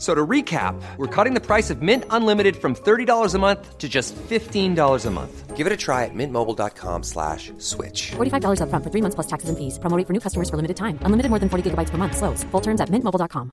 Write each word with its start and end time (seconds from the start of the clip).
F- 0.00 0.04
So 0.04 0.14
to 0.14 0.26
recap, 0.26 0.80
we're 0.96 1.06
cutting 1.24 1.34
the 1.34 1.44
price 1.46 1.68
of 1.68 1.82
Mint 1.82 2.04
Unlimited 2.08 2.56
from 2.56 2.74
$30 2.74 3.34
a 3.34 3.38
month 3.38 3.76
to 3.76 3.86
just 3.86 4.16
$15 4.16 5.06
a 5.06 5.10
month. 5.10 5.54
Give 5.58 5.66
it 5.66 5.72
a 5.74 5.76
try 5.76 6.06
at 6.06 6.14
mintmobile.com 6.14 7.02
slash 7.02 7.52
switch. 7.58 8.12
$45 8.16 8.60
upfront 8.62 8.82
for 8.82 8.88
three 8.90 9.02
months 9.02 9.14
plus 9.14 9.26
taxes 9.26 9.50
and 9.50 9.58
fees. 9.58 9.78
Promo 9.78 9.94
rate 9.98 10.06
for 10.06 10.14
new 10.14 10.20
customers 10.20 10.48
for 10.48 10.56
limited 10.56 10.78
time. 10.78 10.96
Unlimited 11.02 11.28
more 11.28 11.38
than 11.38 11.50
40 11.50 11.70
gigabytes 11.70 11.90
per 11.90 11.98
month. 11.98 12.16
Slows. 12.16 12.44
Full 12.44 12.62
terms 12.62 12.80
at 12.80 12.88
mintmobile.com. 12.88 13.50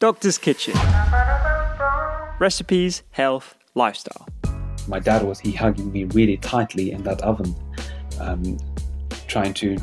Doctor's 0.00 0.36
Kitchen. 0.38 0.74
Recipes, 2.40 3.02
health, 3.10 3.54
lifestyle. 3.74 4.26
my 4.88 4.98
dad 4.98 5.22
was 5.22 5.38
he 5.40 5.52
hugging 5.52 5.92
me 5.92 6.04
really 6.04 6.36
tightly 6.38 6.90
in 6.92 7.02
that 7.04 7.20
oven, 7.22 7.54
um, 8.20 8.58
trying 9.28 9.54
to 9.54 9.76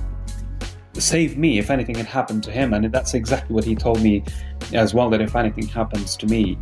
save 1.00 1.38
me 1.38 1.60
if 1.60 1.70
anything 1.70 1.96
had 1.96 2.06
happened 2.06 2.44
to 2.44 2.52
him. 2.52 2.74
And 2.74 2.92
that's 2.92 3.14
exactly 3.14 3.54
what 3.54 3.64
he 3.64 3.76
told 3.76 4.02
me 4.02 4.24
as 4.74 4.94
well. 4.94 5.10
That 5.10 5.22
if 5.22 5.36
anything 5.36 5.68
happens 5.68 6.16
to 6.18 6.26
me, 6.28 6.58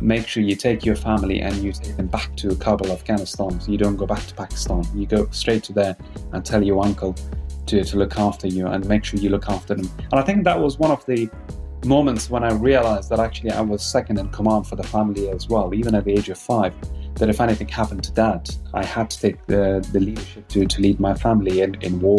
make 0.00 0.26
sure 0.26 0.42
you 0.42 0.56
take 0.56 0.84
your 0.84 0.96
family 0.96 1.40
and 1.40 1.54
you 1.56 1.72
take 1.72 1.96
them 1.96 2.06
back 2.08 2.36
to 2.36 2.54
Kabul, 2.56 2.92
Afghanistan. 2.92 3.60
So 3.60 3.72
you 3.72 3.78
don't 3.78 3.96
go 3.96 4.06
back 4.06 4.24
to 4.26 4.34
Pakistan. 4.34 4.84
You 4.94 5.06
go 5.06 5.28
straight 5.30 5.64
to 5.64 5.72
there 5.72 5.96
and 6.32 6.44
tell 6.44 6.62
your 6.62 6.84
uncle 6.84 7.14
to, 7.66 7.82
to 7.82 7.96
look 7.96 8.18
after 8.18 8.46
you 8.46 8.66
and 8.66 8.86
make 8.88 9.04
sure 9.04 9.18
you 9.20 9.30
look 9.30 9.48
after 9.48 9.74
them. 9.74 9.90
And 9.98 10.20
I 10.20 10.22
think 10.22 10.44
that 10.44 10.58
was 10.58 10.78
one 10.78 10.90
of 10.90 11.04
the 11.06 11.28
moments 11.84 12.30
when 12.30 12.42
I 12.42 12.52
realized 12.52 13.10
that 13.10 13.20
actually 13.20 13.50
I 13.52 13.60
was 13.60 13.82
second 13.82 14.18
in 14.18 14.28
command 14.30 14.66
for 14.66 14.76
the 14.76 14.82
family 14.82 15.28
as 15.30 15.48
well, 15.48 15.74
even 15.74 15.94
at 15.94 16.04
the 16.04 16.12
age 16.12 16.28
of 16.28 16.38
five. 16.38 16.74
That 17.14 17.30
if 17.30 17.40
anything 17.40 17.68
happened 17.68 18.04
to 18.04 18.12
dad, 18.12 18.50
I 18.74 18.84
had 18.84 19.08
to 19.10 19.18
take 19.18 19.46
the, 19.46 19.86
the 19.92 20.00
leadership 20.00 20.48
to, 20.48 20.66
to 20.66 20.80
lead 20.82 21.00
my 21.00 21.14
family 21.14 21.62
in, 21.62 21.74
in 21.76 21.98
war. 21.98 22.18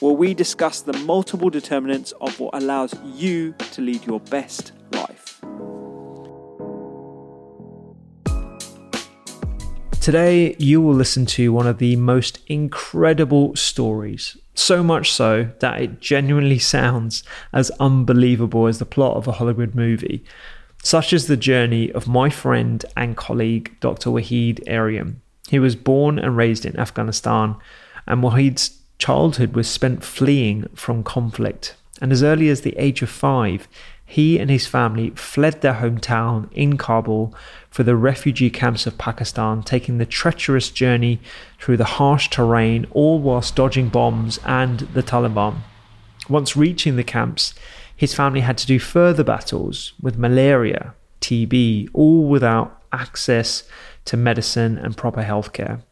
where 0.00 0.12
we 0.12 0.32
discuss 0.34 0.80
the 0.80 0.92
multiple 0.98 1.50
determinants 1.50 2.12
of 2.20 2.38
what 2.38 2.54
allows 2.54 2.94
you 3.14 3.52
to 3.72 3.82
lead 3.82 4.06
your 4.06 4.20
best 4.20 4.72
life. 4.92 5.40
Today, 10.00 10.56
you 10.58 10.80
will 10.80 10.94
listen 10.94 11.26
to 11.26 11.52
one 11.52 11.66
of 11.66 11.78
the 11.78 11.96
most 11.96 12.38
incredible 12.46 13.54
stories. 13.56 14.36
So 14.54 14.82
much 14.82 15.12
so 15.12 15.50
that 15.60 15.80
it 15.80 16.00
genuinely 16.00 16.58
sounds 16.58 17.24
as 17.52 17.70
unbelievable 17.78 18.66
as 18.66 18.78
the 18.78 18.86
plot 18.86 19.16
of 19.16 19.28
a 19.28 19.32
Hollywood 19.32 19.74
movie. 19.74 20.24
Such 20.82 21.12
is 21.12 21.26
the 21.26 21.36
journey 21.36 21.92
of 21.92 22.06
my 22.06 22.30
friend 22.30 22.84
and 22.96 23.16
colleague, 23.16 23.76
Dr. 23.80 24.10
Waheed 24.10 24.62
Arian. 24.66 25.20
He 25.48 25.58
was 25.58 25.76
born 25.76 26.18
and 26.18 26.36
raised 26.36 26.64
in 26.64 26.78
Afghanistan, 26.78 27.56
and 28.06 28.22
Waheed's 28.22 28.77
childhood 28.98 29.54
was 29.54 29.68
spent 29.68 30.04
fleeing 30.04 30.68
from 30.74 31.02
conflict. 31.02 31.74
And 32.00 32.12
as 32.12 32.22
early 32.22 32.48
as 32.48 32.60
the 32.60 32.76
age 32.76 33.02
of 33.02 33.08
five, 33.08 33.68
he 34.04 34.38
and 34.38 34.48
his 34.48 34.66
family 34.66 35.10
fled 35.10 35.60
their 35.60 35.74
hometown 35.74 36.50
in 36.52 36.78
Kabul 36.78 37.34
for 37.70 37.82
the 37.82 37.96
refugee 37.96 38.50
camps 38.50 38.86
of 38.86 38.96
Pakistan, 38.96 39.62
taking 39.62 39.98
the 39.98 40.06
treacherous 40.06 40.70
journey 40.70 41.20
through 41.60 41.76
the 41.76 41.84
harsh 41.84 42.28
terrain, 42.28 42.86
all 42.92 43.18
whilst 43.18 43.54
dodging 43.54 43.88
bombs 43.88 44.38
and 44.46 44.80
the 44.94 45.02
Taliban. 45.02 45.58
Once 46.28 46.56
reaching 46.56 46.96
the 46.96 47.04
camps, 47.04 47.52
his 47.94 48.14
family 48.14 48.40
had 48.40 48.56
to 48.58 48.66
do 48.66 48.78
further 48.78 49.24
battles 49.24 49.92
with 50.00 50.16
malaria, 50.16 50.94
TB, 51.20 51.90
all 51.92 52.24
without 52.24 52.80
access 52.92 53.64
to 54.06 54.16
medicine 54.16 54.78
and 54.78 54.96
proper 54.96 55.22
healthcare. 55.22 55.82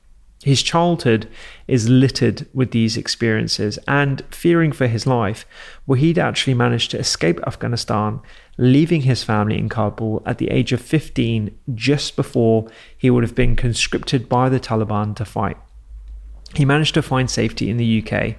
His 0.47 0.63
childhood 0.63 1.29
is 1.67 1.89
littered 1.89 2.47
with 2.55 2.71
these 2.71 2.97
experiences, 2.97 3.81
and 3.89 4.23
fearing 4.31 4.71
for 4.71 4.87
his 4.87 5.05
life, 5.05 5.45
Waheed 5.89 6.19
actually 6.19 6.55
managed 6.55 6.93
to 6.93 7.01
escape 7.01 7.41
Afghanistan, 7.45 8.21
leaving 8.57 9.01
his 9.01 9.25
family 9.25 9.59
in 9.59 9.69
Kabul 9.69 10.23
at 10.25 10.39
the 10.39 10.49
age 10.53 10.73
of 10.73 10.81
15, 10.81 11.51
just 11.75 12.15
before 12.15 12.69
he 12.97 13.11
would 13.11 13.25
have 13.25 13.35
been 13.35 13.57
conscripted 13.57 14.29
by 14.29 14.49
the 14.49 14.61
Taliban 14.61 15.17
to 15.17 15.25
fight. 15.25 15.57
He 16.55 16.65
managed 16.65 16.95
to 16.95 17.03
find 17.03 17.29
safety 17.29 17.69
in 17.69 17.77
the 17.77 18.01
UK 18.01 18.37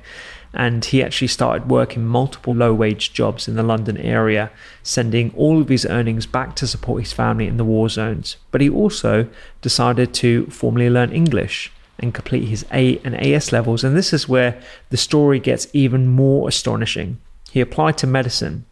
and 0.53 0.85
he 0.85 1.03
actually 1.03 1.27
started 1.27 1.69
working 1.69 2.05
multiple 2.05 2.55
low 2.55 2.73
wage 2.73 3.11
jobs 3.11 3.49
in 3.49 3.55
the 3.55 3.63
London 3.63 3.97
area, 3.97 4.49
sending 4.81 5.33
all 5.35 5.61
of 5.61 5.67
his 5.67 5.85
earnings 5.85 6.25
back 6.25 6.55
to 6.55 6.65
support 6.65 7.01
his 7.01 7.11
family 7.11 7.47
in 7.47 7.57
the 7.57 7.65
war 7.65 7.89
zones. 7.89 8.37
But 8.49 8.61
he 8.61 8.69
also 8.69 9.27
decided 9.61 10.13
to 10.15 10.45
formally 10.45 10.89
learn 10.89 11.11
English 11.11 11.69
and 11.99 12.13
complete 12.13 12.47
his 12.47 12.65
A 12.71 12.99
and 13.03 13.15
AS 13.15 13.51
levels, 13.51 13.83
and 13.83 13.95
this 13.95 14.13
is 14.13 14.29
where 14.29 14.61
the 14.89 14.97
story 14.97 15.39
gets 15.39 15.67
even 15.73 16.07
more 16.07 16.47
astonishing. 16.47 17.19
He 17.51 17.61
applied 17.61 17.97
to 17.99 18.07
medicine, 18.07 18.65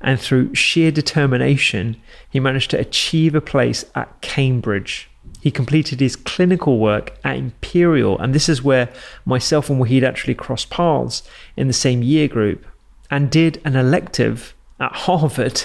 and 0.00 0.20
through 0.20 0.54
sheer 0.54 0.90
determination, 0.90 1.96
he 2.28 2.40
managed 2.40 2.70
to 2.72 2.80
achieve 2.80 3.34
a 3.34 3.40
place 3.40 3.84
at 3.94 4.20
Cambridge. 4.20 5.08
He 5.40 5.50
completed 5.50 6.00
his 6.00 6.16
clinical 6.16 6.78
work 6.78 7.18
at 7.22 7.36
Imperial, 7.36 8.18
and 8.18 8.34
this 8.34 8.48
is 8.48 8.62
where 8.62 8.88
myself 9.24 9.68
and 9.68 9.80
Waheed 9.80 10.02
actually 10.02 10.34
crossed 10.34 10.70
paths 10.70 11.22
in 11.56 11.66
the 11.66 11.72
same 11.72 12.02
year 12.02 12.28
group, 12.28 12.64
and 13.10 13.30
did 13.30 13.60
an 13.64 13.76
elective 13.76 14.54
at 14.80 14.92
Harvard. 15.04 15.64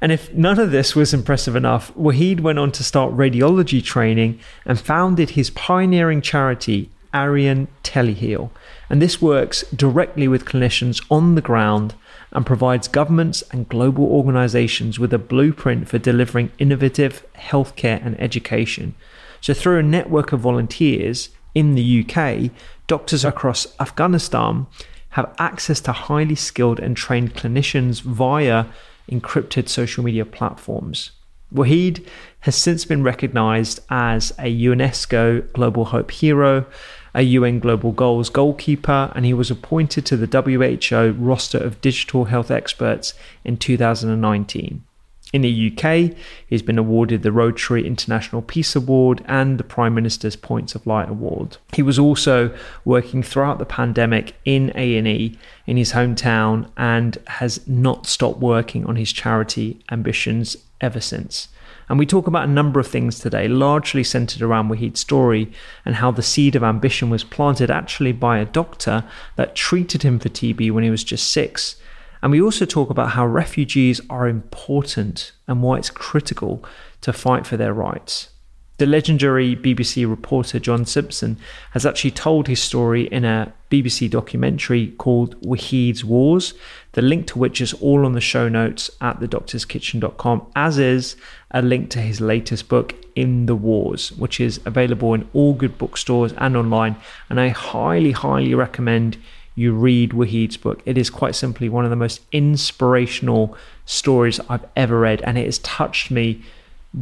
And 0.00 0.12
if 0.12 0.32
none 0.32 0.58
of 0.58 0.70
this 0.70 0.94
was 0.94 1.12
impressive 1.12 1.56
enough, 1.56 1.92
Waheed 1.94 2.40
went 2.40 2.58
on 2.58 2.70
to 2.72 2.84
start 2.84 3.16
radiology 3.16 3.82
training 3.82 4.38
and 4.64 4.78
founded 4.78 5.30
his 5.30 5.50
pioneering 5.50 6.20
charity, 6.22 6.90
Arian 7.12 7.68
Teleheal. 7.82 8.50
And 8.88 9.02
this 9.02 9.20
works 9.20 9.62
directly 9.74 10.28
with 10.28 10.44
clinicians 10.44 11.04
on 11.10 11.34
the 11.34 11.40
ground 11.40 11.94
and 12.32 12.46
provides 12.46 12.88
governments 12.88 13.42
and 13.50 13.68
global 13.68 14.04
organizations 14.04 14.98
with 14.98 15.12
a 15.12 15.18
blueprint 15.18 15.88
for 15.88 15.98
delivering 15.98 16.52
innovative 16.58 17.24
healthcare 17.36 18.04
and 18.04 18.20
education. 18.20 18.94
So, 19.40 19.54
through 19.54 19.78
a 19.78 19.82
network 19.82 20.32
of 20.32 20.40
volunteers 20.40 21.30
in 21.54 21.74
the 21.74 22.04
UK, 22.04 22.50
doctors 22.86 23.24
across 23.24 23.66
Afghanistan 23.80 24.66
have 25.10 25.34
access 25.38 25.80
to 25.80 25.92
highly 25.92 26.34
skilled 26.34 26.78
and 26.78 26.96
trained 26.96 27.34
clinicians 27.34 28.02
via 28.02 28.66
encrypted 29.10 29.68
social 29.68 30.04
media 30.04 30.24
platforms. 30.24 31.12
Waheed 31.52 32.06
has 32.40 32.54
since 32.54 32.84
been 32.84 33.02
recognized 33.02 33.80
as 33.88 34.32
a 34.38 34.54
UNESCO 34.54 35.50
Global 35.52 35.86
Hope 35.86 36.10
Hero, 36.10 36.66
a 37.14 37.22
UN 37.22 37.58
Global 37.58 37.92
Goals 37.92 38.28
goalkeeper, 38.28 39.10
and 39.14 39.24
he 39.24 39.32
was 39.32 39.50
appointed 39.50 40.04
to 40.06 40.16
the 40.16 40.26
WHO 40.26 41.12
roster 41.18 41.58
of 41.58 41.80
digital 41.80 42.26
health 42.26 42.50
experts 42.50 43.14
in 43.44 43.56
2019. 43.56 44.84
In 45.30 45.42
the 45.42 45.72
UK, 45.72 46.16
he's 46.46 46.62
been 46.62 46.78
awarded 46.78 47.22
the 47.22 47.32
Rotary 47.32 47.86
International 47.86 48.40
Peace 48.40 48.74
Award 48.74 49.22
and 49.26 49.58
the 49.58 49.64
Prime 49.64 49.94
Minister's 49.94 50.36
Points 50.36 50.74
of 50.74 50.86
Light 50.86 51.10
Award. 51.10 51.58
He 51.74 51.82
was 51.82 51.98
also 51.98 52.56
working 52.86 53.22
throughout 53.22 53.58
the 53.58 53.66
pandemic 53.66 54.34
in 54.46 54.72
A&E 54.74 55.38
in 55.66 55.76
his 55.76 55.92
hometown 55.92 56.70
and 56.78 57.18
has 57.26 57.66
not 57.68 58.06
stopped 58.06 58.38
working 58.38 58.86
on 58.86 58.96
his 58.96 59.12
charity 59.12 59.80
ambitions 59.90 60.56
ever 60.80 61.00
since. 61.00 61.48
And 61.90 61.98
we 61.98 62.06
talk 62.06 62.26
about 62.26 62.48
a 62.48 62.52
number 62.52 62.80
of 62.80 62.86
things 62.86 63.18
today, 63.18 63.48
largely 63.48 64.04
centered 64.04 64.40
around 64.40 64.70
Waheed's 64.70 65.00
story 65.00 65.52
and 65.84 65.96
how 65.96 66.10
the 66.10 66.22
seed 66.22 66.56
of 66.56 66.62
ambition 66.62 67.10
was 67.10 67.24
planted 67.24 67.70
actually 67.70 68.12
by 68.12 68.38
a 68.38 68.46
doctor 68.46 69.04
that 69.36 69.54
treated 69.54 70.02
him 70.02 70.18
for 70.18 70.30
TB 70.30 70.70
when 70.70 70.84
he 70.84 70.90
was 70.90 71.04
just 71.04 71.30
six 71.30 71.76
and 72.22 72.32
we 72.32 72.40
also 72.40 72.64
talk 72.64 72.90
about 72.90 73.10
how 73.10 73.26
refugees 73.26 74.00
are 74.10 74.28
important 74.28 75.32
and 75.46 75.62
why 75.62 75.78
it's 75.78 75.90
critical 75.90 76.64
to 77.00 77.12
fight 77.12 77.46
for 77.46 77.56
their 77.56 77.72
rights. 77.72 78.30
The 78.78 78.86
legendary 78.86 79.56
BBC 79.56 80.08
reporter 80.08 80.60
John 80.60 80.86
Simpson 80.86 81.36
has 81.72 81.84
actually 81.84 82.12
told 82.12 82.46
his 82.46 82.62
story 82.62 83.08
in 83.08 83.24
a 83.24 83.52
BBC 83.72 84.08
documentary 84.08 84.92
called 84.98 85.40
Waheed's 85.42 86.04
Wars, 86.04 86.54
the 86.92 87.02
link 87.02 87.26
to 87.28 87.40
which 87.40 87.60
is 87.60 87.72
all 87.74 88.06
on 88.06 88.12
the 88.12 88.20
show 88.20 88.48
notes 88.48 88.88
at 89.00 89.18
thedoctorskitchen.com, 89.18 90.46
as 90.54 90.78
is 90.78 91.16
a 91.50 91.60
link 91.60 91.90
to 91.90 92.00
his 92.00 92.20
latest 92.20 92.68
book, 92.68 92.94
In 93.16 93.46
the 93.46 93.56
Wars, 93.56 94.12
which 94.12 94.38
is 94.38 94.60
available 94.64 95.12
in 95.12 95.28
all 95.32 95.54
good 95.54 95.76
bookstores 95.76 96.32
and 96.34 96.56
online. 96.56 96.94
And 97.28 97.40
I 97.40 97.48
highly, 97.48 98.12
highly 98.12 98.54
recommend 98.54 99.18
you 99.58 99.72
read 99.72 100.12
Waheed's 100.12 100.56
book. 100.56 100.80
It 100.86 100.96
is 100.96 101.10
quite 101.10 101.34
simply 101.34 101.68
one 101.68 101.84
of 101.84 101.90
the 101.90 101.96
most 101.96 102.20
inspirational 102.30 103.56
stories 103.86 104.38
I've 104.48 104.64
ever 104.76 105.00
read, 105.00 105.20
and 105.22 105.36
it 105.36 105.46
has 105.46 105.58
touched 105.58 106.12
me 106.12 106.42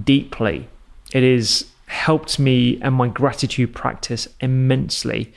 deeply. 0.04 0.66
It 1.12 1.22
has 1.22 1.66
helped 1.86 2.38
me 2.38 2.80
and 2.80 2.94
my 2.94 3.08
gratitude 3.08 3.74
practice 3.74 4.26
immensely. 4.40 5.34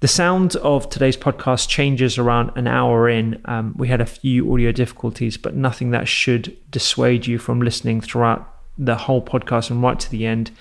The 0.00 0.08
sound 0.08 0.54
of 0.56 0.88
today's 0.88 1.16
podcast 1.16 1.68
changes 1.68 2.16
around 2.16 2.52
an 2.54 2.68
hour 2.68 3.08
in. 3.08 3.40
Um, 3.46 3.74
we 3.76 3.88
had 3.88 4.00
a 4.00 4.06
few 4.06 4.52
audio 4.52 4.70
difficulties, 4.70 5.36
but 5.36 5.56
nothing 5.56 5.90
that 5.90 6.06
should 6.06 6.56
dissuade 6.70 7.26
you 7.26 7.38
from 7.38 7.60
listening 7.60 8.00
throughout 8.00 8.48
the 8.78 8.94
whole 8.94 9.20
podcast 9.20 9.70
and 9.70 9.82
right 9.82 9.98
to 9.98 10.10
the 10.10 10.26
end. 10.26 10.52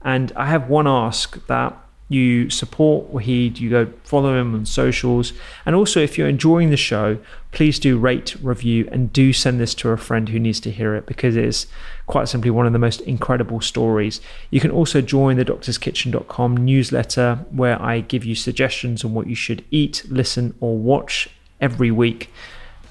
And 0.00 0.32
I 0.36 0.46
have 0.46 0.70
one 0.70 0.86
ask 0.86 1.46
that 1.48 1.76
you 2.14 2.48
support 2.48 3.12
Waheed, 3.12 3.58
you 3.58 3.68
go 3.68 3.92
follow 4.04 4.38
him 4.40 4.54
on 4.54 4.64
socials. 4.64 5.32
And 5.66 5.74
also, 5.74 6.00
if 6.00 6.16
you're 6.16 6.28
enjoying 6.28 6.70
the 6.70 6.76
show, 6.76 7.18
please 7.52 7.78
do 7.78 7.98
rate, 7.98 8.36
review, 8.40 8.88
and 8.90 9.12
do 9.12 9.32
send 9.32 9.60
this 9.60 9.74
to 9.76 9.90
a 9.90 9.96
friend 9.96 10.28
who 10.28 10.38
needs 10.38 10.60
to 10.60 10.70
hear 10.70 10.94
it 10.94 11.06
because 11.06 11.36
it's 11.36 11.66
quite 12.06 12.28
simply 12.28 12.50
one 12.50 12.66
of 12.66 12.72
the 12.72 12.78
most 12.78 13.00
incredible 13.02 13.60
stories. 13.60 14.20
You 14.50 14.60
can 14.60 14.70
also 14.70 15.00
join 15.00 15.36
the 15.36 15.44
doctorskitchen.com 15.44 16.56
newsletter 16.56 17.44
where 17.50 17.80
I 17.82 18.00
give 18.00 18.24
you 18.24 18.34
suggestions 18.34 19.04
on 19.04 19.12
what 19.12 19.26
you 19.26 19.34
should 19.34 19.64
eat, 19.70 20.04
listen, 20.08 20.54
or 20.60 20.78
watch 20.78 21.28
every 21.60 21.90
week 21.90 22.30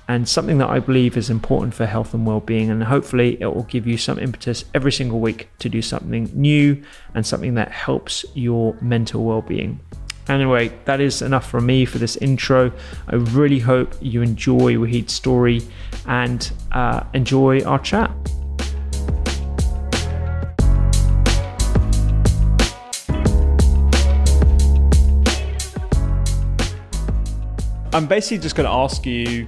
and 0.08 0.28
something 0.28 0.58
that 0.58 0.70
I 0.70 0.80
believe 0.80 1.16
is 1.16 1.30
important 1.30 1.74
for 1.74 1.86
health 1.86 2.14
and 2.14 2.26
well-being 2.26 2.70
and 2.70 2.84
hopefully 2.84 3.38
it 3.42 3.48
will 3.48 3.64
give 3.64 3.88
you 3.88 3.98
some 3.98 4.20
impetus 4.20 4.66
every 4.74 4.92
single 4.92 5.20
week 5.20 5.50
to 5.60 5.70
do 5.70 5.82
something 5.82 6.30
new 6.34 6.84
and 7.14 7.26
something 7.26 7.56
that 7.56 7.72
helps 7.72 8.26
your 8.34 8.76
mental 8.82 9.24
well-being. 9.24 9.80
Anyway, 10.30 10.72
that 10.86 11.02
is 11.02 11.22
enough 11.22 11.50
from 11.50 11.66
me 11.66 11.84
for 11.86 11.98
this 11.98 12.16
intro. 12.18 12.72
I 13.08 13.16
really 13.16 13.60
hope 13.60 13.94
you 14.02 14.22
enjoy 14.22 14.76
Waheed's 14.76 15.14
story 15.14 15.62
and 16.06 16.52
uh, 16.72 17.04
enjoy 17.14 17.62
our 17.64 17.80
chat. 17.80 18.12
I'm 27.94 28.08
basically 28.08 28.40
just 28.40 28.56
going 28.56 28.66
to 28.66 28.74
ask 28.74 29.06
you 29.06 29.48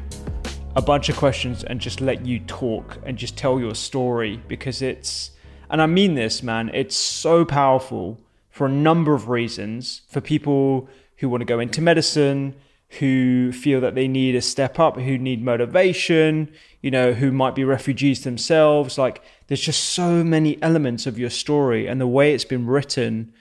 a 0.76 0.82
bunch 0.82 1.08
of 1.08 1.16
questions 1.16 1.64
and 1.64 1.80
just 1.80 2.02
let 2.02 2.26
you 2.26 2.40
talk 2.40 2.98
and 3.06 3.18
just 3.18 3.38
tell 3.38 3.60
your 3.60 3.74
story 3.74 4.42
because 4.48 4.82
it's, 4.82 5.32
and 5.70 5.82
I 5.82 5.86
mean 5.86 6.16
this, 6.16 6.44
man, 6.44 6.70
it's 6.74 6.98
so 6.98 7.46
powerful 7.46 8.20
for 8.50 8.68
a 8.68 8.72
number 8.72 9.14
of 9.14 9.30
reasons 9.30 10.02
for 10.10 10.20
people 10.20 10.90
who 11.18 11.30
want 11.30 11.42
to 11.42 11.46
go 11.46 11.60
into 11.60 11.82
medicine, 11.82 12.56
who 13.00 13.54
feel 13.54 13.80
that 13.82 13.96
they 13.96 14.08
need 14.08 14.36
a 14.36 14.42
step 14.42 14.78
up, 14.78 14.98
who 14.98 15.18
need 15.18 15.42
motivation, 15.42 16.52
you 16.82 16.92
know, 16.92 17.14
who 17.14 17.32
might 17.32 17.56
be 17.56 17.64
refugees 17.64 18.24
themselves. 18.24 18.98
Like, 18.98 19.22
there's 19.48 19.62
just 19.62 19.84
so 19.84 20.24
many 20.24 20.62
elements 20.62 21.08
of 21.08 21.18
your 21.18 21.30
story 21.30 21.88
and 21.88 22.00
the 22.00 22.08
way 22.08 22.34
it's 22.34 22.46
been 22.46 22.68
written 22.68 23.34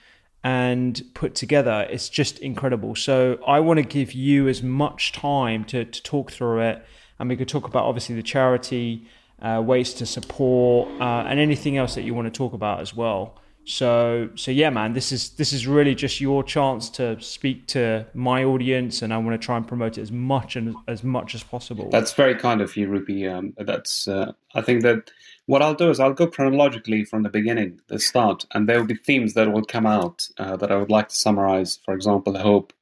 and 0.42 1.02
put 1.14 1.34
together. 1.34 1.86
It's 1.90 2.08
just 2.08 2.38
incredible. 2.38 2.94
So, 2.94 3.38
I 3.46 3.60
want 3.60 3.78
to 3.78 3.84
give 3.84 4.12
you 4.12 4.48
as 4.48 4.62
much 4.62 5.12
time 5.12 5.64
to, 5.66 5.84
to 5.84 6.02
talk 6.02 6.30
through 6.30 6.60
it 6.60 6.84
and 7.18 7.28
we 7.28 7.36
could 7.36 7.48
talk 7.48 7.66
about 7.66 7.84
obviously 7.84 8.14
the 8.14 8.22
charity, 8.22 9.06
uh, 9.40 9.62
ways 9.64 9.94
to 9.94 10.06
support, 10.06 10.88
uh, 11.00 11.24
and 11.28 11.38
anything 11.38 11.76
else 11.76 11.94
that 11.94 12.02
you 12.02 12.14
want 12.14 12.26
to 12.26 12.36
talk 12.36 12.52
about 12.52 12.80
as 12.80 12.94
well. 12.94 13.38
So, 13.66 14.28
so 14.34 14.50
yeah, 14.50 14.68
man, 14.68 14.92
this 14.92 15.10
is 15.10 15.30
this 15.30 15.52
is 15.52 15.66
really 15.66 15.94
just 15.94 16.20
your 16.20 16.44
chance 16.44 16.90
to 16.90 17.18
speak 17.20 17.66
to 17.68 18.06
my 18.12 18.44
audience, 18.44 19.00
and 19.00 19.12
I 19.12 19.16
want 19.18 19.40
to 19.40 19.44
try 19.44 19.56
and 19.56 19.66
promote 19.66 19.96
it 19.96 20.02
as 20.02 20.12
much 20.12 20.54
and 20.54 20.76
as 20.86 21.02
much 21.02 21.34
as 21.34 21.42
possible. 21.42 21.88
That's 21.90 22.12
very 22.12 22.34
kind 22.34 22.60
of 22.60 22.76
you, 22.76 22.88
Rupy. 22.88 23.26
Um, 23.26 23.54
that's 23.56 24.06
uh, 24.06 24.32
I 24.54 24.60
think 24.60 24.82
that 24.82 25.10
what 25.46 25.62
I'll 25.62 25.74
do 25.74 25.88
is 25.88 25.98
I'll 25.98 26.12
go 26.12 26.26
chronologically 26.26 27.04
from 27.04 27.22
the 27.22 27.30
beginning, 27.30 27.80
the 27.88 27.98
start, 27.98 28.44
and 28.52 28.68
there 28.68 28.78
will 28.78 28.86
be 28.86 28.96
themes 28.96 29.32
that 29.32 29.50
will 29.50 29.64
come 29.64 29.86
out 29.86 30.28
uh, 30.36 30.56
that 30.56 30.70
I 30.70 30.76
would 30.76 30.90
like 30.90 31.08
to 31.08 31.14
summarize. 31.14 31.78
For 31.86 31.94
example, 31.94 32.36
hope, 32.38 32.74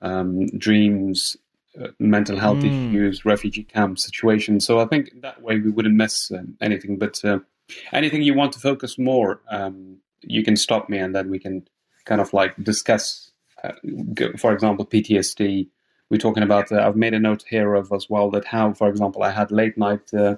um, 0.00 0.46
dreams, 0.46 1.36
mental 1.98 2.38
health 2.38 2.58
mm. 2.58 2.90
issues, 2.90 3.24
refugee 3.24 3.64
camp 3.64 3.98
situation. 3.98 4.60
So 4.60 4.78
I 4.78 4.86
think 4.86 5.20
that 5.22 5.42
way 5.42 5.58
we 5.60 5.70
wouldn't 5.70 5.94
miss 5.94 6.30
um, 6.30 6.56
anything. 6.60 6.98
But 6.98 7.24
uh, 7.24 7.40
anything 7.92 8.22
you 8.22 8.34
want 8.34 8.52
to 8.52 8.58
focus 8.58 8.98
more, 8.98 9.40
um, 9.50 9.98
you 10.22 10.42
can 10.42 10.56
stop 10.56 10.88
me, 10.88 10.98
and 10.98 11.14
then 11.14 11.30
we 11.30 11.38
can 11.38 11.66
kind 12.04 12.20
of 12.20 12.32
like 12.32 12.54
discuss. 12.62 13.30
Uh, 13.62 13.72
for 14.38 14.52
example, 14.52 14.86
PTSD. 14.86 15.68
We're 16.08 16.18
talking 16.18 16.42
about. 16.42 16.70
Uh, 16.70 16.86
I've 16.86 16.96
made 16.96 17.14
a 17.14 17.18
note 17.18 17.44
here 17.48 17.74
of 17.74 17.92
as 17.92 18.08
well 18.08 18.30
that 18.30 18.44
how, 18.44 18.72
for 18.72 18.88
example, 18.88 19.22
I 19.22 19.30
had 19.30 19.50
late 19.50 19.76
night 19.76 20.12
uh, 20.14 20.36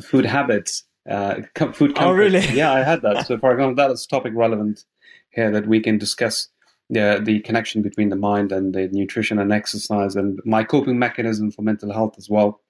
food 0.00 0.26
habits. 0.26 0.84
food. 1.08 1.48
Comfort. 1.54 1.92
Oh, 1.96 2.12
really? 2.12 2.46
Yeah, 2.48 2.72
I 2.72 2.82
had 2.82 3.02
that. 3.02 3.26
so, 3.26 3.38
for 3.38 3.52
example, 3.52 3.74
that 3.76 3.90
is 3.90 4.06
topic 4.06 4.32
relevant 4.34 4.84
here 5.30 5.50
that 5.50 5.66
we 5.66 5.80
can 5.80 5.96
discuss 5.96 6.48
the 6.90 7.20
the 7.24 7.40
connection 7.40 7.82
between 7.82 8.08
the 8.08 8.16
mind 8.16 8.52
and 8.52 8.74
the 8.74 8.88
nutrition 8.88 9.38
and 9.38 9.52
exercise 9.52 10.16
and 10.16 10.40
my 10.44 10.64
coping 10.64 10.98
mechanism 10.98 11.50
for 11.50 11.62
mental 11.62 11.92
health 11.92 12.16
as 12.18 12.28
well 12.28 12.60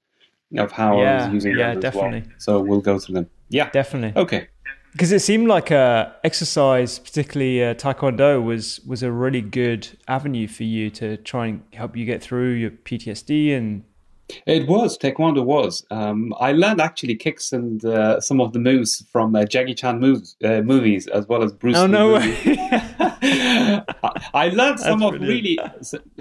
of 0.56 0.72
how 0.72 1.00
yeah, 1.00 1.10
I 1.10 1.24
was 1.24 1.34
using 1.34 1.52
it. 1.52 1.58
yeah, 1.58 1.74
definitely. 1.74 2.20
Well. 2.20 2.36
So 2.38 2.60
we'll 2.60 2.80
go 2.80 2.98
through 2.98 3.14
them. 3.14 3.30
Yeah, 3.48 3.70
definitely. 3.70 4.20
Okay. 4.20 4.48
Because 4.92 5.12
it 5.12 5.20
seemed 5.20 5.46
like 5.46 5.70
uh, 5.70 6.10
exercise, 6.24 6.98
particularly 6.98 7.62
uh, 7.62 7.74
taekwondo, 7.74 8.42
was 8.42 8.80
was 8.80 9.04
a 9.04 9.12
really 9.12 9.40
good 9.40 9.88
avenue 10.08 10.48
for 10.48 10.64
you 10.64 10.90
to 10.90 11.16
try 11.18 11.46
and 11.46 11.62
help 11.72 11.96
you 11.96 12.04
get 12.04 12.22
through 12.22 12.50
your 12.54 12.72
PTSD 12.72 13.56
and 13.56 13.84
it 14.46 14.68
was 14.68 14.96
Taekwondo 14.96 15.44
was. 15.44 15.84
Um, 15.90 16.32
I 16.38 16.52
learned 16.52 16.80
actually 16.80 17.16
kicks 17.16 17.52
and 17.52 17.84
uh, 17.84 18.20
some 18.20 18.40
of 18.40 18.52
the 18.52 18.58
moves 18.58 19.04
from 19.10 19.34
uh, 19.34 19.44
Jackie 19.44 19.74
Chan 19.74 19.98
moves, 19.98 20.36
uh, 20.44 20.60
movies 20.60 21.06
as 21.08 21.26
well 21.26 21.42
as 21.42 21.52
Bruce. 21.52 21.76
Oh 21.76 21.86
Lee 21.86 21.92
no 21.92 22.14
way! 22.14 22.96
I 23.22 24.50
learned 24.54 24.80
some 24.80 25.00
That's 25.00 25.14
of 25.14 25.20
really 25.20 25.58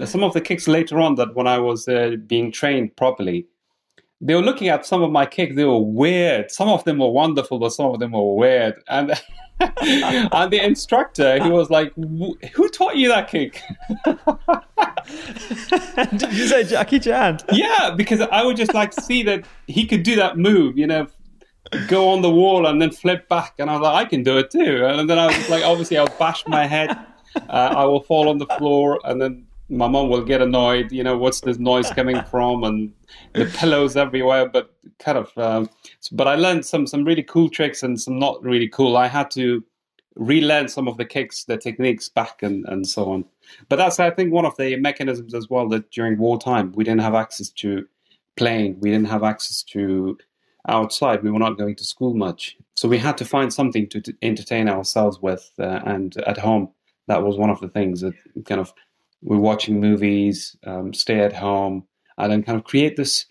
some 0.04 0.22
of 0.22 0.34
the 0.34 0.40
kicks 0.40 0.68
later 0.68 1.00
on 1.00 1.14
that 1.16 1.34
when 1.34 1.46
I 1.46 1.58
was 1.58 1.88
uh, 1.88 2.16
being 2.26 2.52
trained 2.52 2.96
properly. 2.96 3.46
They 4.22 4.34
were 4.34 4.42
looking 4.42 4.68
at 4.68 4.84
some 4.84 5.02
of 5.02 5.10
my 5.10 5.24
kicks. 5.24 5.56
They 5.56 5.64
were 5.64 5.78
weird. 5.78 6.50
Some 6.50 6.68
of 6.68 6.84
them 6.84 6.98
were 6.98 7.10
wonderful, 7.10 7.58
but 7.58 7.70
some 7.70 7.86
of 7.86 8.00
them 8.00 8.12
were 8.12 8.34
weird. 8.34 8.74
And 8.86 9.18
and 9.60 10.50
the 10.50 10.60
instructor, 10.62 11.42
he 11.42 11.50
was 11.50 11.70
like, 11.70 11.92
"Who 11.94 12.68
taught 12.68 12.96
you 12.96 13.08
that 13.08 13.28
kick?" 13.28 13.62
Did 16.16 16.32
you 16.32 16.46
say 16.46 16.64
Jackie 16.64 17.00
Chan? 17.00 17.40
yeah, 17.52 17.94
because 17.96 18.20
I 18.20 18.44
would 18.44 18.56
just 18.56 18.74
like 18.74 18.90
to 18.92 19.00
see 19.00 19.22
that 19.24 19.44
he 19.66 19.86
could 19.86 20.02
do 20.02 20.16
that 20.16 20.36
move, 20.36 20.76
you 20.76 20.86
know, 20.86 21.06
go 21.88 22.08
on 22.08 22.22
the 22.22 22.30
wall 22.30 22.66
and 22.66 22.80
then 22.80 22.90
flip 22.90 23.28
back, 23.28 23.54
and 23.58 23.70
I 23.70 23.74
was 23.74 23.82
like, 23.82 24.06
I 24.06 24.08
can 24.08 24.22
do 24.22 24.38
it 24.38 24.50
too. 24.50 24.84
And 24.84 25.08
then 25.08 25.18
I 25.18 25.26
was 25.26 25.48
like, 25.48 25.64
obviously, 25.64 25.98
I'll 25.98 26.18
bash 26.18 26.46
my 26.46 26.66
head, 26.66 26.90
uh, 27.48 27.74
I 27.76 27.84
will 27.84 28.00
fall 28.00 28.28
on 28.28 28.38
the 28.38 28.46
floor, 28.58 29.00
and 29.04 29.20
then 29.20 29.46
my 29.68 29.86
mom 29.86 30.08
will 30.08 30.24
get 30.24 30.42
annoyed. 30.42 30.90
You 30.90 31.04
know, 31.04 31.16
what's 31.16 31.42
this 31.42 31.58
noise 31.58 31.90
coming 31.90 32.20
from? 32.24 32.64
And 32.64 32.92
the 33.34 33.46
pillows 33.56 33.96
everywhere. 33.96 34.48
But 34.48 34.74
kind 34.98 35.16
of, 35.16 35.30
um, 35.38 35.70
but 36.12 36.26
I 36.26 36.34
learned 36.34 36.66
some 36.66 36.86
some 36.86 37.04
really 37.04 37.22
cool 37.22 37.48
tricks 37.48 37.82
and 37.82 38.00
some 38.00 38.18
not 38.18 38.42
really 38.42 38.68
cool. 38.68 38.96
I 38.96 39.06
had 39.06 39.30
to 39.32 39.62
relearn 40.16 40.66
some 40.68 40.88
of 40.88 40.96
the 40.96 41.04
kicks, 41.04 41.44
the 41.44 41.56
techniques 41.56 42.08
back, 42.08 42.42
and 42.42 42.66
and 42.68 42.86
so 42.86 43.12
on. 43.12 43.24
But 43.68 43.76
that's, 43.76 44.00
I 44.00 44.10
think, 44.10 44.32
one 44.32 44.44
of 44.44 44.56
the 44.56 44.76
mechanisms 44.76 45.34
as 45.34 45.48
well 45.48 45.68
that 45.68 45.90
during 45.90 46.18
wartime 46.18 46.72
we 46.72 46.84
didn't 46.84 47.02
have 47.02 47.14
access 47.14 47.48
to 47.50 47.86
playing, 48.36 48.78
we 48.80 48.90
didn't 48.90 49.08
have 49.08 49.22
access 49.22 49.62
to 49.64 50.18
outside. 50.68 51.22
We 51.22 51.30
were 51.30 51.38
not 51.38 51.58
going 51.58 51.76
to 51.76 51.84
school 51.84 52.14
much, 52.14 52.56
so 52.76 52.88
we 52.88 52.98
had 52.98 53.16
to 53.18 53.24
find 53.24 53.52
something 53.52 53.88
to, 53.88 54.02
entertain 54.22 54.68
ourselves 54.68 55.20
with. 55.20 55.50
Uh, 55.58 55.80
and 55.84 56.16
at 56.26 56.38
home, 56.38 56.70
that 57.08 57.22
was 57.22 57.36
one 57.36 57.50
of 57.50 57.60
the 57.60 57.68
things 57.68 58.00
that 58.00 58.14
kind 58.44 58.60
of 58.60 58.72
we're 59.22 59.38
watching 59.38 59.80
movies, 59.80 60.56
um, 60.66 60.94
stay 60.94 61.20
at 61.20 61.34
home, 61.34 61.86
and 62.16 62.32
then 62.32 62.42
kind 62.42 62.58
of 62.58 62.64
create 62.64 62.96
this 62.96 63.26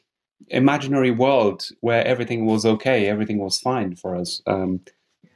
imaginary 0.47 1.11
world 1.11 1.67
where 1.81 2.05
everything 2.05 2.45
was 2.45 2.65
okay, 2.65 3.07
everything 3.07 3.39
was 3.39 3.59
fine 3.59 3.95
for 3.95 4.15
us 4.15 4.41
um, 4.47 4.81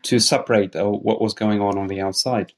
to 0.04 0.20
separate 0.20 0.76
uh, 0.76 0.86
what 0.86 1.22
was 1.22 1.34
going 1.34 1.62
on 1.62 1.78
on 1.78 1.88
the 1.88 2.02
outside. 2.02 2.54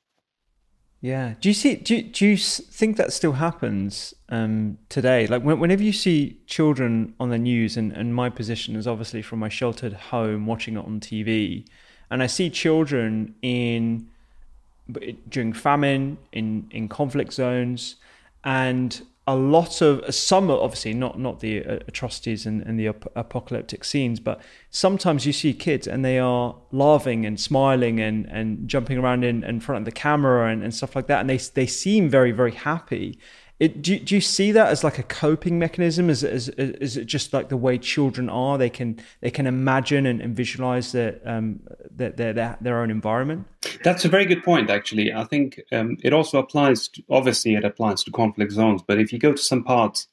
Yeah. 1.06 1.36
Do 1.40 1.50
you 1.50 1.54
see? 1.54 1.76
Do 1.76 1.98
you, 1.98 2.02
do 2.02 2.26
you 2.26 2.36
think 2.36 2.98
that 2.98 3.14
still 3.14 3.34
happens 3.34 4.16
um, 4.30 4.80
today? 4.90 5.28
Like 5.28 5.44
when, 5.44 5.60
whenever 5.60 5.84
you 5.84 5.94
see 5.94 6.40
children 6.48 7.14
on 7.20 7.30
the 7.30 7.38
news, 7.38 7.78
and, 7.78 7.92
and 7.92 8.16
my 8.16 8.32
position 8.32 8.76
is 8.76 8.88
obviously 8.88 9.22
from 9.22 9.38
my 9.38 9.48
sheltered 9.48 9.94
home, 9.94 10.48
watching 10.48 10.78
it 10.78 10.80
on 10.80 11.00
TV, 11.00 11.68
and 12.10 12.24
I 12.24 12.26
see 12.26 12.50
children 12.50 13.36
in 13.44 14.10
during 15.30 15.54
famine 15.54 16.18
in 16.32 16.68
in 16.72 16.88
conflict 16.88 17.34
zones, 17.34 17.98
and 18.44 19.00
a 19.27 19.36
lot 19.36 19.82
of 19.82 20.13
some 20.13 20.51
obviously 20.51 20.94
not 20.94 21.20
not 21.20 21.39
the 21.39 21.65
uh, 21.65 21.79
atrocities 21.88 22.46
and, 22.46 22.62
and 22.62 22.79
the 22.79 22.88
ap- 22.89 23.12
apocalyptic 23.15 23.84
scenes 23.84 24.20
but 24.20 24.39
sometimes 24.70 25.25
you 25.25 25.34
see 25.34 25.51
kids 25.51 25.88
and 25.88 26.05
they 26.05 26.20
are 26.20 26.55
laughing 26.72 27.25
and 27.25 27.39
smiling 27.39 28.00
and 28.00 28.27
and 28.27 28.67
jumping 28.67 28.98
around 29.00 29.24
in, 29.24 29.44
in 29.44 29.60
front 29.60 29.79
of 29.79 29.86
the 29.86 29.91
camera 29.91 30.51
and, 30.51 30.63
and 30.63 30.75
stuff 30.75 30.96
like 30.96 31.08
that 31.08 31.22
and 31.22 31.29
they 31.29 31.38
they 31.38 31.65
seem 31.65 32.08
very 32.08 32.32
very 32.32 32.51
happy 32.51 33.17
it, 33.58 33.82
do, 33.82 33.98
do 34.00 34.16
you 34.16 34.22
see 34.22 34.52
that 34.52 34.68
as 34.68 34.84
like 34.84 35.00
a 35.00 35.04
coping 35.04 35.58
mechanism? 35.58 36.10
Is, 36.10 36.24
is, 36.24 36.50
is 36.50 36.98
it 36.98 37.06
just 37.06 37.32
like 37.32 37.48
the 37.48 37.58
way 37.58 37.78
children 37.78 38.30
are? 38.30 38.58
They 38.58 38.70
can 38.70 39.00
they 39.22 39.32
can 39.32 39.48
imagine 39.48 40.06
and, 40.06 40.22
and 40.22 40.36
visualize 40.36 40.92
their, 40.92 41.20
um, 41.26 41.62
their, 41.90 42.12
their, 42.12 42.58
their 42.60 42.82
own 42.82 42.92
environment. 42.92 43.48
That's 43.84 44.04
a 44.04 44.10
very 44.10 44.26
good 44.26 44.44
point. 44.44 44.70
Actually, 44.70 45.14
I 45.14 45.24
think 45.24 45.62
um, 45.72 45.98
it 46.04 46.12
also 46.12 46.38
applies. 46.40 46.90
To, 46.90 47.04
obviously, 47.10 47.56
it 47.56 47.64
applies 47.64 48.04
to 48.04 48.12
conflict 48.12 48.52
zones. 48.52 48.82
But 48.86 49.00
if 49.00 49.14
you 49.14 49.20
go 49.20 49.32
to 49.32 49.42
some 49.42 49.64
parts 49.64 50.08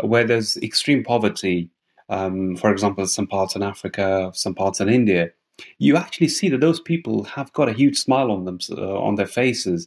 where 0.00 0.24
there's 0.24 0.56
extreme 0.56 1.04
poverty, 1.04 1.70
um, 2.08 2.56
for 2.56 2.72
example, 2.72 3.06
some 3.06 3.28
parts 3.28 3.54
in 3.54 3.62
Africa, 3.62 4.32
some 4.34 4.54
parts 4.54 4.80
in 4.80 4.88
India, 4.88 5.30
you 5.78 5.96
actually 5.96 6.28
see 6.28 6.48
that 6.48 6.60
those 6.60 6.80
people 6.80 7.24
have 7.24 7.52
got 7.52 7.68
a 7.68 7.72
huge 7.72 7.98
smile 7.98 8.30
on 8.30 8.44
them 8.44 8.58
uh, 8.70 9.00
on 9.00 9.14
their 9.16 9.26
faces 9.26 9.86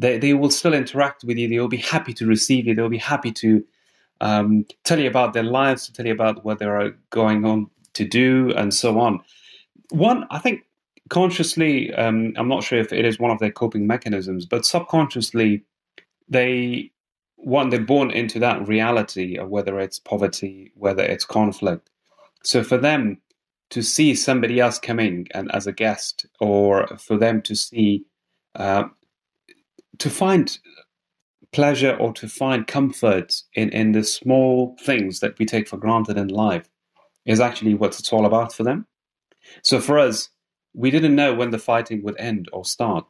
they, 0.00 0.18
they 0.18 0.34
will 0.34 0.50
still 0.50 0.72
interact 0.72 1.24
with 1.24 1.36
you. 1.36 1.46
They 1.46 1.60
will 1.60 1.68
be 1.68 1.76
happy 1.76 2.14
to 2.14 2.26
receive 2.26 2.66
you. 2.66 2.74
They'll 2.74 2.88
be 2.88 2.98
happy 2.98 3.32
to 3.32 3.62
um, 4.22 4.64
tell 4.84 4.98
you 4.98 5.08
about 5.08 5.34
their 5.34 5.42
lives, 5.42 5.86
to 5.86 5.92
tell 5.92 6.06
you 6.06 6.12
about 6.12 6.44
what 6.44 6.58
they're 6.58 6.96
going 7.10 7.44
on 7.44 7.70
to 7.94 8.04
do, 8.06 8.52
and 8.56 8.72
so 8.72 8.98
on. 8.98 9.20
One, 9.90 10.26
I 10.30 10.38
think 10.38 10.62
consciously, 11.10 11.92
um, 11.94 12.32
I'm 12.36 12.48
not 12.48 12.64
sure 12.64 12.78
if 12.78 12.92
it 12.92 13.04
is 13.04 13.18
one 13.18 13.30
of 13.30 13.40
their 13.40 13.50
coping 13.50 13.86
mechanisms, 13.86 14.46
but 14.46 14.64
subconsciously, 14.64 15.64
they 16.28 16.90
one 17.36 17.70
they're 17.70 17.80
born 17.80 18.10
into 18.10 18.38
that 18.38 18.66
reality 18.68 19.36
of 19.36 19.48
whether 19.48 19.80
it's 19.80 19.98
poverty, 19.98 20.72
whether 20.76 21.02
it's 21.02 21.24
conflict. 21.24 21.90
So 22.42 22.62
for 22.62 22.78
them 22.78 23.20
to 23.70 23.82
see 23.82 24.14
somebody 24.14 24.60
else 24.60 24.78
coming 24.78 25.26
and 25.34 25.50
as 25.54 25.66
a 25.66 25.72
guest, 25.72 26.26
or 26.38 26.86
for 26.98 27.18
them 27.18 27.42
to 27.42 27.54
see 27.54 28.04
uh, 28.54 28.84
to 29.98 30.10
find 30.10 30.58
pleasure 31.52 31.96
or 31.96 32.12
to 32.12 32.28
find 32.28 32.66
comfort 32.66 33.42
in, 33.54 33.70
in 33.70 33.92
the 33.92 34.04
small 34.04 34.76
things 34.80 35.20
that 35.20 35.38
we 35.38 35.44
take 35.44 35.68
for 35.68 35.76
granted 35.76 36.16
in 36.16 36.28
life 36.28 36.68
is 37.26 37.40
actually 37.40 37.74
what 37.74 37.98
it's 37.98 38.12
all 38.12 38.26
about 38.26 38.52
for 38.52 38.62
them. 38.62 38.86
So 39.62 39.80
for 39.80 39.98
us, 39.98 40.30
we 40.74 40.90
didn't 40.90 41.16
know 41.16 41.34
when 41.34 41.50
the 41.50 41.58
fighting 41.58 42.02
would 42.02 42.18
end 42.18 42.48
or 42.52 42.64
start. 42.64 43.04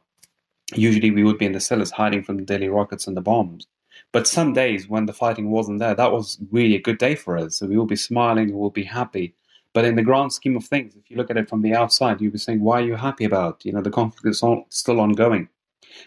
Usually 0.73 1.11
we 1.11 1.23
would 1.23 1.37
be 1.37 1.45
in 1.45 1.51
the 1.51 1.59
cellars 1.59 1.91
hiding 1.91 2.23
from 2.23 2.37
the 2.37 2.43
daily 2.43 2.69
rockets 2.69 3.05
and 3.05 3.15
the 3.15 3.21
bombs. 3.21 3.67
But 4.11 4.27
some 4.27 4.53
days 4.53 4.87
when 4.87 5.05
the 5.05 5.13
fighting 5.13 5.51
wasn't 5.51 5.79
there, 5.79 5.93
that 5.93 6.11
was 6.11 6.39
really 6.51 6.75
a 6.75 6.81
good 6.81 6.97
day 6.97 7.13
for 7.15 7.37
us. 7.37 7.57
So 7.57 7.67
we 7.67 7.77
will 7.77 7.85
be 7.85 7.95
smiling, 7.95 8.47
we 8.47 8.55
will 8.55 8.71
be 8.71 8.83
happy. 8.83 9.35
But 9.73 9.85
in 9.85 9.95
the 9.95 10.01
grand 10.01 10.33
scheme 10.33 10.57
of 10.57 10.65
things, 10.65 10.95
if 10.95 11.09
you 11.09 11.17
look 11.17 11.29
at 11.29 11.37
it 11.37 11.47
from 11.47 11.61
the 11.61 11.75
outside, 11.75 12.19
you'll 12.19 12.31
be 12.31 12.37
saying, 12.37 12.61
why 12.61 12.79
are 12.79 12.85
you 12.85 12.95
happy 12.95 13.23
about? 13.23 13.63
You 13.63 13.71
know, 13.71 13.81
the 13.81 13.91
conflict 13.91 14.25
is 14.25 14.43
still 14.69 14.99
ongoing. 14.99 15.47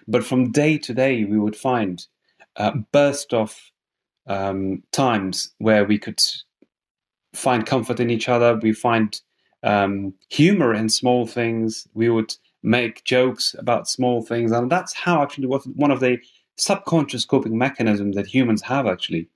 But 0.08 0.24
from 0.24 0.52
day 0.52 0.78
to 0.78 0.94
day, 0.94 1.24
we 1.24 1.38
would 1.38 1.56
find 1.56 2.04
a 2.56 2.76
burst 2.76 3.34
of 3.34 3.58
um, 4.26 4.82
times 4.92 5.52
where 5.58 5.84
we 5.84 5.98
could 5.98 6.22
find 7.34 7.66
comfort 7.66 8.00
in 8.00 8.10
each 8.10 8.28
other. 8.28 8.56
We 8.56 8.72
find 8.72 9.20
um, 9.62 10.14
humor 10.30 10.74
in 10.74 10.88
small 10.88 11.26
things. 11.26 11.86
We 11.94 12.08
would 12.08 12.34
make 12.62 13.04
jokes 13.04 13.54
about 13.58 13.88
small 13.88 14.22
things, 14.22 14.52
and 14.52 14.70
that's 14.70 14.94
how 14.94 15.22
actually 15.22 15.46
what 15.46 15.66
one 15.76 15.90
of 15.90 16.00
the 16.00 16.18
subconscious 16.56 17.24
coping 17.24 17.58
mechanisms 17.58 18.16
that 18.16 18.26
humans 18.26 18.62
have 18.62 18.86
actually. 18.86 19.28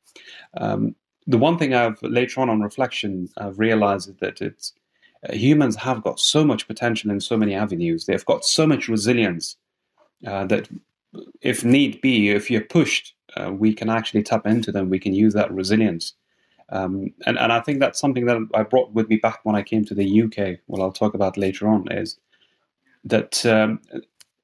Um, 0.56 0.94
the 1.26 1.38
one 1.38 1.58
thing 1.58 1.74
I've 1.74 2.00
later 2.02 2.40
on 2.40 2.48
on 2.48 2.62
reflection 2.62 3.28
I've 3.36 3.58
realized 3.58 4.08
is 4.08 4.16
that 4.16 4.40
it's 4.40 4.72
uh, 5.28 5.34
humans 5.34 5.76
have 5.76 6.02
got 6.02 6.20
so 6.20 6.44
much 6.44 6.66
potential 6.66 7.10
in 7.10 7.20
so 7.20 7.36
many 7.36 7.54
avenues. 7.54 8.06
They've 8.06 8.24
got 8.24 8.44
so 8.44 8.66
much 8.66 8.88
resilience 8.88 9.56
uh, 10.26 10.44
that 10.46 10.68
if 11.40 11.64
need 11.64 12.00
be, 12.00 12.30
if 12.30 12.50
you're 12.50 12.60
pushed, 12.62 13.14
uh, 13.36 13.52
we 13.52 13.72
can 13.72 13.90
actually 13.90 14.22
tap 14.22 14.46
into 14.46 14.72
them. 14.72 14.90
We 14.90 14.98
can 14.98 15.14
use 15.14 15.34
that 15.34 15.52
resilience. 15.52 16.14
Um, 16.70 17.12
and, 17.26 17.38
and 17.38 17.52
I 17.52 17.60
think 17.60 17.80
that's 17.80 18.00
something 18.00 18.26
that 18.26 18.38
I 18.54 18.62
brought 18.62 18.92
with 18.92 19.08
me 19.08 19.16
back 19.16 19.40
when 19.44 19.56
I 19.56 19.62
came 19.62 19.84
to 19.86 19.94
the 19.94 20.22
UK. 20.22 20.58
What 20.66 20.82
I'll 20.82 20.92
talk 20.92 21.14
about 21.14 21.36
later 21.36 21.66
on 21.66 21.90
is 21.90 22.18
that 23.04 23.44
um, 23.46 23.80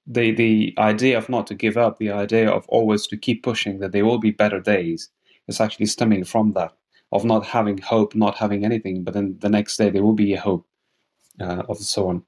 the 0.07 0.33
the 0.33 0.75
idea 0.79 1.19
of 1.19 1.29
not 1.29 1.47
to 1.49 1.55
give 1.55 1.77
up, 1.77 1.99
the 1.99 2.11
idea 2.11 2.51
of 2.51 2.67
always 2.69 3.07
to 3.09 3.17
keep 3.17 3.43
pushing, 3.43 3.79
that 3.81 3.93
there 3.93 4.07
will 4.07 4.19
be 4.19 4.31
better 4.31 4.61
days, 4.61 5.11
is 5.49 5.61
actually 5.61 5.87
stemming 5.87 6.25
from 6.25 6.53
that 6.53 6.73
of 7.13 7.25
not 7.25 7.47
having 7.47 7.79
hope, 7.79 8.15
not 8.15 8.37
having 8.37 8.65
anything, 8.65 9.05
but 9.05 9.15
then 9.15 9.37
the 9.41 9.49
next 9.49 9.77
day 9.77 9.89
there 9.89 10.03
will 10.03 10.15
be 10.15 10.35
a 10.35 10.41
hope, 10.41 10.67
uh, 11.41 11.63
of 11.69 11.79
so 11.79 12.09
on. 12.09 12.23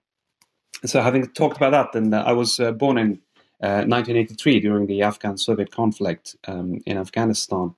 So 0.84 1.00
having 1.00 1.26
talked 1.32 1.56
about 1.56 1.72
that, 1.72 1.92
then 1.92 2.14
uh, 2.14 2.22
I 2.22 2.32
was 2.32 2.60
uh, 2.60 2.70
born 2.70 2.96
in 2.98 3.20
1983 3.60 4.56
uh, 4.56 4.60
during 4.60 4.86
the 4.86 5.02
Afghan-Soviet 5.02 5.70
conflict 5.70 6.36
um, 6.46 6.80
in 6.86 6.98
Afghanistan. 6.98 7.74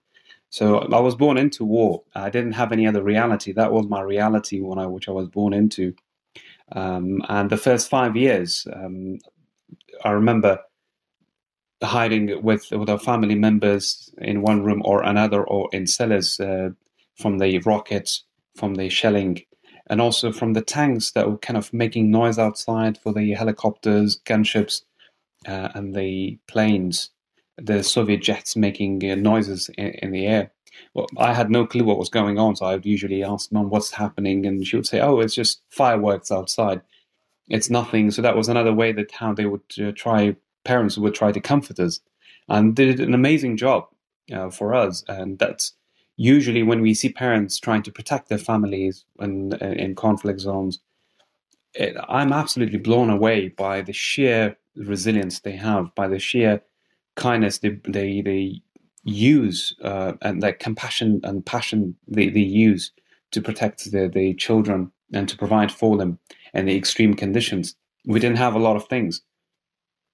So 0.51 0.79
I 0.79 1.01
was 1.01 1.15
born 1.15 1.37
into 1.37 1.65
war. 1.65 2.03
I 2.15 2.31
didn't 2.31 2.53
have 2.53 2.73
any 2.73 2.87
other 2.87 3.03
reality. 3.03 3.53
That 3.53 3.73
was 3.73 3.87
my 3.87 4.01
reality 4.01 4.61
when 4.61 4.79
I, 4.79 4.87
which 4.87 5.09
I 5.09 5.13
was 5.13 5.29
born 5.29 5.53
into. 5.53 5.95
Um, 6.73 7.23
and 7.29 7.51
the 7.51 7.57
first 7.57 7.89
five 7.91 8.17
years, 8.17 8.67
um, 8.73 9.19
I 10.05 10.11
remember 10.11 10.61
hiding 11.83 12.43
with 12.43 12.71
with 12.73 12.91
our 12.91 12.99
family 12.99 13.37
members 13.37 14.13
in 14.19 14.43
one 14.43 14.63
room 14.63 14.83
or 14.85 15.03
another, 15.03 15.45
or 15.45 15.69
in 15.73 15.87
cellars 15.87 16.41
uh, 16.41 16.71
from 17.17 17.39
the 17.39 17.59
rockets, 17.61 18.25
from 18.57 18.75
the 18.75 18.89
shelling, 18.89 19.43
and 19.89 20.01
also 20.01 20.33
from 20.33 20.55
the 20.55 20.63
tanks 20.63 21.13
that 21.13 21.31
were 21.31 21.39
kind 21.39 21.57
of 21.57 21.73
making 21.73 22.11
noise 22.11 22.39
outside 22.39 22.99
for 22.99 23.13
the 23.13 23.33
helicopters, 23.33 24.21
gunships 24.25 24.83
uh, 25.47 25.69
and 25.75 25.95
the 25.95 26.39
planes, 26.47 27.11
the 27.57 27.83
Soviet 27.83 28.23
jets 28.23 28.57
making 28.57 29.09
uh, 29.11 29.15
noises 29.15 29.69
in, 29.79 29.89
in, 30.03 30.13
the 30.13 30.27
air. 30.27 30.53
Well, 30.95 31.07
I 31.17 31.35
had 31.35 31.51
no 31.51 31.67
clue 31.67 31.85
what 31.85 31.99
was 31.99 32.09
going 32.09 32.39
on, 32.39 32.57
so 32.57 32.67
I 32.67 32.75
would 32.75 32.87
usually 32.87 33.23
ask 33.23 33.53
Mom 33.53 33.71
what's 33.71 33.93
happening, 33.93 34.47
and 34.47 34.67
she 34.67 34.77
would 34.77 34.87
say, 34.87 35.01
"Oh, 35.01 35.21
it's 35.21 35.35
just 35.35 35.63
fireworks 35.71 36.31
outside. 36.31 36.81
It's 37.49 37.71
nothing." 37.71 38.11
So 38.11 38.23
that 38.23 38.37
was 38.37 38.49
another 38.49 38.73
way 38.73 38.93
that 38.93 39.13
how 39.13 39.33
they 39.35 39.47
would 39.47 39.63
uh, 39.81 39.93
try. 39.95 40.37
Parents 40.65 40.99
would 40.99 41.15
try 41.15 41.33
to 41.33 41.41
comfort 41.41 41.81
us, 41.81 42.01
and 42.49 42.75
did 42.75 43.01
an 43.01 43.15
amazing 43.15 43.57
job 43.57 43.89
uh, 44.33 44.51
for 44.51 44.75
us. 44.75 45.05
And 45.09 45.39
that's 45.39 45.75
usually 46.17 46.63
when 46.63 46.81
we 46.81 46.95
see 46.95 47.11
parents 47.11 47.59
trying 47.59 47.83
to 47.83 47.93
protect 47.93 48.29
their 48.29 48.39
families 48.39 49.05
in, 49.21 49.55
in 49.55 49.95
conflict 49.95 50.41
zones. 50.41 50.81
It, 51.75 51.97
I'm 52.09 52.33
absolutely 52.33 52.79
blown 52.79 53.11
away 53.11 53.49
by 53.49 53.83
the 53.83 53.93
sheer 53.93 54.57
resilience 54.79 55.41
they 55.41 55.57
have, 55.57 55.95
by 55.95 56.09
the 56.09 56.19
sheer 56.19 56.63
kindness 57.17 57.59
they 57.59 57.81
they, 57.85 58.21
they 58.23 58.63
use 59.05 59.75
uh, 59.83 60.13
and 60.23 60.43
that 60.43 60.61
compassion 60.61 61.21
and 61.25 61.45
passion 61.45 61.97
they, 62.07 62.29
they 62.29 62.41
use 62.41 62.93
to 63.31 63.41
protect 63.41 63.91
the, 63.91 64.09
the 64.09 64.35
children 64.35 64.91
and 65.13 65.29
to 65.29 65.37
provide 65.37 65.73
for 65.73 65.97
them 65.97 66.19
in 66.55 66.67
the 66.67 66.77
extreme 66.77 67.15
conditions. 67.15 67.75
We 68.07 68.21
didn't 68.21 68.39
have 68.39 68.55
a 68.55 68.59
lot 68.59 68.77
of 68.77 68.87
things. 68.89 69.23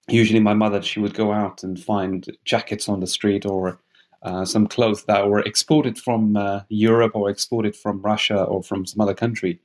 Usually, 0.09 0.41
my 0.41 0.55
mother 0.55 0.83
she 0.83 1.01
would 1.01 1.15
go 1.15 1.33
out 1.33 1.63
and 1.63 1.83
find 1.83 2.27
jackets 2.45 2.89
on 2.89 3.01
the 3.01 3.07
street 3.07 3.47
or 3.47 3.81
uh, 4.23 4.45
some 4.45 4.67
clothes 4.67 5.05
that 5.05 5.29
were 5.29 5.41
exported 5.41 5.99
from 5.99 6.37
uh, 6.37 6.61
Europe 6.69 7.13
or 7.15 7.31
exported 7.31 7.77
from 7.77 8.01
Russia 8.03 8.43
or 8.43 8.63
from 8.63 8.87
some 8.87 9.01
other 9.01 9.15
country. 9.15 9.61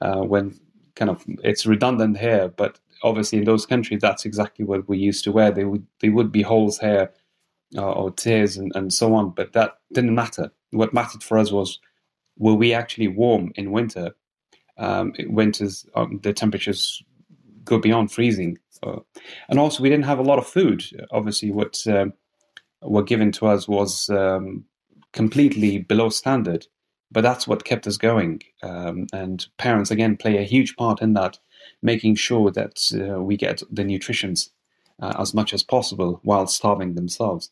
Uh, 0.00 0.22
when 0.22 0.58
kind 0.96 1.10
of 1.10 1.24
it's 1.42 1.66
redundant 1.66 2.18
here, 2.18 2.48
but 2.48 2.78
obviously 3.04 3.38
in 3.38 3.44
those 3.44 3.66
countries 3.66 4.00
that's 4.00 4.24
exactly 4.24 4.64
what 4.64 4.88
we 4.88 4.98
used 4.98 5.24
to 5.24 5.32
wear. 5.32 5.52
They 5.52 5.64
would 5.64 5.86
they 6.00 6.10
would 6.10 6.32
be 6.32 6.42
holes 6.42 6.80
here 6.80 7.12
uh, 7.76 7.92
or 7.92 8.10
tears 8.10 8.56
and, 8.56 8.72
and 8.74 8.92
so 8.92 9.14
on, 9.14 9.30
but 9.30 9.52
that 9.52 9.78
didn't 9.92 10.14
matter. 10.14 10.50
What 10.70 10.94
mattered 10.94 11.22
for 11.22 11.38
us 11.38 11.52
was 11.52 11.80
were 12.36 12.58
we 12.58 12.74
actually 12.74 13.08
warm 13.08 13.52
in 13.54 13.70
winter 13.72 14.14
Um, 14.76 15.12
winters, 15.28 15.86
um, 15.94 16.20
the 16.22 16.32
temperatures 16.32 17.04
go 17.64 17.78
beyond 17.78 18.10
freezing. 18.10 18.58
Uh, 18.82 19.00
and 19.48 19.58
also, 19.60 19.82
we 19.82 19.88
didn't 19.88 20.06
have 20.06 20.20
a 20.20 20.30
lot 20.30 20.38
of 20.38 20.52
food. 20.52 20.82
Obviously, 21.10 21.52
what 21.52 21.86
uh, 21.86 22.06
were 22.82 23.06
given 23.06 23.32
to 23.32 23.46
us 23.46 23.68
was 23.68 24.08
um, 24.10 24.64
completely 25.12 25.78
below 25.78 26.10
standard, 26.10 26.66
but 27.10 27.22
that's 27.22 27.46
what 27.46 27.64
kept 27.64 27.86
us 27.86 27.98
going. 27.98 28.42
Um, 28.62 29.06
and 29.12 29.46
parents, 29.56 29.90
again, 29.92 30.16
play 30.16 30.38
a 30.38 30.48
huge 30.54 30.74
part 30.76 31.00
in 31.00 31.14
that, 31.14 31.38
making 31.84 32.16
sure 32.16 32.50
that 32.50 32.80
uh, 32.94 33.22
we 33.22 33.36
get 33.36 33.62
the 33.70 33.84
nutritions 33.84 34.50
uh, 35.00 35.12
as 35.18 35.34
much 35.34 35.52
as 35.54 35.62
possible 35.62 36.18
while 36.24 36.46
starving 36.46 36.94
themselves. 36.94 37.50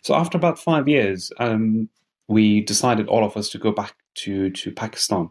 So 0.00 0.14
after 0.14 0.38
about 0.38 0.58
five 0.58 0.88
years, 0.88 1.32
um, 1.38 1.90
we 2.28 2.60
decided 2.60 3.08
all 3.08 3.24
of 3.24 3.36
us 3.36 3.48
to 3.50 3.58
go 3.58 3.72
back 3.72 3.94
to, 4.22 4.50
to 4.50 4.72
Pakistan. 4.72 5.30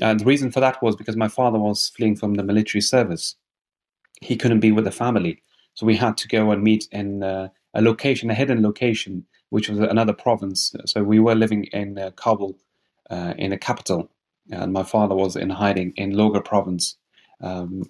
And 0.00 0.20
the 0.20 0.24
reason 0.24 0.50
for 0.50 0.60
that 0.60 0.82
was 0.82 0.96
because 0.96 1.16
my 1.16 1.28
father 1.28 1.58
was 1.58 1.90
fleeing 1.90 2.16
from 2.16 2.34
the 2.34 2.42
military 2.42 2.82
service. 2.82 3.34
He 4.20 4.36
couldn't 4.36 4.60
be 4.60 4.72
with 4.72 4.84
the 4.84 4.90
family. 4.90 5.42
So 5.74 5.86
we 5.86 5.96
had 5.96 6.16
to 6.18 6.28
go 6.28 6.50
and 6.52 6.62
meet 6.62 6.88
in 6.92 7.22
uh, 7.22 7.48
a 7.74 7.82
location, 7.82 8.30
a 8.30 8.34
hidden 8.34 8.62
location, 8.62 9.26
which 9.50 9.68
was 9.68 9.78
another 9.78 10.12
province. 10.12 10.74
So 10.86 11.02
we 11.02 11.18
were 11.20 11.34
living 11.34 11.64
in 11.64 11.98
uh, 11.98 12.10
Kabul, 12.12 12.56
uh, 13.10 13.34
in 13.36 13.50
the 13.50 13.58
capital. 13.58 14.10
And 14.50 14.72
my 14.72 14.84
father 14.84 15.14
was 15.14 15.36
in 15.36 15.50
hiding 15.50 15.92
in 15.96 16.12
Logar 16.12 16.44
province, 16.44 16.96
um, 17.40 17.82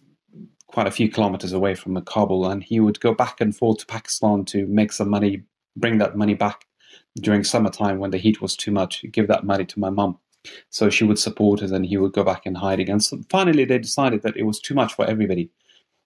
quite 0.66 0.86
a 0.86 0.92
few 0.92 1.08
kilometers 1.08 1.52
away 1.52 1.74
from 1.74 2.00
Kabul. 2.02 2.46
And 2.46 2.62
he 2.62 2.80
would 2.80 3.00
go 3.00 3.14
back 3.14 3.40
and 3.40 3.56
forth 3.56 3.78
to 3.78 3.86
Pakistan 3.86 4.44
to 4.46 4.66
make 4.66 4.92
some 4.92 5.08
money, 5.08 5.42
bring 5.76 5.98
that 5.98 6.16
money 6.16 6.34
back 6.34 6.66
during 7.20 7.44
summertime 7.44 7.98
when 7.98 8.10
the 8.10 8.18
heat 8.18 8.40
was 8.42 8.56
too 8.56 8.70
much, 8.70 9.04
give 9.12 9.28
that 9.28 9.44
money 9.44 9.64
to 9.64 9.80
my 9.80 9.90
mum. 9.90 10.18
So 10.70 10.90
she 10.90 11.04
would 11.04 11.18
support 11.18 11.62
us 11.62 11.70
and 11.70 11.84
he 11.84 11.96
would 11.96 12.12
go 12.12 12.22
back 12.22 12.46
in 12.46 12.54
hiding. 12.54 12.90
And 12.90 13.02
so 13.02 13.20
finally, 13.30 13.64
they 13.64 13.78
decided 13.78 14.22
that 14.22 14.36
it 14.36 14.44
was 14.44 14.60
too 14.60 14.74
much 14.74 14.94
for 14.94 15.04
everybody. 15.04 15.50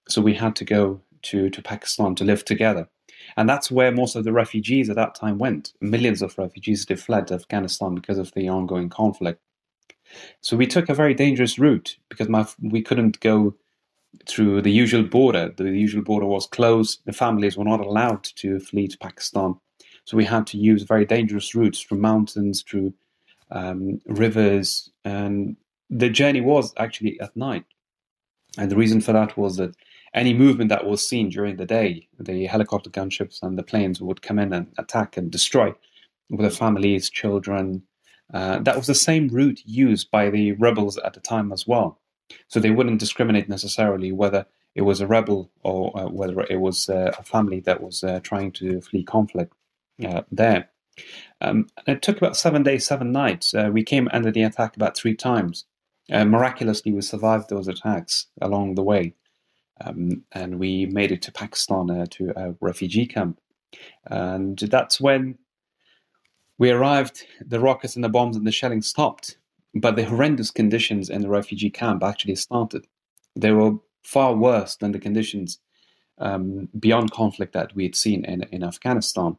So 0.09 0.23
we 0.23 0.35
had 0.35 0.57
to 0.57 0.65
go 0.65 1.01
to, 1.23 1.51
to 1.51 1.63
Pakistan 1.63 2.15
to 2.17 2.25
live 2.25 2.45
together. 2.45 2.89
And 3.37 3.49
that's 3.49 3.71
where 3.71 3.93
most 3.93 4.17
of 4.17 4.25
the 4.25 4.33
refugees 4.33 4.89
at 4.89 4.97
that 4.97 5.15
time 5.15 5.39
went. 5.39 5.73
Millions 5.81 6.23
of 6.23 6.37
refugees 6.39 6.87
had 6.89 7.01
fled 7.01 7.31
Afghanistan 7.31 7.95
because 7.95 8.19
of 8.19 8.33
the 8.33 8.49
ongoing 8.49 8.89
conflict. 8.89 9.41
So 10.41 10.57
we 10.57 10.67
took 10.67 10.89
a 10.89 10.95
very 10.95 11.15
dangerous 11.15 11.59
route 11.59 11.97
because 12.09 12.29
my, 12.29 12.47
we 12.63 12.83
couldn't 12.83 13.21
go 13.21 13.55
through 14.27 14.63
the 14.63 14.73
usual 14.73 15.03
border. 15.03 15.53
The 15.57 15.71
usual 15.71 16.03
border 16.03 16.27
was 16.27 16.47
closed. 16.47 17.01
The 17.05 17.13
families 17.13 17.57
were 17.57 17.65
not 17.65 17.81
allowed 17.81 18.25
to 18.25 18.59
flee 18.61 18.89
to 18.89 18.99
Pakistan. 18.99 19.55
So 20.05 20.17
we 20.17 20.25
had 20.25 20.47
to 20.49 20.59
use 20.59 20.83
very 20.83 21.05
dangerous 21.05 21.55
routes 21.55 21.81
through 21.81 21.99
mountains, 21.99 22.63
through 22.63 22.93
um, 23.51 24.01
rivers, 24.07 24.91
and 25.05 25.57
the 25.89 26.09
journey 26.09 26.41
was 26.41 26.73
actually 26.77 27.21
at 27.21 27.37
night. 27.37 27.65
And 28.59 28.71
the 28.71 28.77
reason 28.77 29.01
for 29.01 29.13
that 29.13 29.37
was 29.37 29.57
that 29.57 29.75
any 30.15 30.35
movement 30.35 30.71
that 30.71 30.87
was 30.87 31.07
seen 31.07 31.29
during 31.29 31.57
the 31.57 31.67
day, 31.67 32.09
the 32.19 32.47
helicopter 32.47 32.91
gunships 32.91 33.43
and 33.43 33.59
the 33.59 33.63
planes 33.63 34.01
would 34.01 34.23
come 34.23 34.39
in 34.39 34.53
and 34.53 34.67
attack 34.79 35.17
and 35.17 35.31
destroy 35.31 35.73
with 36.29 36.41
the 36.41 36.51
families, 36.51 37.11
children. 37.11 37.83
Uh, 38.33 38.59
that 38.61 38.77
was 38.77 38.87
the 38.87 38.95
same 38.95 39.29
route 39.29 39.61
used 39.65 40.11
by 40.11 40.31
the 40.31 40.53
rebels 40.53 40.99
at 40.99 41.15
the 41.15 41.21
time 41.21 41.53
as 41.53 41.67
well. 41.67 41.99
So 42.49 42.61
they 42.61 42.71
wouldn't 42.71 43.01
discriminate 43.01 43.49
necessarily 43.49 44.13
whether 44.13 44.47
it 44.75 44.83
was 44.83 45.01
a 45.01 45.07
rebel 45.07 45.51
or 45.63 45.99
uh, 45.99 46.09
whether 46.09 46.41
it 46.43 46.61
was 46.61 46.89
uh, 46.89 47.13
a 47.19 47.23
family 47.25 47.61
that 47.61 47.83
was 47.83 48.05
uh, 48.05 48.21
trying 48.23 48.53
to 48.53 48.81
flee 48.81 49.03
conflict 49.03 49.53
uh, 50.07 50.23
there. 50.31 50.71
Um, 51.41 51.69
it 51.87 52.03
took 52.03 52.19
about 52.19 52.37
seven 52.37 52.63
days, 52.63 52.87
seven 52.87 53.11
nights. 53.11 53.55
We 53.73 53.83
came 53.83 54.09
under 54.13 54.31
the 54.31 54.43
attack 54.43 54.77
about 54.77 54.97
three 54.97 55.15
times. 55.15 55.65
Miraculously, 56.11 56.93
we 56.93 57.01
survived 57.01 57.49
those 57.49 57.69
attacks 57.69 58.27
along 58.41 58.75
the 58.75 58.83
way. 58.83 59.15
Um, 59.83 60.25
and 60.33 60.59
we 60.59 60.85
made 60.87 61.11
it 61.11 61.23
to 61.23 61.33
Pakistan 61.33 62.07
to 62.11 62.33
a 62.37 62.55
refugee 62.61 63.07
camp. 63.07 63.41
And 64.05 64.59
that's 64.59 65.01
when 65.01 65.39
we 66.61 66.71
arrived, 66.71 67.25
the 67.45 67.59
rockets 67.59 67.97
and 67.97 68.05
the 68.05 68.09
bombs 68.09 68.37
and 68.37 68.47
the 68.47 68.53
shelling 68.53 68.83
stopped. 68.83 69.39
But 69.75 69.97
the 69.97 70.05
horrendous 70.05 70.51
conditions 70.51 71.09
in 71.09 71.23
the 71.23 71.29
refugee 71.29 71.71
camp 71.71 72.03
actually 72.03 72.35
started. 72.35 72.87
They 73.35 73.53
were 73.53 73.79
far 74.05 74.37
worse 74.37 74.77
than 74.77 74.93
the 74.93 74.99
conditions 74.99 75.59
um, 76.19 76.69
beyond 76.79 77.13
conflict 77.13 77.55
that 77.55 77.75
we 77.75 77.85
had 77.85 77.97
seen 77.97 78.25
in, 78.27 78.43
in 78.53 78.63
Afghanistan 78.63 79.39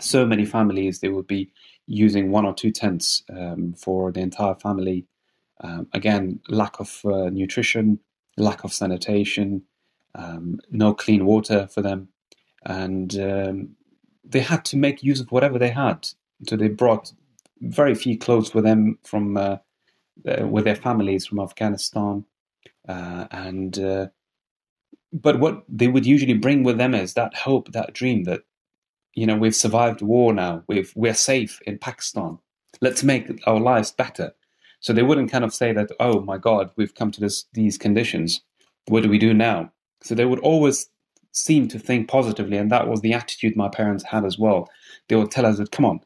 so 0.00 0.26
many 0.26 0.44
families 0.44 0.98
they 0.98 1.10
would 1.10 1.26
be 1.26 1.52
using 1.86 2.30
one 2.30 2.46
or 2.46 2.54
two 2.54 2.72
tents 2.72 3.22
um, 3.30 3.74
for 3.74 4.10
the 4.10 4.20
entire 4.20 4.54
family. 4.54 5.06
Um, 5.60 5.86
again, 5.92 6.40
lack 6.48 6.80
of 6.80 7.02
uh, 7.04 7.30
nutrition, 7.30 8.00
lack 8.36 8.64
of 8.64 8.72
sanitation, 8.72 9.62
um, 10.14 10.60
no 10.70 10.92
clean 10.94 11.24
water 11.24 11.68
for 11.68 11.82
them, 11.82 12.08
and 12.64 13.16
um, 13.20 13.76
they 14.24 14.40
had 14.40 14.64
to 14.66 14.76
make 14.76 15.02
use 15.02 15.20
of 15.20 15.30
whatever 15.30 15.58
they 15.58 15.70
had. 15.70 16.08
So 16.48 16.56
they 16.56 16.68
brought 16.68 17.12
very 17.60 17.94
few 17.94 18.18
clothes 18.18 18.54
with 18.54 18.64
them 18.64 18.98
from 19.04 19.36
uh, 19.36 19.58
uh, 20.26 20.46
with 20.46 20.64
their 20.64 20.76
families 20.76 21.26
from 21.26 21.40
Afghanistan, 21.40 22.24
uh, 22.88 23.26
and 23.30 23.78
uh, 23.78 24.06
but 25.12 25.40
what 25.40 25.64
they 25.68 25.88
would 25.88 26.06
usually 26.06 26.34
bring 26.34 26.64
with 26.64 26.78
them 26.78 26.94
is 26.94 27.14
that 27.14 27.34
hope, 27.34 27.72
that 27.72 27.92
dream 27.92 28.24
that 28.24 28.42
you 29.14 29.26
know, 29.26 29.36
we've 29.36 29.54
survived 29.54 30.02
war 30.02 30.32
now. 30.32 30.62
We've, 30.68 30.92
we're 30.96 31.14
safe 31.14 31.60
in 31.66 31.78
Pakistan. 31.78 32.38
Let's 32.80 33.02
make 33.02 33.30
our 33.46 33.60
lives 33.60 33.90
better. 33.90 34.32
So 34.80 34.92
they 34.92 35.02
wouldn't 35.02 35.30
kind 35.30 35.44
of 35.44 35.54
say 35.54 35.72
that, 35.72 35.90
oh 36.00 36.20
my 36.20 36.38
God, 36.38 36.70
we've 36.76 36.94
come 36.94 37.10
to 37.12 37.20
this, 37.20 37.44
these 37.52 37.78
conditions. 37.78 38.40
What 38.86 39.02
do 39.02 39.08
we 39.08 39.18
do 39.18 39.34
now? 39.34 39.70
So 40.02 40.14
they 40.14 40.24
would 40.24 40.40
always 40.40 40.88
seem 41.32 41.68
to 41.68 41.78
think 41.78 42.08
positively. 42.08 42.56
And 42.56 42.70
that 42.72 42.88
was 42.88 43.00
the 43.00 43.12
attitude 43.12 43.56
my 43.56 43.68
parents 43.68 44.04
had 44.04 44.24
as 44.24 44.38
well. 44.38 44.68
They 45.08 45.16
would 45.16 45.30
tell 45.30 45.46
us 45.46 45.58
that, 45.58 45.70
come 45.70 45.84
on, 45.84 46.00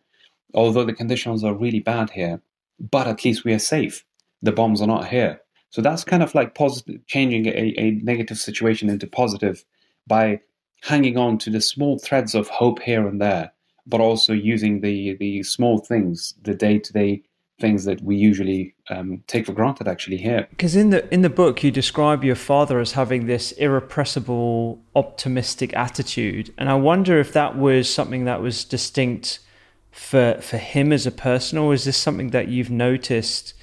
although 0.56 0.84
the 0.84 0.92
conditions 0.92 1.44
are 1.44 1.54
really 1.54 1.80
bad 1.80 2.10
here, 2.10 2.40
but 2.80 3.06
at 3.06 3.24
least 3.24 3.44
we 3.44 3.52
are 3.52 3.58
safe. 3.58 4.04
The 4.42 4.52
bombs 4.52 4.82
are 4.82 4.86
not 4.86 5.06
here. 5.06 5.40
So 5.70 5.82
that's 5.82 6.04
kind 6.04 6.22
of 6.22 6.34
like 6.34 6.54
positive, 6.54 7.06
changing 7.06 7.46
a, 7.46 7.74
a 7.76 7.90
negative 8.02 8.38
situation 8.38 8.88
into 8.88 9.06
positive 9.06 9.64
by 10.06 10.40
hanging 10.82 11.18
on 11.18 11.38
to 11.38 11.50
the 11.50 11.60
small 11.60 11.98
threads 11.98 12.34
of 12.34 12.48
hope 12.48 12.80
here 12.80 13.06
and 13.06 13.20
there, 13.20 13.52
but 13.86 14.00
also 14.00 14.32
using 14.32 14.80
the 14.80 15.16
the 15.20 15.42
small 15.42 15.78
things, 15.78 16.34
the 16.42 16.54
day 16.54 16.78
to 16.78 16.92
day 16.92 17.22
things 17.58 17.84
that 17.86 18.02
we 18.02 18.16
usually 18.16 18.74
um, 18.90 19.22
take 19.26 19.46
for 19.46 19.52
granted 19.52 19.88
actually 19.88 20.18
here. 20.18 20.46
Because 20.50 20.76
in 20.76 20.90
the 20.90 21.12
in 21.12 21.22
the 21.22 21.30
book 21.30 21.62
you 21.62 21.70
describe 21.70 22.22
your 22.22 22.36
father 22.36 22.80
as 22.80 22.92
having 22.92 23.26
this 23.26 23.52
irrepressible, 23.52 24.80
optimistic 24.94 25.74
attitude, 25.74 26.54
and 26.56 26.68
I 26.68 26.74
wonder 26.74 27.18
if 27.18 27.32
that 27.32 27.58
was 27.58 27.92
something 27.92 28.24
that 28.24 28.40
was 28.40 28.64
distinct 28.64 29.40
for 29.96 30.38
for 30.40 30.58
him 30.58 30.92
as 30.92 31.06
a 31.06 31.10
person, 31.10 31.58
or 31.58 31.74
is 31.74 31.84
this 31.84 31.96
something 31.96 32.30
that 32.30 32.48
you've 32.48 32.70
noticed? 32.70 33.54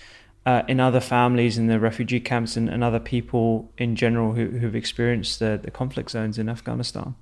Uh, 0.46 0.62
in 0.67 0.78
other 0.78 1.00
families 1.00 1.58
in 1.58 1.67
the 1.67 1.80
refugee 1.80 2.19
camps 2.19 2.58
and, 2.58 2.67
and 2.67 2.84
other 2.84 3.00
people 3.00 3.72
in 3.78 3.96
general 3.96 4.34
who, 4.34 4.48
who've 4.48 4.76
experienced 4.76 5.39
the, 5.39 5.58
the 5.63 5.72
conflict 5.72 6.12
zones 6.12 6.38
in 6.38 6.50
Afghanistan? 6.50 7.15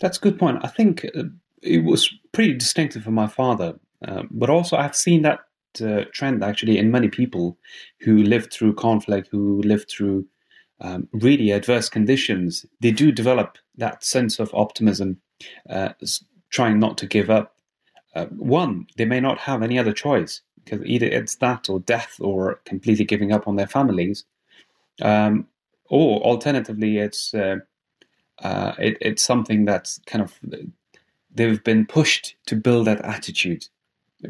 That's 0.00 0.18
a 0.18 0.20
good 0.20 0.40
point. 0.40 0.58
I 0.64 0.66
think 0.66 1.04
uh, 1.04 1.22
it 1.62 1.84
was 1.84 2.12
pretty 2.32 2.54
distinctive 2.54 3.04
for 3.04 3.12
my 3.12 3.28
father, 3.28 3.78
uh, 4.06 4.24
but 4.30 4.50
also 4.50 4.76
I've 4.76 4.96
seen 4.96 5.22
that 5.22 5.38
uh, 5.80 6.04
trend 6.12 6.42
actually 6.42 6.78
in 6.78 6.90
many 6.90 7.08
people 7.08 7.56
who 8.00 8.22
lived 8.24 8.52
through 8.52 8.74
conflict, 8.74 9.28
who 9.30 9.62
lived 9.62 9.88
through 9.88 10.26
um, 10.80 11.08
really 11.12 11.50
adverse 11.50 11.88
conditions. 11.88 12.64
They 12.80 12.90
do 12.90 13.12
develop 13.12 13.58
that 13.76 14.04
sense 14.04 14.38
of 14.38 14.52
optimism, 14.54 15.20
uh, 15.68 15.90
trying 16.50 16.78
not 16.78 16.98
to 16.98 17.06
give 17.06 17.30
up. 17.30 17.54
Uh, 18.18 18.26
one, 18.26 18.86
they 18.96 19.04
may 19.04 19.20
not 19.20 19.38
have 19.38 19.62
any 19.62 19.78
other 19.78 19.92
choice 19.92 20.42
because 20.64 20.84
either 20.84 21.06
it's 21.06 21.36
that 21.36 21.68
or 21.68 21.78
death 21.80 22.16
or 22.20 22.60
completely 22.64 23.04
giving 23.04 23.30
up 23.32 23.46
on 23.46 23.54
their 23.54 23.68
families, 23.68 24.24
um, 25.00 25.46
or 25.88 26.20
alternatively, 26.22 26.98
it's 26.98 27.32
uh, 27.32 27.58
uh, 28.42 28.72
it, 28.78 28.98
it's 29.00 29.22
something 29.22 29.64
that's 29.64 30.00
kind 30.06 30.22
of 30.22 30.38
they've 31.32 31.62
been 31.62 31.86
pushed 31.86 32.34
to 32.46 32.56
build 32.56 32.86
that 32.88 33.00
attitude 33.04 33.68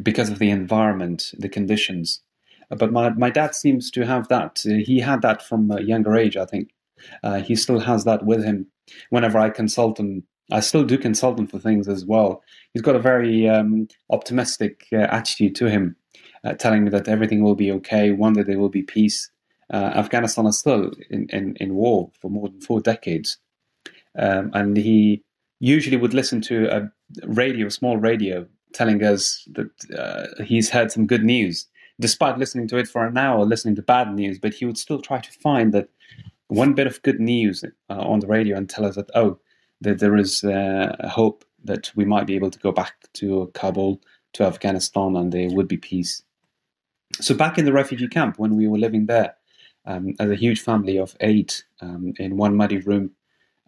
because 0.02 0.28
of 0.28 0.38
the 0.38 0.50
environment, 0.50 1.32
the 1.38 1.48
conditions. 1.48 2.20
But 2.68 2.92
my 2.92 3.08
my 3.10 3.30
dad 3.30 3.54
seems 3.54 3.90
to 3.92 4.04
have 4.04 4.28
that. 4.28 4.60
He 4.62 5.00
had 5.00 5.22
that 5.22 5.40
from 5.42 5.70
a 5.70 5.80
younger 5.80 6.14
age, 6.14 6.36
I 6.36 6.44
think. 6.44 6.74
Uh, 7.22 7.40
he 7.40 7.56
still 7.56 7.80
has 7.80 8.04
that 8.04 8.26
with 8.26 8.44
him. 8.44 8.66
Whenever 9.08 9.38
I 9.38 9.48
consult 9.50 9.98
him, 9.98 10.24
I 10.50 10.60
still 10.60 10.84
do 10.84 10.96
consult 10.96 11.38
him 11.38 11.46
for 11.46 11.58
things 11.58 11.88
as 11.88 12.04
well. 12.04 12.42
He's 12.72 12.82
got 12.82 12.96
a 12.96 13.00
very 13.00 13.48
um, 13.48 13.88
optimistic 14.10 14.86
uh, 14.92 14.96
attitude 14.96 15.54
to 15.56 15.68
him 15.68 15.96
uh, 16.44 16.54
telling 16.54 16.84
me 16.84 16.90
that 16.90 17.08
everything 17.08 17.42
will 17.42 17.54
be 17.54 17.70
okay, 17.72 18.12
one 18.12 18.32
day 18.32 18.42
there 18.42 18.58
will 18.58 18.68
be 18.68 18.82
peace. 18.82 19.30
Uh, 19.72 19.92
Afghanistan 19.94 20.46
is 20.46 20.58
still 20.58 20.92
in, 21.10 21.28
in, 21.30 21.56
in 21.56 21.74
war 21.74 22.10
for 22.20 22.30
more 22.30 22.48
than 22.48 22.60
four 22.60 22.80
decades. 22.80 23.38
Um, 24.18 24.50
and 24.54 24.76
he 24.76 25.22
usually 25.60 25.96
would 25.96 26.14
listen 26.14 26.40
to 26.42 26.68
a 26.74 26.90
radio, 27.26 27.66
a 27.66 27.70
small 27.70 27.98
radio, 27.98 28.46
telling 28.72 29.02
us 29.02 29.46
that 29.52 29.70
uh, 29.98 30.42
he's 30.44 30.70
heard 30.70 30.90
some 30.90 31.06
good 31.06 31.24
news 31.24 31.66
despite 32.00 32.38
listening 32.38 32.68
to 32.68 32.76
it 32.76 32.88
for 32.88 33.06
an 33.06 33.18
hour, 33.18 33.44
listening 33.44 33.74
to 33.76 33.82
bad 33.82 34.14
news, 34.14 34.38
but 34.38 34.54
he 34.54 34.64
would 34.64 34.78
still 34.78 35.00
try 35.00 35.18
to 35.18 35.32
find 35.32 35.72
that 35.74 35.88
one 36.46 36.72
bit 36.72 36.86
of 36.86 37.02
good 37.02 37.20
news 37.20 37.64
uh, 37.64 37.92
on 37.92 38.20
the 38.20 38.26
radio 38.26 38.56
and 38.56 38.70
tell 38.70 38.84
us 38.84 38.94
that, 38.94 39.10
oh, 39.14 39.38
that 39.80 39.98
there 39.98 40.16
is 40.16 40.44
uh, 40.44 40.96
a 40.98 41.08
hope 41.08 41.44
that 41.64 41.90
we 41.94 42.04
might 42.04 42.26
be 42.26 42.34
able 42.34 42.50
to 42.50 42.58
go 42.58 42.72
back 42.72 42.94
to 43.14 43.50
Kabul, 43.54 44.00
to 44.34 44.44
Afghanistan, 44.44 45.16
and 45.16 45.32
there 45.32 45.48
would 45.50 45.68
be 45.68 45.76
peace. 45.76 46.22
So 47.20 47.34
back 47.34 47.58
in 47.58 47.64
the 47.64 47.72
refugee 47.72 48.08
camp, 48.08 48.38
when 48.38 48.56
we 48.56 48.68
were 48.68 48.78
living 48.78 49.06
there, 49.06 49.34
um, 49.86 50.14
as 50.20 50.30
a 50.30 50.36
huge 50.36 50.60
family 50.60 50.98
of 50.98 51.16
eight 51.20 51.64
um, 51.80 52.12
in 52.18 52.36
one 52.36 52.56
muddy 52.56 52.78
room, 52.78 53.12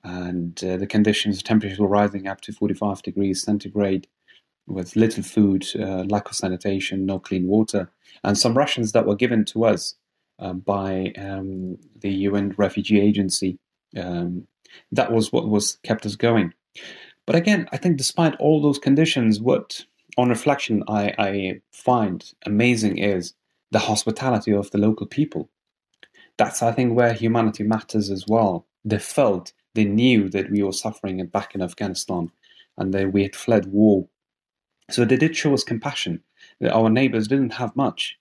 and 0.04 0.62
uh, 0.64 0.76
the 0.76 0.86
conditions, 0.86 1.38
the 1.38 1.42
temperatures 1.42 1.78
were 1.78 1.88
rising 1.88 2.26
up 2.26 2.40
to 2.42 2.52
45 2.52 3.02
degrees 3.02 3.42
centigrade, 3.42 4.06
with 4.66 4.96
little 4.96 5.22
food, 5.22 5.66
uh, 5.78 6.04
lack 6.04 6.28
of 6.28 6.36
sanitation, 6.36 7.04
no 7.04 7.18
clean 7.18 7.46
water, 7.46 7.90
and 8.24 8.38
some 8.38 8.56
rations 8.56 8.92
that 8.92 9.06
were 9.06 9.16
given 9.16 9.44
to 9.46 9.64
us 9.64 9.94
uh, 10.38 10.52
by 10.52 11.12
um, 11.18 11.76
the 12.00 12.10
UN 12.10 12.54
Refugee 12.56 13.00
Agency. 13.00 13.58
Um, 13.96 14.46
that 14.92 15.12
was 15.12 15.32
what 15.32 15.48
was 15.48 15.78
kept 15.82 16.06
us 16.06 16.16
going. 16.16 16.52
But 17.26 17.36
again, 17.36 17.68
I 17.72 17.76
think 17.76 17.96
despite 17.96 18.34
all 18.36 18.60
those 18.60 18.78
conditions, 18.78 19.40
what 19.40 19.84
on 20.16 20.28
reflection 20.28 20.82
I, 20.88 21.14
I 21.18 21.60
find 21.72 22.24
amazing 22.44 22.98
is 22.98 23.34
the 23.70 23.78
hospitality 23.78 24.52
of 24.52 24.70
the 24.70 24.78
local 24.78 25.06
people. 25.06 25.48
That's, 26.36 26.62
I 26.62 26.72
think, 26.72 26.96
where 26.96 27.12
humanity 27.12 27.62
matters 27.64 28.10
as 28.10 28.26
well. 28.26 28.66
They 28.84 28.98
felt, 28.98 29.52
they 29.74 29.84
knew 29.84 30.28
that 30.30 30.50
we 30.50 30.62
were 30.62 30.72
suffering 30.72 31.24
back 31.26 31.54
in 31.54 31.62
Afghanistan 31.62 32.30
and 32.78 32.92
that 32.94 33.12
we 33.12 33.22
had 33.22 33.36
fled 33.36 33.66
war. 33.66 34.08
So 34.90 35.04
they 35.04 35.16
did 35.16 35.36
show 35.36 35.54
us 35.54 35.62
compassion. 35.62 36.22
Our 36.68 36.90
neighbors 36.90 37.28
didn't 37.28 37.52
have 37.52 37.76
much. 37.76 38.18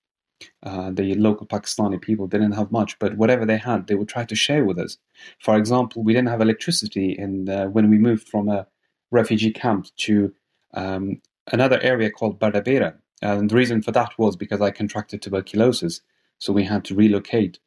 Uh, 0.64 0.92
the 0.92 1.16
local 1.16 1.46
Pakistani 1.46 2.02
people 2.02 2.28
didn't 2.28 2.54
have 2.54 2.72
much, 2.72 2.98
but 3.00 3.18
whatever 3.18 3.46
they 3.46 3.58
had, 3.58 3.88
they 3.88 3.96
would 3.96 4.08
try 4.08 4.26
to 4.26 4.36
share 4.36 4.66
with 4.66 4.80
us. 4.80 4.98
For 5.40 5.58
example, 5.58 6.04
we 6.04 6.14
didn't 6.14 6.30
have 6.30 6.42
electricity 6.42 7.20
uh, 7.22 7.66
when 7.68 7.90
we 7.90 7.98
moved 7.98 8.28
from 8.28 8.50
a 8.50 8.68
refugee 9.12 9.52
camp 9.52 9.88
to 9.98 10.34
um, 10.74 11.22
another 11.52 11.80
area 11.82 12.10
called 12.12 12.40
Bardabera. 12.40 12.96
And 13.22 13.50
the 13.50 13.56
reason 13.56 13.82
for 13.82 13.92
that 13.92 14.18
was 14.18 14.36
because 14.36 14.62
I 14.62 14.72
contracted 14.72 15.22
tuberculosis, 15.22 16.02
so 16.38 16.54
we 16.54 16.64
had 16.64 16.86
to 16.86 16.96
relocate. 16.96 17.60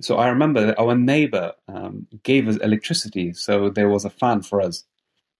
So 0.00 0.16
I 0.16 0.28
remember 0.28 0.66
that 0.66 0.78
our 0.78 0.94
neighbor 0.94 1.52
um, 1.68 2.06
gave 2.24 2.48
us 2.48 2.56
electricity, 2.56 3.32
so 3.32 3.70
there 3.70 3.88
was 3.88 4.04
a 4.04 4.10
fan 4.10 4.42
for 4.42 4.60
us 4.60 4.84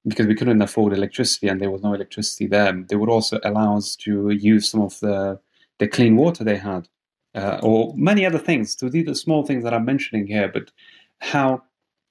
because 0.06 0.26
we 0.26 0.34
couldn't 0.34 0.62
afford 0.62 0.92
electricity 0.92 1.48
and 1.48 1.60
there 1.60 1.70
was 1.70 1.82
no 1.82 1.94
electricity 1.94 2.46
there. 2.46 2.72
They 2.72 2.96
would 2.96 3.10
also 3.10 3.38
allow 3.44 3.76
us 3.76 3.94
to 3.96 4.30
use 4.30 4.68
some 4.68 4.80
of 4.80 4.98
the, 5.00 5.38
the 5.82 5.88
clean 5.88 6.16
water 6.16 6.44
they 6.44 6.56
had, 6.56 6.88
uh, 7.34 7.58
or 7.60 7.92
many 7.96 8.24
other 8.24 8.38
things. 8.38 8.78
So 8.78 8.88
these 8.88 9.08
are 9.08 9.16
small 9.16 9.44
things 9.44 9.64
that 9.64 9.74
I'm 9.74 9.84
mentioning 9.84 10.28
here, 10.28 10.48
but 10.48 10.70
how 11.18 11.64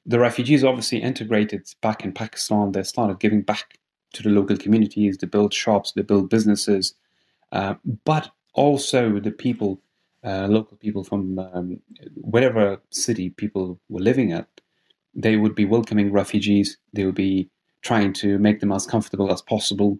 the 0.06 0.20
refugees 0.20 0.66
obviously 0.66 1.02
integrated 1.02 1.64
back 1.82 2.04
in 2.04 2.12
Pakistan, 2.12 2.74
they 2.74 2.84
started 2.84 3.22
giving 3.22 3.44
back 3.44 3.80
to 4.16 4.24
the 4.24 4.30
local 4.30 4.58
communities, 4.58 5.18
they 5.18 5.28
build 5.28 5.54
shops, 5.54 5.94
they 5.94 6.02
build 6.02 6.30
businesses, 6.30 6.96
uh, 7.54 7.76
but 8.04 8.30
also 8.56 9.22
the 9.22 9.32
people, 9.32 9.80
uh, 10.26 10.48
local 10.48 10.76
people 10.76 11.06
from 11.06 11.40
um, 11.40 11.80
whatever 12.16 12.78
city 12.90 13.30
people 13.30 13.80
were 13.88 14.02
living 14.02 14.34
at, 14.34 14.50
they 15.16 15.38
would 15.38 15.56
be 15.56 15.64
welcoming 15.64 16.12
refugees, 16.12 16.78
they 16.92 17.06
would 17.06 17.16
be 17.16 17.50
trying 17.84 18.12
to 18.12 18.38
make 18.38 18.60
them 18.60 18.74
as 18.74 18.86
comfortable 18.86 19.32
as 19.32 19.42
possible. 19.42 19.98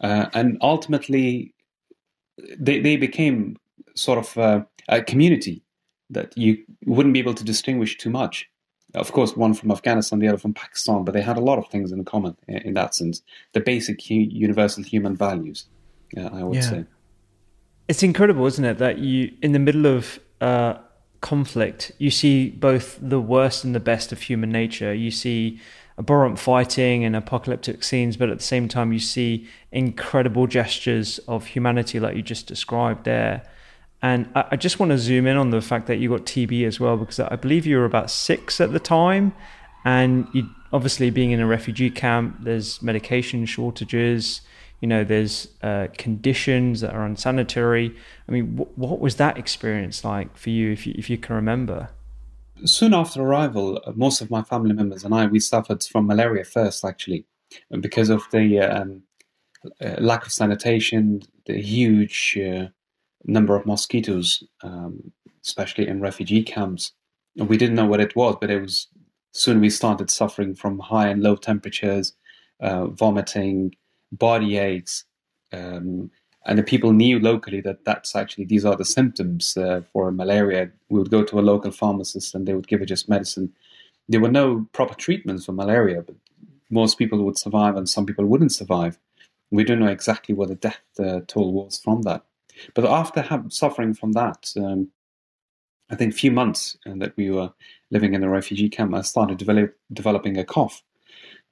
Uh, 0.00 0.26
and 0.34 0.56
ultimately, 0.60 1.52
they, 2.58 2.80
they 2.80 2.96
became 2.96 3.56
sort 3.94 4.18
of 4.18 4.38
uh, 4.38 4.62
a 4.88 5.02
community 5.02 5.62
that 6.10 6.36
you 6.36 6.58
wouldn't 6.86 7.12
be 7.12 7.20
able 7.20 7.34
to 7.34 7.44
distinguish 7.44 7.98
too 7.98 8.10
much 8.10 8.48
of 8.94 9.12
course, 9.12 9.36
one 9.36 9.54
from 9.54 9.70
Afghanistan, 9.70 10.18
the 10.18 10.28
other 10.28 10.38
from 10.38 10.54
Pakistan, 10.54 11.04
but 11.04 11.12
they 11.12 11.20
had 11.20 11.36
a 11.36 11.40
lot 11.40 11.58
of 11.58 11.68
things 11.68 11.92
in 11.92 12.04
common 12.04 12.36
in, 12.48 12.56
in 12.58 12.74
that 12.74 12.94
sense. 12.94 13.22
The 13.52 13.60
basic 13.60 14.08
universal 14.08 14.82
human 14.82 15.14
values, 15.14 15.66
uh, 16.16 16.30
I 16.32 16.42
would 16.42 16.56
yeah. 16.56 16.62
say. 16.62 16.84
It's 17.86 18.02
incredible, 18.02 18.46
isn't 18.46 18.64
it, 18.64 18.78
that 18.78 18.98
you, 18.98 19.32
in 19.42 19.52
the 19.52 19.58
middle 19.58 19.86
of 19.86 20.18
uh, 20.40 20.74
conflict, 21.20 21.92
you 21.98 22.10
see 22.10 22.50
both 22.50 22.98
the 23.00 23.20
worst 23.20 23.64
and 23.64 23.74
the 23.74 23.80
best 23.80 24.10
of 24.10 24.22
human 24.22 24.50
nature. 24.50 24.94
You 24.94 25.10
see 25.10 25.60
abhorrent 25.98 26.38
fighting 26.38 27.04
and 27.04 27.16
apocalyptic 27.16 27.82
scenes, 27.82 28.16
but 28.16 28.30
at 28.30 28.38
the 28.38 28.44
same 28.44 28.68
time, 28.68 28.92
you 28.92 29.00
see 29.00 29.46
incredible 29.72 30.46
gestures 30.46 31.18
of 31.26 31.46
humanity, 31.46 31.98
like 31.98 32.16
you 32.16 32.22
just 32.22 32.46
described 32.46 33.04
there. 33.04 33.42
And 34.00 34.30
I, 34.34 34.44
I 34.52 34.56
just 34.56 34.78
want 34.78 34.90
to 34.90 34.98
zoom 34.98 35.26
in 35.26 35.36
on 35.36 35.50
the 35.50 35.60
fact 35.60 35.86
that 35.88 35.96
you 35.96 36.08
got 36.08 36.24
TB 36.24 36.66
as 36.66 36.78
well, 36.78 36.96
because 36.96 37.18
I 37.18 37.36
believe 37.36 37.66
you 37.66 37.78
were 37.78 37.84
about 37.84 38.10
six 38.10 38.60
at 38.60 38.72
the 38.72 38.78
time. 38.78 39.34
And 39.84 40.28
you 40.32 40.48
obviously 40.72 41.10
being 41.10 41.30
in 41.30 41.40
a 41.40 41.46
refugee 41.46 41.90
camp, 41.90 42.36
there's 42.40 42.82
medication 42.82 43.46
shortages, 43.46 44.42
you 44.80 44.88
know, 44.88 45.02
there's 45.02 45.48
uh, 45.62 45.88
conditions 45.96 46.80
that 46.80 46.94
are 46.94 47.04
unsanitary. 47.04 47.94
I 48.28 48.32
mean, 48.32 48.56
wh- 48.56 48.78
what 48.78 49.00
was 49.00 49.16
that 49.16 49.36
experience 49.36 50.04
like 50.04 50.36
for 50.36 50.50
you, 50.50 50.70
if 50.70 50.86
you, 50.86 50.94
if 50.96 51.10
you 51.10 51.18
can 51.18 51.34
remember? 51.34 51.90
Soon 52.64 52.92
after 52.92 53.22
arrival, 53.22 53.80
uh, 53.86 53.92
most 53.94 54.20
of 54.20 54.30
my 54.30 54.42
family 54.42 54.72
members 54.72 55.04
and 55.04 55.14
I, 55.14 55.26
we 55.26 55.40
suffered 55.40 55.82
from 55.84 56.06
malaria 56.06 56.44
first, 56.44 56.84
actually, 56.84 57.24
because 57.80 58.10
of 58.10 58.24
the 58.32 58.58
um, 58.58 59.02
uh, 59.80 59.96
lack 59.98 60.26
of 60.26 60.32
sanitation, 60.32 61.22
the 61.46 61.60
huge 61.60 62.36
uh, 62.38 62.66
number 63.24 63.54
of 63.56 63.66
mosquitoes, 63.66 64.42
um, 64.62 65.12
especially 65.44 65.86
in 65.86 66.00
refugee 66.00 66.42
camps. 66.42 66.92
And 67.36 67.48
we 67.48 67.56
didn't 67.56 67.76
know 67.76 67.86
what 67.86 68.00
it 68.00 68.16
was, 68.16 68.36
but 68.40 68.50
it 68.50 68.60
was 68.60 68.88
soon 69.32 69.60
we 69.60 69.70
started 69.70 70.10
suffering 70.10 70.54
from 70.54 70.78
high 70.78 71.08
and 71.08 71.22
low 71.22 71.36
temperatures, 71.36 72.14
uh, 72.60 72.86
vomiting, 72.86 73.74
body 74.10 74.58
aches. 74.58 75.04
Um, 75.52 76.10
and 76.48 76.58
the 76.58 76.62
people 76.62 76.92
knew 76.92 77.20
locally 77.20 77.60
that 77.60 77.84
that's 77.84 78.16
actually 78.16 78.46
these 78.46 78.64
are 78.64 78.74
the 78.74 78.84
symptoms 78.84 79.54
uh, 79.58 79.82
for 79.92 80.10
malaria. 80.10 80.70
We 80.88 80.98
would 80.98 81.10
go 81.10 81.22
to 81.22 81.38
a 81.38 81.42
local 81.42 81.70
pharmacist 81.70 82.34
and 82.34 82.48
they 82.48 82.54
would 82.54 82.66
give 82.66 82.80
us 82.80 82.88
just 82.88 83.08
medicine. 83.08 83.52
There 84.08 84.20
were 84.20 84.30
no 84.30 84.66
proper 84.72 84.94
treatments 84.94 85.44
for 85.44 85.52
malaria, 85.52 86.00
but 86.00 86.16
most 86.70 86.96
people 86.96 87.22
would 87.24 87.36
survive 87.36 87.76
and 87.76 87.86
some 87.86 88.06
people 88.06 88.24
wouldn't 88.24 88.52
survive. 88.52 88.98
We 89.50 89.62
don't 89.62 89.78
know 89.78 89.88
exactly 89.88 90.34
what 90.34 90.48
the 90.48 90.54
death 90.54 90.80
uh, 90.98 91.20
toll 91.26 91.52
was 91.52 91.78
from 91.78 92.00
that. 92.02 92.24
But 92.74 92.86
after 92.86 93.20
have, 93.20 93.52
suffering 93.52 93.92
from 93.92 94.12
that, 94.12 94.50
um, 94.56 94.88
I 95.90 95.96
think 95.96 96.14
a 96.14 96.16
few 96.16 96.32
months 96.32 96.78
uh, 96.86 96.94
that 96.96 97.14
we 97.18 97.30
were 97.30 97.52
living 97.90 98.14
in 98.14 98.24
a 98.24 98.28
refugee 98.30 98.70
camp, 98.70 98.94
I 98.94 99.02
started 99.02 99.36
develop, 99.36 99.76
developing 99.92 100.38
a 100.38 100.46
cough, 100.46 100.82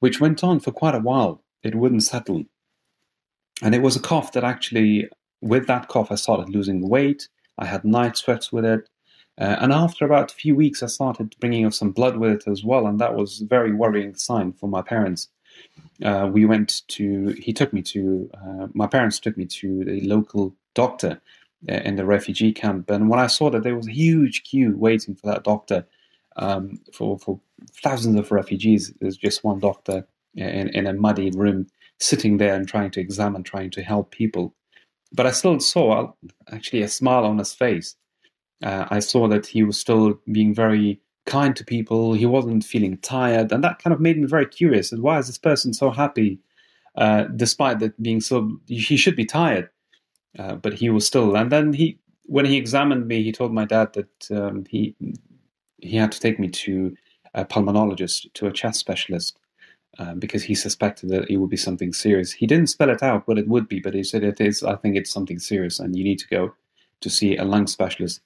which 0.01 0.23
went 0.23 0.43
on 0.43 0.59
for 0.59 0.73
quite 0.73 0.95
a 0.95 1.01
while. 1.01 1.43
It 1.63 1.75
wouldn't 1.75 2.03
settle. 2.03 2.47
And 3.63 3.75
it 3.75 3.83
was 3.83 3.97
a 3.97 4.01
cough 4.01 4.33
that 4.33 4.45
actually, 4.45 5.09
with 5.41 5.67
that 5.67 5.89
cough, 5.89 6.13
I 6.13 6.17
started 6.17 6.51
losing 6.51 6.89
weight. 6.89 7.29
I 7.59 7.67
had 7.67 7.85
night 7.85 8.17
sweats 8.17 8.53
with 8.53 8.65
it. 8.65 8.89
Uh, 9.39 9.57
and 9.61 9.73
after 9.73 10.05
about 10.05 10.33
a 10.33 10.35
few 10.35 10.55
weeks, 10.55 10.83
I 10.83 10.87
started 10.87 11.35
bringing 11.41 11.67
up 11.67 11.75
some 11.75 11.93
blood 11.93 12.17
with 12.17 12.33
it 12.33 12.51
as 12.51 12.65
well. 12.65 12.87
And 12.87 12.99
that 12.99 13.15
was 13.15 13.41
a 13.41 13.47
very 13.47 13.73
worrying 13.73 14.15
sign 14.15 14.53
for 14.53 14.69
my 14.69 14.83
parents. 14.83 15.29
Uh, 16.03 16.29
we 16.33 16.45
went 16.45 16.83
to, 16.89 17.29
he 17.41 17.53
took 17.53 17.73
me 17.73 17.83
to, 17.83 18.31
uh, 18.35 18.67
my 18.75 18.87
parents 18.87 19.19
took 19.19 19.37
me 19.37 19.47
to 19.47 19.85
the 19.85 20.01
local 20.03 20.55
doctor 20.75 21.21
uh, 21.69 21.75
in 21.75 21.97
the 21.97 22.05
refugee 22.05 22.53
camp. 22.53 22.91
And 22.91 23.09
when 23.09 23.21
I 23.21 23.27
saw 23.27 23.51
that 23.51 23.63
there 23.63 23.77
was 23.77 23.89
a 23.89 23.93
huge 23.93 24.45
queue 24.45 24.75
waiting 24.77 25.15
for 25.15 25.27
that 25.29 25.45
doctor, 25.45 25.87
um, 26.37 26.79
for, 26.93 27.19
for 27.19 27.41
thousands 27.83 28.19
of 28.19 28.31
refugees, 28.31 28.93
there's 29.01 29.17
just 29.17 29.45
one 29.45 29.59
doctor 29.59 30.07
in, 30.35 30.69
in 30.69 30.87
a 30.87 30.93
muddy 30.93 31.31
room 31.31 31.67
sitting 32.01 32.39
there 32.39 32.55
and 32.55 32.69
trying 32.69 32.91
to 32.93 33.01
examine, 33.01 33.43
trying 33.43 33.71
to 33.71 33.83
help 33.83 34.11
people. 34.11 34.55
But 35.13 35.27
I 35.27 35.31
still 35.31 35.61
saw 35.61 36.13
actually 36.53 36.83
a 36.83 36.89
smile 36.89 37.25
on 37.25 37.39
his 37.39 37.55
face. 37.55 37.97
Uh, 38.63 38.87
I 38.91 39.01
saw 39.01 39.29
that 39.29 39.47
he 39.47 39.63
was 39.63 39.79
still 39.79 40.19
being 40.33 40.55
very 40.55 41.01
kind 41.27 41.55
to 41.57 41.65
people. 41.65 42.15
He 42.15 42.27
wasn't 42.27 42.65
feeling 42.65 42.99
tired, 42.99 43.53
and 43.53 43.63
that 43.65 43.83
kind 43.83 43.95
of 43.95 44.01
made 44.01 44.19
me 44.19 44.27
very 44.27 44.47
curious. 44.47 44.93
Why 44.93 45.19
is 45.19 45.27
this 45.27 45.39
person 45.39 45.75
so 45.75 45.91
happy, 45.91 46.39
uh, 46.97 47.25
despite 47.37 47.79
that 47.81 48.01
being 48.03 48.21
so? 48.21 48.59
He 48.67 48.97
should 48.97 49.17
be 49.17 49.25
tired. 49.27 49.71
Uh, 50.39 50.55
but 50.55 50.75
he 50.75 50.91
was 50.91 51.07
still. 51.07 51.35
And 51.37 51.51
then 51.51 51.73
he, 51.73 51.99
when 52.25 52.45
he 52.45 52.57
examined 52.57 53.09
me, 53.09 53.23
he 53.23 53.33
told 53.33 53.53
my 53.53 53.65
dad 53.65 53.95
that 53.95 54.31
um, 54.31 54.65
he 54.69 54.95
he 55.79 55.97
had 55.97 56.13
to 56.13 56.21
take 56.21 56.39
me 56.39 56.49
to 56.49 56.95
a 57.35 57.45
pulmonologist, 57.45 58.33
to 58.35 58.47
a 58.47 58.53
chest 58.53 58.81
specialist, 58.81 59.39
uh, 59.99 60.15
because 60.15 60.43
he 60.43 60.55
suspected 60.55 61.09
that 61.11 61.31
it 61.31 61.37
would 61.37 61.51
be 61.51 61.57
something 61.57 61.93
serious. 61.93 62.33
He 62.33 62.47
didn't 62.47 62.69
spell 62.69 62.91
it 62.91 63.03
out 63.03 63.27
what 63.27 63.39
it 63.39 63.49
would 63.49 63.69
be, 63.69 63.81
but 63.81 63.95
he 63.95 64.05
said 64.05 64.23
it 64.23 64.41
is. 64.41 64.63
I 64.63 64.77
think 64.77 64.97
it's 64.97 65.13
something 65.13 65.39
serious, 65.39 65.81
and 65.81 65.97
you 65.97 66.05
need 66.05 66.19
to 66.19 66.29
go 66.29 66.55
to 67.01 67.11
see 67.11 67.37
a 67.37 67.45
lung 67.45 67.67
specialist. 67.67 68.21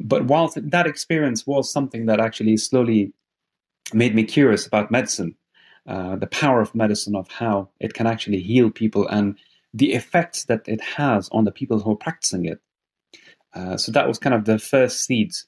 But 0.00 0.26
whilst 0.26 0.58
that 0.70 0.86
experience 0.86 1.46
was 1.46 1.70
something 1.70 2.06
that 2.06 2.20
actually 2.20 2.56
slowly 2.56 3.12
made 3.92 4.14
me 4.14 4.24
curious 4.24 4.66
about 4.66 4.90
medicine, 4.90 5.36
uh, 5.86 6.16
the 6.16 6.26
power 6.26 6.60
of 6.60 6.74
medicine, 6.74 7.14
of 7.14 7.28
how 7.28 7.68
it 7.80 7.94
can 7.94 8.06
actually 8.06 8.40
heal 8.40 8.70
people 8.70 9.06
and 9.08 9.36
the 9.74 9.92
effects 9.92 10.44
that 10.44 10.66
it 10.66 10.80
has 10.80 11.28
on 11.32 11.44
the 11.44 11.52
people 11.52 11.80
who 11.80 11.92
are 11.92 11.96
practicing 11.96 12.46
it. 12.46 12.60
Uh, 13.54 13.76
so 13.76 13.92
that 13.92 14.08
was 14.08 14.18
kind 14.18 14.34
of 14.34 14.44
the 14.44 14.58
first 14.58 15.04
seeds. 15.04 15.46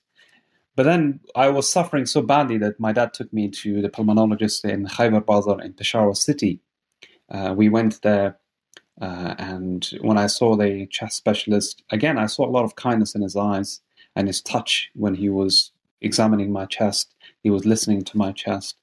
But 0.77 0.83
then 0.85 1.21
I 1.35 1.49
was 1.49 1.69
suffering 1.69 2.05
so 2.05 2.21
badly 2.21 2.59
that 2.59 2.79
my 2.79 2.93
dad 2.93 3.15
took 3.15 3.33
me 3.33 3.49
to 3.49 3.81
the 3.81 3.89
pulmonologist 3.89 4.65
in 4.65 4.87
Khyber 4.87 5.21
Bazar 5.21 5.63
in 5.63 5.73
Peshawar 5.73 6.15
city. 6.15 6.61
Uh, 7.31 7.55
we 7.57 7.71
went 7.71 8.03
there, 8.03 8.39
uh, 9.01 9.35
and 9.39 9.89
when 10.03 10.19
I 10.19 10.27
saw 10.27 10.55
the 10.55 10.87
chest 10.87 11.17
specialist, 11.17 11.83
again, 11.91 12.19
I 12.19 12.27
saw 12.27 12.47
a 12.47 12.53
lot 12.53 12.65
of 12.65 12.77
kindness 12.77 13.15
in 13.15 13.23
his 13.23 13.37
eyes 13.37 13.81
and 14.15 14.29
his 14.29 14.43
touch 14.43 14.91
when 14.95 15.15
he 15.15 15.31
was 15.31 15.73
examining 16.03 16.53
my 16.53 16.67
chest. 16.67 17.15
He 17.43 17.51
was 17.51 17.65
listening 17.65 18.05
to 18.05 18.19
my 18.19 18.33
chest. 18.33 18.77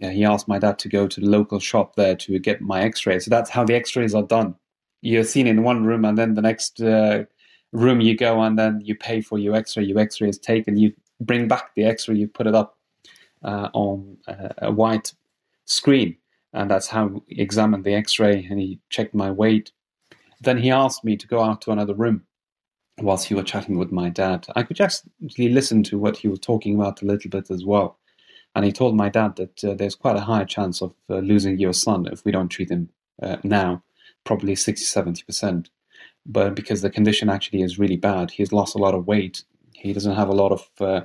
Yeah, 0.00 0.10
he 0.10 0.24
asked 0.24 0.48
my 0.48 0.58
dad 0.58 0.80
to 0.80 0.88
go 0.88 1.06
to 1.06 1.20
the 1.20 1.28
local 1.28 1.60
shop 1.60 1.94
there 1.94 2.16
to 2.16 2.38
get 2.40 2.60
my 2.60 2.82
x-ray. 2.82 3.20
So 3.20 3.30
that's 3.30 3.50
how 3.50 3.64
the 3.64 3.74
x-rays 3.74 4.14
are 4.14 4.24
done. 4.24 4.56
You're 5.00 5.22
seen 5.24 5.46
in 5.46 5.62
one 5.62 5.84
room 5.84 6.04
and 6.04 6.18
then 6.18 6.34
the 6.34 6.42
next 6.42 6.80
uh, 6.80 7.24
room 7.70 8.00
you 8.00 8.16
go 8.16 8.42
and 8.42 8.58
then 8.58 8.80
you 8.82 8.96
pay 8.96 9.20
for 9.20 9.38
your 9.38 9.54
x-ray. 9.54 9.84
Your 9.84 10.00
x-ray 10.00 10.28
is 10.28 10.38
taken. 10.38 10.76
You 10.76 10.92
bring 11.20 11.48
back 11.48 11.74
the 11.74 11.84
x-ray. 11.84 12.16
You 12.16 12.28
put 12.28 12.46
it 12.46 12.54
up 12.54 12.78
uh, 13.42 13.68
on 13.72 14.18
a 14.58 14.70
white 14.70 15.12
screen. 15.64 16.16
And 16.52 16.70
that's 16.70 16.88
how 16.88 17.22
he 17.26 17.40
examined 17.40 17.84
the 17.84 17.94
x-ray 17.94 18.46
and 18.50 18.60
he 18.60 18.78
checked 18.90 19.14
my 19.14 19.30
weight. 19.30 19.72
Then 20.40 20.58
he 20.58 20.70
asked 20.70 21.04
me 21.04 21.16
to 21.16 21.26
go 21.26 21.42
out 21.42 21.62
to 21.62 21.70
another 21.70 21.94
room 21.94 22.24
whilst 23.00 23.26
he 23.26 23.34
was 23.34 23.44
chatting 23.44 23.78
with 23.78 23.90
my 23.90 24.08
dad. 24.08 24.46
I 24.54 24.62
could 24.62 24.76
just 24.76 25.04
listen 25.38 25.82
to 25.84 25.98
what 25.98 26.18
he 26.18 26.28
was 26.28 26.40
talking 26.40 26.74
about 26.74 27.00
a 27.00 27.06
little 27.06 27.30
bit 27.30 27.50
as 27.50 27.64
well. 27.64 27.98
And 28.54 28.64
he 28.64 28.72
told 28.72 28.96
my 28.96 29.08
dad 29.08 29.36
that 29.36 29.64
uh, 29.64 29.74
there's 29.74 29.94
quite 29.94 30.16
a 30.16 30.20
high 30.20 30.44
chance 30.44 30.82
of 30.82 30.94
uh, 31.08 31.18
losing 31.18 31.58
your 31.58 31.72
son 31.72 32.06
if 32.12 32.24
we 32.24 32.32
don't 32.32 32.48
treat 32.48 32.70
him 32.70 32.90
uh, 33.22 33.36
now, 33.42 33.82
probably 34.24 34.54
60, 34.54 34.84
70%. 34.84 35.68
But 36.26 36.54
because 36.54 36.82
the 36.82 36.90
condition 36.90 37.30
actually 37.30 37.62
is 37.62 37.78
really 37.78 37.96
bad, 37.96 38.30
he's 38.30 38.52
lost 38.52 38.74
a 38.74 38.78
lot 38.78 38.94
of 38.94 39.06
weight. 39.06 39.44
He 39.82 39.92
doesn't 39.92 40.14
have 40.14 40.28
a 40.28 40.32
lot 40.32 40.52
of 40.52 40.68
uh, 40.80 41.00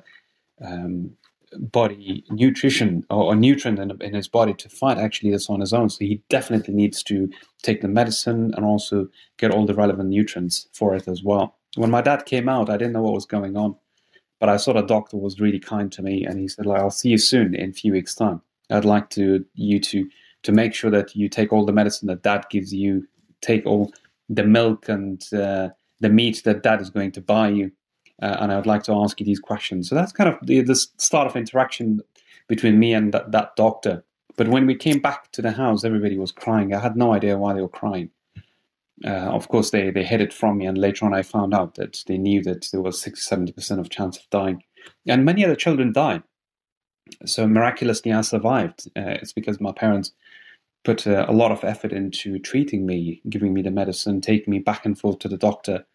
um, 0.63 1.11
body 1.53 2.23
nutrition 2.29 3.05
or, 3.09 3.23
or 3.23 3.35
nutrient 3.35 3.79
in, 3.79 4.01
in, 4.01 4.13
his 4.13 4.27
body 4.27 4.53
to 4.53 4.69
fight 4.69 4.97
actually 4.97 5.31
this 5.31 5.49
on 5.49 5.61
his 5.61 5.73
own. 5.73 5.89
So 5.89 5.99
he 5.99 6.21
definitely 6.29 6.73
needs 6.73 7.01
to 7.03 7.29
take 7.63 7.81
the 7.81 7.87
medicine 7.87 8.53
and 8.55 8.65
also 8.65 9.07
get 9.37 9.51
all 9.51 9.65
the 9.65 9.73
relevant 9.73 10.09
nutrients 10.09 10.67
for 10.73 10.93
it 10.95 11.07
as 11.07 11.23
well. 11.23 11.55
When 11.75 11.89
my 11.89 12.01
dad 12.01 12.25
came 12.25 12.49
out, 12.49 12.69
I 12.69 12.77
didn't 12.77 12.93
know 12.93 13.01
what 13.01 13.13
was 13.13 13.25
going 13.25 13.57
on, 13.57 13.75
but 14.39 14.49
I 14.49 14.57
saw 14.57 14.73
the 14.73 14.81
doctor 14.81 15.17
was 15.17 15.39
really 15.39 15.59
kind 15.59 15.91
to 15.93 16.01
me, 16.01 16.23
and 16.25 16.39
he 16.39 16.47
said, 16.47 16.65
like, 16.65 16.81
"I'll 16.81 16.91
see 16.91 17.09
you 17.09 17.17
soon 17.17 17.55
in 17.55 17.69
a 17.71 17.73
few 17.73 17.91
weeks' 17.91 18.15
time. 18.15 18.41
I'd 18.69 18.85
like 18.85 19.09
to 19.11 19.45
you 19.53 19.79
to 19.79 20.09
to 20.43 20.51
make 20.51 20.73
sure 20.73 20.91
that 20.91 21.15
you 21.15 21.29
take 21.29 21.51
all 21.51 21.65
the 21.65 21.73
medicine 21.73 22.07
that 22.07 22.23
dad 22.23 22.45
gives 22.49 22.73
you, 22.73 23.07
take 23.41 23.65
all 23.65 23.91
the 24.29 24.43
milk 24.43 24.89
and 24.89 25.21
uh, 25.33 25.69
the 25.99 26.09
meat 26.09 26.41
that 26.45 26.63
dad 26.63 26.81
is 26.81 26.89
going 26.89 27.11
to 27.13 27.21
buy 27.21 27.49
you, 27.49 27.71
uh, 28.21 28.37
and 28.39 28.51
I 28.51 28.55
would 28.55 28.65
like 28.65 28.83
to 28.83 28.93
ask 28.93 29.19
you 29.19 29.25
these 29.25 29.39
questions. 29.39 29.89
So 29.89 29.95
that's 29.95 30.11
kind 30.11 30.29
of 30.29 30.37
the, 30.45 30.61
the 30.61 30.75
start 30.75 31.27
of 31.27 31.35
interaction 31.35 32.01
between 32.47 32.79
me 32.79 32.93
and 32.93 33.13
that, 33.13 33.31
that 33.31 33.55
doctor. 33.55 34.03
But 34.37 34.47
when 34.47 34.65
we 34.65 34.75
came 34.75 34.99
back 34.99 35.31
to 35.33 35.41
the 35.41 35.51
house, 35.51 35.83
everybody 35.83 36.17
was 36.17 36.31
crying. 36.31 36.73
I 36.73 36.79
had 36.79 36.95
no 36.95 37.13
idea 37.13 37.37
why 37.37 37.53
they 37.53 37.61
were 37.61 37.67
crying. 37.67 38.09
Uh, 39.05 39.09
of 39.09 39.47
course, 39.49 39.69
they, 39.69 39.91
they 39.91 40.03
hid 40.03 40.21
it 40.21 40.33
from 40.33 40.57
me, 40.57 40.65
and 40.65 40.77
later 40.77 41.05
on, 41.05 41.13
I 41.13 41.21
found 41.21 41.53
out 41.53 41.75
that 41.75 42.03
they 42.07 42.17
knew 42.17 42.41
that 42.43 42.67
there 42.71 42.81
was 42.81 42.99
60 42.99 43.35
70% 43.35 43.79
of 43.79 43.89
chance 43.89 44.17
of 44.17 44.29
dying. 44.31 44.63
And 45.07 45.25
many 45.25 45.45
other 45.45 45.55
children 45.55 45.91
died. 45.91 46.23
So 47.25 47.47
miraculously, 47.47 48.11
I 48.11 48.21
survived. 48.21 48.87
Uh, 48.95 49.17
it's 49.21 49.33
because 49.33 49.61
my 49.61 49.71
parents 49.71 50.13
put 50.83 51.05
uh, 51.05 51.25
a 51.27 51.33
lot 51.33 51.51
of 51.51 51.63
effort 51.63 51.91
into 51.91 52.39
treating 52.39 52.85
me, 52.85 53.21
giving 53.29 53.53
me 53.53 53.61
the 53.61 53.71
medicine, 53.71 54.21
taking 54.21 54.51
me 54.51 54.59
back 54.59 54.85
and 54.85 54.97
forth 54.97 55.19
to 55.19 55.27
the 55.27 55.37
doctor, 55.37 55.85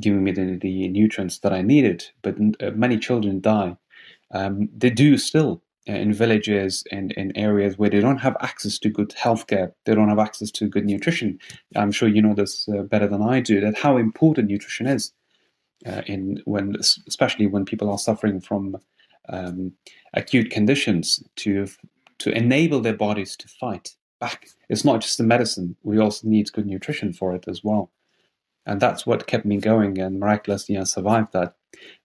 giving 0.00 0.24
me 0.24 0.32
the, 0.32 0.58
the 0.60 0.88
nutrients 0.88 1.38
that 1.38 1.52
I 1.52 1.62
needed. 1.62 2.04
But 2.22 2.36
uh, 2.60 2.70
many 2.72 2.98
children 2.98 3.40
die. 3.40 3.76
Um, 4.32 4.68
they 4.76 4.90
do 4.90 5.16
still 5.18 5.62
uh, 5.88 5.92
in 5.92 6.12
villages 6.12 6.84
and 6.90 7.12
in 7.12 7.36
areas 7.36 7.78
where 7.78 7.90
they 7.90 8.00
don't 8.00 8.18
have 8.18 8.36
access 8.40 8.78
to 8.80 8.88
good 8.88 9.10
healthcare, 9.10 9.72
they 9.84 9.94
don't 9.94 10.08
have 10.08 10.18
access 10.18 10.50
to 10.52 10.68
good 10.68 10.84
nutrition. 10.84 11.38
I'm 11.76 11.92
sure 11.92 12.08
you 12.08 12.22
know 12.22 12.34
this 12.34 12.68
uh, 12.68 12.82
better 12.82 13.06
than 13.06 13.22
I 13.22 13.40
do. 13.40 13.60
That 13.60 13.78
how 13.78 13.96
important 13.96 14.48
nutrition 14.48 14.86
is 14.86 15.12
uh, 15.86 16.02
in 16.06 16.42
when, 16.44 16.76
especially 17.06 17.46
when 17.46 17.64
people 17.64 17.90
are 17.90 17.98
suffering 17.98 18.40
from 18.40 18.76
um, 19.28 19.72
acute 20.14 20.50
conditions, 20.50 21.22
to 21.36 21.68
to 22.18 22.30
enable 22.30 22.80
their 22.80 22.96
bodies 22.96 23.36
to 23.36 23.48
fight 23.48 23.90
back. 24.20 24.48
It's 24.68 24.84
not 24.84 25.02
just 25.02 25.18
the 25.18 25.24
medicine; 25.24 25.76
we 25.84 25.98
also 25.98 26.26
need 26.26 26.52
good 26.52 26.66
nutrition 26.66 27.12
for 27.12 27.34
it 27.34 27.44
as 27.46 27.62
well 27.62 27.90
and 28.66 28.80
that's 28.80 29.06
what 29.06 29.26
kept 29.26 29.44
me 29.44 29.58
going 29.58 29.98
and 29.98 30.20
miraculously 30.20 30.76
i 30.76 30.84
survived 30.84 31.32
that. 31.32 31.54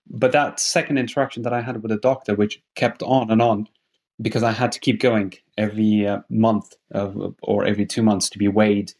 But 0.09 0.31
that 0.33 0.59
second 0.59 0.97
interaction 0.97 1.43
that 1.43 1.53
i 1.53 1.61
had 1.61 1.81
with 1.81 1.91
the 1.91 1.97
doctor 1.97 2.35
which 2.35 2.61
kept 2.75 3.01
on 3.03 3.31
and 3.31 3.41
on 3.41 3.67
because 4.21 4.43
i 4.43 4.51
had 4.51 4.71
to 4.71 4.79
keep 4.79 4.99
going 4.99 5.33
every 5.57 6.07
uh, 6.07 6.19
month 6.29 6.75
or 7.41 7.65
every 7.65 7.85
two 7.85 8.03
months 8.03 8.29
to 8.29 8.37
be 8.37 8.47
weighed 8.47 8.93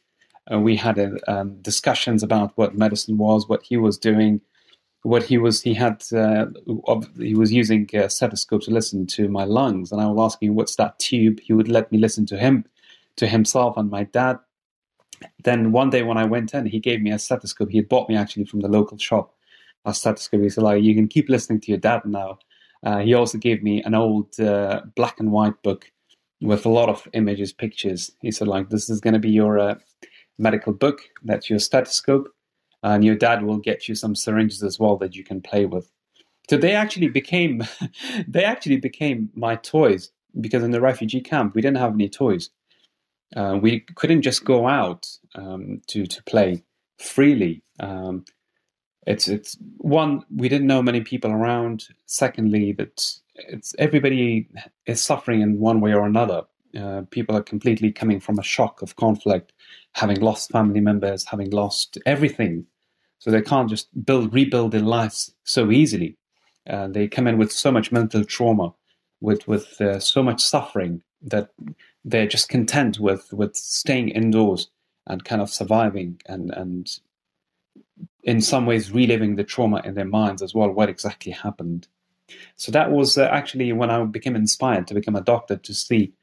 uh, 0.52 0.60
we 0.60 0.76
had 0.76 0.98
uh, 0.98 1.10
um, 1.28 1.62
discussions 1.62 2.24
about 2.24 2.52
what 2.56 2.78
medicine 2.78 3.18
was 3.18 3.48
what 3.48 3.64
he 3.64 3.78
was 3.78 3.98
doing 3.98 4.42
what 5.04 5.24
he 5.24 5.38
was 5.38 5.62
he 5.62 5.74
had 5.74 6.04
uh, 6.14 6.46
he 7.18 7.36
was 7.36 7.52
using 7.52 7.90
a 7.94 8.10
stethoscope 8.10 8.62
to 8.64 8.72
listen 8.72 9.08
to 9.08 9.28
my 9.28 9.44
lungs. 9.44 9.92
And 9.92 10.02
i 10.02 10.06
was 10.08 10.34
asking 10.34 10.56
what's 10.56 10.76
that 10.76 11.00
tube? 11.00 11.40
He 11.40 11.54
would 11.54 11.68
let 11.68 11.92
me 11.92 11.98
listen 11.98 12.26
to 12.28 12.38
him 12.38 12.66
to 13.18 13.28
himself 13.28 13.78
and 13.78 13.90
my 13.90 14.04
dad 14.04 14.38
then 15.44 15.72
one 15.72 15.90
day 15.90 16.04
when 16.04 16.18
I 16.18 16.26
went 16.26 16.54
in, 16.54 16.66
he 16.66 16.80
gave 16.80 17.02
me 17.02 17.12
a 17.12 17.20
stethoscope. 17.20 17.70
He 17.70 17.78
had 17.78 17.90
bought 17.90 18.10
me 18.10 18.16
actually 18.16 18.46
from 18.46 18.62
the 18.62 18.68
local 18.68 18.98
shop 18.98 19.34
a 19.86 19.94
stethoscope. 19.94 20.42
He 20.42 20.50
said, 20.50 20.64
like, 20.64 20.84
you 20.84 20.96
can 20.96 21.08
keep 21.08 21.30
listening 21.30 21.60
to 21.62 21.72
your 21.72 21.80
dad 21.80 22.06
now. 22.06 22.40
Uh, 22.84 23.00
he 23.00 23.14
also 23.14 23.38
gave 23.38 23.64
me 23.64 23.82
an 23.84 23.94
old 23.94 24.40
uh, 24.40 24.82
black 24.96 25.20
and 25.20 25.32
white 25.32 25.62
book 25.64 25.92
with 26.42 26.66
a 26.66 26.70
lot 26.70 26.90
of 26.90 27.08
images, 27.14 27.54
pictures. 27.54 28.12
He 28.22 28.32
said, 28.32 28.48
like, 28.48 28.70
this 28.70 28.90
is 28.90 29.00
going 29.00 29.14
to 29.14 29.20
be 29.20 29.30
your 29.30 29.60
uh, 29.60 29.76
medical 30.38 30.74
book. 30.74 31.02
That's 31.24 31.50
your 31.50 31.60
stethoscope. 31.60 32.30
And 32.84 33.06
your 33.06 33.16
dad 33.16 33.44
will 33.44 33.58
get 33.58 33.88
you 33.88 33.94
some 33.94 34.16
syringes 34.16 34.64
as 34.64 34.80
well 34.80 34.98
that 34.98 35.16
you 35.16 35.24
can 35.24 35.42
play 35.42 35.66
with. 35.66 35.92
So 36.50 36.58
they 36.58 36.74
actually 36.74 37.10
became, 37.10 37.64
they 38.28 38.44
actually 38.44 38.78
became 38.78 39.30
my 39.36 39.56
toys 39.56 40.12
because 40.40 40.64
in 40.64 40.72
the 40.72 40.82
refugee 40.82 41.22
camp 41.22 41.54
we 41.54 41.62
didn't 41.62 41.78
have 41.78 41.94
any 41.94 42.10
toys. 42.10 42.50
Uh, 43.36 43.58
we 43.62 43.82
couldn't 43.96 44.22
just 44.22 44.44
go 44.44 44.68
out 44.68 45.08
um, 45.36 45.82
to 45.88 46.06
to 46.06 46.24
play 46.24 46.64
freely. 46.98 47.64
Um, 47.80 48.26
it's 49.08 49.28
it's 49.28 49.58
one 49.78 50.24
we 50.36 50.50
didn't 50.50 50.68
know 50.68 50.82
many 50.82 51.02
people 51.02 51.32
around. 51.32 51.88
Secondly, 52.06 52.74
that 52.74 53.12
it's 53.36 53.74
everybody 53.80 54.48
is 54.86 55.02
suffering 55.02 55.42
in 55.42 55.60
one 55.60 55.82
way 55.82 55.94
or 55.94 56.06
another. 56.06 56.44
Uh, 56.80 57.02
people 57.12 57.36
are 57.36 57.44
completely 57.44 57.92
coming 57.92 58.20
from 58.20 58.40
a 58.40 58.44
shock 58.44 58.82
of 58.82 58.96
conflict, 58.96 59.52
having 59.94 60.22
lost 60.22 60.52
family 60.52 60.80
members, 60.80 61.26
having 61.26 61.50
lost 61.50 61.98
everything, 62.06 62.66
so 63.20 63.30
they 63.30 63.42
can't 63.42 63.70
just 63.70 63.88
build 64.06 64.34
rebuild 64.34 64.72
their 64.72 64.82
lives 64.82 65.34
so 65.44 65.72
easily. 65.72 66.18
Uh, 66.70 66.88
they 66.88 67.08
come 67.08 67.28
in 67.28 67.38
with 67.38 67.52
so 67.52 67.72
much 67.72 67.92
mental 67.92 68.24
trauma, 68.24 68.74
with 69.22 69.48
with 69.48 69.80
uh, 69.80 70.00
so 70.00 70.22
much 70.22 70.42
suffering 70.42 71.02
that 71.22 71.50
they're 72.04 72.28
just 72.28 72.50
content 72.50 73.00
with 73.00 73.32
with 73.32 73.56
staying 73.56 74.10
indoors 74.10 74.70
and 75.08 75.24
kind 75.24 75.42
of 75.42 75.50
surviving 75.50 76.20
and 76.26 76.52
and 76.52 77.00
in 78.24 78.42
some 78.42 78.66
ways 78.66 78.92
reliving 78.92 79.36
the 79.36 79.44
trauma 79.44 79.82
in 79.86 79.96
their 79.96 80.06
minds 80.06 80.42
as 80.42 80.54
well 80.54 80.70
what 80.70 80.90
exactly 80.90 81.32
happened. 81.32 81.88
So 82.56 82.72
that 82.72 82.92
was 82.92 83.18
uh, 83.18 83.28
actually 83.32 83.72
when 83.74 83.90
i 83.90 84.04
became 84.04 84.36
inspired 84.36 84.88
to 84.88 84.94
become 84.94 85.16
a 85.16 85.22
doctor 85.22 85.58
to 85.58 85.74
see 85.74 86.14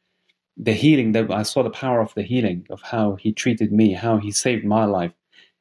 the 0.57 0.73
healing 0.73 1.13
that 1.13 1.31
i 1.31 1.43
saw 1.43 1.63
the 1.63 1.71
power 1.71 2.01
of 2.01 2.15
the 2.15 2.23
healing 2.23 2.67
of 2.71 2.81
how 2.83 3.15
he 3.17 3.31
treated 3.33 3.73
me 3.73 3.93
how 3.93 4.17
he 4.17 4.33
saved 4.33 4.65
my 4.65 4.85
life 4.85 5.13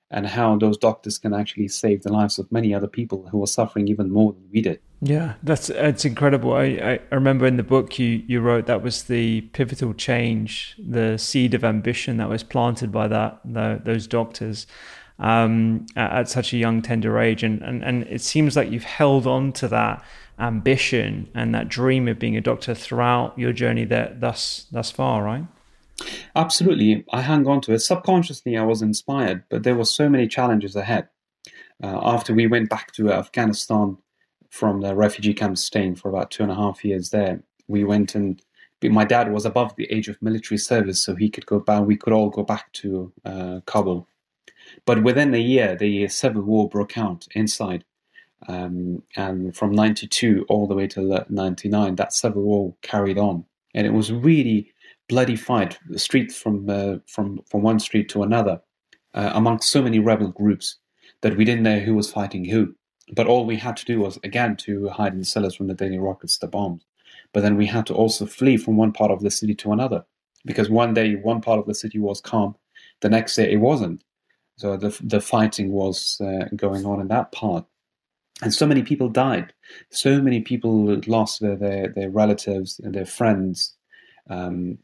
and 0.09 0.25
how 0.25 0.55
those 0.55 0.77
doctors 0.77 1.17
can 1.17 1.33
actually 1.33 1.67
save 1.67 2.03
the 2.03 2.11
lives 2.11 2.39
of 2.39 2.49
many 2.51 2.73
other 2.73 2.87
people 2.87 3.27
who 3.29 3.43
are 3.43 3.47
suffering 3.47 3.87
even 3.87 4.09
more 4.09 4.31
than 4.31 4.43
we 4.51 4.61
did. 4.61 4.79
Yeah, 5.01 5.35
that's 5.43 5.69
it's 5.69 6.05
incredible. 6.05 6.53
I, 6.53 6.99
I 7.11 7.15
remember 7.15 7.45
in 7.45 7.57
the 7.57 7.63
book 7.63 7.99
you, 7.99 8.23
you 8.25 8.39
wrote 8.39 8.65
that 8.65 8.81
was 8.81 9.03
the 9.03 9.41
pivotal 9.41 9.93
change, 9.93 10.75
the 10.79 11.17
seed 11.17 11.53
of 11.53 11.63
ambition 11.63 12.17
that 12.17 12.29
was 12.29 12.41
planted 12.41 12.91
by 12.91 13.07
that 13.09 13.39
the, 13.45 13.81
those 13.83 14.07
doctors 14.07 14.65
um, 15.19 15.85
at, 15.95 16.11
at, 16.11 16.29
such 16.29 16.53
a 16.53 16.57
young, 16.57 16.81
tender 16.81 17.19
age, 17.19 17.43
and, 17.43 17.61
and 17.61 17.83
and 17.83 18.03
it 18.03 18.21
seems 18.21 18.55
like 18.55 18.71
you've 18.71 18.83
held 18.83 19.27
on 19.27 19.51
to 19.53 19.67
that 19.67 20.03
ambition 20.39 21.29
and 21.33 21.53
that 21.53 21.67
dream 21.67 22.07
of 22.07 22.19
being 22.19 22.37
a 22.37 22.41
doctor 22.41 22.73
throughout 22.73 23.37
your 23.37 23.51
journey 23.51 23.83
there 23.83 24.15
thus 24.19 24.67
thus 24.71 24.89
far, 24.89 25.23
right? 25.23 25.45
Absolutely. 26.36 27.05
I 27.12 27.21
hung 27.21 27.47
on 27.47 27.62
to 27.62 27.73
it. 27.73 27.79
Subconsciously, 27.79 28.57
I 28.57 28.63
was 28.63 28.81
inspired, 28.81 29.43
but 29.49 29.63
there 29.63 29.75
were 29.75 29.86
so 29.86 30.10
many 30.10 30.27
challenges 30.27 30.75
ahead. 30.75 31.07
Uh, 31.83 31.99
after 32.03 32.33
we 32.33 32.47
went 32.47 32.69
back 32.69 32.91
to 32.93 33.12
Afghanistan 33.12 33.97
from 34.49 34.81
the 34.81 34.95
refugee 34.95 35.33
camp, 35.33 35.57
staying 35.57 35.95
for 35.95 36.10
about 36.10 36.31
two 36.31 36.43
and 36.43 36.51
a 36.51 36.55
half 36.55 36.83
years 36.86 37.10
there, 37.10 37.43
we 37.67 37.83
went 37.83 38.15
and 38.15 38.41
my 38.83 39.05
dad 39.05 39.31
was 39.31 39.45
above 39.45 39.75
the 39.75 39.91
age 39.91 40.07
of 40.07 40.21
military 40.21 40.57
service, 40.57 41.01
so 41.01 41.15
he 41.15 41.29
could 41.29 41.45
go 41.45 41.60
back. 41.60 41.83
We 41.83 41.97
could 41.97 42.13
all 42.13 42.29
go 42.29 42.43
back 42.43 42.71
to 42.73 43.12
uh, 43.25 43.62
Kabul. 43.65 44.07
But 44.86 45.03
within 45.03 45.33
a 45.33 45.39
year, 45.39 45.75
the 45.75 46.07
civil 46.10 46.43
war 46.43 46.69
broke 46.69 46.97
out 46.97 47.27
inside, 47.33 47.83
Um, 48.47 49.01
and 49.15 49.55
from 49.55 49.71
92 49.71 50.45
all 50.47 50.67
the 50.67 50.75
way 50.75 50.88
to 50.89 51.25
99, 51.27 51.95
that 51.95 52.13
civil 52.13 52.43
war 52.43 52.75
carried 52.83 53.17
on. 53.17 53.45
And 53.73 53.88
it 53.88 53.93
was 53.93 54.12
really 54.12 54.71
bloody 55.07 55.35
fight, 55.35 55.77
the 55.89 55.99
street 55.99 56.31
from, 56.31 56.69
uh, 56.69 56.97
from, 57.07 57.41
from 57.49 57.61
one 57.61 57.79
street 57.79 58.09
to 58.09 58.23
another, 58.23 58.61
uh, 59.13 59.31
amongst 59.33 59.69
so 59.69 59.81
many 59.81 59.99
rebel 59.99 60.29
groups 60.29 60.77
that 61.21 61.37
we 61.37 61.45
didn't 61.45 61.63
know 61.63 61.79
who 61.79 61.95
was 61.95 62.11
fighting 62.11 62.45
who. 62.45 62.75
But 63.13 63.27
all 63.27 63.45
we 63.45 63.55
had 63.55 63.77
to 63.77 63.85
do 63.85 63.99
was, 63.99 64.19
again, 64.23 64.57
to 64.57 64.89
hide 64.89 65.13
in 65.13 65.19
the 65.19 65.25
cellars 65.25 65.55
from 65.55 65.67
the 65.67 65.73
daily 65.73 65.97
rockets, 65.97 66.37
the 66.37 66.47
bombs. 66.47 66.83
But 67.33 67.41
then 67.41 67.55
we 67.55 67.65
had 67.65 67.85
to 67.87 67.93
also 67.93 68.25
flee 68.25 68.57
from 68.57 68.75
one 68.75 68.91
part 68.91 69.11
of 69.11 69.21
the 69.21 69.31
city 69.31 69.55
to 69.55 69.71
another. 69.71 70.05
Because 70.45 70.69
one 70.69 70.93
day, 70.93 71.15
one 71.15 71.41
part 71.41 71.59
of 71.59 71.65
the 71.65 71.73
city 71.73 71.99
was 71.99 72.21
calm, 72.21 72.55
the 73.01 73.09
next 73.09 73.35
day 73.35 73.51
it 73.51 73.57
wasn't. 73.57 74.03
So 74.57 74.75
the, 74.75 74.97
the 75.03 75.21
fighting 75.21 75.71
was 75.71 76.19
uh, 76.21 76.45
going 76.55 76.85
on 76.85 76.99
in 76.99 77.07
that 77.09 77.31
part 77.31 77.65
and 78.41 78.53
so 78.53 78.67
many 78.67 78.83
people 78.83 79.09
died. 79.09 79.53
So 79.89 80.21
many 80.21 80.41
people 80.41 81.01
lost 81.07 81.41
their 81.41 81.55
their, 81.55 81.87
their 81.89 82.09
relatives 82.09 82.79
and 82.83 82.93
their 82.93 83.05
friends, 83.05 83.75
um, 84.29 84.77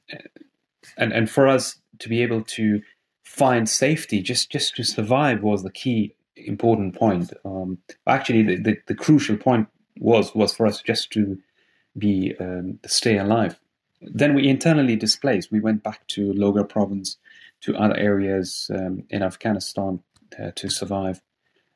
and 0.98 1.14
and 1.14 1.30
for 1.30 1.48
us 1.48 1.76
to 2.00 2.10
be 2.10 2.22
able 2.22 2.42
to 2.44 2.82
find 3.24 3.68
safety, 3.68 4.22
just 4.22 4.52
just 4.52 4.76
to 4.76 4.84
survive, 4.84 5.44
was 5.44 5.64
the 5.64 5.72
key 5.72 6.16
important 6.36 6.96
point. 6.96 7.32
Um, 7.46 7.78
actually, 8.08 8.44
the, 8.44 8.56
the, 8.58 8.78
the, 8.88 8.96
crucial 8.96 9.38
point 9.38 9.68
was 10.00 10.34
was 10.36 10.56
for 10.56 10.66
us 10.66 10.82
just 10.82 11.12
to 11.12 11.38
be 11.98 12.36
um, 12.40 12.80
stay 12.86 13.18
alive. 13.18 13.60
Then 14.02 14.34
we 14.34 14.50
internally 14.50 14.96
displaced. 14.96 15.52
We 15.52 15.62
went 15.62 15.84
back 15.84 16.06
to 16.10 16.34
Logar 16.34 16.68
province, 16.68 17.18
to 17.62 17.76
other 17.78 17.96
areas 17.96 18.70
um, 18.74 19.04
in 19.10 19.24
Afghanistan 19.24 20.02
uh, 20.40 20.52
to 20.56 20.70
survive 20.70 21.22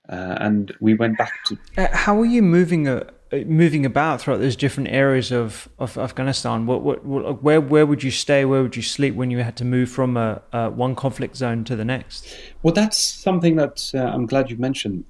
uh, 0.10 0.38
and 0.40 0.74
we 0.80 0.94
went 0.94 1.18
back 1.18 1.34
to. 1.46 1.58
Uh, 1.78 1.88
how 1.92 2.16
were 2.16 2.26
you 2.26 2.42
moving 2.42 2.88
uh, 2.88 3.04
moving 3.32 3.86
about 3.86 4.22
throughout 4.22 4.40
those 4.40 4.56
different 4.56 4.90
areas 4.90 5.32
of, 5.32 5.70
of 5.80 5.98
Afghanistan? 5.98 6.66
What, 6.66 6.82
what, 6.82 7.06
what, 7.06 7.44
where 7.44 7.62
where 7.62 7.86
would 7.86 8.04
you 8.04 8.12
stay? 8.12 8.46
Where 8.46 8.62
would 8.62 8.76
you 8.76 8.82
sleep 8.82 9.16
when 9.16 9.32
you 9.32 9.40
had 9.40 9.56
to 9.58 9.66
move 9.66 9.90
from 9.90 10.18
a, 10.18 10.42
a 10.54 10.70
one 10.70 10.96
conflict 10.96 11.36
zone 11.36 11.64
to 11.66 11.76
the 11.76 11.86
next? 11.86 12.36
Well, 12.64 12.74
that's 12.74 12.98
something 12.98 13.56
that 13.58 13.92
uh, 13.94 14.00
I'm 14.00 14.26
glad 14.26 14.50
you 14.50 14.58
mentioned. 14.58 15.06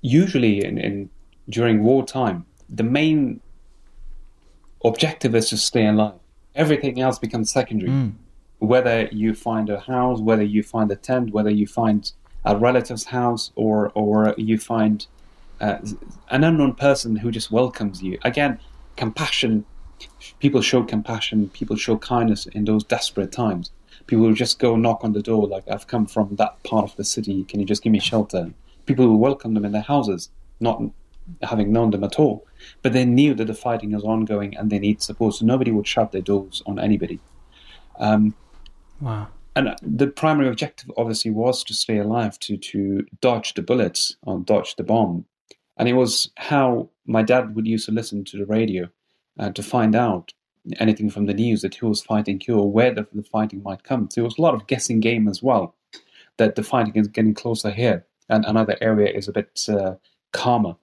Usually, 0.00 0.64
in, 0.64 0.78
in 0.78 1.10
during 1.48 1.82
wartime, 1.82 2.46
the 2.68 2.82
main 2.82 3.40
objective 4.84 5.34
is 5.34 5.48
to 5.50 5.56
stay 5.56 5.86
alive. 5.86 6.14
Everything 6.54 7.00
else 7.00 7.18
becomes 7.18 7.50
secondary. 7.50 7.90
Mm. 7.90 8.12
Whether 8.58 9.08
you 9.12 9.34
find 9.34 9.68
a 9.68 9.80
house, 9.80 10.20
whether 10.20 10.42
you 10.42 10.62
find 10.62 10.90
a 10.90 10.96
tent, 10.96 11.32
whether 11.32 11.50
you 11.50 11.66
find 11.66 12.10
a 12.44 12.56
relative's 12.56 13.04
house 13.04 13.50
or 13.56 13.90
or 13.94 14.34
you 14.38 14.56
find 14.56 15.06
uh, 15.60 15.78
an 16.30 16.44
unknown 16.44 16.74
person 16.74 17.16
who 17.16 17.30
just 17.30 17.50
welcomes 17.50 18.02
you. 18.02 18.18
Again, 18.22 18.58
compassion. 18.96 19.64
People 20.40 20.60
show 20.60 20.82
compassion. 20.82 21.48
People 21.50 21.76
show 21.76 21.96
kindness 21.96 22.46
in 22.46 22.64
those 22.64 22.84
desperate 22.84 23.32
times. 23.32 23.70
People 24.06 24.24
will 24.26 24.34
just 24.34 24.58
go 24.58 24.76
knock 24.76 25.02
on 25.02 25.12
the 25.12 25.22
door, 25.22 25.46
like 25.48 25.68
I've 25.68 25.86
come 25.86 26.06
from 26.06 26.36
that 26.36 26.62
part 26.62 26.84
of 26.84 26.96
the 26.96 27.04
city. 27.04 27.44
Can 27.44 27.60
you 27.60 27.66
just 27.66 27.82
give 27.82 27.92
me 27.92 27.98
shelter? 27.98 28.52
People 28.84 29.08
will 29.08 29.18
welcome 29.18 29.54
them 29.54 29.64
in 29.64 29.72
their 29.72 29.82
houses, 29.82 30.28
not 30.60 30.80
having 31.42 31.72
known 31.72 31.90
them 31.90 32.04
at 32.04 32.18
all. 32.18 32.46
But 32.82 32.92
they 32.92 33.04
knew 33.04 33.34
that 33.34 33.46
the 33.46 33.54
fighting 33.54 33.92
was 33.92 34.04
ongoing 34.04 34.56
and 34.56 34.70
they 34.70 34.78
need 34.78 35.02
support, 35.02 35.34
so 35.34 35.46
nobody 35.46 35.72
would 35.72 35.88
shut 35.88 36.12
their 36.12 36.20
doors 36.20 36.62
on 36.66 36.78
anybody. 36.78 37.18
Um, 37.98 38.34
wow 39.00 39.28
and 39.56 39.74
the 39.82 40.06
primary 40.06 40.48
objective 40.48 40.92
obviously 40.98 41.30
was 41.30 41.64
to 41.64 41.74
stay 41.74 41.96
alive, 41.96 42.38
to 42.40 42.58
to 42.58 43.04
dodge 43.22 43.54
the 43.54 43.62
bullets 43.62 44.16
or 44.22 44.38
dodge 44.38 44.76
the 44.76 44.84
bomb. 44.84 45.24
And 45.76 45.88
it 45.88 45.94
was 45.94 46.30
how 46.36 46.90
my 47.06 47.22
dad 47.22 47.54
would 47.54 47.66
used 47.66 47.86
to 47.86 47.92
listen 47.92 48.24
to 48.24 48.38
the 48.38 48.46
radio 48.46 48.88
uh, 49.38 49.50
to 49.50 49.62
find 49.62 49.94
out 49.94 50.32
anything 50.78 51.10
from 51.10 51.26
the 51.26 51.34
news 51.34 51.62
that 51.62 51.74
who 51.74 51.88
was 51.88 52.02
fighting 52.02 52.40
who 52.46 52.58
or 52.58 52.70
where 52.70 52.92
the, 52.92 53.06
the 53.12 53.22
fighting 53.22 53.62
might 53.62 53.84
come. 53.84 54.08
So 54.10 54.22
it 54.22 54.24
was 54.24 54.38
a 54.38 54.42
lot 54.42 54.54
of 54.54 54.66
guessing 54.66 55.00
game 55.00 55.28
as 55.28 55.42
well. 55.42 55.74
That 56.38 56.54
the 56.54 56.62
fighting 56.62 56.96
is 56.96 57.08
getting 57.08 57.32
closer 57.32 57.70
here, 57.70 58.04
and 58.28 58.44
another 58.44 58.76
area 58.82 59.10
is 59.10 59.26
a 59.26 59.32
bit 59.32 59.64
uh, 59.68 59.94
calmer. 60.32 60.76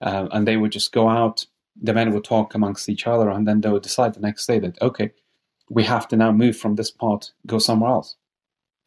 Uh, 0.00 0.26
and 0.32 0.46
they 0.46 0.56
would 0.56 0.72
just 0.72 0.92
go 0.92 1.08
out. 1.08 1.46
The 1.80 1.94
men 1.94 2.12
would 2.12 2.24
talk 2.24 2.54
amongst 2.54 2.88
each 2.88 3.06
other, 3.06 3.30
and 3.30 3.46
then 3.46 3.60
they 3.60 3.68
would 3.68 3.84
decide 3.84 4.14
the 4.14 4.20
next 4.20 4.46
day 4.46 4.58
that 4.58 4.80
okay, 4.82 5.12
we 5.70 5.84
have 5.84 6.08
to 6.08 6.16
now 6.16 6.32
move 6.32 6.56
from 6.56 6.74
this 6.74 6.90
part, 6.90 7.32
go 7.46 7.58
somewhere 7.58 7.90
else. 7.90 8.16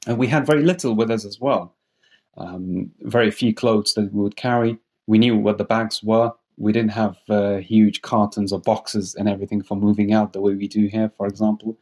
And 0.07 0.17
we 0.17 0.27
had 0.27 0.45
very 0.45 0.63
little 0.63 0.95
with 0.95 1.11
us 1.11 1.25
as 1.25 1.39
well. 1.39 1.75
Um, 2.37 2.91
very 3.01 3.31
few 3.31 3.53
clothes 3.53 3.93
that 3.93 4.13
we 4.13 4.21
would 4.21 4.35
carry. 4.35 4.77
We 5.09 5.17
knew 5.17 5.35
what 5.37 5.57
the 5.57 5.63
bags 5.63 6.03
were. 6.03 6.31
We 6.57 6.71
didn't 6.71 6.91
have 6.91 7.17
uh, 7.29 7.57
huge 7.57 8.01
cartons 8.01 8.51
or 8.53 8.59
boxes 8.59 9.15
and 9.15 9.27
everything 9.27 9.61
for 9.63 9.75
moving 9.75 10.13
out 10.13 10.33
the 10.33 10.41
way 10.41 10.53
we 10.55 10.67
do 10.67 10.87
here, 10.87 11.11
for 11.17 11.25
example. 11.25 11.77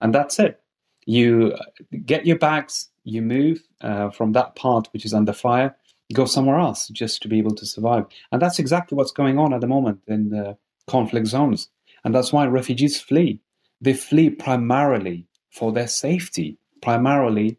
And 0.00 0.14
that's 0.14 0.38
it. 0.38 0.60
You 1.06 1.52
uh, 1.52 1.64
get 2.06 2.26
your 2.26 2.38
bags, 2.38 2.88
you 3.04 3.22
move 3.22 3.62
uh, 3.80 4.10
from 4.10 4.32
that 4.32 4.56
part 4.56 4.88
which 4.92 5.04
is 5.04 5.14
under 5.14 5.32
fire, 5.32 5.76
go 6.12 6.24
somewhere 6.24 6.58
else 6.58 6.88
just 6.88 7.22
to 7.22 7.28
be 7.28 7.38
able 7.38 7.54
to 7.54 7.66
survive. 7.66 8.06
And 8.32 8.42
that's 8.42 8.58
exactly 8.58 8.96
what's 8.96 9.12
going 9.12 9.38
on 9.38 9.52
at 9.54 9.60
the 9.60 9.66
moment 9.66 10.00
in 10.08 10.56
conflict 10.86 11.26
zones. 11.26 11.68
And 12.04 12.14
that's 12.14 12.32
why 12.32 12.46
refugees 12.46 13.00
flee 13.00 13.40
they 13.82 13.94
flee 13.94 14.30
primarily 14.30 15.26
for 15.50 15.72
their 15.72 15.88
safety, 15.88 16.56
primarily 16.80 17.58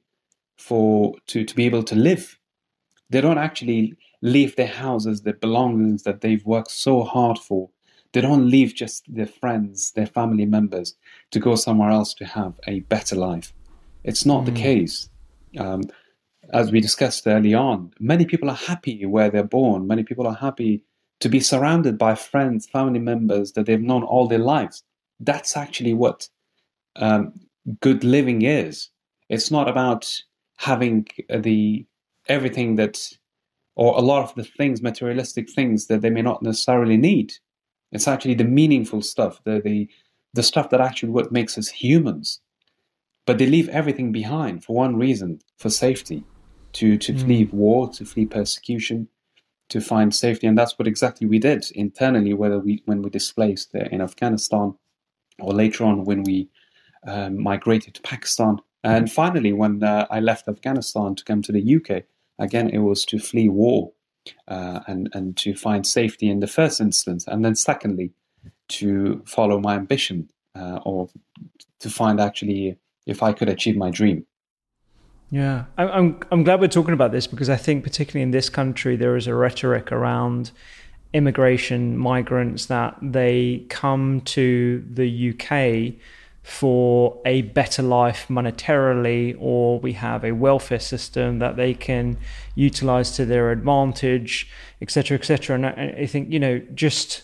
for 0.58 1.14
to, 1.28 1.44
to 1.44 1.56
be 1.56 1.66
able 1.66 1.84
to 1.84 1.96
live. 1.96 2.40
They 3.10 3.22
don't 3.22 3.38
actually 3.38 3.96
leave 4.24 4.56
their 4.56 4.66
houses, 4.66 5.22
their 5.22 5.34
belongings 5.34 6.02
that 6.04 6.22
they've 6.22 6.46
worked 6.46 6.72
so 6.72 7.04
hard 7.04 7.38
for. 7.38 7.70
They 8.14 8.22
don't 8.22 8.50
leave 8.50 8.74
just 8.74 9.04
their 9.14 9.28
friends, 9.28 9.92
their 9.92 10.08
family 10.08 10.46
members 10.46 10.96
to 11.32 11.40
go 11.40 11.56
somewhere 11.56 11.92
else 11.92 12.16
to 12.16 12.26
have 12.26 12.60
a 12.68 12.80
better 12.82 13.16
life. 13.16 13.54
It's 14.04 14.26
not 14.26 14.44
mm. 14.44 14.46
the 14.46 14.52
case. 14.54 15.10
Um, 15.60 15.84
as 16.52 16.72
we 16.72 16.82
discussed 16.82 17.28
early 17.28 17.54
on, 17.54 17.94
many 18.00 18.26
people 18.26 18.50
are 18.50 18.56
happy 18.56 19.06
where 19.06 19.30
they're 19.30 19.44
born. 19.44 19.86
Many 19.86 20.04
people 20.04 20.26
are 20.26 20.36
happy 20.36 20.84
to 21.20 21.30
be 21.30 21.40
surrounded 21.40 22.00
by 22.00 22.16
friends, 22.16 22.66
family 22.66 23.00
members 23.00 23.52
that 23.54 23.68
they've 23.68 23.80
known 23.82 24.04
all 24.04 24.28
their 24.28 24.40
lives 24.40 24.84
that's 25.24 25.56
actually 25.58 25.94
what 25.94 26.28
um, 26.96 27.34
good 27.82 28.04
living 28.04 28.44
is. 28.44 28.90
It's 29.30 29.52
not 29.52 29.70
about 29.70 30.12
having 30.58 31.08
the 31.30 31.86
everything 32.28 32.76
that, 32.76 33.10
or 33.76 33.98
a 33.98 34.02
lot 34.02 34.24
of 34.24 34.36
the 34.36 34.44
things, 34.44 34.82
materialistic 34.82 35.50
things 35.50 35.88
that 35.88 36.02
they 36.02 36.10
may 36.10 36.22
not 36.22 36.44
necessarily 36.44 36.98
need. 36.98 37.34
It's 37.92 38.08
actually 38.08 38.36
the 38.36 38.44
meaningful 38.44 39.02
stuff, 39.02 39.40
the 39.44 39.62
the 39.62 39.90
the 40.34 40.44
stuff 40.44 40.70
that 40.72 40.82
actually 40.82 41.10
what 41.10 41.32
makes 41.32 41.58
us 41.58 41.70
humans. 41.70 42.40
But 43.26 43.38
they 43.38 43.46
leave 43.46 43.70
everything 43.70 44.12
behind 44.12 44.66
for 44.66 44.76
one 44.76 44.98
reason, 44.98 45.40
for 45.58 45.70
safety, 45.70 46.24
to 46.74 46.98
to 46.98 47.14
mm. 47.14 47.22
flee 47.22 47.46
war, 47.46 47.90
to 47.92 48.06
flee 48.06 48.26
persecution, 48.26 49.08
to 49.70 49.80
find 49.80 50.14
safety, 50.14 50.48
and 50.48 50.58
that's 50.58 50.78
what 50.78 50.88
exactly 50.88 51.28
we 51.28 51.40
did 51.40 51.66
internally. 51.72 52.34
Whether 52.34 52.60
we 52.60 52.82
when 52.86 53.02
we 53.02 53.10
displaced 53.10 53.74
in 53.76 54.02
Afghanistan, 54.02 54.76
or 55.40 55.54
later 55.54 55.84
on 55.84 56.06
when 56.06 56.24
we 56.24 56.50
um, 57.08 57.42
migrated 57.42 57.94
to 57.96 58.02
Pakistan. 58.02 58.58
And 58.86 59.10
finally, 59.10 59.54
when 59.54 59.82
uh, 59.82 60.08
I 60.10 60.20
left 60.20 60.50
Afghanistan 60.50 61.16
to 61.16 61.24
come 61.24 61.42
to 61.44 61.52
the 61.54 61.76
UK, 61.78 62.04
again, 62.40 62.70
it 62.70 62.80
was 62.80 63.06
to 63.06 63.20
flee 63.20 63.50
war 63.50 63.92
uh, 64.48 64.82
and, 64.88 65.10
and 65.14 65.38
to 65.38 65.56
find 65.56 65.86
safety 65.86 66.30
in 66.30 66.40
the 66.40 66.48
first 66.48 66.82
instance. 66.82 67.26
And 67.28 67.44
then, 67.44 67.56
secondly, 67.56 68.12
to 68.70 69.22
follow 69.26 69.60
my 69.60 69.76
ambition 69.76 70.30
uh, 70.56 70.80
or 70.84 71.10
to 71.80 71.90
find 71.90 72.20
actually 72.20 72.78
if 73.06 73.22
I 73.22 73.34
could 73.34 73.50
achieve 73.50 73.76
my 73.76 73.90
dream. 73.90 74.26
Yeah, 75.30 75.66
I'm, 75.78 76.20
I'm 76.32 76.44
glad 76.44 76.62
we're 76.62 76.68
talking 76.68 76.94
about 76.94 77.12
this 77.12 77.26
because 77.26 77.50
I 77.50 77.56
think, 77.56 77.84
particularly 77.84 78.22
in 78.22 78.32
this 78.32 78.50
country, 78.50 78.96
there 78.96 79.16
is 79.16 79.26
a 79.26 79.34
rhetoric 79.34 79.92
around 79.92 80.52
immigration 81.12 81.98
migrants 81.98 82.68
that 82.68 82.96
they 83.02 83.66
come 83.70 84.22
to 84.22 84.84
the 84.92 85.32
UK 85.32 85.96
for 86.44 87.22
a 87.26 87.42
better 87.42 87.82
life 87.82 88.28
monetarily, 88.30 89.36
or 89.40 89.80
we 89.80 89.94
have 89.94 90.24
a 90.24 90.34
welfare 90.34 90.80
system 90.80 91.40
that 91.40 91.56
they 91.56 91.74
can 91.74 92.18
utilize 92.54 93.12
to 93.12 93.26
their 93.26 93.52
advantage, 93.52 94.50
etc., 94.82 95.18
etc. 95.18 95.56
And 95.56 95.66
I 95.66 96.06
think 96.06 96.32
you 96.32 96.40
know 96.40 96.60
just 96.76 97.24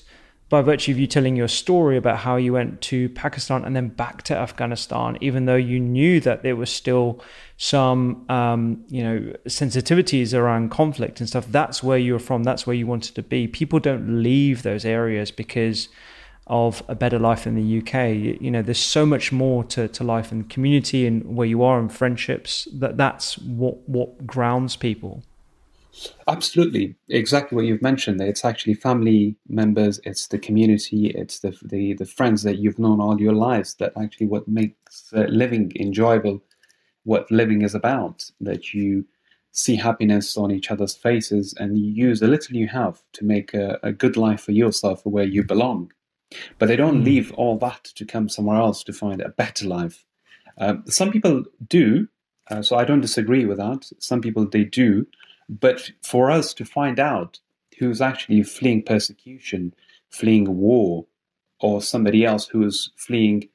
by 0.50 0.64
virtue 0.64 0.92
of 0.92 1.00
you 1.00 1.06
telling 1.06 1.36
your 1.36 1.48
story 1.48 1.96
about 1.96 2.18
how 2.18 2.36
you 2.36 2.54
went 2.54 2.82
to 2.82 3.08
Pakistan 3.10 3.64
and 3.64 3.76
then 3.76 3.88
back 3.90 4.24
to 4.24 4.36
Afghanistan, 4.36 5.16
even 5.22 5.46
though 5.46 5.56
you 5.56 5.80
knew 5.80 6.20
that 6.22 6.42
there 6.42 6.56
was 6.56 6.72
still 6.72 7.22
some, 7.58 8.26
um, 8.30 8.84
you 8.88 9.04
know, 9.04 9.34
sensitivities 9.46 10.38
around 10.38 10.72
conflict 10.72 11.20
and 11.20 11.30
stuff, 11.30 11.46
that's 11.50 11.84
where 11.84 12.00
you 12.00 12.14
were 12.14 12.20
from, 12.20 12.44
that's 12.44 12.66
where 12.66 12.76
you 12.76 12.88
wanted 12.88 13.14
to 13.14 13.22
be. 13.22 13.48
People 13.48 13.80
don't 13.80 14.24
leave 14.24 14.64
those 14.64 14.86
areas 14.86 15.30
because 15.30 15.88
of 16.50 16.84
a 16.88 16.96
better 16.96 17.20
life 17.20 17.46
in 17.46 17.56
the 17.56 17.80
UK. 17.80 18.42
You 18.42 18.52
know, 18.52 18.62
there's 18.62 18.80
so 18.80 19.06
much 19.06 19.32
more 19.32 19.64
to, 19.66 19.88
to 19.88 20.04
life 20.04 20.32
and 20.32 20.50
community 20.50 21.06
and 21.06 21.36
where 21.36 21.48
you 21.48 21.64
are 21.64 21.80
and 21.80 21.92
friendships 21.92 22.68
that 22.74 22.98
that's 22.98 23.38
what, 23.38 23.88
what 23.88 24.26
grounds 24.26 24.76
people. 24.76 25.24
Absolutely, 26.28 26.96
exactly 27.10 27.56
what 27.56 27.66
you've 27.66 27.82
mentioned. 27.82 28.22
It's 28.22 28.46
actually 28.46 28.76
family 28.76 29.36
members, 29.48 30.00
it's 30.06 30.28
the 30.28 30.40
community, 30.40 31.08
it's 31.08 31.40
the 31.40 31.58
the, 31.64 31.94
the 31.94 32.06
friends 32.06 32.44
that 32.44 32.58
you've 32.58 32.80
known 32.80 33.02
all 33.02 33.20
your 33.20 33.34
lives 33.34 33.74
that 33.76 33.94
actually 34.02 34.28
what 34.28 34.48
makes 34.48 35.12
uh, 35.14 35.26
living 35.30 35.74
enjoyable, 35.78 36.42
what 37.04 37.30
living 37.32 37.64
is 37.64 37.76
about. 37.76 38.30
That 38.40 38.74
you 38.74 39.06
see 39.52 39.76
happiness 39.76 40.38
on 40.38 40.52
each 40.52 40.72
other's 40.72 40.96
faces 40.96 41.54
and 41.58 41.78
you 41.78 41.92
use 41.92 42.20
the 42.20 42.28
little 42.28 42.56
you 42.56 42.68
have 42.68 43.02
to 43.14 43.26
make 43.26 43.54
a, 43.54 43.80
a 43.84 43.92
good 43.92 44.16
life 44.16 44.42
for 44.42 44.52
yourself 44.52 45.06
where 45.06 45.26
you 45.26 45.44
belong. 45.44 45.92
But 46.58 46.68
they 46.68 46.76
don't 46.76 47.02
mm. 47.02 47.06
leave 47.06 47.32
all 47.34 47.58
that 47.60 47.86
to 47.96 48.06
come 48.06 48.30
somewhere 48.30 48.58
else 48.58 48.84
to 48.84 48.94
find 48.94 49.22
a 49.22 49.30
better 49.30 49.68
life. 49.68 50.06
Um, 50.58 50.84
some 50.88 51.12
people 51.12 51.46
do, 51.68 52.08
uh, 52.50 52.62
so 52.62 52.76
I 52.76 52.84
don't 52.84 53.02
disagree 53.02 53.46
with 53.46 53.58
that. 53.58 53.90
Some 54.00 54.22
people 54.22 54.46
they 54.46 54.64
do, 54.64 55.08
but 55.48 55.90
for 56.04 56.30
us 56.30 56.54
to 56.56 56.66
find 56.66 57.00
out 57.00 57.40
who's 57.80 58.02
actually 58.02 58.44
fleeing 58.44 58.84
persecution, 58.84 59.74
fleeing 60.10 60.58
war, 60.58 61.06
or 61.62 61.82
somebody 61.82 62.26
else 62.26 62.48
who 62.48 62.64
is 62.64 62.92
fleeing 62.96 63.50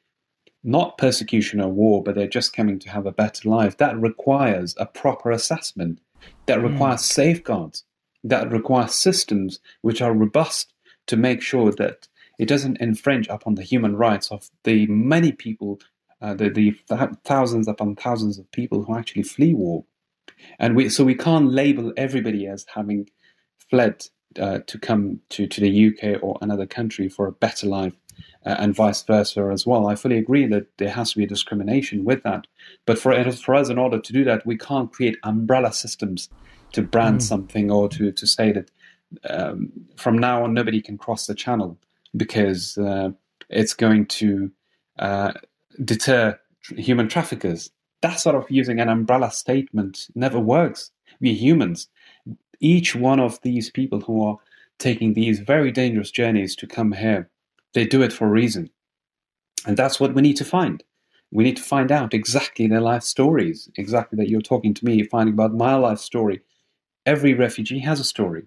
not 0.62 0.96
persecution 0.96 1.60
or 1.60 1.68
war, 1.68 2.02
but 2.02 2.14
they're 2.14 2.26
just 2.26 2.54
coming 2.54 2.78
to 2.78 2.90
have 2.90 3.06
a 3.06 3.12
better 3.12 3.48
life, 3.48 3.76
that 3.76 4.00
requires 4.00 4.74
a 4.78 4.86
proper 4.86 5.30
assessment, 5.30 6.00
that 6.46 6.58
hmm. 6.58 6.66
requires 6.66 7.02
mm. 7.02 7.04
safeguards, 7.04 7.84
that 8.24 8.50
requires 8.50 8.94
systems 8.94 9.60
which 9.82 10.00
are 10.00 10.14
robust 10.14 10.72
to 11.06 11.16
make 11.16 11.42
sure 11.42 11.70
that 11.72 12.08
it 12.38 12.48
doesn't 12.48 12.80
infringe 12.80 13.28
upon 13.28 13.54
the 13.54 13.62
human 13.62 13.96
rights 13.96 14.30
of 14.30 14.50
the 14.64 14.86
many 14.86 15.32
people, 15.32 15.80
uh, 16.20 16.34
the, 16.34 16.48
the 16.48 16.76
thousands 17.24 17.68
upon 17.68 17.96
thousands 17.96 18.38
of 18.38 18.50
people 18.52 18.82
who 18.84 18.96
actually 18.96 19.22
flee 19.22 19.54
war. 19.54 19.84
And 20.58 20.74
we, 20.76 20.88
so 20.88 21.04
we 21.04 21.14
can't 21.14 21.52
label 21.52 21.92
everybody 21.96 22.46
as 22.46 22.66
having 22.74 23.08
fled 23.70 24.06
uh, 24.38 24.60
to 24.66 24.78
come 24.78 25.20
to, 25.30 25.46
to 25.46 25.60
the 25.60 25.88
UK 25.88 26.22
or 26.22 26.38
another 26.42 26.66
country 26.66 27.08
for 27.08 27.26
a 27.26 27.32
better 27.32 27.66
life 27.66 27.94
uh, 28.44 28.56
and 28.58 28.74
vice 28.74 29.02
versa 29.02 29.48
as 29.52 29.66
well. 29.66 29.86
I 29.86 29.94
fully 29.94 30.18
agree 30.18 30.46
that 30.46 30.66
there 30.78 30.90
has 30.90 31.12
to 31.12 31.18
be 31.18 31.24
a 31.24 31.28
discrimination 31.28 32.04
with 32.04 32.22
that. 32.24 32.46
But 32.84 32.98
for, 32.98 33.32
for 33.32 33.54
us, 33.54 33.68
in 33.68 33.78
order 33.78 34.00
to 34.00 34.12
do 34.12 34.24
that, 34.24 34.44
we 34.46 34.58
can't 34.58 34.92
create 34.92 35.16
umbrella 35.22 35.72
systems 35.72 36.28
to 36.72 36.82
brand 36.82 37.18
mm. 37.18 37.22
something 37.22 37.70
or 37.70 37.88
to, 37.90 38.12
to 38.12 38.26
say 38.26 38.52
that 38.52 38.70
um, 39.30 39.70
from 39.96 40.18
now 40.18 40.42
on 40.42 40.54
nobody 40.54 40.82
can 40.82 40.98
cross 40.98 41.26
the 41.26 41.34
channel 41.34 41.78
because 42.16 42.78
uh, 42.78 43.10
it's 43.48 43.74
going 43.74 44.06
to 44.06 44.50
uh, 44.98 45.32
deter 45.84 46.38
human 46.76 47.08
traffickers. 47.08 47.70
That 48.02 48.20
sort 48.20 48.36
of 48.36 48.50
using 48.50 48.80
an 48.80 48.88
umbrella 48.88 49.30
statement 49.30 50.08
never 50.14 50.38
works. 50.38 50.90
We're 51.20 51.34
humans. 51.34 51.88
Each 52.60 52.94
one 52.94 53.20
of 53.20 53.40
these 53.42 53.70
people 53.70 54.00
who 54.00 54.24
are 54.24 54.38
taking 54.78 55.14
these 55.14 55.40
very 55.40 55.70
dangerous 55.70 56.10
journeys 56.10 56.56
to 56.56 56.66
come 56.66 56.92
here 56.92 57.30
they 57.74 57.84
do 57.84 58.02
it 58.02 58.12
for 58.12 58.26
a 58.26 58.30
reason. 58.30 58.70
And 59.66 59.76
that's 59.76 60.00
what 60.00 60.14
we 60.14 60.22
need 60.22 60.36
to 60.38 60.44
find. 60.44 60.82
We 61.32 61.44
need 61.44 61.56
to 61.56 61.62
find 61.62 61.90
out 61.90 62.14
exactly 62.14 62.66
their 62.68 62.80
life 62.80 63.02
stories, 63.02 63.68
exactly 63.76 64.16
that 64.16 64.28
you're 64.28 64.40
talking 64.40 64.72
to 64.74 64.84
me, 64.84 65.02
finding 65.02 65.34
about 65.34 65.54
my 65.54 65.74
life 65.74 65.98
story. 65.98 66.40
Every 67.04 67.34
refugee 67.34 67.80
has 67.80 68.00
a 68.00 68.04
story. 68.04 68.44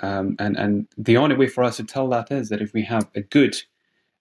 Um, 0.00 0.36
and, 0.38 0.56
and 0.56 0.86
the 0.96 1.16
only 1.16 1.36
way 1.36 1.48
for 1.48 1.62
us 1.62 1.76
to 1.76 1.84
tell 1.84 2.08
that 2.08 2.30
is 2.30 2.48
that 2.48 2.62
if 2.62 2.72
we 2.72 2.82
have 2.84 3.10
a 3.14 3.20
good 3.20 3.56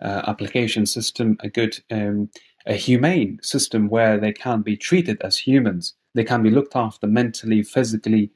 uh, 0.01 0.24
application 0.28 0.86
system, 0.86 1.38
a 1.39 1.49
good, 1.49 1.80
um, 1.89 2.30
a 2.65 2.74
humane 2.74 3.39
system 3.41 3.88
where 3.88 4.17
they 4.17 4.34
can 4.34 4.61
be 4.61 4.76
treated 4.76 5.22
as 5.22 5.38
humans, 5.38 5.95
they 6.13 6.24
can 6.24 6.43
be 6.43 6.49
looked 6.49 6.76
after 6.76 7.07
mentally, 7.07 7.63
physically, 7.63 8.32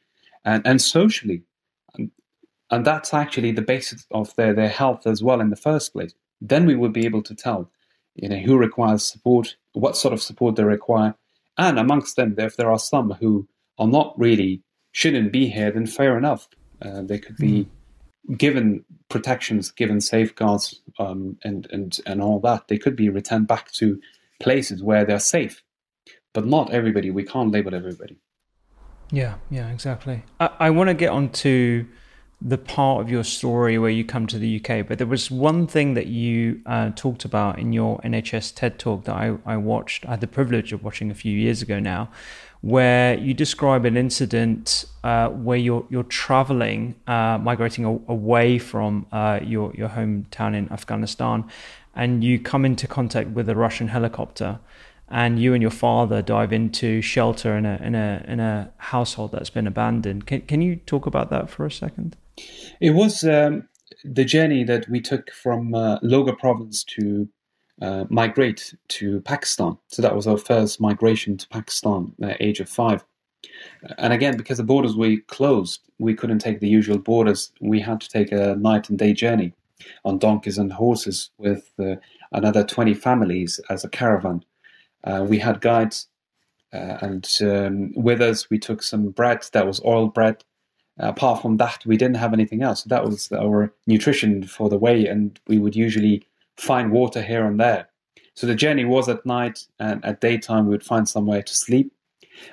and, 0.45 0.65
and 0.65 0.81
socially 0.81 1.43
and 2.71 2.85
that's 2.85 3.13
actually 3.13 3.51
the 3.51 3.61
basis 3.61 4.05
of 4.11 4.35
their, 4.35 4.53
their 4.53 4.69
health 4.69 5.05
as 5.05 5.23
well 5.23 5.39
in 5.39 5.49
the 5.49 5.55
first 5.55 5.93
place. 5.93 6.13
Then 6.41 6.65
we 6.65 6.75
would 6.75 6.93
be 6.93 7.05
able 7.05 7.21
to 7.23 7.35
tell, 7.35 7.71
you 8.15 8.29
know, 8.29 8.37
who 8.37 8.57
requires 8.57 9.03
support, 9.03 9.55
what 9.73 9.97
sort 9.97 10.13
of 10.13 10.21
support 10.21 10.55
they 10.55 10.63
require, 10.63 11.15
and 11.57 11.79
amongst 11.79 12.15
them, 12.15 12.35
if 12.37 12.57
there 12.57 12.71
are 12.71 12.79
some 12.79 13.11
who 13.11 13.47
are 13.77 13.87
not 13.87 14.17
really 14.17 14.61
shouldn't 14.91 15.31
be 15.31 15.47
here, 15.47 15.71
then 15.71 15.85
fair 15.85 16.17
enough, 16.17 16.47
uh, 16.81 17.01
they 17.01 17.19
could 17.19 17.37
be 17.37 17.67
mm. 18.29 18.37
given 18.37 18.83
protections, 19.09 19.71
given 19.71 20.01
safeguards, 20.01 20.81
um, 20.99 21.37
and 21.43 21.67
and 21.71 21.99
and 22.05 22.21
all 22.21 22.39
that. 22.41 22.67
They 22.67 22.77
could 22.77 22.95
be 22.95 23.09
returned 23.09 23.47
back 23.47 23.71
to 23.73 23.99
places 24.41 24.83
where 24.83 25.05
they're 25.05 25.19
safe, 25.19 25.63
but 26.33 26.45
not 26.45 26.71
everybody. 26.71 27.11
We 27.11 27.23
can't 27.23 27.51
label 27.51 27.75
everybody. 27.75 28.17
Yeah, 29.11 29.35
yeah, 29.49 29.69
exactly. 29.69 30.23
I, 30.39 30.49
I 30.59 30.69
want 30.71 30.89
to 30.89 30.93
get 30.93 31.09
on 31.09 31.29
to 31.29 31.85
the 32.41 32.57
part 32.57 33.01
of 33.01 33.09
your 33.09 33.23
story 33.23 33.77
where 33.77 33.89
you 33.89 34.03
come 34.03 34.27
to 34.27 34.37
the 34.37 34.59
UK, 34.59 34.85
but 34.87 34.97
there 34.97 35.07
was 35.07 35.31
one 35.31 35.67
thing 35.67 35.93
that 35.93 36.07
you 36.07 36.61
uh, 36.65 36.91
talked 36.95 37.25
about 37.25 37.59
in 37.59 37.71
your 37.71 37.99
NHS 37.99 38.53
TED 38.55 38.77
talk 38.77 39.05
that 39.05 39.15
I, 39.15 39.37
I 39.45 39.57
watched, 39.57 40.05
I 40.05 40.11
had 40.11 40.21
the 40.21 40.27
privilege 40.27 40.73
of 40.73 40.83
watching 40.83 41.09
a 41.09 41.15
few 41.15 41.31
years 41.31 41.61
ago 41.61 41.79
now, 41.79 42.09
where 42.65 43.15
you 43.19 43.31
describe 43.31 43.85
an 43.85 43.95
incident 43.95 44.85
uh, 45.03 45.29
where 45.29 45.57
you're 45.57 45.85
you're 45.91 46.09
traveling, 46.25 46.95
uh, 47.05 47.37
migrating 47.37 47.85
a- 47.85 48.11
away 48.11 48.57
from 48.57 49.05
uh, 49.11 49.39
your 49.43 49.71
your 49.75 49.89
hometown 49.89 50.55
in 50.55 50.71
Afghanistan, 50.71 51.45
and 51.93 52.23
you 52.23 52.39
come 52.39 52.65
into 52.65 52.87
contact 52.87 53.29
with 53.29 53.47
a 53.49 53.55
Russian 53.55 53.89
helicopter, 53.89 54.59
and 55.09 55.39
you 55.39 55.53
and 55.53 55.61
your 55.61 55.69
father 55.69 56.23
dive 56.23 56.51
into 56.51 57.03
shelter 57.03 57.55
in 57.55 57.67
a 57.67 57.79
in 57.83 57.93
a 57.93 58.25
in 58.27 58.39
a 58.39 58.71
household 58.77 59.31
that's 59.31 59.51
been 59.51 59.67
abandoned. 59.67 60.25
Can 60.25 60.41
can 60.41 60.63
you 60.63 60.77
talk 60.87 61.05
about 61.05 61.29
that 61.29 61.51
for 61.51 61.67
a 61.67 61.71
second? 61.71 62.17
It 62.81 62.95
was 62.95 63.23
um, 63.23 63.69
the 64.03 64.25
journey 64.25 64.63
that 64.63 64.89
we 64.89 65.01
took 65.01 65.29
from 65.29 65.75
uh, 65.75 65.99
Logar 65.99 66.35
province 66.35 66.83
to 66.95 67.29
uh, 67.81 68.05
migrate 68.09 68.73
to 68.89 69.21
Pakistan. 69.21 69.77
So 69.87 70.01
that 70.01 70.15
was 70.15 70.27
our 70.27 70.37
first 70.37 70.79
migration 70.79 71.37
to 71.37 71.47
Pakistan 71.49 72.13
at 72.21 72.37
the 72.37 72.43
age 72.43 72.59
of 72.59 72.69
five. 72.69 73.03
And 73.97 74.13
again, 74.13 74.37
because 74.37 74.57
the 74.57 74.63
borders 74.63 74.95
were 74.95 75.17
closed, 75.27 75.81
we 75.99 76.13
couldn't 76.13 76.39
take 76.39 76.59
the 76.59 76.67
usual 76.67 76.97
borders. 76.97 77.51
We 77.61 77.79
had 77.79 78.01
to 78.01 78.09
take 78.09 78.31
a 78.31 78.55
night 78.55 78.89
and 78.89 78.97
day 78.97 79.13
journey 79.13 79.53
on 80.03 80.17
donkeys 80.17 80.57
and 80.57 80.71
horses 80.71 81.29
with 81.37 81.69
uh, 81.79 81.95
another 82.31 82.63
20 82.63 82.93
families 82.93 83.59
as 83.69 83.83
a 83.83 83.89
caravan. 83.89 84.43
Uh, 85.03 85.25
we 85.27 85.37
had 85.37 85.61
guides, 85.61 86.07
uh, 86.73 86.97
and 87.01 87.37
um, 87.41 87.93
with 87.95 88.21
us, 88.21 88.49
we 88.49 88.57
took 88.57 88.81
some 88.81 89.09
bread 89.09 89.45
that 89.53 89.67
was 89.67 89.83
oil 89.85 90.07
bread 90.07 90.43
apart 90.97 91.41
from 91.41 91.57
that, 91.57 91.85
we 91.85 91.97
didn't 91.97 92.17
have 92.17 92.33
anything 92.33 92.61
else. 92.61 92.83
So 92.83 92.89
That 92.89 93.03
was 93.03 93.31
our 93.31 93.73
nutrition 93.87 94.43
for 94.43 94.69
the 94.69 94.77
way, 94.77 95.05
and 95.05 95.39
we 95.47 95.57
would 95.57 95.75
usually 95.75 96.25
find 96.57 96.91
water 96.91 97.21
here 97.21 97.45
and 97.45 97.59
there. 97.59 97.89
So 98.33 98.47
the 98.47 98.55
journey 98.55 98.85
was 98.85 99.07
at 99.07 99.25
night, 99.25 99.65
and 99.79 100.03
at 100.03 100.21
daytime 100.21 100.65
we 100.65 100.71
would 100.71 100.83
find 100.83 101.07
somewhere 101.07 101.41
to 101.41 101.55
sleep. 101.55 101.91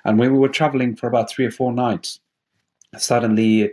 And 0.04 0.18
when 0.18 0.32
we 0.32 0.38
were 0.38 0.48
traveling 0.48 0.94
for 0.94 1.08
about 1.08 1.30
three 1.30 1.44
or 1.44 1.50
four 1.50 1.72
nights, 1.72 2.20
suddenly, 2.96 3.72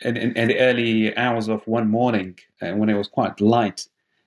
in, 0.00 0.16
in, 0.16 0.36
in 0.36 0.48
the 0.48 0.58
early 0.58 1.16
hours 1.16 1.48
of 1.48 1.66
one 1.66 1.88
morning, 1.88 2.38
uh, 2.60 2.72
when 2.72 2.90
it 2.90 2.94
was 2.94 3.08
quite 3.08 3.40
light, 3.40 3.86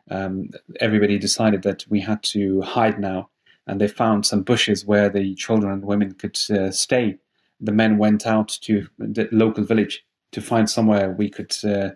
um, 0.10 0.50
everybody 0.80 1.20
decided 1.20 1.62
that 1.64 1.86
we 1.90 2.00
had 2.00 2.24
to 2.24 2.62
hide 2.62 3.00
now, 3.00 3.30
and 3.68 3.80
they 3.80 3.88
found 3.88 4.26
some 4.26 4.42
bushes 4.42 4.86
where 4.86 5.10
the 5.10 5.36
children 5.36 5.72
and 5.72 5.84
women 5.84 6.14
could 6.14 6.40
uh, 6.50 6.72
stay 6.72 7.18
the 7.60 7.72
men 7.72 7.98
went 7.98 8.26
out 8.26 8.50
to 8.62 8.88
the 8.98 9.28
local 9.32 9.64
village 9.64 10.06
to 10.32 10.42
find 10.42 10.70
somewhere 10.70 11.12
we 11.12 11.30
could 11.30 11.56
uh, 11.64 11.90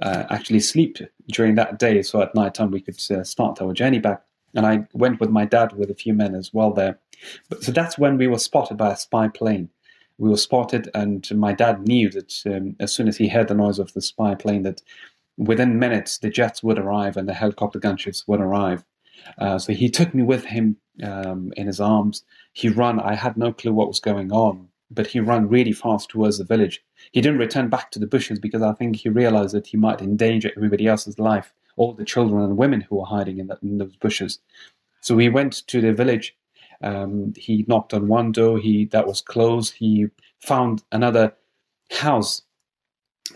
uh, 0.00 0.24
actually 0.30 0.60
sleep 0.60 0.98
during 1.28 1.54
that 1.54 1.78
day. 1.78 2.02
So 2.02 2.20
at 2.22 2.34
night 2.34 2.54
time 2.54 2.70
we 2.70 2.80
could 2.80 2.98
uh, 3.10 3.24
start 3.24 3.60
our 3.60 3.72
journey 3.72 3.98
back. 3.98 4.22
And 4.54 4.66
I 4.66 4.86
went 4.92 5.20
with 5.20 5.30
my 5.30 5.44
dad 5.44 5.72
with 5.72 5.90
a 5.90 5.94
few 5.94 6.14
men 6.14 6.34
as 6.34 6.52
well 6.52 6.72
there. 6.72 6.98
But, 7.48 7.64
so 7.64 7.72
that's 7.72 7.98
when 7.98 8.16
we 8.16 8.28
were 8.28 8.38
spotted 8.38 8.76
by 8.76 8.92
a 8.92 8.96
spy 8.96 9.28
plane. 9.28 9.68
We 10.16 10.30
were 10.30 10.36
spotted, 10.36 10.88
and 10.94 11.28
my 11.36 11.52
dad 11.52 11.88
knew 11.88 12.08
that 12.10 12.40
um, 12.46 12.76
as 12.78 12.92
soon 12.92 13.08
as 13.08 13.16
he 13.16 13.26
heard 13.26 13.48
the 13.48 13.54
noise 13.54 13.80
of 13.80 13.92
the 13.94 14.00
spy 14.00 14.36
plane, 14.36 14.62
that 14.62 14.80
within 15.36 15.80
minutes 15.80 16.18
the 16.18 16.30
jets 16.30 16.62
would 16.62 16.78
arrive 16.78 17.16
and 17.16 17.28
the 17.28 17.34
helicopter 17.34 17.80
gunships 17.80 18.22
would 18.28 18.40
arrive. 18.40 18.84
Uh, 19.38 19.58
so 19.58 19.72
he 19.72 19.88
took 19.88 20.14
me 20.14 20.22
with 20.22 20.44
him 20.44 20.76
um, 21.02 21.52
in 21.56 21.66
his 21.66 21.80
arms. 21.80 22.24
He 22.52 22.68
ran. 22.68 23.00
I 23.00 23.14
had 23.14 23.36
no 23.36 23.52
clue 23.52 23.72
what 23.72 23.88
was 23.88 23.98
going 23.98 24.30
on 24.30 24.68
but 24.94 25.06
he 25.06 25.20
ran 25.20 25.48
really 25.48 25.72
fast 25.72 26.10
towards 26.10 26.38
the 26.38 26.44
village. 26.44 26.82
He 27.12 27.20
didn't 27.20 27.38
return 27.38 27.68
back 27.68 27.90
to 27.90 27.98
the 27.98 28.06
bushes 28.06 28.38
because 28.38 28.62
I 28.62 28.72
think 28.72 28.96
he 28.96 29.08
realized 29.08 29.54
that 29.54 29.66
he 29.66 29.76
might 29.76 30.00
endanger 30.00 30.50
everybody 30.56 30.86
else's 30.86 31.18
life, 31.18 31.52
all 31.76 31.92
the 31.92 32.04
children 32.04 32.42
and 32.42 32.56
women 32.56 32.80
who 32.82 32.96
were 32.96 33.06
hiding 33.06 33.38
in, 33.38 33.50
in 33.62 33.78
those 33.78 33.96
bushes. 33.96 34.38
So 35.00 35.18
he 35.18 35.28
went 35.28 35.66
to 35.66 35.80
the 35.80 35.92
village. 35.92 36.34
Um, 36.82 37.34
he 37.36 37.64
knocked 37.68 37.94
on 37.94 38.08
one 38.08 38.32
door. 38.32 38.58
He 38.58 38.86
that 38.86 39.06
was 39.06 39.20
closed. 39.20 39.74
He 39.74 40.06
found 40.40 40.82
another 40.92 41.34
house 41.90 42.42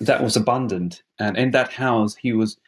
that 0.01 0.23
was 0.23 0.37
abandoned, 0.37 1.03
and 1.19 1.37
in 1.37 1.51
that 1.53 1.73
house 1.73 2.15
he 2.15 2.33
was 2.33 2.59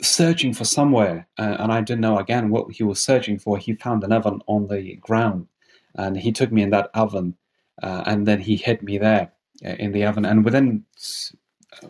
searching 0.00 0.52
for 0.54 0.64
somewhere, 0.64 1.26
uh, 1.38 1.56
and 1.58 1.72
I 1.72 1.80
didn't 1.80 2.02
know 2.02 2.18
again 2.18 2.50
what 2.50 2.70
he 2.70 2.82
was 2.82 3.00
searching 3.00 3.38
for. 3.38 3.58
He 3.58 3.74
found 3.74 4.04
an 4.04 4.12
oven 4.12 4.40
on 4.46 4.68
the 4.68 4.96
ground, 4.96 5.48
and 5.94 6.16
he 6.16 6.32
took 6.32 6.52
me 6.52 6.62
in 6.62 6.70
that 6.70 6.90
oven 6.94 7.36
uh, 7.82 8.04
and 8.06 8.26
then 8.26 8.40
he 8.40 8.56
hid 8.56 8.82
me 8.82 8.98
there. 8.98 9.32
uh, 9.64 9.70
in 9.70 9.92
the 9.92 10.04
oven, 10.04 10.24
and 10.24 10.44
within 10.44 10.84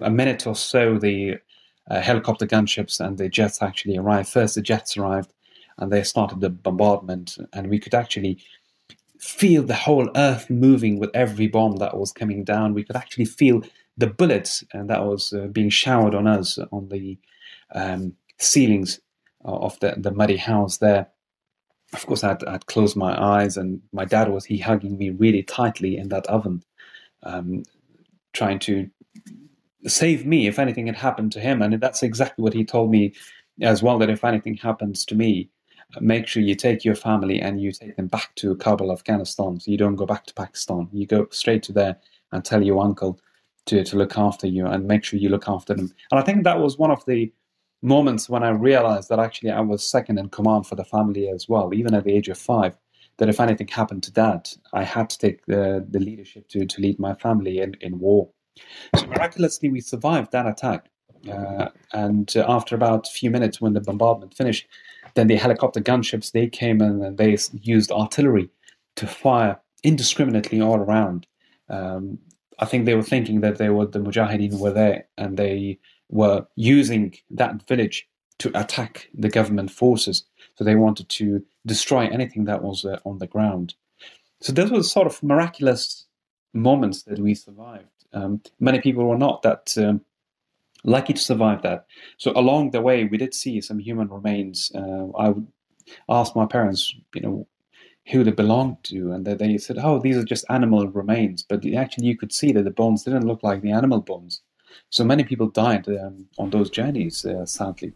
a 0.01 0.11
minute 0.11 0.47
or 0.47 0.55
so, 0.55 0.99
the 0.99 1.37
uh, 1.91 2.01
helicopter 2.01 2.47
gunships 2.47 3.01
and 3.01 3.19
the 3.19 3.29
jets 3.29 3.63
actually 3.63 3.97
arrived. 3.97 4.29
First, 4.29 4.55
the 4.55 4.63
jets 4.63 4.97
arrived, 4.97 5.33
and 5.79 5.93
they 5.93 6.03
started 6.03 6.41
the 6.41 6.51
bombardment, 6.51 7.37
and 7.53 7.69
we 7.69 7.79
could 7.79 7.95
actually 7.95 8.39
feel 9.19 9.63
the 9.65 9.75
whole 9.75 10.09
earth 10.17 10.49
moving 10.49 10.99
with 10.99 11.11
every 11.15 11.49
bomb 11.49 11.77
that 11.77 11.97
was 11.97 12.13
coming 12.13 12.45
down. 12.45 12.75
We 12.75 12.85
could 12.85 12.97
actually 12.97 13.25
feel 13.25 13.63
the 13.97 14.07
bullets 14.07 14.63
and 14.73 14.89
that 14.89 15.05
was 15.05 15.33
uh, 15.33 15.49
being 15.49 15.71
showered 15.71 16.15
on 16.15 16.27
us 16.27 16.59
on 16.71 16.89
the 16.89 17.19
um, 17.75 18.15
ceilings 18.39 19.01
of 19.45 19.79
the, 19.81 19.95
the 19.97 20.13
muddy 20.13 20.37
house 20.37 20.79
there. 20.79 21.09
Of 21.93 22.07
course, 22.07 22.23
I'd, 22.23 22.45
I'd 22.45 22.67
closed 22.67 22.97
my 22.97 23.21
eyes, 23.21 23.57
and 23.57 23.81
my 23.93 24.05
dad 24.05 24.31
was 24.31 24.45
he 24.45 24.59
hugging 24.59 24.99
me 24.99 25.11
really 25.11 25.43
tightly 25.43 25.97
in 25.97 26.09
that 26.11 26.27
oven, 26.27 26.63
um, 27.23 27.63
trying 28.33 28.59
to 28.61 28.91
save 29.87 30.27
me 30.27 30.47
if 30.47 30.59
anything 30.59 30.87
had 30.87 30.97
happened 30.97 31.33
to 31.33 31.41
him. 31.41 31.63
And 31.63 31.81
that's 31.81 32.03
exactly 32.03 32.43
what 32.43 32.53
he 32.53 32.65
told 32.65 32.91
me 32.91 33.15
as 33.63 33.83
well 33.83 33.99
that 33.99 34.11
if 34.11 34.25
anything 34.25 34.57
happens 34.57 35.05
to 35.07 35.15
me, 35.15 35.49
make 36.01 36.27
sure 36.27 36.43
you 36.43 36.55
take 36.55 36.85
your 36.85 36.95
family 36.95 37.41
and 37.41 37.61
you 37.61 37.73
take 37.73 37.97
them 37.97 38.09
back 38.09 38.35
to 38.37 38.55
Kabul, 38.57 38.93
Afghanistan. 38.93 39.59
So 39.59 39.71
you 39.71 39.79
don't 39.79 39.97
go 39.97 40.07
back 40.07 40.27
to 40.27 40.35
Pakistan. 40.35 40.89
You 40.93 41.07
go 41.07 41.27
straight 41.31 41.63
to 41.65 41.73
there 41.73 41.97
and 42.33 42.45
tell 42.45 42.63
your 42.63 42.83
uncle 42.83 43.19
to, 43.67 43.85
to 43.85 43.97
look 43.97 44.19
after 44.19 44.47
you 44.47 44.67
and 44.67 44.87
make 44.87 45.05
sure 45.05 45.19
you 45.19 45.31
look 45.31 45.49
after 45.49 45.75
them. 45.75 45.91
And 46.11 46.21
I 46.21 46.23
think 46.23 46.45
that 46.45 46.61
was 46.61 46.79
one 46.79 46.91
of 46.91 47.05
the 47.07 47.33
moments 47.83 48.29
when 48.29 48.43
I 48.43 48.51
realized 48.51 49.09
that 49.09 49.19
actually 49.19 49.51
I 49.51 49.61
was 49.61 49.89
second 49.89 50.19
in 50.19 50.29
command 50.29 50.67
for 50.67 50.75
the 50.75 50.85
family 50.85 51.29
as 51.29 51.49
well, 51.49 51.73
even 51.75 51.95
at 51.95 52.05
the 52.05 52.13
age 52.13 52.29
of 52.29 52.39
five. 52.39 52.77
That 53.19 53.29
if 53.29 53.41
anything 53.41 53.67
happened 53.67 54.05
to 54.05 54.13
dad, 54.13 54.49
I 54.73 54.85
had 54.85 55.11
to 55.11 55.19
take 55.19 55.45
the, 55.47 55.85
the 55.91 55.99
leadership 55.99 56.49
to, 56.51 56.65
to 56.65 56.81
lead 56.81 57.01
my 57.01 57.15
family 57.15 57.59
in, 57.59 57.75
in 57.81 57.99
war. 57.99 58.31
So 58.97 59.07
miraculously, 59.07 59.71
we 59.71 59.81
survived 59.81 60.31
that 60.33 60.47
attack. 60.47 60.89
Uh, 61.29 61.69
and 61.93 62.33
after 62.37 62.77
about 62.77 63.09
a 63.09 63.11
few 63.11 63.31
minutes, 63.31 63.61
when 63.61 63.73
the 63.73 63.81
bombardment 63.81 64.35
finished, 64.35 64.69
then 65.15 65.27
the 65.27 65.35
helicopter 65.35 65.81
gunships 65.81 66.31
they 66.31 66.47
came 66.47 66.81
in 66.81 67.03
and 67.03 67.19
they 67.19 67.37
used 67.61 67.91
artillery 67.91 68.51
to 68.95 69.07
fire 69.07 69.61
indiscriminately 69.83 70.61
all 70.61 70.79
around. 70.79 71.27
Um, 71.69 72.19
I 72.59 72.65
think 72.67 72.85
they 72.85 72.95
were 72.95 73.03
thinking 73.03 73.41
that 73.41 73.59
they 73.59 73.69
were 73.69 73.87
the 73.87 74.01
Mujahideen 74.01 74.59
were 74.59 74.73
there 74.73 75.07
and 75.17 75.37
they 75.37 75.79
were 76.09 76.47
using 76.57 77.15
that 77.31 77.67
village 77.67 78.09
to 78.39 78.51
attack 78.59 79.09
the 79.15 79.29
government 79.29 79.71
forces. 79.71 80.25
So 80.57 80.65
they 80.65 80.75
wanted 80.77 81.09
to 81.11 81.45
destroy 81.67 82.07
anything 82.07 82.45
that 82.45 82.63
was 82.63 82.85
uh, 82.85 82.99
on 83.05 83.19
the 83.19 83.27
ground. 83.27 83.75
So 84.41 84.53
those 84.53 84.71
were 84.71 84.83
sort 84.83 85.07
of 85.07 85.23
miraculous 85.23 86.07
moments 86.55 87.03
that 87.05 87.19
we 87.19 87.35
survived. 87.35 87.87
Um, 88.13 88.41
many 88.61 88.81
people 88.81 89.05
were 89.05 89.19
not 89.19 89.43
that 89.43 89.75
um, 89.77 90.01
lucky 90.85 91.13
to 91.13 91.21
survive 91.21 91.63
that. 91.63 91.87
So 92.17 92.33
along 92.33 92.71
the 92.71 92.81
way, 92.81 93.05
we 93.05 93.19
did 93.19 93.35
see 93.35 93.61
some 93.61 93.79
human 93.79 94.09
remains. 94.09 94.73
Uh, 94.75 95.09
I 95.19 95.35
asked 96.09 96.37
my 96.37 96.47
parents, 96.47 96.95
you 97.15 97.21
know, 97.21 97.47
who 98.11 98.25
they 98.25 98.31
belonged 98.31 98.79
to, 98.85 99.13
and 99.13 99.27
they, 99.27 99.35
they 99.35 99.59
said, 99.59 99.79
"Oh, 99.79 99.99
these 99.99 100.17
are 100.17 100.25
just 100.25 100.45
animal 100.49 100.87
remains." 100.89 101.43
But 101.43 101.67
actually, 101.75 102.07
you 102.07 102.17
could 102.17 102.33
see 102.33 102.53
that 102.53 102.63
the 102.63 102.71
bones 102.71 103.03
didn't 103.03 103.27
look 103.27 103.43
like 103.43 103.61
the 103.61 103.73
animal 103.73 104.01
bones. 104.01 104.41
So 104.91 105.05
many 105.05 105.25
people 105.25 105.49
died 105.49 105.89
um, 105.89 106.27
on 106.39 106.51
those 106.51 106.71
journeys, 106.71 107.25
uh, 107.25 107.47
sadly. 107.47 107.93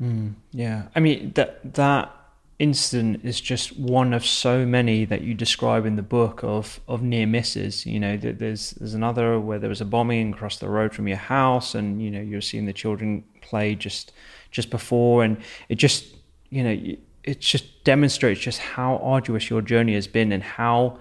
Mm, 0.00 0.34
yeah, 0.52 0.88
I 0.94 1.00
mean 1.00 1.32
that 1.34 1.74
that 1.74 2.10
incident 2.58 3.24
is 3.24 3.40
just 3.40 3.76
one 3.76 4.12
of 4.12 4.24
so 4.24 4.64
many 4.64 5.04
that 5.04 5.22
you 5.22 5.34
describe 5.34 5.84
in 5.86 5.96
the 5.96 6.02
book 6.02 6.42
of 6.42 6.80
of 6.88 7.02
near 7.02 7.26
misses. 7.26 7.86
You 7.86 8.00
know, 8.00 8.16
there's 8.16 8.72
there's 8.72 8.94
another 8.94 9.38
where 9.40 9.58
there 9.58 9.68
was 9.68 9.80
a 9.80 9.84
bombing 9.84 10.32
across 10.32 10.58
the 10.58 10.68
road 10.68 10.94
from 10.94 11.08
your 11.08 11.16
house, 11.16 11.74
and 11.74 12.02
you 12.02 12.10
know 12.10 12.20
you're 12.20 12.40
seeing 12.40 12.66
the 12.66 12.72
children 12.72 13.24
play 13.40 13.74
just 13.74 14.12
just 14.50 14.70
before, 14.70 15.24
and 15.24 15.38
it 15.68 15.76
just 15.76 16.06
you 16.50 16.62
know 16.62 16.96
it 17.24 17.40
just 17.40 17.84
demonstrates 17.84 18.40
just 18.40 18.58
how 18.58 18.96
arduous 18.98 19.48
your 19.48 19.62
journey 19.62 19.94
has 19.94 20.06
been 20.06 20.30
and 20.30 20.42
how 20.42 20.98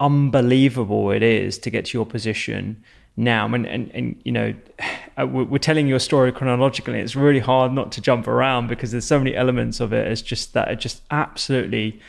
unbelievable 0.00 1.12
it 1.12 1.22
is 1.22 1.58
to 1.58 1.70
get 1.70 1.84
to 1.84 1.96
your 1.96 2.06
position 2.06 2.82
now. 3.16 3.46
And, 3.46 3.66
and, 3.66 3.90
and 3.92 4.20
you 4.24 4.32
know, 4.32 4.54
uh, 5.18 5.26
we're 5.26 5.58
telling 5.58 5.86
your 5.86 5.98
story 5.98 6.32
chronologically. 6.32 6.98
It's 6.98 7.16
really 7.16 7.40
hard 7.40 7.72
not 7.72 7.92
to 7.92 8.00
jump 8.00 8.26
around 8.26 8.68
because 8.68 8.90
there's 8.92 9.04
so 9.04 9.18
many 9.18 9.34
elements 9.34 9.80
of 9.80 9.92
it. 9.92 10.06
It's 10.06 10.22
just 10.22 10.52
that 10.54 10.68
it's 10.68 10.82
just 10.82 11.02
absolutely 11.10 12.00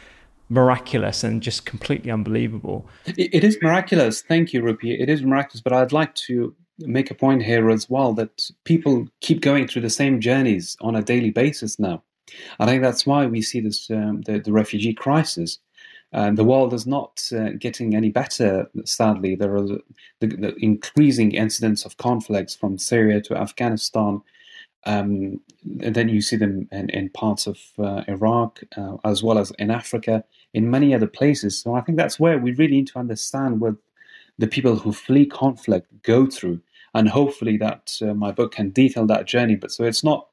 miraculous 0.50 1.24
and 1.24 1.42
just 1.42 1.66
completely 1.66 2.12
unbelievable. 2.12 2.88
It 3.06 3.44
is 3.44 3.58
miraculous. 3.62 4.22
Thank 4.22 4.54
you, 4.54 4.62
Rupy. 4.62 5.00
It 5.00 5.10
is 5.10 5.24
miraculous. 5.24 5.62
But 5.62 5.74
I'd 5.74 5.92
like 5.92 6.14
to 6.16 6.56
make 6.80 7.12
a 7.12 7.16
point 7.16 7.44
here 7.44 7.70
as 7.70 7.90
well 7.90 8.14
that 8.14 8.50
people 8.64 9.08
keep 9.22 9.42
going 9.42 9.68
through 9.68 9.84
the 9.84 9.90
same 9.90 10.20
journeys 10.20 10.76
on 10.82 10.96
a 10.96 11.02
daily 11.04 11.32
basis 11.32 11.80
now. 11.80 12.04
I 12.60 12.66
think 12.66 12.82
that's 12.82 13.06
why 13.06 13.26
we 13.26 13.42
see 13.42 13.60
this 13.60 13.90
um, 13.92 14.22
the, 14.22 14.40
the 14.40 14.52
refugee 14.52 14.94
crisis 14.94 15.60
and 16.14 16.38
the 16.38 16.44
world 16.44 16.74
is 16.74 16.86
not 16.86 17.28
uh, 17.36 17.50
getting 17.58 17.96
any 17.96 18.10
better, 18.10 18.70
sadly. 18.86 19.34
There 19.34 19.56
are 19.56 19.66
the, 20.20 20.28
the, 20.28 20.56
increasing 20.60 21.32
incidents 21.32 21.86
of 21.86 21.98
conflicts 21.98 22.56
from 22.56 22.78
Syria 22.78 23.20
to 23.22 23.36
Afghanistan. 23.36 24.22
Um, 24.86 25.40
and 25.82 25.96
then 25.96 26.10
you 26.10 26.22
see 26.22 26.36
them 26.36 26.68
in, 26.72 26.90
in 26.92 27.10
parts 27.10 27.48
of 27.48 27.58
uh, 27.80 28.04
Iraq, 28.08 28.62
uh, 28.78 28.98
as 29.04 29.24
well 29.24 29.40
as 29.40 29.52
in 29.58 29.72
Africa, 29.72 30.24
in 30.54 30.70
many 30.70 30.94
other 30.94 31.08
places. 31.08 31.60
So 31.60 31.74
I 31.74 31.82
think 31.82 31.98
that's 31.98 32.20
where 32.20 32.38
we 32.38 32.52
really 32.54 32.76
need 32.76 32.88
to 32.88 33.00
understand 33.00 33.60
what 33.60 33.76
the 34.38 34.48
people 34.48 34.76
who 34.76 34.94
flee 34.94 35.26
conflict 35.26 35.88
go 36.04 36.28
through. 36.28 36.62
And 36.94 37.10
hopefully 37.10 37.58
that 37.58 37.98
uh, 38.04 38.14
my 38.14 38.32
book 38.32 38.54
can 38.54 38.70
detail 38.70 39.08
that 39.08 39.26
journey. 39.26 39.56
But 39.56 39.72
so 39.72 39.84
it's 39.84 40.04
not 40.04 40.28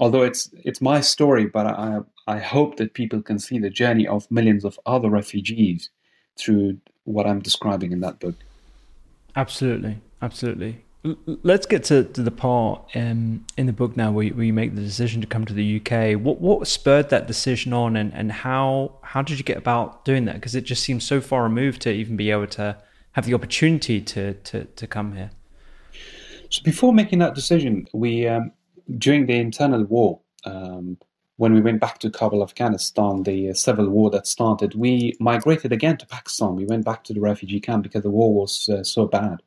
although 0.00 0.22
it's 0.22 0.50
it's 0.64 0.82
my 0.82 1.00
story, 1.00 1.46
but 1.46 1.66
I 1.66 2.00
I 2.28 2.38
hope 2.38 2.76
that 2.76 2.92
people 2.92 3.22
can 3.22 3.38
see 3.38 3.58
the 3.58 3.70
journey 3.70 4.06
of 4.06 4.30
millions 4.30 4.62
of 4.62 4.78
other 4.84 5.08
refugees 5.08 5.88
through 6.38 6.76
what 7.04 7.26
I'm 7.26 7.40
describing 7.40 7.90
in 7.90 8.00
that 8.00 8.20
book. 8.20 8.34
Absolutely, 9.34 9.96
absolutely. 10.20 10.84
Let's 11.24 11.64
get 11.64 11.84
to, 11.84 12.04
to 12.04 12.22
the 12.22 12.30
part 12.30 12.82
um, 12.94 13.46
in 13.56 13.64
the 13.64 13.72
book 13.72 13.96
now 13.96 14.12
where 14.12 14.26
you, 14.26 14.34
where 14.34 14.44
you 14.44 14.52
make 14.52 14.74
the 14.74 14.82
decision 14.82 15.22
to 15.22 15.26
come 15.26 15.46
to 15.46 15.54
the 15.54 15.80
UK. 15.80 16.20
What 16.20 16.38
what 16.38 16.68
spurred 16.68 17.08
that 17.08 17.26
decision 17.26 17.72
on, 17.72 17.96
and, 17.96 18.12
and 18.12 18.30
how 18.30 18.98
how 19.02 19.22
did 19.22 19.38
you 19.38 19.44
get 19.44 19.56
about 19.56 20.04
doing 20.04 20.26
that? 20.26 20.34
Because 20.34 20.54
it 20.54 20.64
just 20.64 20.82
seems 20.82 21.04
so 21.04 21.22
far 21.22 21.42
removed 21.44 21.80
to 21.82 21.90
even 21.90 22.16
be 22.16 22.30
able 22.30 22.48
to 22.48 22.76
have 23.12 23.24
the 23.24 23.32
opportunity 23.32 24.02
to 24.02 24.34
to, 24.34 24.64
to 24.64 24.86
come 24.86 25.14
here. 25.16 25.30
So 26.50 26.62
before 26.62 26.92
making 26.92 27.20
that 27.20 27.34
decision, 27.34 27.86
we 27.94 28.26
um, 28.26 28.52
during 28.98 29.24
the 29.26 29.36
internal 29.36 29.84
war, 29.84 30.20
um, 30.44 30.98
when 31.38 31.54
we 31.54 31.60
went 31.60 31.80
back 31.80 31.98
to 32.00 32.10
Kabul, 32.10 32.42
Afghanistan, 32.42 33.22
the 33.22 33.50
uh, 33.50 33.54
civil 33.54 33.88
war 33.88 34.10
that 34.10 34.26
started, 34.26 34.74
we 34.74 35.14
migrated 35.20 35.72
again 35.72 35.96
to 35.98 36.06
Pakistan. 36.06 36.56
We 36.56 36.66
went 36.66 36.84
back 36.84 37.04
to 37.04 37.14
the 37.14 37.20
refugee 37.20 37.60
camp 37.60 37.84
because 37.84 38.02
the 38.02 38.10
war 38.10 38.34
was 38.34 38.68
uh, 38.68 38.82
so 38.82 39.06
bad. 39.06 39.40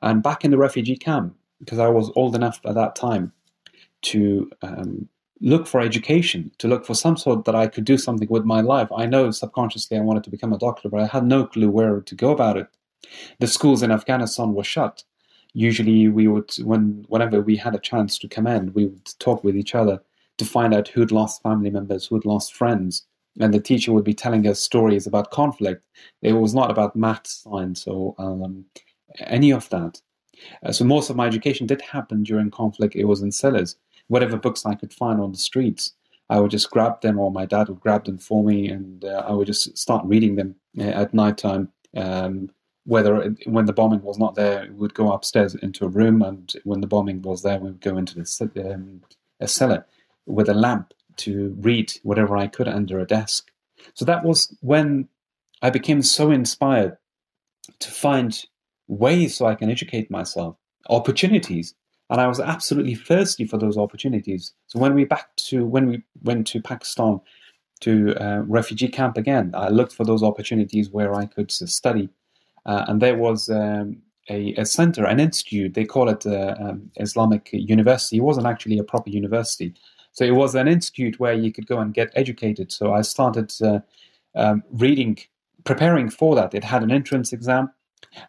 And 0.00 0.22
back 0.22 0.44
in 0.44 0.52
the 0.52 0.58
refugee 0.58 0.96
camp, 0.96 1.34
because 1.58 1.80
I 1.80 1.88
was 1.88 2.12
old 2.14 2.36
enough 2.36 2.60
at 2.64 2.76
that 2.76 2.94
time 2.94 3.32
to 4.02 4.48
um, 4.62 5.08
look 5.40 5.66
for 5.66 5.80
education, 5.80 6.52
to 6.58 6.68
look 6.68 6.86
for 6.86 6.94
some 6.94 7.16
sort 7.16 7.46
that 7.46 7.56
I 7.56 7.66
could 7.66 7.84
do 7.84 7.98
something 7.98 8.28
with 8.28 8.44
my 8.44 8.60
life. 8.60 8.88
I 8.96 9.06
know 9.06 9.32
subconsciously 9.32 9.96
I 9.96 10.02
wanted 10.02 10.22
to 10.24 10.30
become 10.30 10.52
a 10.52 10.58
doctor, 10.58 10.88
but 10.88 11.00
I 11.00 11.06
had 11.06 11.26
no 11.26 11.46
clue 11.46 11.68
where 11.68 12.00
to 12.00 12.14
go 12.14 12.30
about 12.30 12.56
it. 12.56 12.68
The 13.40 13.48
schools 13.48 13.82
in 13.82 13.90
Afghanistan 13.90 14.54
were 14.54 14.64
shut 14.64 15.02
usually 15.56 16.08
we 16.08 16.26
would 16.26 16.52
when 16.64 17.06
whenever 17.08 17.40
we 17.40 17.56
had 17.56 17.76
a 17.76 17.78
chance 17.78 18.18
to 18.18 18.26
come 18.26 18.44
in 18.44 18.72
we 18.72 18.86
would 18.86 19.08
talk 19.20 19.44
with 19.44 19.56
each 19.56 19.72
other 19.72 20.00
to 20.38 20.44
find 20.44 20.74
out 20.74 20.88
who'd 20.88 21.12
lost 21.12 21.42
family 21.42 21.70
members 21.70 22.06
who'd 22.06 22.24
lost 22.24 22.54
friends. 22.54 23.06
And 23.40 23.52
the 23.52 23.60
teacher 23.60 23.92
would 23.92 24.04
be 24.04 24.14
telling 24.14 24.46
us 24.46 24.60
stories 24.60 25.06
about 25.06 25.32
conflict. 25.32 25.82
It 26.22 26.34
was 26.34 26.54
not 26.54 26.70
about 26.70 26.94
math 26.94 27.26
science 27.26 27.86
or 27.86 28.14
um, 28.18 28.64
any 29.18 29.52
of 29.52 29.68
that. 29.70 30.00
Uh, 30.64 30.72
so 30.72 30.84
most 30.84 31.10
of 31.10 31.16
my 31.16 31.26
education 31.26 31.66
did 31.66 31.80
happen 31.80 32.22
during 32.22 32.50
conflict. 32.50 32.94
It 32.94 33.04
was 33.04 33.22
in 33.22 33.32
cellars. 33.32 33.76
Whatever 34.08 34.36
books 34.36 34.66
i 34.66 34.74
could 34.74 34.92
find 34.92 35.18
on 35.18 35.32
the 35.32 35.38
streets 35.38 35.94
i 36.28 36.38
would 36.38 36.50
just 36.50 36.70
grab 36.70 37.00
them 37.00 37.18
or 37.18 37.32
my 37.32 37.46
dad 37.46 37.68
would 37.68 37.80
grab 37.80 38.04
them 38.04 38.18
for 38.18 38.44
me 38.44 38.68
and 38.68 39.02
uh, 39.02 39.24
i 39.26 39.32
would 39.32 39.46
just 39.46 39.76
start 39.78 40.04
reading 40.04 40.36
them 40.36 40.54
uh, 40.78 40.82
at 40.82 41.14
night 41.14 41.38
time 41.38 41.72
um, 41.96 42.50
whether 42.84 43.20
it, 43.22 43.38
when 43.46 43.64
the 43.64 43.72
bombing 43.72 44.02
was 44.02 44.18
not 44.18 44.34
there, 44.34 44.66
we 44.70 44.76
would 44.76 44.94
go 44.94 45.12
upstairs 45.12 45.54
into 45.54 45.84
a 45.84 45.88
room, 45.88 46.22
and 46.22 46.52
when 46.64 46.80
the 46.80 46.86
bombing 46.86 47.22
was 47.22 47.42
there, 47.42 47.58
we 47.58 47.70
would 47.70 47.80
go 47.80 47.96
into 47.96 48.14
the, 48.14 48.74
um, 48.74 49.00
a 49.40 49.48
cellar 49.48 49.86
with 50.26 50.48
a 50.48 50.54
lamp 50.54 50.92
to 51.16 51.54
read 51.60 51.92
whatever 52.02 52.36
I 52.36 52.46
could 52.46 52.68
under 52.68 52.98
a 52.98 53.06
desk. 53.06 53.50
So 53.94 54.04
that 54.04 54.24
was 54.24 54.56
when 54.60 55.08
I 55.62 55.70
became 55.70 56.02
so 56.02 56.30
inspired 56.30 56.96
to 57.80 57.90
find 57.90 58.44
ways 58.88 59.36
so 59.36 59.46
I 59.46 59.54
can 59.54 59.70
educate 59.70 60.10
myself, 60.10 60.56
opportunities, 60.88 61.74
and 62.10 62.20
I 62.20 62.26
was 62.26 62.40
absolutely 62.40 62.94
thirsty 62.94 63.46
for 63.46 63.58
those 63.58 63.78
opportunities. 63.78 64.52
So 64.66 64.78
when 64.78 64.94
we 64.94 65.04
back 65.04 65.34
to 65.36 65.64
when 65.64 65.86
we 65.86 66.02
went 66.22 66.46
to 66.48 66.60
Pakistan 66.60 67.20
to 67.80 68.14
uh, 68.16 68.42
refugee 68.46 68.88
camp 68.88 69.16
again, 69.16 69.52
I 69.54 69.68
looked 69.68 69.92
for 69.92 70.04
those 70.04 70.22
opportunities 70.22 70.90
where 70.90 71.14
I 71.14 71.26
could 71.26 71.50
study 71.50 72.08
uh, 72.66 72.84
and 72.88 73.00
there 73.00 73.16
was 73.16 73.48
um, 73.50 73.98
a, 74.30 74.54
a, 74.54 74.64
center, 74.64 75.04
an 75.04 75.20
institute. 75.20 75.74
They 75.74 75.84
call 75.84 76.08
it 76.08 76.26
uh, 76.26 76.54
um, 76.58 76.90
Islamic 76.96 77.50
University. 77.52 78.18
It 78.18 78.22
wasn't 78.22 78.46
actually 78.46 78.78
a 78.78 78.84
proper 78.84 79.10
university, 79.10 79.74
so 80.14 80.24
it 80.24 80.30
was 80.30 80.54
an 80.54 80.68
institute 80.68 81.18
where 81.18 81.34
you 81.34 81.52
could 81.52 81.66
go 81.66 81.78
and 81.78 81.92
get 81.92 82.10
educated. 82.14 82.70
So 82.72 82.94
I 82.94 83.02
started 83.02 83.52
uh, 83.60 83.80
um, 84.36 84.62
reading, 84.70 85.18
preparing 85.64 86.08
for 86.08 86.36
that. 86.36 86.54
It 86.54 86.62
had 86.62 86.84
an 86.84 86.92
entrance 86.92 87.32
exam. 87.32 87.70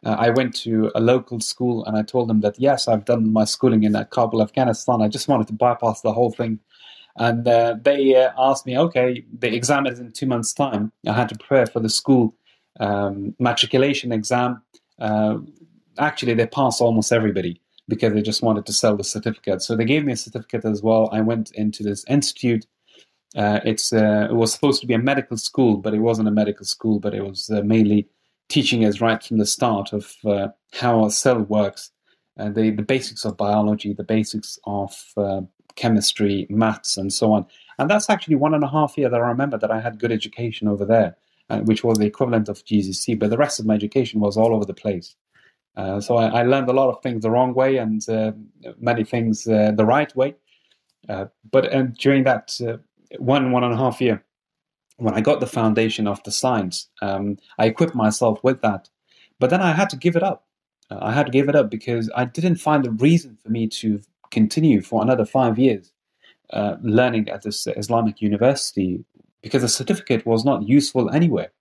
Uh, 0.04 0.16
I 0.18 0.32
went 0.32 0.56
to 0.64 0.92
a 0.96 1.00
local 1.00 1.40
school 1.40 1.86
and 1.86 1.96
I 1.96 2.02
told 2.02 2.28
them 2.28 2.42
that 2.42 2.60
yes, 2.60 2.88
I've 2.88 3.06
done 3.06 3.32
my 3.32 3.46
schooling 3.46 3.84
in 3.84 3.94
Kabul, 4.10 4.42
Afghanistan. 4.42 5.04
I 5.04 5.08
just 5.08 5.28
wanted 5.28 5.46
to 5.48 5.54
bypass 5.54 6.02
the 6.02 6.12
whole 6.12 6.32
thing. 6.32 6.60
And 7.18 7.48
uh, 7.48 7.76
they 7.80 8.16
uh, 8.16 8.32
asked 8.38 8.66
me, 8.66 8.78
okay, 8.78 9.24
the 9.38 9.56
exam 9.56 9.86
is 9.86 10.00
in 10.00 10.12
two 10.12 10.26
months' 10.26 10.54
time. 10.54 10.92
I 11.08 11.14
had 11.14 11.30
to 11.30 11.38
prepare 11.38 11.68
for 11.68 11.80
the 11.80 11.90
school 11.90 12.36
um, 12.80 13.36
matriculation 13.40 14.12
exam. 14.12 14.62
Uh, 15.00 15.38
actually, 16.00 16.34
they 16.34 16.48
pass 16.48 16.82
almost 16.82 17.14
everybody 17.14 17.62
because 17.88 18.14
they 18.14 18.22
just 18.22 18.42
wanted 18.42 18.66
to 18.66 18.74
sell 18.74 18.98
the 18.98 19.04
certificate. 19.04 19.62
So 19.62 19.76
they 19.76 19.86
gave 19.86 20.06
me 20.06 20.14
a 20.14 20.18
certificate 20.18 20.66
as 20.66 20.82
well. 20.82 21.10
I 21.12 21.22
went 21.22 21.52
into 21.52 21.84
this 21.84 22.04
institute. 22.08 22.66
Uh, 23.36 23.60
it's 23.66 23.92
uh, 23.92 24.28
it 24.30 24.36
was 24.36 24.54
supposed 24.54 24.82
to 24.82 24.88
be 24.88 24.94
a 24.94 25.00
medical 25.00 25.38
school, 25.38 25.78
but 25.78 25.94
it 25.94 26.00
wasn't 26.00 26.28
a 26.28 26.32
medical 26.32 26.66
school. 26.66 27.00
But 27.00 27.14
it 27.14 27.24
was 27.24 27.50
uh, 27.50 27.62
mainly 27.62 28.08
teaching 28.48 28.86
us 28.86 29.02
right 29.02 29.22
from 29.24 29.38
the 29.38 29.46
start 29.46 29.94
of 29.94 30.14
uh, 30.26 30.48
how 30.74 31.06
a 31.06 31.12
cell 31.12 31.40
works, 31.40 31.92
the 32.38 32.72
the 32.72 32.84
basics 32.84 33.26
of 33.26 33.38
biology, 33.38 33.94
the 33.94 34.04
basics 34.04 34.58
of 34.66 34.96
uh, 35.18 35.42
chemistry, 35.76 36.48
maths, 36.50 36.98
and 36.98 37.12
so 37.12 37.34
on. 37.34 37.46
And 37.78 37.90
that's 37.90 38.10
actually 38.10 38.36
one 38.36 38.54
and 38.54 38.64
a 38.64 38.70
half 38.70 38.98
year 38.98 39.10
that 39.10 39.22
I 39.22 39.28
remember 39.28 39.58
that 39.58 39.72
I 39.72 39.82
had 39.82 40.00
good 40.00 40.12
education 40.12 40.68
over 40.68 40.86
there, 40.86 41.18
uh, 41.50 41.60
which 41.60 41.84
was 41.84 41.98
the 41.98 42.06
equivalent 42.06 42.48
of 42.48 42.64
GCSE. 42.64 43.20
But 43.20 43.30
the 43.30 43.38
rest 43.38 43.60
of 43.60 43.66
my 43.66 43.76
education 43.76 44.22
was 44.22 44.38
all 44.38 44.56
over 44.56 44.66
the 44.66 44.74
place. 44.74 45.16
Uh, 45.78 46.00
so 46.00 46.16
I, 46.16 46.40
I, 46.40 46.44
learned 46.44 46.70
a 46.70 46.74
lot 46.74 46.90
of 46.90 47.02
things 47.04 47.24
the 47.24 47.30
wrong 47.30 47.54
way 47.54 47.78
and 47.78 48.08
uh, 48.08 48.32
many 48.80 49.04
things 49.04 49.44
the 49.44 49.86
right 49.86 50.16
way. 50.16 50.36
but 51.52 51.98
during 51.98 52.24
that 52.24 52.58
one 53.20 53.52
one 53.52 53.64
and 53.64 53.74
a 53.74 53.78
half 53.78 54.00
year, 54.00 54.24
when 54.98 55.14
I 55.14 55.22
got 55.22 55.40
the 55.40 55.48
foundation 55.48 56.08
of 56.08 56.24
the 56.24 56.32
science, 56.32 56.88
um, 57.02 57.38
I 57.58 57.66
equipped 57.66 57.96
myself 57.96 58.40
with 58.44 58.62
that. 58.62 58.90
But 59.40 59.50
then 59.50 59.62
I 59.62 59.74
had 59.74 59.90
to 59.90 59.98
give 59.98 60.16
it 60.16 60.24
up. 60.24 60.46
Uh, 60.90 61.00
I 61.02 61.12
had 61.12 61.26
to 61.26 61.32
give 61.32 61.50
it 61.50 61.56
up 61.56 61.70
because 61.70 62.10
I 62.16 62.26
didn't 62.26 62.58
find 62.58 62.86
a 62.86 62.92
reason 62.92 63.38
for 63.44 63.50
me 63.50 63.68
to 63.68 64.02
continue 64.32 64.82
for 64.82 65.02
another 65.02 65.26
five 65.26 65.60
years 65.60 65.92
uh, 66.52 66.78
learning 66.82 67.30
at 67.30 67.42
this 67.42 67.68
Islamic 67.68 68.22
university 68.22 69.04
because 69.42 69.62
the 69.62 69.68
certificate 69.68 70.26
was 70.26 70.46
not 70.46 70.68
useful 70.68 71.10
anywhere. 71.10 71.52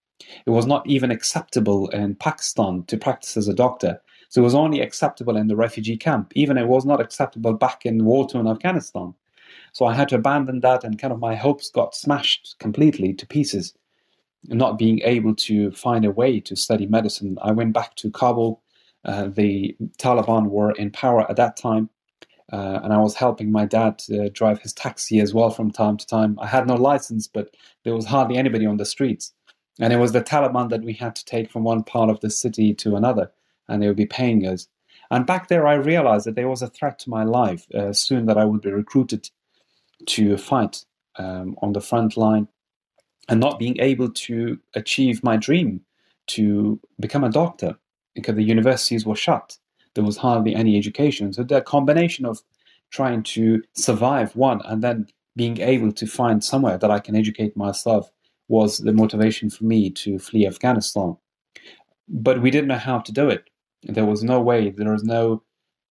It 0.47 0.51
was 0.51 0.67
not 0.67 0.87
even 0.87 1.11
acceptable 1.11 1.89
in 1.89 2.15
Pakistan 2.15 2.85
to 2.85 2.97
practice 2.97 3.37
as 3.37 3.49
a 3.49 3.55
doctor. 3.55 4.01
So 4.35 4.41
it 4.41 4.51
was 4.51 4.57
only 4.57 4.81
acceptable 4.81 5.37
in 5.37 5.47
the 5.47 5.55
refugee 5.55 5.97
camp. 5.97 6.33
Even 6.35 6.59
it 6.59 6.67
was 6.67 6.85
not 6.85 7.01
acceptable 7.01 7.53
back 7.53 7.87
in 7.87 8.05
war 8.05 8.29
torn 8.29 8.49
Afghanistan. 8.49 9.15
So 9.73 9.87
I 9.87 9.95
had 9.95 10.09
to 10.09 10.17
abandon 10.17 10.59
that, 10.59 10.83
and 10.83 10.99
kind 10.99 11.13
of 11.13 11.21
my 11.21 11.37
hopes 11.37 11.71
got 11.71 11.95
smashed 11.95 12.57
completely 12.59 13.15
to 13.15 13.29
pieces. 13.29 13.75
Not 14.49 14.77
being 14.77 14.99
able 15.05 15.37
to 15.37 15.71
find 15.71 16.05
a 16.05 16.11
way 16.11 16.41
to 16.41 16.57
study 16.57 16.87
medicine, 16.89 17.39
I 17.43 17.53
went 17.53 17.75
back 17.75 17.95
to 17.95 18.11
Kabul. 18.11 18.61
Uh, 19.05 19.29
the 19.29 19.77
Taliban 19.99 20.49
were 20.49 20.73
in 20.73 20.91
power 20.91 21.31
at 21.31 21.37
that 21.37 21.57
time, 21.57 21.89
uh, 22.53 22.81
and 22.83 22.93
I 22.93 22.99
was 22.99 23.15
helping 23.15 23.53
my 23.53 23.67
dad 23.67 24.03
uh, 24.13 24.31
drive 24.33 24.61
his 24.61 24.73
taxi 24.73 25.21
as 25.21 25.33
well 25.33 25.51
from 25.51 25.71
time 25.71 25.97
to 25.97 26.07
time. 26.09 26.37
I 26.41 26.49
had 26.49 26.67
no 26.67 26.75
license, 26.75 27.29
but 27.29 27.55
there 27.85 27.95
was 27.95 28.07
hardly 28.07 28.37
anybody 28.37 28.67
on 28.67 28.79
the 28.79 28.85
streets. 28.85 29.33
And 29.79 29.93
it 29.93 29.99
was 29.99 30.11
the 30.11 30.23
Taliban 30.23 30.71
that 30.71 30.83
we 30.83 30.93
had 30.93 31.15
to 31.15 31.25
take 31.25 31.53
from 31.53 31.63
one 31.63 31.85
part 31.85 32.11
of 32.11 32.19
the 32.19 32.31
city 32.31 32.75
to 32.75 32.97
another, 32.97 33.31
and 33.69 33.83
they 33.83 33.89
would 33.89 33.97
be 33.97 34.07
paying 34.07 34.47
us. 34.47 34.69
And 35.11 35.27
back 35.27 35.49
there, 35.49 35.67
I 35.67 35.75
realized 35.75 36.27
that 36.27 36.35
there 36.35 36.49
was 36.49 36.63
a 36.63 36.69
threat 36.69 36.99
to 37.01 37.11
my 37.11 37.25
life 37.25 37.67
uh, 37.75 37.93
soon 37.93 38.27
that 38.27 38.39
I 38.39 38.45
would 38.45 38.63
be 38.63 38.71
recruited 38.71 39.31
to 40.07 40.37
fight 40.37 40.85
um, 41.17 41.57
on 41.63 41.73
the 41.73 41.81
front 41.81 42.17
line 42.17 42.49
and 43.29 43.41
not 43.41 43.59
being 43.59 43.79
able 43.81 44.11
to 44.11 44.59
achieve 44.75 45.23
my 45.23 45.37
dream 45.37 45.81
to 46.27 46.81
become 47.01 47.25
a 47.25 47.31
doctor 47.31 47.77
because 48.15 48.35
the 48.35 48.43
universities 48.43 49.07
were 49.07 49.17
shut. 49.17 49.59
There 49.95 50.05
was 50.05 50.17
hardly 50.17 50.55
any 50.55 50.77
education. 50.77 51.33
So 51.33 51.43
the 51.43 51.61
combination 51.61 52.27
of 52.27 52.43
trying 52.91 53.23
to 53.23 53.63
survive 53.75 54.35
one 54.37 54.61
and 54.65 54.83
then 54.83 55.07
being 55.37 55.61
able 55.61 55.93
to 55.93 56.07
find 56.07 56.43
somewhere 56.45 56.79
that 56.79 56.91
I 56.91 57.01
can 57.01 57.17
educate 57.17 57.57
myself 57.57 58.11
was 58.49 58.79
the 58.79 58.93
motivation 58.93 59.51
for 59.51 59.65
me 59.65 59.91
to 59.91 60.19
flee 60.19 60.47
Afghanistan. 60.47 61.17
But 62.09 62.43
we 62.43 62.51
didn't 62.51 62.69
know 62.69 62.79
how 62.79 62.99
to 63.01 63.13
do 63.13 63.29
it. 63.29 63.49
There 63.89 64.07
was 64.07 64.23
no 64.23 64.41
way, 64.41 64.71
there 64.71 64.93
was 64.93 65.05
no 65.05 65.43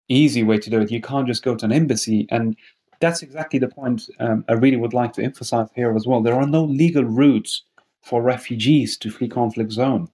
easy 0.07 0.43
way 0.43 0.57
to 0.57 0.69
do 0.69 0.81
it. 0.81 0.91
You 0.91 1.01
can't 1.01 1.27
just 1.27 1.43
go 1.43 1.55
to 1.55 1.65
an 1.65 1.71
embassy 1.71 2.27
and 2.29 2.55
that's 2.99 3.23
exactly 3.23 3.59
the 3.59 3.67
point 3.67 4.09
um, 4.19 4.45
I 4.47 4.53
really 4.53 4.77
would 4.77 4.93
like 4.93 5.13
to 5.13 5.23
emphasize 5.23 5.67
here 5.75 5.93
as 5.95 6.05
well. 6.05 6.21
There 6.21 6.39
are 6.39 6.47
no 6.47 6.63
legal 6.63 7.03
routes 7.03 7.63
for 8.03 8.21
refugees 8.21 8.97
to 8.97 9.09
flee 9.09 9.27
conflict 9.27 9.71
zone. 9.71 10.07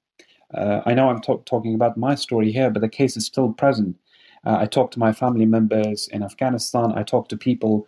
Uh, 0.54 0.82
I 0.86 0.94
know 0.94 1.10
I'm 1.10 1.22
talk- 1.22 1.46
talking 1.46 1.76
about 1.76 1.98
my 1.98 2.16
story 2.16 2.52
here, 2.52 2.70
but 2.70 2.82
the 2.82 2.90
case 2.90 3.18
is 3.18 3.26
still 3.26 3.52
present. 3.54 3.98
Uh, 4.46 4.58
I 4.60 4.66
talk 4.66 4.92
to 4.92 5.00
my 5.00 5.12
family 5.12 5.46
members 5.46 6.08
in 6.08 6.24
Afghanistan. 6.24 6.94
I 6.96 7.04
talk 7.04 7.28
to 7.30 7.38
people 7.38 7.88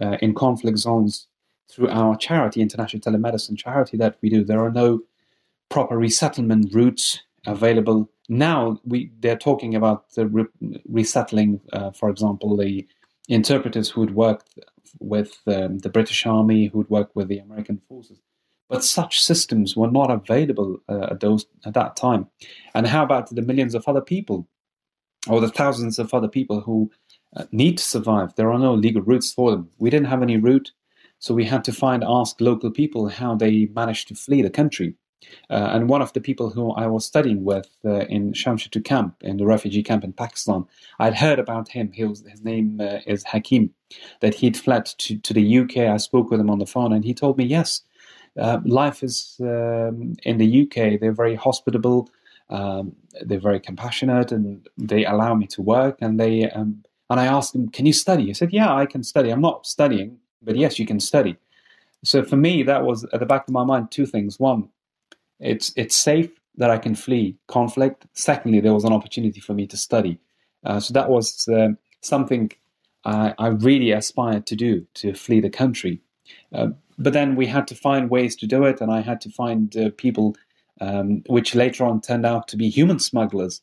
uh, 0.00 0.18
in 0.20 0.34
conflict 0.34 0.78
zones 0.78 1.26
through 1.70 1.88
our 1.88 2.16
charity, 2.16 2.60
International 2.60 3.00
Telemedicine 3.00 3.56
Charity, 3.56 3.96
that 3.96 4.18
we 4.20 4.28
do. 4.28 4.44
There 4.44 4.62
are 4.62 4.70
no 4.70 5.00
proper 5.70 5.96
resettlement 5.96 6.74
routes 6.74 7.20
available 7.46 8.10
now. 8.28 8.80
We 8.84 9.10
they're 9.20 9.36
talking 9.36 9.74
about 9.74 10.10
the 10.14 10.26
re- 10.26 10.80
resettling, 10.88 11.60
uh, 11.72 11.90
for 11.90 12.10
example, 12.10 12.56
the 12.56 12.86
interpreters 13.28 13.90
who 13.90 14.00
would 14.02 14.14
worked 14.14 14.58
with 15.00 15.40
um, 15.46 15.78
the 15.78 15.88
British 15.88 16.26
Army, 16.26 16.66
who 16.66 16.78
would 16.78 16.90
worked 16.90 17.16
with 17.16 17.28
the 17.28 17.38
American 17.38 17.80
forces. 17.88 18.20
But 18.68 18.84
such 18.84 19.22
systems 19.22 19.76
were 19.76 19.90
not 19.90 20.10
available 20.10 20.78
uh, 20.88 21.08
at, 21.10 21.20
those, 21.20 21.46
at 21.66 21.74
that 21.74 21.96
time. 21.96 22.28
And 22.74 22.86
how 22.86 23.04
about 23.04 23.28
the 23.28 23.42
millions 23.42 23.74
of 23.74 23.86
other 23.86 24.00
people, 24.00 24.48
or 25.28 25.40
the 25.40 25.50
thousands 25.50 25.98
of 25.98 26.14
other 26.14 26.28
people 26.28 26.60
who 26.60 26.90
uh, 27.36 27.44
need 27.52 27.78
to 27.78 27.84
survive? 27.84 28.34
There 28.34 28.50
are 28.50 28.58
no 28.58 28.74
legal 28.74 29.02
routes 29.02 29.32
for 29.32 29.50
them. 29.50 29.68
We 29.78 29.90
didn't 29.90 30.08
have 30.08 30.22
any 30.22 30.38
route, 30.38 30.72
so 31.18 31.34
we 31.34 31.44
had 31.44 31.64
to 31.64 31.72
find, 31.72 32.02
ask 32.06 32.40
local 32.40 32.70
people 32.70 33.08
how 33.08 33.34
they 33.34 33.66
managed 33.74 34.08
to 34.08 34.14
flee 34.14 34.42
the 34.42 34.50
country. 34.50 34.94
Uh, 35.50 35.70
and 35.72 35.88
one 35.88 36.02
of 36.02 36.12
the 36.12 36.20
people 36.20 36.50
who 36.50 36.72
I 36.72 36.86
was 36.86 37.04
studying 37.04 37.44
with 37.44 37.68
uh, 37.84 38.06
in 38.06 38.32
Shamshatoo 38.32 38.84
camp, 38.84 39.16
in 39.20 39.36
the 39.36 39.46
refugee 39.46 39.82
camp 39.82 40.04
in 40.04 40.12
Pakistan, 40.12 40.64
I'd 40.98 41.14
heard 41.14 41.38
about 41.38 41.68
him. 41.68 41.92
Was, 41.98 42.24
his 42.26 42.42
name 42.42 42.80
uh, 42.80 42.98
is 43.06 43.24
Hakim, 43.24 43.70
that 44.20 44.34
he'd 44.34 44.56
fled 44.56 44.86
to, 44.86 45.16
to 45.18 45.32
the 45.32 45.58
UK. 45.58 45.76
I 45.78 45.98
spoke 45.98 46.30
with 46.30 46.40
him 46.40 46.50
on 46.50 46.58
the 46.58 46.66
phone, 46.66 46.92
and 46.92 47.04
he 47.04 47.14
told 47.14 47.38
me, 47.38 47.44
yes, 47.44 47.82
uh, 48.38 48.60
life 48.64 49.02
is 49.02 49.36
um, 49.40 50.14
in 50.24 50.38
the 50.38 50.62
UK. 50.62 51.00
They're 51.00 51.12
very 51.12 51.36
hospitable, 51.36 52.10
um, 52.50 52.96
they're 53.22 53.38
very 53.38 53.60
compassionate, 53.60 54.32
and 54.32 54.66
they 54.76 55.04
allow 55.04 55.34
me 55.34 55.46
to 55.48 55.62
work. 55.62 55.98
And 56.00 56.18
they 56.18 56.50
um, 56.50 56.84
and 57.10 57.20
I 57.20 57.26
asked 57.26 57.54
him, 57.54 57.68
"Can 57.68 57.86
you 57.86 57.92
study?" 57.92 58.26
He 58.26 58.34
said, 58.34 58.52
"Yeah, 58.52 58.74
I 58.74 58.86
can 58.86 59.02
study. 59.02 59.30
I'm 59.30 59.40
not 59.40 59.66
studying, 59.66 60.18
but 60.42 60.56
yes, 60.56 60.78
you 60.78 60.86
can 60.86 61.00
study." 61.00 61.36
So 62.02 62.22
for 62.22 62.36
me, 62.36 62.62
that 62.64 62.84
was 62.84 63.04
at 63.12 63.20
the 63.20 63.26
back 63.26 63.46
of 63.48 63.54
my 63.54 63.64
mind 63.64 63.90
two 63.90 64.06
things. 64.06 64.38
One, 64.38 64.68
it's 65.44 65.72
it's 65.76 65.94
safe 65.94 66.30
that 66.56 66.70
I 66.70 66.78
can 66.78 66.94
flee 66.94 67.36
conflict. 67.46 68.06
Secondly, 68.14 68.60
there 68.60 68.74
was 68.74 68.84
an 68.84 68.92
opportunity 68.92 69.40
for 69.40 69.54
me 69.54 69.66
to 69.66 69.76
study. 69.76 70.18
Uh, 70.64 70.80
so 70.80 70.92
that 70.94 71.10
was 71.10 71.46
uh, 71.48 71.68
something 72.00 72.50
I, 73.04 73.34
I, 73.38 73.48
really 73.48 73.90
aspired 73.90 74.46
to 74.46 74.56
do 74.56 74.86
to 74.94 75.12
flee 75.14 75.40
the 75.40 75.50
country. 75.50 76.00
Uh, 76.54 76.68
but 76.96 77.12
then 77.12 77.36
we 77.36 77.46
had 77.46 77.66
to 77.68 77.74
find 77.74 78.08
ways 78.08 78.34
to 78.36 78.46
do 78.46 78.64
it, 78.64 78.80
and 78.80 78.90
I 78.90 79.00
had 79.00 79.20
to 79.22 79.30
find 79.30 79.76
uh, 79.76 79.90
people, 79.96 80.36
um, 80.80 81.22
which 81.26 81.54
later 81.54 81.84
on 81.84 82.00
turned 82.00 82.24
out 82.24 82.48
to 82.48 82.56
be 82.56 82.70
human 82.70 82.98
smugglers, 82.98 83.60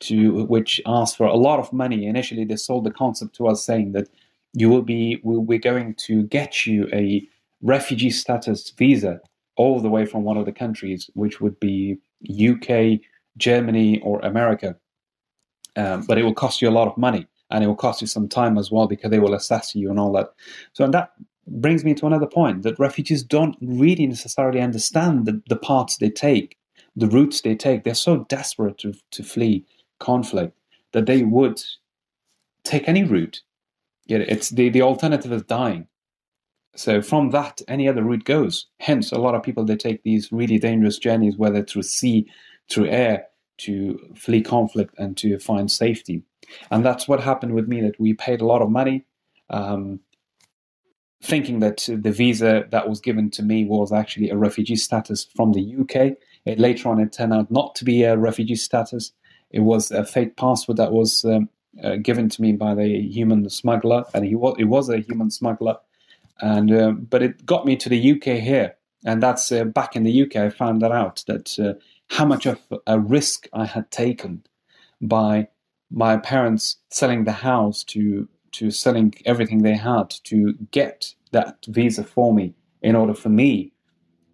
to 0.00 0.44
which 0.44 0.80
asked 0.86 1.16
for 1.16 1.26
a 1.26 1.36
lot 1.36 1.58
of 1.58 1.72
money. 1.72 2.06
Initially, 2.06 2.44
they 2.44 2.56
sold 2.56 2.84
the 2.84 2.90
concept 2.90 3.34
to 3.36 3.48
us, 3.48 3.62
saying 3.64 3.92
that 3.92 4.08
you 4.54 4.70
will 4.70 4.82
be, 4.82 5.20
we're 5.22 5.58
going 5.58 5.94
to 6.06 6.22
get 6.22 6.66
you 6.66 6.88
a 6.92 7.28
refugee 7.60 8.10
status 8.10 8.70
visa 8.70 9.20
all 9.58 9.80
the 9.80 9.90
way 9.90 10.06
from 10.06 10.22
one 10.22 10.38
of 10.38 10.46
the 10.46 10.52
countries, 10.52 11.10
which 11.14 11.40
would 11.40 11.58
be 11.60 11.98
UK, 12.24 13.00
Germany, 13.36 14.00
or 14.00 14.20
America. 14.20 14.76
Um, 15.76 16.04
but 16.08 16.16
it 16.16 16.22
will 16.22 16.34
cost 16.34 16.62
you 16.62 16.68
a 16.68 16.78
lot 16.78 16.88
of 16.88 16.96
money 16.96 17.26
and 17.50 17.62
it 17.62 17.66
will 17.66 17.76
cost 17.76 18.00
you 18.00 18.06
some 18.06 18.28
time 18.28 18.56
as 18.56 18.70
well 18.70 18.86
because 18.86 19.10
they 19.10 19.18
will 19.18 19.34
assess 19.34 19.74
you 19.74 19.90
and 19.90 19.98
all 19.98 20.12
that. 20.12 20.32
So, 20.72 20.84
and 20.84 20.94
that 20.94 21.12
brings 21.46 21.84
me 21.84 21.94
to 21.94 22.06
another 22.06 22.26
point 22.26 22.62
that 22.62 22.78
refugees 22.78 23.22
don't 23.22 23.56
really 23.60 24.06
necessarily 24.06 24.60
understand 24.60 25.26
the, 25.26 25.42
the 25.48 25.56
paths 25.56 25.96
they 25.96 26.10
take, 26.10 26.56
the 26.96 27.08
routes 27.08 27.40
they 27.40 27.54
take. 27.54 27.84
They're 27.84 27.94
so 27.94 28.24
desperate 28.28 28.78
to, 28.78 28.94
to 29.10 29.22
flee 29.22 29.64
conflict 29.98 30.56
that 30.92 31.06
they 31.06 31.22
would 31.22 31.60
take 32.64 32.88
any 32.88 33.02
route. 33.04 33.42
It's 34.06 34.50
the, 34.50 34.68
the 34.68 34.82
alternative 34.82 35.32
is 35.32 35.42
dying. 35.42 35.86
So 36.74 37.02
from 37.02 37.30
that, 37.30 37.60
any 37.66 37.88
other 37.88 38.02
route 38.02 38.24
goes. 38.24 38.66
Hence, 38.78 39.10
a 39.10 39.18
lot 39.18 39.34
of 39.34 39.42
people 39.42 39.64
they 39.64 39.76
take 39.76 40.02
these 40.02 40.30
really 40.30 40.58
dangerous 40.58 40.98
journeys, 40.98 41.36
whether 41.36 41.62
through 41.64 41.82
sea, 41.82 42.30
through 42.70 42.88
air, 42.88 43.26
to 43.58 43.98
flee 44.14 44.42
conflict 44.42 44.94
and 44.98 45.16
to 45.16 45.38
find 45.38 45.70
safety. 45.70 46.22
And 46.70 46.84
that's 46.84 47.08
what 47.08 47.20
happened 47.20 47.54
with 47.54 47.68
me. 47.68 47.80
That 47.80 47.98
we 47.98 48.14
paid 48.14 48.40
a 48.40 48.46
lot 48.46 48.62
of 48.62 48.70
money, 48.70 49.04
um, 49.50 50.00
thinking 51.22 51.58
that 51.60 51.88
the 51.88 52.12
visa 52.12 52.66
that 52.70 52.88
was 52.88 53.00
given 53.00 53.30
to 53.32 53.42
me 53.42 53.64
was 53.64 53.92
actually 53.92 54.30
a 54.30 54.36
refugee 54.36 54.76
status 54.76 55.26
from 55.34 55.52
the 55.52 55.76
UK. 55.80 56.16
It, 56.44 56.58
later 56.58 56.88
on, 56.88 57.00
it 57.00 57.12
turned 57.12 57.34
out 57.34 57.50
not 57.50 57.74
to 57.76 57.84
be 57.84 58.04
a 58.04 58.16
refugee 58.16 58.54
status. 58.54 59.12
It 59.50 59.60
was 59.60 59.90
a 59.90 60.04
fake 60.04 60.36
passport 60.36 60.76
that 60.78 60.92
was 60.92 61.24
um, 61.24 61.48
uh, 61.82 61.96
given 61.96 62.28
to 62.28 62.42
me 62.42 62.52
by 62.52 62.74
the 62.74 63.00
human 63.00 63.48
smuggler, 63.50 64.04
and 64.14 64.24
he 64.24 64.34
was 64.34 64.56
it 64.58 64.64
was 64.64 64.88
a 64.88 64.98
human 64.98 65.30
smuggler. 65.30 65.76
And 66.40 66.72
uh, 66.72 66.92
but 66.92 67.22
it 67.22 67.44
got 67.44 67.66
me 67.66 67.76
to 67.76 67.88
the 67.88 68.12
UK 68.12 68.40
here, 68.40 68.76
and 69.04 69.22
that's 69.22 69.50
uh, 69.50 69.64
back 69.64 69.96
in 69.96 70.04
the 70.04 70.22
UK. 70.22 70.36
I 70.36 70.50
found 70.50 70.82
that 70.82 70.92
out 70.92 71.24
that 71.26 71.58
uh, 71.58 71.74
how 72.10 72.24
much 72.24 72.46
of 72.46 72.60
a 72.86 72.98
risk 72.98 73.48
I 73.52 73.66
had 73.66 73.90
taken 73.90 74.44
by 75.00 75.48
my 75.90 76.16
parents 76.16 76.76
selling 76.90 77.24
the 77.24 77.32
house 77.32 77.82
to 77.84 78.28
to 78.52 78.70
selling 78.70 79.14
everything 79.24 79.62
they 79.62 79.76
had 79.76 80.10
to 80.24 80.54
get 80.70 81.14
that 81.32 81.64
visa 81.66 82.04
for 82.04 82.32
me 82.32 82.54
in 82.82 82.96
order 82.96 83.14
for 83.14 83.28
me 83.28 83.72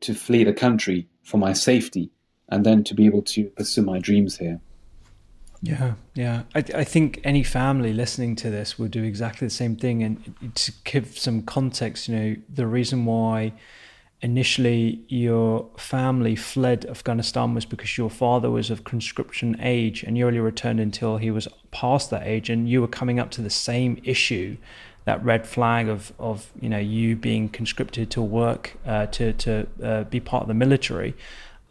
to 0.00 0.14
flee 0.14 0.44
the 0.44 0.52
country 0.52 1.08
for 1.22 1.38
my 1.38 1.52
safety 1.52 2.10
and 2.48 2.64
then 2.64 2.84
to 2.84 2.94
be 2.94 3.06
able 3.06 3.22
to 3.22 3.44
pursue 3.50 3.82
my 3.82 3.98
dreams 3.98 4.36
here. 4.36 4.60
Yeah, 5.64 5.94
yeah. 6.14 6.42
I, 6.54 6.58
I 6.58 6.84
think 6.84 7.20
any 7.24 7.42
family 7.42 7.94
listening 7.94 8.36
to 8.36 8.50
this 8.50 8.78
will 8.78 8.88
do 8.88 9.02
exactly 9.02 9.46
the 9.46 9.54
same 9.54 9.76
thing. 9.76 10.02
And 10.02 10.54
to 10.56 10.72
give 10.84 11.18
some 11.18 11.42
context, 11.42 12.06
you 12.06 12.16
know, 12.16 12.36
the 12.52 12.66
reason 12.66 13.06
why 13.06 13.54
initially 14.20 15.02
your 15.08 15.70
family 15.78 16.36
fled 16.36 16.84
Afghanistan 16.84 17.54
was 17.54 17.64
because 17.64 17.96
your 17.96 18.10
father 18.10 18.50
was 18.50 18.70
of 18.70 18.84
conscription 18.84 19.56
age 19.60 20.02
and 20.02 20.18
you 20.18 20.26
only 20.26 20.38
returned 20.38 20.80
until 20.80 21.16
he 21.16 21.30
was 21.30 21.48
past 21.70 22.10
that 22.10 22.26
age 22.26 22.50
and 22.50 22.68
you 22.68 22.82
were 22.82 22.88
coming 22.88 23.18
up 23.18 23.30
to 23.30 23.40
the 23.40 23.50
same 23.50 24.00
issue 24.04 24.56
that 25.04 25.22
red 25.24 25.46
flag 25.46 25.88
of, 25.88 26.12
of 26.18 26.50
you 26.60 26.68
know 26.68 26.78
you 26.78 27.16
being 27.16 27.48
conscripted 27.48 28.10
to 28.10 28.22
work 28.22 28.76
uh, 28.86 29.06
to 29.06 29.32
to 29.34 29.66
uh, 29.82 30.04
be 30.04 30.20
part 30.20 30.42
of 30.42 30.48
the 30.48 30.54
military 30.54 31.14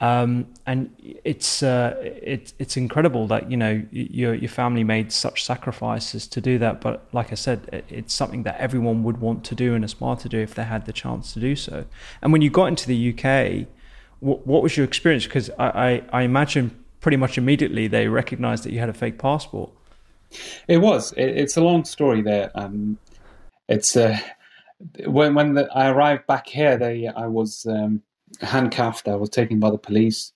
um, 0.01 0.47
and 0.65 0.93
it's 1.23 1.63
uh, 1.63 1.95
it's 2.01 2.53
it's 2.59 2.75
incredible 2.75 3.27
that 3.27 3.49
you 3.49 3.55
know 3.55 3.81
your 3.91 4.33
your 4.33 4.49
family 4.49 4.83
made 4.83 5.11
such 5.11 5.45
sacrifices 5.45 6.27
to 6.27 6.41
do 6.41 6.57
that. 6.59 6.81
But 6.81 7.07
like 7.13 7.31
I 7.31 7.35
said, 7.35 7.85
it's 7.89 8.13
something 8.13 8.43
that 8.43 8.59
everyone 8.59 9.03
would 9.03 9.21
want 9.21 9.45
to 9.45 9.55
do 9.55 9.75
and 9.75 9.85
aspire 9.85 10.17
to 10.17 10.29
do 10.29 10.39
if 10.39 10.55
they 10.55 10.63
had 10.63 10.85
the 10.85 10.93
chance 10.93 11.33
to 11.33 11.39
do 11.39 11.55
so. 11.55 11.85
And 12.21 12.33
when 12.33 12.41
you 12.41 12.49
got 12.49 12.65
into 12.65 12.87
the 12.87 13.13
UK, 13.13 13.67
what, 14.19 14.45
what 14.45 14.63
was 14.63 14.75
your 14.75 14.85
experience? 14.85 15.25
Because 15.25 15.49
I, 15.51 15.67
I, 15.67 16.03
I 16.11 16.21
imagine 16.23 16.77
pretty 16.99 17.17
much 17.17 17.37
immediately 17.37 17.87
they 17.87 18.07
recognised 18.07 18.63
that 18.63 18.73
you 18.73 18.79
had 18.79 18.89
a 18.89 18.93
fake 18.93 19.19
passport. 19.19 19.71
It 20.67 20.79
was. 20.79 21.13
It, 21.13 21.37
it's 21.37 21.55
a 21.55 21.61
long 21.61 21.85
story 21.85 22.21
there. 22.21 22.51
Um, 22.55 22.97
it's 23.69 23.95
uh, 23.95 24.17
when 25.05 25.33
when 25.33 25.53
the, 25.53 25.69
I 25.73 25.89
arrived 25.89 26.27
back 26.27 26.47
here, 26.47 26.77
they 26.77 27.07
I 27.07 27.27
was. 27.27 27.65
Um, 27.65 28.01
handcuffed. 28.41 29.07
I 29.07 29.15
was 29.15 29.29
taken 29.29 29.59
by 29.59 29.69
the 29.69 29.77
police, 29.77 30.31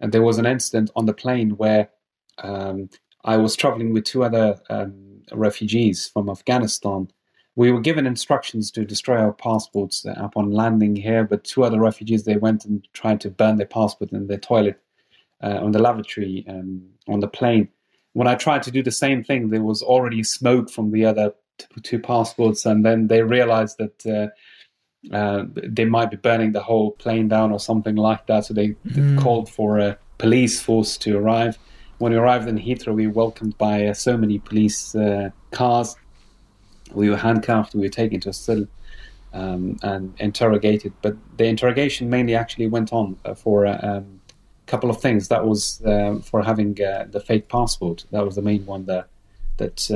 and 0.00 0.12
there 0.12 0.22
was 0.22 0.38
an 0.38 0.46
incident 0.46 0.90
on 0.96 1.06
the 1.06 1.14
plane 1.14 1.50
where 1.50 1.90
um, 2.38 2.88
I 3.24 3.36
was 3.36 3.56
traveling 3.56 3.92
with 3.92 4.04
two 4.04 4.24
other 4.24 4.60
um, 4.70 5.22
refugees 5.32 6.08
from 6.08 6.28
Afghanistan. 6.28 7.08
We 7.56 7.72
were 7.72 7.80
given 7.80 8.06
instructions 8.06 8.70
to 8.72 8.84
destroy 8.84 9.16
our 9.16 9.32
passports 9.32 10.06
upon 10.16 10.52
landing 10.52 10.94
here, 10.94 11.24
but 11.24 11.42
two 11.42 11.64
other 11.64 11.80
refugees 11.80 12.24
they 12.24 12.36
went 12.36 12.64
and 12.64 12.86
tried 12.92 13.20
to 13.22 13.30
burn 13.30 13.56
their 13.56 13.66
passport 13.66 14.12
in 14.12 14.28
their 14.28 14.38
toilet 14.38 14.80
uh, 15.42 15.58
on 15.60 15.72
the 15.72 15.80
lavatory 15.80 16.44
um, 16.48 16.82
on 17.08 17.20
the 17.20 17.26
plane. 17.28 17.68
When 18.12 18.28
I 18.28 18.36
tried 18.36 18.62
to 18.64 18.70
do 18.70 18.82
the 18.82 18.92
same 18.92 19.24
thing, 19.24 19.50
there 19.50 19.62
was 19.62 19.82
already 19.82 20.22
smoke 20.22 20.70
from 20.70 20.92
the 20.92 21.04
other 21.04 21.34
two 21.82 21.98
passports, 21.98 22.64
and 22.64 22.84
then 22.84 23.08
they 23.08 23.22
realized 23.22 23.78
that. 23.78 24.06
Uh, 24.06 24.28
uh, 25.12 25.44
they 25.54 25.84
might 25.84 26.10
be 26.10 26.16
burning 26.16 26.52
the 26.52 26.62
whole 26.62 26.92
plane 26.92 27.28
down 27.28 27.52
or 27.52 27.60
something 27.60 27.96
like 27.96 28.26
that. 28.26 28.46
So 28.46 28.54
they 28.54 28.68
mm. 28.86 29.18
called 29.18 29.50
for 29.50 29.78
a 29.78 29.98
police 30.18 30.60
force 30.60 30.98
to 30.98 31.16
arrive. 31.16 31.58
When 31.98 32.12
we 32.12 32.18
arrived 32.18 32.48
in 32.48 32.58
Heathrow, 32.58 32.94
we 32.94 33.06
were 33.06 33.12
welcomed 33.12 33.56
by 33.58 33.86
uh, 33.86 33.94
so 33.94 34.16
many 34.16 34.38
police 34.38 34.94
uh, 34.94 35.30
cars. 35.50 35.96
We 36.92 37.10
were 37.10 37.16
handcuffed, 37.16 37.74
we 37.74 37.82
were 37.82 37.88
taken 37.88 38.20
to 38.20 38.30
a 38.30 38.32
cell 38.32 38.66
um, 39.32 39.78
and 39.82 40.14
interrogated. 40.18 40.92
But 41.02 41.16
the 41.36 41.44
interrogation 41.44 42.08
mainly 42.08 42.34
actually 42.34 42.68
went 42.68 42.92
on 42.92 43.16
uh, 43.24 43.34
for 43.34 43.64
a 43.64 43.78
um, 43.82 44.20
couple 44.66 44.90
of 44.90 45.00
things. 45.00 45.28
That 45.28 45.46
was 45.46 45.82
uh, 45.84 46.20
for 46.22 46.42
having 46.42 46.80
uh, 46.82 47.06
the 47.10 47.20
fake 47.20 47.48
passport. 47.48 48.04
That 48.10 48.24
was 48.24 48.36
the 48.36 48.42
main 48.42 48.64
one 48.66 48.84
there. 48.86 49.06
That 49.56 49.90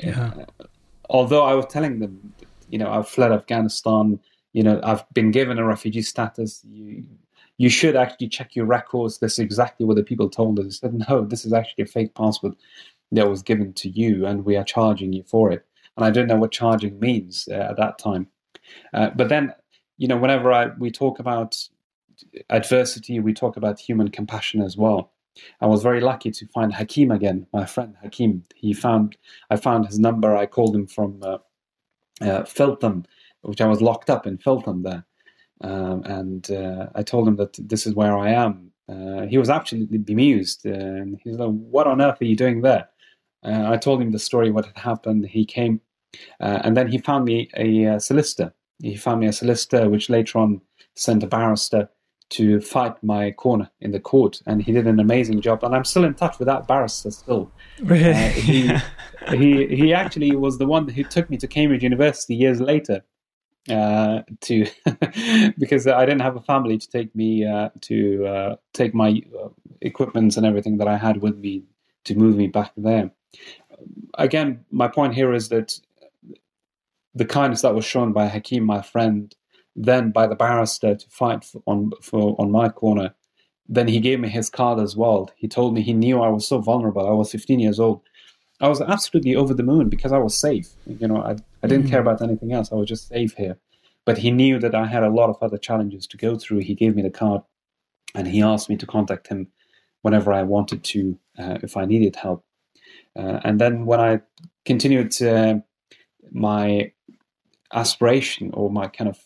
yeah. 0.00 0.44
although 1.08 1.44
I 1.44 1.54
was 1.54 1.66
telling 1.66 2.00
them, 2.00 2.34
you 2.68 2.78
know, 2.78 2.90
I've 2.90 3.08
fled 3.08 3.32
Afghanistan 3.32 4.20
you 4.56 4.62
know, 4.62 4.80
I've 4.82 5.04
been 5.12 5.32
given 5.32 5.58
a 5.58 5.66
refugee 5.66 6.00
status. 6.00 6.62
You, 6.64 7.04
you 7.58 7.68
should 7.68 7.94
actually 7.94 8.28
check 8.28 8.56
your 8.56 8.64
records. 8.64 9.18
This 9.18 9.34
is 9.34 9.40
exactly 9.40 9.84
what 9.84 9.96
the 9.96 10.02
people 10.02 10.30
told 10.30 10.58
us. 10.58 10.64
They 10.64 10.88
said, 10.88 11.04
no, 11.10 11.26
this 11.26 11.44
is 11.44 11.52
actually 11.52 11.84
a 11.84 11.86
fake 11.86 12.14
passport 12.14 12.54
that 13.12 13.28
was 13.28 13.42
given 13.42 13.74
to 13.74 13.90
you, 13.90 14.24
and 14.24 14.46
we 14.46 14.56
are 14.56 14.64
charging 14.64 15.12
you 15.12 15.24
for 15.24 15.52
it. 15.52 15.66
And 15.94 16.06
I 16.06 16.10
don't 16.10 16.26
know 16.26 16.36
what 16.36 16.52
charging 16.52 16.98
means 16.98 17.46
uh, 17.50 17.66
at 17.70 17.76
that 17.76 17.98
time. 17.98 18.28
Uh, 18.94 19.10
but 19.10 19.28
then, 19.28 19.52
you 19.98 20.08
know, 20.08 20.16
whenever 20.16 20.50
I, 20.50 20.68
we 20.78 20.90
talk 20.90 21.18
about 21.18 21.68
adversity, 22.48 23.20
we 23.20 23.34
talk 23.34 23.58
about 23.58 23.78
human 23.78 24.08
compassion 24.08 24.62
as 24.62 24.74
well. 24.74 25.12
I 25.60 25.66
was 25.66 25.82
very 25.82 26.00
lucky 26.00 26.30
to 26.30 26.46
find 26.46 26.72
Hakim 26.72 27.10
again, 27.10 27.46
my 27.52 27.66
friend 27.66 27.94
Hakim. 28.02 28.44
He 28.54 28.72
found 28.72 29.18
I 29.50 29.56
found 29.56 29.84
his 29.84 29.98
number. 29.98 30.34
I 30.34 30.46
called 30.46 30.74
him 30.74 30.86
from 30.86 31.20
uh, 31.22 31.38
uh, 32.22 32.44
Feltham, 32.44 33.04
which 33.46 33.60
I 33.60 33.66
was 33.66 33.80
locked 33.80 34.10
up 34.10 34.26
in 34.26 34.38
Feltham 34.38 34.82
there. 34.82 35.04
Um, 35.62 36.02
and 36.04 36.50
uh, 36.50 36.88
I 36.94 37.02
told 37.02 37.26
him 37.26 37.36
that 37.36 37.56
this 37.58 37.86
is 37.86 37.94
where 37.94 38.16
I 38.16 38.30
am. 38.30 38.72
Uh, 38.88 39.22
he 39.22 39.38
was 39.38 39.50
absolutely 39.50 39.98
bemused. 39.98 40.66
Uh, 40.66 40.70
and 40.70 41.18
he's 41.22 41.36
like, 41.36 41.50
What 41.50 41.86
on 41.86 42.02
earth 42.02 42.20
are 42.20 42.26
you 42.26 42.36
doing 42.36 42.62
there? 42.62 42.88
Uh, 43.44 43.70
I 43.70 43.76
told 43.76 44.02
him 44.02 44.12
the 44.12 44.18
story, 44.18 44.50
what 44.50 44.66
had 44.66 44.78
happened. 44.78 45.26
He 45.26 45.44
came, 45.44 45.80
uh, 46.40 46.60
and 46.64 46.76
then 46.76 46.88
he 46.88 46.98
found 46.98 47.24
me 47.24 47.48
a, 47.56 47.84
a, 47.84 48.00
solicitor. 48.00 48.52
He 48.82 48.96
found 48.96 49.20
me 49.20 49.26
a 49.26 49.32
solicitor, 49.32 49.88
which 49.88 50.10
later 50.10 50.38
on 50.38 50.60
sent 50.94 51.22
a 51.22 51.26
barrister 51.26 51.88
to 52.28 52.60
fight 52.60 53.00
my 53.02 53.30
corner 53.30 53.70
in 53.80 53.92
the 53.92 54.00
court. 54.00 54.42
And 54.46 54.62
he 54.62 54.72
did 54.72 54.86
an 54.86 54.98
amazing 54.98 55.40
job. 55.40 55.62
And 55.62 55.74
I'm 55.74 55.84
still 55.84 56.04
in 56.04 56.14
touch 56.14 56.38
with 56.38 56.46
that 56.46 56.66
barrister 56.66 57.10
still. 57.12 57.50
Really? 57.80 58.10
Uh, 58.10 58.28
he, 58.28 58.72
he, 59.36 59.66
he 59.76 59.94
actually 59.94 60.34
was 60.34 60.58
the 60.58 60.66
one 60.66 60.88
who 60.88 61.04
took 61.04 61.30
me 61.30 61.36
to 61.36 61.46
Cambridge 61.46 61.84
University 61.84 62.34
years 62.34 62.60
later 62.60 63.02
uh, 63.70 64.22
to 64.42 64.66
because 65.58 65.86
I 65.86 66.06
didn't 66.06 66.22
have 66.22 66.36
a 66.36 66.40
family 66.40 66.78
to 66.78 66.88
take 66.88 67.14
me 67.14 67.44
uh, 67.44 67.70
to 67.82 68.26
uh, 68.26 68.56
take 68.72 68.94
my 68.94 69.22
uh, 69.38 69.48
equipment 69.80 70.36
and 70.36 70.46
everything 70.46 70.78
that 70.78 70.88
I 70.88 70.96
had 70.96 71.22
with 71.22 71.38
me 71.38 71.64
to 72.04 72.14
move 72.14 72.36
me 72.36 72.46
back 72.46 72.72
there. 72.76 73.10
Again, 74.18 74.64
my 74.70 74.88
point 74.88 75.14
here 75.14 75.34
is 75.34 75.48
that 75.50 75.78
the 77.14 77.24
kindness 77.24 77.62
that 77.62 77.74
was 77.74 77.84
shown 77.84 78.12
by 78.12 78.28
Hakim, 78.28 78.64
my 78.64 78.82
friend, 78.82 79.34
then 79.74 80.10
by 80.10 80.26
the 80.26 80.36
barrister 80.36 80.94
to 80.94 81.06
fight 81.10 81.44
for, 81.44 81.62
on 81.66 81.90
for 82.02 82.36
on 82.40 82.50
my 82.50 82.68
corner, 82.68 83.14
then 83.68 83.88
he 83.88 84.00
gave 84.00 84.20
me 84.20 84.28
his 84.28 84.48
card 84.48 84.78
as 84.78 84.96
well. 84.96 85.30
He 85.36 85.48
told 85.48 85.74
me 85.74 85.82
he 85.82 85.92
knew 85.92 86.20
I 86.20 86.28
was 86.28 86.46
so 86.46 86.60
vulnerable. 86.60 87.06
I 87.06 87.12
was 87.12 87.32
15 87.32 87.58
years 87.58 87.80
old. 87.80 88.02
I 88.60 88.68
was 88.68 88.80
absolutely 88.80 89.36
over 89.36 89.52
the 89.52 89.62
moon 89.62 89.88
because 89.88 90.12
I 90.12 90.18
was 90.18 90.34
safe. 90.36 90.70
You 90.86 91.08
know, 91.08 91.22
I, 91.22 91.36
I 91.62 91.66
didn't 91.66 91.86
mm. 91.86 91.90
care 91.90 92.00
about 92.00 92.22
anything 92.22 92.52
else. 92.52 92.72
I 92.72 92.76
was 92.76 92.88
just 92.88 93.08
safe 93.08 93.34
here. 93.34 93.58
But 94.04 94.18
he 94.18 94.30
knew 94.30 94.58
that 94.60 94.74
I 94.74 94.86
had 94.86 95.02
a 95.02 95.10
lot 95.10 95.28
of 95.28 95.36
other 95.42 95.58
challenges 95.58 96.06
to 96.08 96.16
go 96.16 96.38
through. 96.38 96.58
He 96.58 96.74
gave 96.74 96.94
me 96.94 97.02
the 97.02 97.10
card 97.10 97.42
and 98.14 98.26
he 98.26 98.40
asked 98.40 98.70
me 98.70 98.76
to 98.76 98.86
contact 98.86 99.28
him 99.28 99.48
whenever 100.02 100.32
I 100.32 100.42
wanted 100.42 100.84
to, 100.84 101.18
uh, 101.38 101.58
if 101.62 101.76
I 101.76 101.84
needed 101.84 102.16
help. 102.16 102.44
Uh, 103.18 103.40
and 103.44 103.60
then 103.60 103.84
when 103.84 104.00
I 104.00 104.20
continued 104.64 105.20
uh, 105.20 105.56
my 106.30 106.92
aspiration 107.72 108.50
or 108.54 108.70
my 108.70 108.86
kind 108.86 109.08
of 109.10 109.18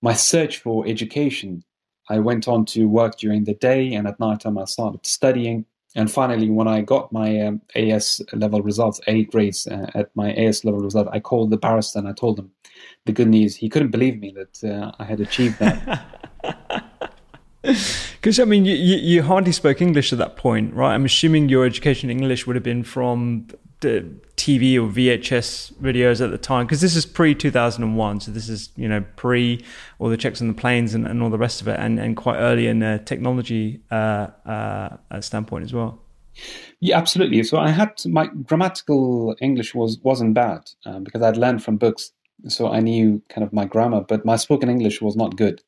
my 0.00 0.14
search 0.14 0.58
for 0.58 0.86
education, 0.86 1.62
I 2.08 2.18
went 2.18 2.48
on 2.48 2.64
to 2.66 2.86
work 2.86 3.18
during 3.18 3.44
the 3.44 3.54
day 3.54 3.94
and 3.94 4.06
at 4.06 4.20
night 4.20 4.40
time 4.40 4.58
I 4.58 4.64
started 4.64 5.06
studying. 5.06 5.66
And 5.94 6.10
finally, 6.10 6.50
when 6.50 6.66
I 6.66 6.80
got 6.80 7.12
my 7.12 7.40
um, 7.40 7.60
AS 7.76 8.20
level 8.32 8.62
results, 8.62 9.00
A 9.06 9.24
grades 9.24 9.66
uh, 9.66 9.90
at 9.94 10.10
my 10.16 10.32
AS 10.32 10.64
level 10.64 10.80
result, 10.80 11.08
I 11.12 11.20
called 11.20 11.50
the 11.50 11.56
barrister 11.56 11.98
and 12.00 12.08
I 12.08 12.12
told 12.12 12.38
him 12.38 12.50
the 13.06 13.12
good 13.12 13.28
news. 13.28 13.54
He 13.54 13.68
couldn't 13.68 13.90
believe 13.90 14.18
me 14.18 14.34
that 14.36 14.64
uh, 14.68 14.92
I 14.98 15.04
had 15.04 15.20
achieved 15.20 15.58
that. 15.60 16.04
Because 17.64 18.38
I 18.38 18.44
mean, 18.44 18.66
you, 18.66 18.74
you, 18.74 19.22
hardly 19.22 19.52
spoke 19.52 19.80
English 19.80 20.12
at 20.12 20.18
that 20.18 20.36
point, 20.36 20.74
right? 20.74 20.94
I'm 20.94 21.06
assuming 21.06 21.48
your 21.48 21.64
education 21.64 22.10
in 22.10 22.18
English 22.18 22.46
would 22.46 22.56
have 22.56 22.62
been 22.62 22.84
from 22.84 23.46
TV 24.36 24.76
or 24.76 24.88
VHS 24.88 25.74
videos 25.74 26.22
at 26.22 26.30
the 26.30 26.38
time, 26.38 26.66
because 26.66 26.80
this 26.80 26.96
is 26.96 27.06
pre 27.06 27.34
2001, 27.34 28.20
so 28.20 28.30
this 28.30 28.48
is 28.48 28.70
you 28.76 28.88
know 28.88 29.04
pre 29.16 29.64
all 29.98 30.08
the 30.08 30.16
checks 30.16 30.40
on 30.40 30.48
the 30.48 30.54
planes 30.54 30.94
and, 30.94 31.06
and 31.06 31.22
all 31.22 31.30
the 31.30 31.38
rest 31.38 31.60
of 31.60 31.68
it, 31.68 31.78
and, 31.78 31.98
and 31.98 32.16
quite 32.16 32.36
early 32.36 32.66
in 32.66 32.80
the 32.80 33.00
technology 33.04 33.80
uh, 33.90 34.28
uh, 34.46 35.20
standpoint 35.20 35.64
as 35.64 35.72
well. 35.72 36.00
Yeah, 36.80 36.98
absolutely. 36.98 37.42
So 37.44 37.58
I 37.58 37.70
had 37.70 37.92
my 38.06 38.26
grammatical 38.26 39.36
English 39.40 39.74
was 39.74 39.98
wasn't 40.02 40.34
bad 40.34 40.70
um, 40.84 41.04
because 41.04 41.22
I'd 41.22 41.36
learned 41.36 41.62
from 41.62 41.76
books, 41.76 42.12
so 42.48 42.70
I 42.70 42.80
knew 42.80 43.22
kind 43.28 43.44
of 43.46 43.52
my 43.52 43.64
grammar. 43.64 44.00
But 44.02 44.24
my 44.24 44.36
spoken 44.36 44.68
English 44.68 45.00
was 45.00 45.16
not 45.16 45.36
good. 45.36 45.62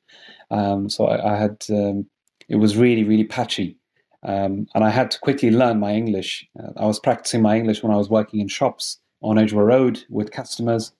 Um, 0.50 0.88
so 0.88 1.06
I, 1.06 1.34
I 1.34 1.36
had 1.38 1.64
um, 1.70 2.06
it 2.48 2.56
was 2.56 2.76
really 2.76 3.04
really 3.04 3.24
patchy, 3.24 3.78
um, 4.26 4.66
and 4.74 4.82
I 4.82 4.90
had 4.90 5.10
to 5.12 5.20
quickly 5.20 5.50
learn 5.50 5.78
my 5.78 5.92
English. 5.94 6.46
Uh, 6.58 6.72
I 6.76 6.86
was 6.86 6.98
practicing 6.98 7.42
my 7.42 7.56
English 7.56 7.82
when 7.82 7.92
I 7.92 7.96
was 7.96 8.10
working 8.10 8.40
in 8.40 8.48
shops 8.48 8.98
on 9.22 9.38
Edgware 9.38 9.64
Road 9.64 10.04
with 10.10 10.32
customers, 10.32 10.92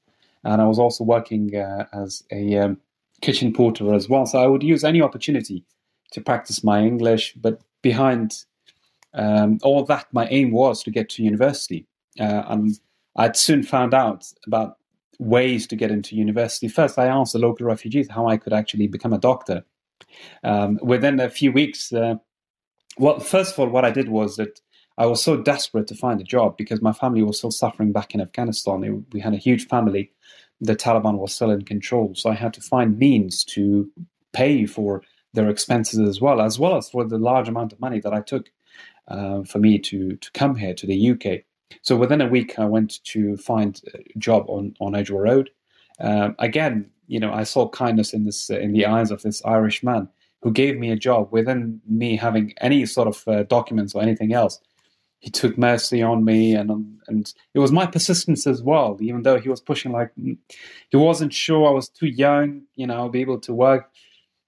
and 0.44 0.62
I 0.62 0.66
was 0.66 0.78
also 0.78 1.02
working 1.02 1.54
uh, 1.56 1.86
as 1.92 2.22
a 2.30 2.56
um, 2.56 2.78
kitchen 3.20 3.52
porter 3.52 3.92
as 3.92 4.08
well. 4.08 4.26
So 4.26 4.38
I 4.38 4.46
would 4.46 4.62
use 4.62 4.84
any 4.84 5.02
opportunity 5.02 5.64
to 6.12 6.20
practice 6.20 6.62
my 6.62 6.82
English. 6.82 7.34
But 7.34 7.60
behind 7.82 8.44
um, 9.12 9.58
all 9.64 9.84
that, 9.84 10.06
my 10.12 10.28
aim 10.28 10.52
was 10.52 10.84
to 10.84 10.92
get 10.92 11.08
to 11.10 11.24
university, 11.24 11.84
uh, 12.20 12.44
and 12.46 12.78
I'd 13.16 13.36
soon 13.36 13.64
found 13.64 13.92
out 13.92 14.24
about 14.46 14.76
ways 15.18 15.66
to 15.66 15.74
get 15.74 15.90
into 15.90 16.14
university. 16.14 16.68
First, 16.68 16.96
I 16.96 17.06
asked 17.06 17.32
the 17.32 17.40
local 17.40 17.66
refugees 17.66 18.08
how 18.08 18.28
I 18.28 18.36
could 18.36 18.52
actually 18.52 18.86
become 18.86 19.12
a 19.12 19.18
doctor. 19.18 19.64
Um, 20.44 20.78
within 20.80 21.18
a 21.18 21.28
few 21.28 21.50
weeks, 21.50 21.92
uh, 21.92 22.16
well, 22.98 23.20
first 23.20 23.52
of 23.52 23.58
all, 23.58 23.68
what 23.68 23.84
I 23.84 23.90
did 23.90 24.08
was 24.08 24.36
that 24.36 24.60
I 24.98 25.06
was 25.06 25.22
so 25.22 25.36
desperate 25.36 25.86
to 25.88 25.94
find 25.94 26.20
a 26.20 26.24
job 26.24 26.56
because 26.56 26.80
my 26.80 26.92
family 26.92 27.22
was 27.22 27.38
still 27.38 27.50
suffering 27.50 27.92
back 27.92 28.14
in 28.14 28.20
Afghanistan. 28.20 29.04
We 29.12 29.20
had 29.20 29.34
a 29.34 29.38
huge 29.38 29.66
family. 29.68 30.10
The 30.60 30.74
Taliban 30.74 31.18
was 31.18 31.34
still 31.34 31.50
in 31.50 31.62
control. 31.62 32.14
So 32.14 32.30
I 32.30 32.34
had 32.34 32.54
to 32.54 32.62
find 32.62 32.98
means 32.98 33.44
to 33.44 33.90
pay 34.32 34.64
for 34.64 35.02
their 35.34 35.50
expenses 35.50 36.00
as 36.00 36.20
well, 36.20 36.40
as 36.40 36.58
well 36.58 36.76
as 36.76 36.88
for 36.88 37.04
the 37.04 37.18
large 37.18 37.48
amount 37.48 37.72
of 37.74 37.80
money 37.80 38.00
that 38.00 38.14
I 38.14 38.22
took 38.22 38.50
uh, 39.08 39.42
for 39.42 39.58
me 39.58 39.78
to, 39.78 40.16
to 40.16 40.32
come 40.32 40.56
here 40.56 40.72
to 40.74 40.86
the 40.86 41.10
UK. 41.10 41.42
So 41.82 41.96
within 41.96 42.22
a 42.22 42.26
week, 42.26 42.58
I 42.58 42.64
went 42.64 43.04
to 43.04 43.36
find 43.36 43.80
a 43.94 44.18
job 44.18 44.46
on, 44.48 44.74
on 44.80 44.94
Edgware 44.94 45.24
Road. 45.24 45.50
Um, 46.00 46.34
again, 46.38 46.90
you 47.06 47.20
know, 47.20 47.32
I 47.32 47.44
saw 47.44 47.68
kindness 47.68 48.12
in 48.12 48.24
this 48.24 48.50
in 48.50 48.72
the 48.72 48.86
eyes 48.86 49.10
of 49.10 49.22
this 49.22 49.44
Irish 49.44 49.82
man 49.82 50.08
who 50.46 50.52
gave 50.52 50.78
me 50.78 50.92
a 50.92 50.96
job 51.08 51.26
within 51.32 51.80
me 51.88 52.16
having 52.16 52.54
any 52.60 52.86
sort 52.86 53.08
of 53.08 53.26
uh, 53.26 53.42
documents 53.56 53.96
or 53.96 54.00
anything 54.00 54.32
else 54.32 54.60
he 55.18 55.28
took 55.28 55.58
mercy 55.58 56.00
on 56.02 56.24
me 56.24 56.54
and 56.54 56.70
um, 56.70 57.00
and 57.08 57.34
it 57.52 57.58
was 57.58 57.72
my 57.72 57.84
persistence 57.84 58.46
as 58.46 58.62
well 58.62 58.96
even 59.00 59.22
though 59.24 59.40
he 59.40 59.48
was 59.48 59.60
pushing 59.60 59.90
like 59.90 60.12
he 60.14 60.96
wasn't 60.96 61.34
sure 61.34 61.66
i 61.66 61.72
was 61.72 61.88
too 61.88 62.06
young 62.06 62.62
you 62.76 62.86
know 62.86 63.08
be 63.08 63.20
able 63.20 63.40
to 63.40 63.52
work 63.52 63.90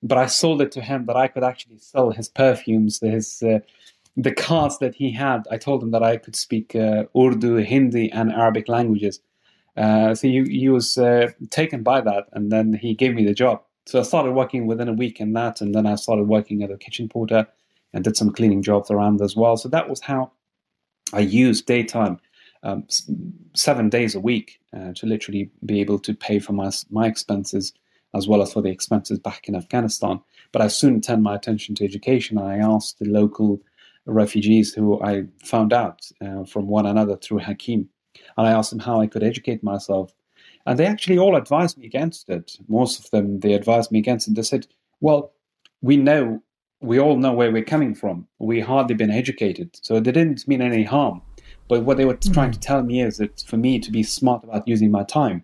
but 0.00 0.16
i 0.16 0.26
sold 0.26 0.62
it 0.62 0.70
to 0.70 0.80
him 0.80 1.04
that 1.06 1.16
i 1.16 1.26
could 1.26 1.42
actually 1.42 1.78
sell 1.78 2.12
his 2.12 2.28
perfumes 2.28 3.00
his 3.00 3.42
uh, 3.42 3.58
the 4.20 4.32
cards 4.32 4.78
that 4.78 4.96
he 4.96 5.12
had. 5.12 5.46
I 5.48 5.58
told 5.58 5.82
him 5.82 5.90
that 5.90 6.04
i 6.04 6.16
could 6.16 6.36
speak 6.36 6.76
uh, 6.76 7.04
urdu 7.16 7.56
hindi 7.56 8.10
and 8.12 8.32
arabic 8.32 8.68
languages. 8.68 9.20
Uh, 9.76 10.12
so 10.14 10.26
he, 10.26 10.42
he 10.42 10.68
was 10.68 10.98
uh, 10.98 11.30
taken 11.50 11.84
by 11.84 12.00
that 12.00 12.24
and 12.32 12.50
then 12.50 12.72
he 12.72 12.94
gave 12.94 13.14
me 13.14 13.24
the 13.24 13.34
job 13.34 13.62
so 13.88 13.98
i 13.98 14.02
started 14.02 14.32
working 14.32 14.66
within 14.66 14.88
a 14.88 14.92
week 15.02 15.20
in 15.20 15.32
that 15.32 15.60
and 15.60 15.74
then 15.74 15.86
i 15.86 15.94
started 15.94 16.24
working 16.28 16.62
at 16.62 16.70
a 16.70 16.78
kitchen 16.78 17.08
porter 17.08 17.46
and 17.92 18.04
did 18.04 18.16
some 18.16 18.32
cleaning 18.32 18.62
jobs 18.62 18.90
around 18.90 19.20
as 19.20 19.34
well 19.36 19.56
so 19.56 19.68
that 19.68 19.88
was 19.88 20.00
how 20.00 20.30
I 21.12 21.20
used 21.20 21.66
daytime 21.66 22.18
um, 22.62 22.86
seven 23.54 23.88
days 23.88 24.14
a 24.14 24.20
week 24.20 24.60
uh, 24.76 24.92
to 24.94 25.06
literally 25.06 25.50
be 25.64 25.80
able 25.80 25.98
to 26.00 26.14
pay 26.14 26.38
for 26.38 26.52
my 26.52 26.70
my 26.90 27.06
expenses 27.06 27.72
as 28.14 28.26
well 28.26 28.42
as 28.42 28.52
for 28.52 28.62
the 28.62 28.70
expenses 28.70 29.18
back 29.18 29.48
in 29.48 29.54
Afghanistan. 29.54 30.20
But 30.52 30.62
I 30.62 30.68
soon 30.68 31.00
turned 31.00 31.22
my 31.22 31.34
attention 31.34 31.74
to 31.76 31.84
education. 31.84 32.38
And 32.38 32.48
I 32.48 32.56
asked 32.56 32.98
the 32.98 33.04
local 33.04 33.60
refugees 34.06 34.72
who 34.72 35.00
I 35.02 35.24
found 35.44 35.74
out 35.74 36.10
uh, 36.22 36.44
from 36.44 36.68
one 36.68 36.86
another 36.86 37.16
through 37.16 37.40
Hakim, 37.40 37.88
and 38.36 38.46
I 38.46 38.52
asked 38.52 38.70
them 38.70 38.78
how 38.78 39.00
I 39.00 39.06
could 39.06 39.22
educate 39.22 39.62
myself. 39.62 40.12
And 40.68 40.78
they 40.78 40.86
actually 40.86 41.18
all 41.18 41.34
advised 41.34 41.78
me 41.78 41.86
against 41.86 42.28
it. 42.28 42.58
Most 42.68 43.00
of 43.00 43.10
them, 43.10 43.40
they 43.40 43.54
advised 43.54 43.90
me 43.90 43.98
against 44.00 44.28
it. 44.28 44.34
They 44.34 44.42
said, 44.42 44.66
well, 45.00 45.32
we 45.80 45.96
know 45.96 46.42
we 46.80 47.00
all 47.00 47.16
know 47.16 47.32
where 47.32 47.50
we're 47.50 47.64
coming 47.64 47.94
from. 47.94 48.26
We 48.38 48.60
hardly 48.60 48.94
been 48.94 49.10
educated, 49.10 49.78
so 49.82 49.94
they 49.94 50.12
didn't 50.12 50.46
mean 50.46 50.62
any 50.62 50.84
harm. 50.84 51.22
But 51.68 51.84
what 51.84 51.96
they 51.96 52.04
were 52.04 52.14
mm-hmm. 52.14 52.32
trying 52.32 52.52
to 52.52 52.60
tell 52.60 52.82
me 52.82 53.02
is 53.02 53.16
that 53.16 53.42
for 53.46 53.56
me 53.56 53.80
to 53.80 53.90
be 53.90 54.02
smart 54.02 54.44
about 54.44 54.68
using 54.68 54.90
my 54.90 55.04
time, 55.04 55.42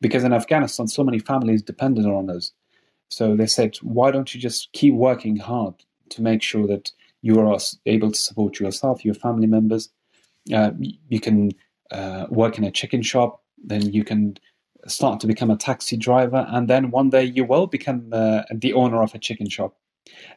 because 0.00 0.24
in 0.24 0.32
Afghanistan 0.32 0.88
so 0.88 1.04
many 1.04 1.18
families 1.18 1.62
depended 1.62 2.06
on 2.06 2.30
us. 2.30 2.52
So 3.08 3.36
they 3.36 3.46
said, 3.46 3.76
why 3.82 4.10
don't 4.10 4.34
you 4.34 4.40
just 4.40 4.72
keep 4.72 4.94
working 4.94 5.36
hard 5.36 5.74
to 6.08 6.22
make 6.22 6.42
sure 6.42 6.66
that 6.66 6.90
you 7.22 7.38
are 7.38 7.58
able 7.86 8.10
to 8.10 8.18
support 8.18 8.58
yourself, 8.58 9.04
your 9.04 9.14
family 9.14 9.46
members. 9.46 9.90
Uh, 10.52 10.72
you 11.08 11.20
can 11.20 11.52
uh, 11.90 12.26
work 12.30 12.58
in 12.58 12.64
a 12.64 12.70
chicken 12.70 13.02
shop, 13.02 13.42
then 13.62 13.82
you 13.92 14.04
can 14.04 14.36
start 14.86 15.20
to 15.20 15.26
become 15.26 15.50
a 15.50 15.56
taxi 15.56 15.96
driver, 15.96 16.46
and 16.50 16.68
then 16.68 16.90
one 16.90 17.10
day 17.10 17.24
you 17.24 17.44
will 17.44 17.66
become 17.66 18.10
uh, 18.12 18.42
the 18.52 18.72
owner 18.72 19.02
of 19.02 19.14
a 19.14 19.18
chicken 19.18 19.48
shop. 19.48 19.76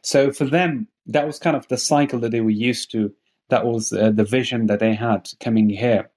So 0.02 0.32
for 0.32 0.44
them, 0.44 0.88
that 1.06 1.26
was 1.26 1.38
kind 1.38 1.56
of 1.56 1.68
the 1.68 1.76
cycle 1.76 2.18
that 2.20 2.30
they 2.30 2.40
were 2.40 2.50
used 2.50 2.90
to. 2.92 3.12
That 3.48 3.64
was 3.64 3.92
uh, 3.92 4.10
the 4.10 4.24
vision 4.24 4.66
that 4.66 4.80
they 4.80 4.94
had 4.94 5.30
coming 5.40 5.70
here. 5.70 6.10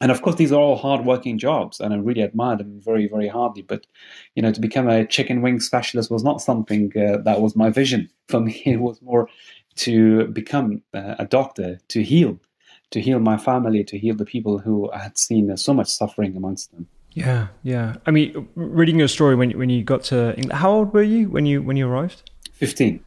And 0.00 0.10
of 0.10 0.22
course, 0.22 0.36
these 0.36 0.52
are 0.52 0.60
all 0.60 0.76
hard-working 0.76 1.38
jobs, 1.38 1.80
and 1.80 1.94
I 1.94 1.96
really 1.96 2.22
admire 2.22 2.56
them 2.56 2.80
very, 2.80 3.06
very 3.08 3.28
hardly. 3.28 3.62
But 3.62 3.86
you 4.34 4.42
know, 4.42 4.52
to 4.52 4.60
become 4.60 4.88
a 4.88 5.06
chicken 5.06 5.40
wing 5.40 5.60
specialist 5.60 6.10
was 6.10 6.24
not 6.24 6.42
something 6.42 6.92
uh, 6.96 7.18
that 7.18 7.40
was 7.40 7.56
my 7.56 7.70
vision. 7.70 8.10
For 8.28 8.40
me, 8.40 8.62
it 8.66 8.80
was 8.80 9.00
more 9.00 9.28
to 9.76 10.26
become 10.26 10.82
uh, 10.92 11.14
a 11.18 11.26
doctor, 11.26 11.80
to 11.88 12.02
heal, 12.02 12.38
to 12.90 13.00
heal 13.00 13.18
my 13.18 13.36
family, 13.36 13.84
to 13.84 13.98
heal 13.98 14.14
the 14.14 14.24
people 14.24 14.58
who 14.58 14.90
had 14.92 15.16
seen 15.16 15.56
so 15.56 15.72
much 15.72 15.88
suffering 15.88 16.36
amongst 16.36 16.72
them. 16.72 16.86
Yeah, 17.14 17.48
yeah. 17.62 17.94
I 18.06 18.10
mean, 18.10 18.48
reading 18.56 18.98
your 18.98 19.08
story 19.08 19.36
when 19.36 19.52
when 19.52 19.70
you 19.70 19.84
got 19.84 20.02
to 20.04 20.36
England, 20.36 20.52
how 20.52 20.70
old 20.72 20.92
were 20.92 21.02
you 21.02 21.30
when 21.30 21.46
you 21.46 21.62
when 21.62 21.76
you 21.76 21.88
arrived? 21.88 22.30
15. 22.54 23.04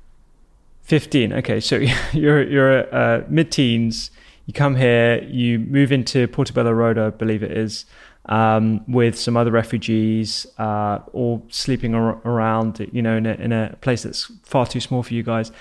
15. 0.83 1.33
Okay, 1.33 1.59
so 1.59 1.75
you're 2.13 2.41
you're 2.43 2.95
uh, 2.95 3.23
mid-teens. 3.27 4.11
You 4.45 4.53
come 4.53 4.75
here. 4.75 5.21
You 5.23 5.59
move 5.59 5.91
into 5.91 6.27
Portobello 6.29 6.71
Road, 6.71 6.97
I 6.97 7.09
believe 7.09 7.43
it 7.43 7.51
is, 7.51 7.85
um, 8.27 8.85
with 8.87 9.19
some 9.19 9.35
other 9.35 9.51
refugees, 9.51 10.47
uh, 10.57 10.99
all 11.11 11.43
sleeping 11.49 11.93
ar- 11.93 12.21
around. 12.23 12.87
You 12.93 13.01
know, 13.01 13.17
in 13.17 13.25
a, 13.25 13.33
in 13.33 13.51
a 13.51 13.75
place 13.81 14.03
that's 14.03 14.31
far 14.43 14.65
too 14.65 14.79
small 14.79 15.03
for 15.03 15.13
you 15.13 15.23
guys, 15.23 15.51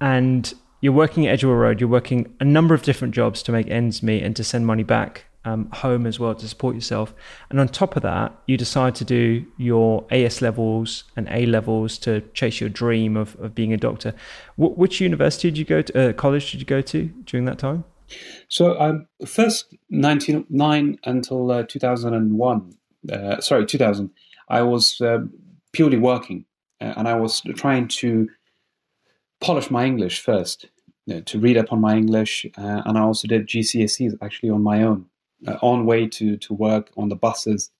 and 0.00 0.54
you're 0.80 0.92
working 0.92 1.26
at 1.26 1.32
Edgware 1.32 1.56
Road. 1.56 1.80
You're 1.80 1.90
working 1.90 2.32
a 2.38 2.44
number 2.44 2.74
of 2.76 2.82
different 2.82 3.12
jobs 3.12 3.42
to 3.42 3.50
make 3.50 3.68
ends 3.68 4.04
meet 4.04 4.22
and 4.22 4.36
to 4.36 4.44
send 4.44 4.68
money 4.68 4.84
back 4.84 5.24
um, 5.44 5.68
home 5.72 6.06
as 6.06 6.18
well 6.18 6.34
to 6.34 6.48
support 6.48 6.74
yourself. 6.74 7.14
And 7.50 7.60
on 7.60 7.68
top 7.68 7.96
of 7.96 8.02
that, 8.02 8.32
you 8.46 8.56
decide 8.56 8.94
to 8.96 9.04
do 9.04 9.46
your 9.56 10.06
AS 10.10 10.42
levels 10.42 11.04
and 11.16 11.28
A 11.30 11.46
levels 11.46 11.98
to 11.98 12.20
chase 12.34 12.60
your 12.60 12.68
dream 12.68 13.16
of, 13.16 13.36
of 13.40 13.54
being 13.54 13.72
a 13.72 13.76
doctor. 13.76 14.14
Which 14.56 15.00
university 15.00 15.50
did 15.50 15.58
you 15.58 15.64
go 15.64 15.82
to, 15.82 16.10
uh, 16.10 16.12
college 16.12 16.50
did 16.50 16.60
you 16.60 16.66
go 16.66 16.80
to 16.82 17.04
during 17.24 17.44
that 17.46 17.58
time? 17.58 17.84
So, 18.48 18.78
um, 18.80 19.06
first 19.26 19.74
99 19.90 20.98
until 21.04 21.50
uh, 21.50 21.62
2001, 21.64 22.72
uh, 23.12 23.40
sorry, 23.40 23.66
2000, 23.66 24.10
I 24.48 24.62
was 24.62 25.00
uh, 25.00 25.18
purely 25.72 25.98
working 25.98 26.46
uh, 26.80 26.94
and 26.96 27.06
I 27.06 27.16
was 27.16 27.42
trying 27.54 27.88
to 27.88 28.28
polish 29.40 29.70
my 29.70 29.84
English 29.84 30.20
first. 30.20 30.66
Uh, 31.10 31.22
to 31.24 31.38
read 31.38 31.56
up 31.56 31.72
on 31.72 31.80
my 31.80 31.96
English, 31.96 32.44
and 32.58 32.98
I 32.98 33.00
also 33.00 33.26
did 33.26 33.46
GCSEs 33.46 34.12
actually 34.20 34.50
on 34.50 34.62
my 34.62 34.82
own 34.82 35.06
on 35.46 35.86
way 35.86 36.06
to, 36.08 36.36
to 36.36 36.54
work 36.54 36.90
on 36.96 37.08
the 37.08 37.16
buses, 37.16 37.70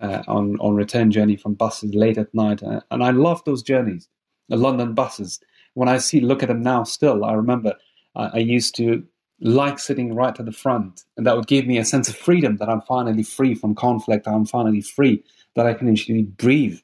uh, 0.00 0.22
on 0.28 0.58
on 0.60 0.74
return 0.74 1.10
journey 1.10 1.36
from 1.36 1.54
buses 1.54 1.94
late 1.94 2.18
at 2.18 2.32
night, 2.34 2.62
uh, 2.62 2.80
and 2.90 3.02
I 3.02 3.10
love 3.10 3.42
those 3.44 3.62
journeys, 3.62 4.08
the 4.48 4.56
London 4.56 4.94
buses. 4.94 5.40
When 5.74 5.88
I 5.88 5.98
see 5.98 6.20
look 6.20 6.42
at 6.42 6.48
them 6.48 6.62
now, 6.62 6.84
still 6.84 7.24
I 7.24 7.32
remember 7.32 7.74
I 8.14 8.38
used 8.38 8.74
to 8.76 9.04
like 9.40 9.78
sitting 9.78 10.14
right 10.14 10.38
at 10.38 10.44
the 10.44 10.52
front, 10.52 11.04
and 11.16 11.26
that 11.26 11.36
would 11.36 11.46
give 11.46 11.66
me 11.66 11.78
a 11.78 11.84
sense 11.84 12.08
of 12.08 12.16
freedom 12.16 12.56
that 12.56 12.68
I'm 12.68 12.82
finally 12.82 13.22
free 13.22 13.54
from 13.54 13.74
conflict. 13.74 14.26
I'm 14.26 14.46
finally 14.46 14.80
free 14.80 15.22
that 15.54 15.66
I 15.66 15.74
can 15.74 15.88
actually 15.88 16.22
breathe. 16.22 16.78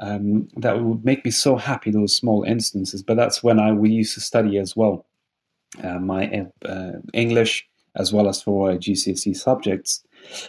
Um, 0.00 0.48
that 0.56 0.82
would 0.82 1.04
make 1.04 1.24
me 1.24 1.30
so 1.30 1.56
happy. 1.56 1.90
Those 1.90 2.14
small 2.14 2.44
instances, 2.44 3.02
but 3.02 3.16
that's 3.16 3.42
when 3.42 3.58
I 3.58 3.72
we 3.72 3.90
used 3.90 4.14
to 4.14 4.20
study 4.20 4.58
as 4.58 4.76
well. 4.76 5.06
Uh, 5.82 5.98
my 5.98 6.46
uh, 6.64 6.92
English 7.12 7.67
as 7.96 8.12
well 8.12 8.28
as 8.28 8.42
for 8.42 8.70
GCSE 8.72 9.36
subjects. 9.36 10.04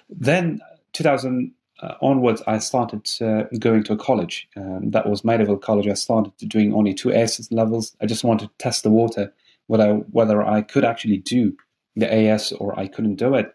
Then 0.10 0.60
2000 0.94 1.52
uh, 1.82 1.96
onwards, 2.02 2.42
I 2.46 2.58
started 2.58 3.10
uh, 3.22 3.44
going 3.58 3.84
to 3.86 3.94
a 3.94 3.98
college. 3.98 4.48
Um, 4.58 4.92
that 4.92 5.08
was 5.08 5.22
Maryville 5.22 5.62
College. 5.62 5.88
I 5.88 5.94
started 5.94 6.34
doing 6.50 6.74
only 6.74 6.94
two 6.94 7.14
AS 7.14 7.50
levels. 7.52 7.96
I 8.02 8.06
just 8.06 8.24
wanted 8.24 8.48
to 8.48 8.52
test 8.58 8.84
the 8.84 8.90
water, 8.90 9.34
whether 9.68 9.94
whether 10.12 10.44
I 10.44 10.62
could 10.62 10.84
actually 10.84 11.18
do 11.18 11.56
the 11.96 12.12
AS 12.12 12.52
or 12.54 12.78
I 12.78 12.88
couldn't 12.88 13.16
do 13.16 13.36
it. 13.36 13.54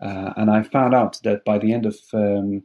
Uh, 0.00 0.32
and 0.36 0.50
I 0.50 0.62
found 0.62 0.94
out 0.94 1.20
that 1.22 1.44
by 1.44 1.58
the 1.58 1.72
end 1.72 1.86
of 1.86 1.96
um, 2.12 2.62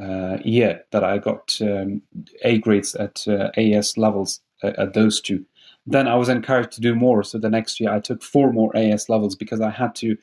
uh, 0.00 0.38
year 0.44 0.84
that 0.92 1.04
I 1.04 1.18
got 1.18 1.58
um, 1.60 2.02
A 2.42 2.58
grades 2.58 2.94
at 2.94 3.26
uh, 3.28 3.50
AS 3.56 3.98
levels 3.98 4.40
at 4.62 4.94
those 4.94 5.20
two. 5.20 5.44
Then 5.90 6.06
I 6.06 6.16
was 6.16 6.28
encouraged 6.28 6.72
to 6.72 6.80
do 6.80 6.94
more. 6.94 7.22
So 7.22 7.38
the 7.38 7.48
next 7.48 7.80
year 7.80 7.90
I 7.90 8.00
took 8.00 8.22
four 8.22 8.52
more 8.52 8.76
AS 8.76 9.08
levels 9.08 9.34
because 9.34 9.60
I 9.60 9.70
had 9.70 9.94
to 9.96 10.16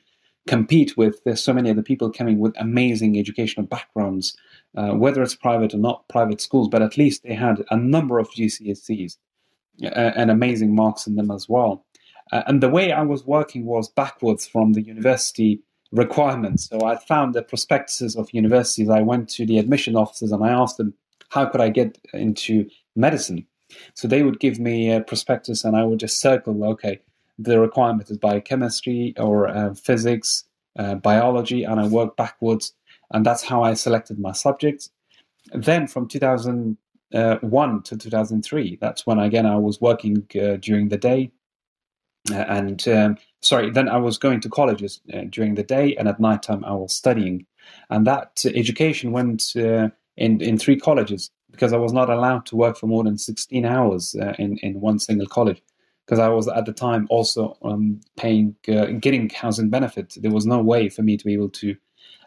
compete 0.48 0.96
with 0.96 1.24
there's 1.24 1.44
so 1.44 1.54
many 1.54 1.72
other 1.72 1.82
people 1.82 2.12
coming 2.12 2.38
with 2.38 2.54
amazing 2.60 3.18
educational 3.18 3.66
backgrounds, 3.66 4.38
uh, 4.78 4.92
whether 4.92 5.24
it's 5.24 5.36
private 5.36 5.74
or 5.74 5.78
not 5.78 6.08
private 6.08 6.40
schools, 6.40 6.68
but 6.70 6.84
at 6.84 6.98
least 6.98 7.24
they 7.24 7.34
had 7.34 7.64
a 7.72 7.78
number 7.78 8.20
of 8.20 8.30
GCSEs 8.30 9.18
uh, 9.84 9.88
and 9.88 10.30
amazing 10.30 10.76
marks 10.76 11.08
in 11.08 11.16
them 11.16 11.32
as 11.32 11.50
well. 11.50 11.84
Uh, 12.32 12.44
and 12.46 12.62
the 12.62 12.70
way 12.70 12.92
I 12.92 13.02
was 13.02 13.26
working 13.26 13.66
was 13.66 13.90
backwards 13.90 14.46
from 14.46 14.74
the 14.74 14.82
university 14.82 15.64
requirements. 15.92 16.70
So 16.70 16.86
I 16.86 16.98
found 16.98 17.34
the 17.34 17.42
prospectuses 17.42 18.16
of 18.16 18.30
universities. 18.34 18.90
I 18.90 19.02
went 19.02 19.30
to 19.30 19.46
the 19.48 19.58
admission 19.58 19.96
offices 19.96 20.32
and 20.32 20.44
I 20.44 20.50
asked 20.50 20.78
them, 20.78 20.94
how 21.30 21.48
could 21.48 21.62
I 21.62 21.70
get 21.70 21.98
into 22.14 22.70
medicine? 22.96 23.48
So 23.94 24.08
they 24.08 24.24
would 24.24 24.40
give 24.40 24.60
me 24.60 24.92
a 24.92 25.02
prospectus 25.02 25.64
and 25.64 25.76
I 25.76 25.84
would 25.84 26.00
just 26.00 26.20
circle, 26.20 26.64
okay, 26.66 27.00
the 27.38 27.60
requirement 27.60 28.10
is 28.10 28.18
biochemistry 28.18 29.14
or 29.18 29.48
uh, 29.48 29.74
physics, 29.74 30.46
uh, 30.78 30.96
biology, 30.96 31.64
and 31.64 31.80
I 31.80 31.88
work 31.88 32.16
backwards. 32.16 32.74
And 33.12 33.26
that's 33.26 33.44
how 33.44 33.64
I 33.64 33.74
selected 33.74 34.20
my 34.20 34.32
subjects. 34.32 34.90
Then 35.54 35.88
from 35.88 36.08
2001 36.08 37.84
to 37.84 37.98
2003, 37.98 38.78
that's 38.82 39.06
when 39.06 39.20
again 39.20 39.46
I 39.46 39.58
was 39.58 39.80
working 39.80 40.28
uh, 40.42 40.58
during 40.58 40.90
the 40.90 40.98
day. 40.98 41.32
Uh, 42.32 42.46
and 42.48 42.88
um, 42.88 43.18
sorry, 43.42 43.70
then 43.70 43.88
I 43.88 43.98
was 43.98 44.18
going 44.18 44.40
to 44.42 44.50
colleges 44.50 45.00
uh, 45.14 45.26
during 45.30 45.56
the 45.56 45.64
day, 45.64 45.96
and 45.96 46.08
at 46.08 46.20
nighttime 46.20 46.66
I 46.66 46.74
was 46.74 46.96
studying. 46.96 47.46
And 47.90 48.08
that 48.08 48.44
education 48.46 49.12
went 49.12 49.54
uh, 49.56 49.90
in, 50.18 50.42
in 50.42 50.58
three 50.58 50.78
colleges 50.78 51.30
because 51.56 51.74
I 51.74 51.78
was 51.78 51.94
not 51.94 52.10
allowed 52.10 52.46
to 52.48 52.56
work 52.56 52.78
for 52.78 52.88
more 52.88 53.04
than 53.04 53.18
16 53.18 53.66
hours 53.66 54.16
in, 54.38 54.58
in 54.58 54.82
one 54.82 55.00
single 55.00 55.28
college 55.28 55.62
because 56.06 56.20
I 56.20 56.30
was 56.30 56.48
at 56.48 56.66
the 56.66 56.74
time 56.74 57.08
also 57.10 57.58
um, 57.64 58.00
paying, 58.16 58.56
uh, 58.68 58.86
getting 59.00 59.30
housing 59.30 59.70
benefit. 59.70 60.16
There 60.18 60.32
was 60.32 60.46
no 60.46 60.62
way 60.62 60.90
for 60.90 61.02
me 61.02 61.18
to 61.18 61.26
be 61.26 61.34
able 61.34 61.50
to 61.50 61.76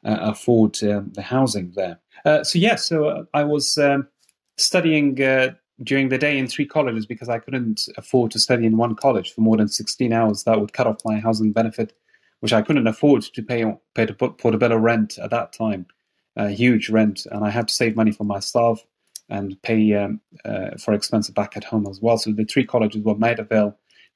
uh, 0.04 0.18
afford 0.20 0.82
uh, 0.82 1.02
the 1.12 1.22
housing 1.22 1.72
there. 1.76 1.98
Uh, 2.24 2.42
so 2.42 2.58
yeah, 2.58 2.74
so 2.74 3.08
uh, 3.08 3.24
I 3.34 3.44
was 3.44 3.78
um, 3.78 4.08
studying 4.56 5.22
uh, 5.22 5.52
during 5.84 6.08
the 6.08 6.18
day 6.18 6.38
in 6.38 6.48
three 6.48 6.66
colleges 6.66 7.06
because 7.06 7.28
I 7.28 7.38
couldn't 7.38 7.88
afford 7.96 8.32
to 8.32 8.40
study 8.40 8.66
in 8.66 8.76
one 8.76 8.96
college 8.96 9.32
for 9.32 9.42
more 9.42 9.56
than 9.56 9.68
16 9.68 10.12
hours. 10.12 10.42
That 10.42 10.60
would 10.60 10.72
cut 10.72 10.88
off 10.88 11.04
my 11.04 11.20
housing 11.20 11.52
benefit, 11.52 11.92
which 12.40 12.52
I 12.52 12.62
couldn't 12.62 12.86
afford 12.88 13.22
to 13.22 13.42
pay 13.42 13.64
pay 13.94 14.06
to 14.06 14.14
put 14.14 14.38
Portobello 14.38 14.76
rent 14.76 15.18
at 15.18 15.30
that 15.30 15.52
time, 15.52 15.86
a 16.34 16.50
huge 16.50 16.90
rent, 16.90 17.26
and 17.30 17.44
I 17.44 17.50
had 17.50 17.68
to 17.68 17.74
save 17.74 17.94
money 17.94 18.10
for 18.10 18.24
myself 18.24 18.84
and 19.28 19.60
pay 19.62 19.94
um, 19.94 20.20
uh, 20.44 20.70
for 20.78 20.94
expenses 20.94 21.34
back 21.34 21.56
at 21.56 21.64
home 21.64 21.86
as 21.88 22.00
well. 22.00 22.18
So 22.18 22.32
the 22.32 22.44
three 22.44 22.64
colleges 22.64 23.02
were 23.02 23.14
Maida 23.14 23.44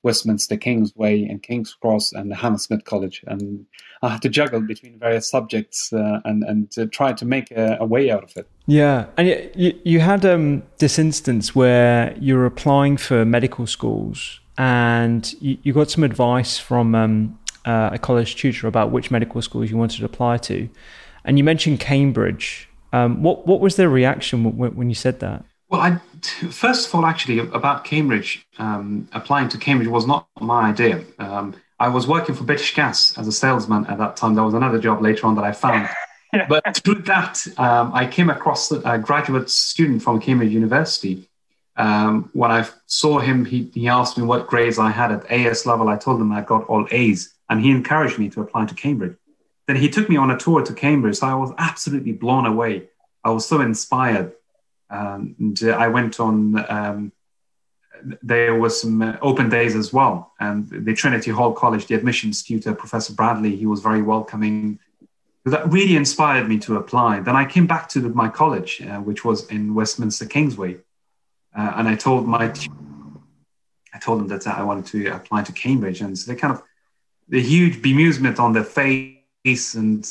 Westminster 0.03 0.57
Kingsway, 0.57 1.23
and 1.25 1.43
King's 1.43 1.75
Cross, 1.75 2.13
and 2.13 2.31
the 2.31 2.35
Hammersmith 2.35 2.85
College. 2.85 3.23
And 3.27 3.65
I 4.03 4.09
had 4.11 4.23
to 4.23 4.29
juggle 4.29 4.61
between 4.61 4.99
various 4.99 5.31
subjects 5.31 5.93
uh, 5.93 6.21
and 6.25 6.43
and 6.43 6.71
to 6.73 6.87
try 6.87 7.13
to 7.13 7.25
make 7.25 7.51
a, 7.53 7.79
a, 7.81 7.87
way 7.87 8.11
out 8.11 8.25
of 8.25 8.37
it. 8.37 8.49
Yeah, 8.67 9.07
and 9.17 9.29
you 9.55 9.79
you 9.85 10.01
had 10.01 10.25
um, 10.25 10.65
this 10.79 10.99
instance 10.99 11.55
where 11.55 12.17
you 12.19 12.37
were 12.37 12.47
applying 12.47 12.97
for 12.97 13.25
medical 13.25 13.67
schools, 13.67 14.41
and 14.59 15.33
you, 15.41 15.59
you 15.63 15.73
got 15.73 15.91
some 15.91 16.03
advice 16.03 16.59
from 16.59 16.95
um, 16.95 17.39
uh, 17.65 17.91
a 17.93 17.99
college 17.99 18.35
tutor 18.35 18.67
about 18.67 18.91
which 18.91 19.11
medical 19.11 19.41
schools 19.41 19.71
you 19.71 19.77
wanted 19.77 19.99
to 19.99 20.05
apply 20.05 20.39
to, 20.39 20.69
and 21.25 21.39
you 21.39 21.45
mentioned 21.45 21.79
Cambridge. 21.81 22.69
Um, 22.93 23.23
what 23.23 23.47
what 23.47 23.61
was 23.61 23.77
their 23.77 23.89
reaction 23.89 24.45
when, 24.57 24.75
when 24.75 24.89
you 24.89 24.95
said 24.95 25.21
that? 25.21 25.45
Well, 25.69 25.81
I, 25.81 26.01
first 26.51 26.89
of 26.89 26.95
all, 26.95 27.07
actually, 27.07 27.39
about 27.39 27.85
Cambridge, 27.85 28.47
um, 28.59 29.09
applying 29.13 29.49
to 29.49 29.59
Cambridge 29.59 29.89
was 29.89 30.07
not 30.07 30.29
my 30.39 30.69
idea. 30.69 31.03
Um, 31.19 31.55
I 31.81 31.89
was 31.89 32.07
working 32.07 32.35
for 32.35 32.45
British 32.45 32.75
Gas 32.75 33.17
as 33.17 33.27
a 33.27 33.33
salesman 33.33 33.87
at 33.87 33.97
that 33.97 34.17
time. 34.17 34.35
There 34.35 34.45
was 34.45 34.53
another 34.53 34.79
job 34.79 35.01
later 35.01 35.27
on 35.27 35.35
that 35.37 35.45
I 35.45 35.53
found. 35.53 35.89
But 36.49 36.79
through 36.83 37.03
that, 37.03 37.47
um, 37.59 37.93
I 37.93 38.07
came 38.07 38.31
across 38.31 38.73
a 38.73 38.99
graduate 38.99 39.51
student 39.51 40.03
from 40.03 40.19
Cambridge 40.19 40.51
University. 40.51 41.29
Um, 41.77 42.31
when 42.33 42.51
I 42.51 42.67
saw 42.87 43.19
him, 43.19 43.45
he, 43.45 43.71
he 43.75 43.87
asked 43.87 44.17
me 44.17 44.25
what 44.25 44.47
grades 44.47 44.79
I 44.79 44.91
had 44.91 45.13
at 45.13 45.31
AS 45.31 45.67
level. 45.67 45.91
I 45.91 45.99
told 45.99 46.19
him 46.23 46.33
I 46.33 46.41
got 46.41 46.65
all 46.69 46.87
A's, 46.91 47.35
and 47.51 47.61
he 47.61 47.71
encouraged 47.71 48.19
me 48.19 48.31
to 48.31 48.41
apply 48.41 48.65
to 48.65 48.75
Cambridge. 48.75 49.15
Then 49.73 49.81
he 49.81 49.89
took 49.89 50.11
me 50.11 50.19
on 50.19 50.31
a 50.31 50.37
tour 50.37 50.61
to 50.63 50.75
Cambridge. 50.75 51.17
So 51.17 51.27
I 51.27 51.35
was 51.35 51.51
absolutely 51.57 52.13
blown 52.13 52.45
away. 52.45 52.91
I 53.25 53.31
was 53.31 53.49
so 53.49 53.63
inspired. 53.63 54.35
Um, 54.91 55.35
and 55.39 55.63
I 55.71 55.89
went 55.89 56.21
on, 56.21 56.63
um, 56.71 57.13
there 58.23 58.55
was 58.55 58.83
some 58.83 59.01
uh, 59.01 59.17
open 59.23 59.49
days 59.49 59.75
as 59.75 59.91
well. 59.91 60.35
And 60.39 60.69
the 60.69 60.93
Trinity 60.93 61.31
Hall 61.31 61.55
College, 61.55 61.87
the 61.87 61.95
admissions 61.95 62.43
tutor, 62.43 62.75
Professor 62.75 63.15
Bradley, 63.15 63.57
he 63.57 63.65
was 63.65 63.81
very 63.81 64.03
welcoming. 64.03 64.79
That 65.47 65.67
really 65.73 65.97
inspired 65.97 66.51
me 66.51 66.59
to 66.67 66.77
apply. 66.77 67.21
Then 67.21 67.35
I 67.35 67.47
came 67.47 67.67
back 67.67 67.89
to 67.91 68.01
my 68.11 68.29
college, 68.29 68.83
uh, 68.83 68.99
which 68.99 69.25
was 69.25 69.47
in 69.47 69.73
Westminster 69.73 70.27
Kingsway. 70.27 70.75
Uh, 71.57 71.73
and 71.77 71.89
I 71.89 71.95
told 71.97 72.29
my, 72.29 72.53
I 73.95 73.99
told 73.99 74.21
them 74.21 74.29
that 74.29 74.47
I 74.47 74.65
wanted 74.65 74.85
to 74.89 75.07
apply 75.15 75.45
to 75.45 75.53
Cambridge. 75.53 76.03
And 76.03 76.19
so 76.19 76.31
they 76.31 76.39
kind 76.39 76.53
of, 76.53 76.63
the 77.27 77.41
huge 77.41 77.81
bemusement 77.81 78.39
on 78.39 78.53
their 78.53 78.65
face 78.65 79.17
and 79.45 80.09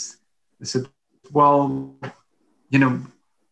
I 0.62 0.66
said, 0.66 0.88
well, 1.32 1.96
you 2.70 2.80
know, 2.80 3.02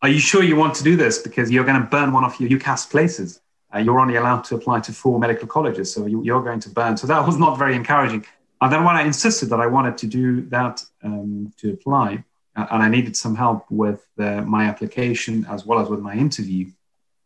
are 0.01 0.09
you 0.09 0.19
sure 0.19 0.43
you 0.43 0.55
want 0.55 0.75
to 0.75 0.83
do 0.83 0.95
this? 0.95 1.19
Because 1.19 1.49
you're 1.51 1.63
going 1.63 1.81
to 1.81 1.87
burn 1.87 2.11
one 2.11 2.23
of 2.23 2.39
your 2.39 2.49
UCAS 2.49 2.89
places. 2.89 3.41
Uh, 3.73 3.79
you're 3.79 3.99
only 3.99 4.15
allowed 4.15 4.43
to 4.45 4.55
apply 4.55 4.79
to 4.81 4.91
four 4.91 5.19
medical 5.19 5.47
colleges, 5.47 5.93
so 5.93 6.05
you, 6.05 6.35
are 6.35 6.41
going 6.41 6.59
to 6.59 6.69
burn. 6.69 6.97
So 6.97 7.07
that 7.07 7.25
was 7.25 7.37
not 7.37 7.57
very 7.57 7.75
encouraging. 7.75 8.25
And 8.61 8.73
then 8.73 8.83
when 8.83 8.95
I 8.95 9.03
insisted 9.03 9.49
that 9.49 9.61
I 9.61 9.67
wanted 9.67 9.97
to 9.99 10.07
do 10.07 10.41
that 10.49 10.83
um, 11.03 11.53
to 11.57 11.73
apply, 11.73 12.23
uh, 12.55 12.65
and 12.71 12.83
I 12.83 12.89
needed 12.89 13.15
some 13.15 13.35
help 13.35 13.65
with 13.69 14.05
uh, 14.17 14.41
my 14.41 14.65
application 14.65 15.45
as 15.49 15.65
well 15.65 15.79
as 15.79 15.87
with 15.87 16.01
my 16.01 16.15
interview, 16.15 16.71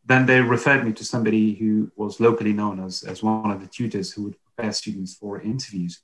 then 0.06 0.26
they 0.26 0.42
referred 0.42 0.86
me 0.86 0.92
to 0.94 1.06
somebody 1.06 1.56
who 1.56 1.92
was 1.96 2.20
locally 2.20 2.54
known 2.54 2.84
as, 2.84 3.04
as 3.04 3.24
one 3.24 3.50
of 3.50 3.62
the 3.62 3.68
tutors 3.68 4.12
who 4.12 4.24
would 4.24 4.36
prepare 4.44 4.74
students 4.74 5.16
for 5.16 5.42
interviews. 5.42 6.02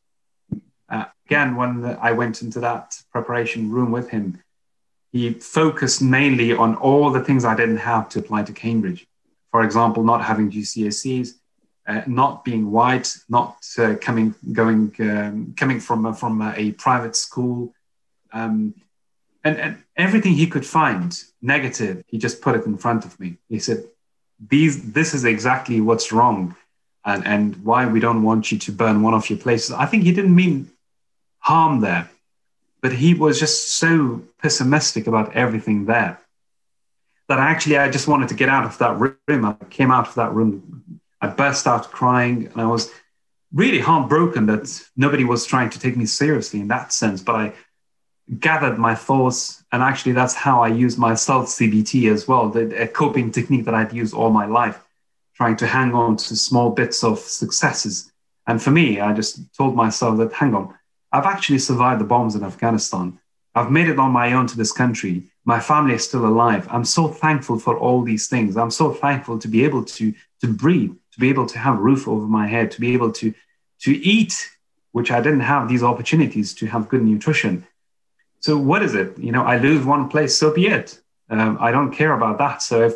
Again, 1.30 1.56
when 1.56 1.86
I 2.02 2.12
went 2.14 2.42
into 2.42 2.60
that 2.62 3.00
preparation 3.12 3.70
room 3.70 3.92
with 3.92 4.10
him, 4.10 4.42
he 5.12 5.34
focused 5.34 6.02
mainly 6.02 6.54
on 6.54 6.74
all 6.78 7.12
the 7.12 7.24
things 7.24 7.46
I 7.46 7.56
didn't 7.56 7.78
have 7.78 8.10
to 8.10 8.20
apply 8.20 8.42
to 8.44 8.52
Cambridge. 8.52 9.06
For 9.52 9.64
example, 9.64 10.04
not 10.04 10.24
having 10.24 10.50
GCSEs, 10.50 11.34
uh, 11.88 12.02
not 12.08 12.44
being 12.44 12.72
white, 12.72 13.16
not 13.30 13.58
uh, 13.78 13.94
coming 14.02 14.34
going 14.54 14.92
um, 15.02 15.54
coming 15.56 15.80
from 15.80 16.08
uh, 16.08 16.14
from 16.14 16.42
a 16.42 16.72
private 16.72 17.16
school, 17.16 17.76
um, 18.34 18.74
and, 19.44 19.56
and 19.60 19.84
everything 19.96 20.34
he 20.34 20.48
could 20.48 20.66
find 20.66 21.16
negative, 21.44 22.04
he 22.08 22.18
just 22.18 22.42
put 22.42 22.56
it 22.56 22.66
in 22.66 22.76
front 22.76 23.06
of 23.06 23.20
me. 23.20 23.38
He 23.50 23.60
said, 23.60 23.84
"These, 24.54 24.94
this 24.94 25.14
is 25.14 25.26
exactly 25.26 25.80
what's 25.80 26.12
wrong." 26.12 26.56
And, 27.06 27.26
and 27.26 27.56
why 27.64 27.88
we 27.88 28.02
don't 28.02 28.24
want 28.24 28.52
you 28.52 28.58
to 28.60 28.72
burn 28.74 29.02
one 29.02 29.14
of 29.14 29.30
your 29.30 29.40
places. 29.40 29.72
I 29.72 29.86
think 29.86 30.04
he 30.04 30.12
didn't 30.12 30.36
mean 30.36 30.70
harm 31.50 31.82
there. 31.82 32.10
But 32.82 32.94
he 32.94 33.14
was 33.14 33.40
just 33.40 33.58
so 33.84 34.22
pessimistic 34.42 35.08
about 35.08 35.36
everything 35.36 35.86
there 35.86 36.20
that 37.28 37.40
actually 37.40 37.78
I 37.78 37.90
just 37.90 38.08
wanted 38.08 38.30
to 38.30 38.36
get 38.36 38.50
out 38.50 38.66
of 38.66 38.78
that 38.78 38.98
room. 39.00 39.46
I 39.46 39.54
came 39.70 39.92
out 39.92 40.08
of 40.08 40.16
that 40.16 40.34
room, 40.34 41.02
I 41.22 41.28
burst 41.28 41.68
out 41.68 41.92
crying, 41.92 42.48
and 42.48 42.62
I 42.62 42.68
was 42.68 42.92
really 43.54 43.80
heartbroken 43.80 44.46
that 44.48 44.64
nobody 44.96 45.24
was 45.24 45.46
trying 45.46 45.70
to 45.72 45.80
take 45.80 45.98
me 45.98 46.06
seriously 46.06 46.60
in 46.60 46.70
that 46.70 46.94
sense. 46.94 47.22
But 47.22 47.36
I 47.36 47.54
gathered 48.40 48.78
my 48.78 48.96
thoughts, 48.96 49.64
and 49.72 49.82
actually 49.84 50.14
that's 50.14 50.36
how 50.36 50.62
I 50.64 50.70
use 50.70 50.98
my 50.98 51.14
self 51.16 51.48
CBT 51.48 52.12
as 52.12 52.28
well, 52.28 52.50
the, 52.50 52.84
a 52.84 52.88
coping 52.88 53.32
technique 53.32 53.66
that 53.66 53.76
I'd 53.76 53.94
used 53.94 54.14
all 54.14 54.32
my 54.32 54.46
life, 54.46 54.80
trying 55.36 55.58
to 55.58 55.68
hang 55.68 55.94
on 55.94 56.18
to 56.18 56.36
small 56.36 56.70
bits 56.70 57.04
of 57.04 57.20
successes. 57.20 58.12
And 58.48 58.62
for 58.62 58.72
me, 58.72 59.00
I 59.00 59.14
just 59.14 59.54
told 59.54 59.76
myself 59.76 60.18
that, 60.18 60.34
hang 60.34 60.56
on, 60.56 60.74
I've 61.12 61.26
actually 61.26 61.60
survived 61.60 62.02
the 62.02 62.06
bombs 62.06 62.36
in 62.36 62.44
Afghanistan. 62.44 63.20
I've 63.56 63.72
made 63.72 63.90
it 63.90 64.00
on 64.00 64.12
my 64.12 64.34
own 64.34 64.48
to 64.48 64.58
this 64.58 64.72
country. 64.72 65.24
My 65.44 65.60
family 65.60 65.96
is 65.96 66.04
still 66.04 66.26
alive. 66.26 66.68
I'm 66.70 66.86
so 66.86 67.08
thankful 67.08 67.58
for 67.58 67.78
all 67.78 68.04
these 68.04 68.28
things. 68.28 68.56
I'm 68.56 68.72
so 68.72 68.94
thankful 68.94 69.40
to 69.40 69.48
be 69.48 69.66
able 69.66 69.84
to, 69.86 70.14
to 70.42 70.54
breathe, 70.54 70.92
to 71.14 71.20
be 71.20 71.30
able 71.30 71.48
to 71.48 71.58
have 71.58 71.76
a 71.78 71.82
roof 71.82 72.08
over 72.08 72.28
my 72.28 72.48
head, 72.48 72.72
to 72.72 72.80
be 72.80 72.94
able 72.94 73.12
to, 73.14 73.34
to 73.82 73.92
eat, 73.92 74.50
which 74.92 75.10
I 75.12 75.20
didn't 75.22 75.42
have 75.42 75.68
these 75.68 75.84
opportunities 75.84 76.54
to 76.56 76.68
have 76.68 76.90
good 76.90 77.04
nutrition. 77.04 77.66
So 78.42 78.58
what 78.58 78.84
is 78.84 78.94
it? 78.96 79.18
You 79.18 79.32
know, 79.32 79.44
I 79.44 79.58
lose 79.58 79.86
one 79.86 80.10
place, 80.10 80.38
so 80.38 80.54
be 80.54 80.68
it. 80.68 81.00
Um, 81.30 81.58
I 81.60 81.72
don't 81.72 81.92
care 81.92 82.14
about 82.14 82.38
that. 82.38 82.62
So 82.62 82.84
if 82.84 82.96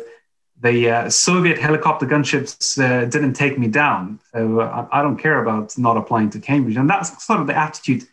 the 0.64 0.90
uh, 0.90 1.10
Soviet 1.10 1.58
helicopter 1.58 2.06
gunships 2.06 2.78
uh, 2.82 3.04
didn't 3.04 3.34
take 3.34 3.58
me 3.58 3.68
down. 3.68 4.18
So 4.32 4.60
uh, 4.60 4.88
I, 4.90 5.02
don't 5.02 5.18
care 5.18 5.42
about 5.42 5.76
not 5.76 5.98
applying 5.98 6.30
to 6.30 6.40
Cambridge. 6.40 6.76
And 6.76 6.88
that's 6.88 7.22
sort 7.22 7.40
of 7.40 7.46
the 7.46 7.54
attitude 7.54 8.04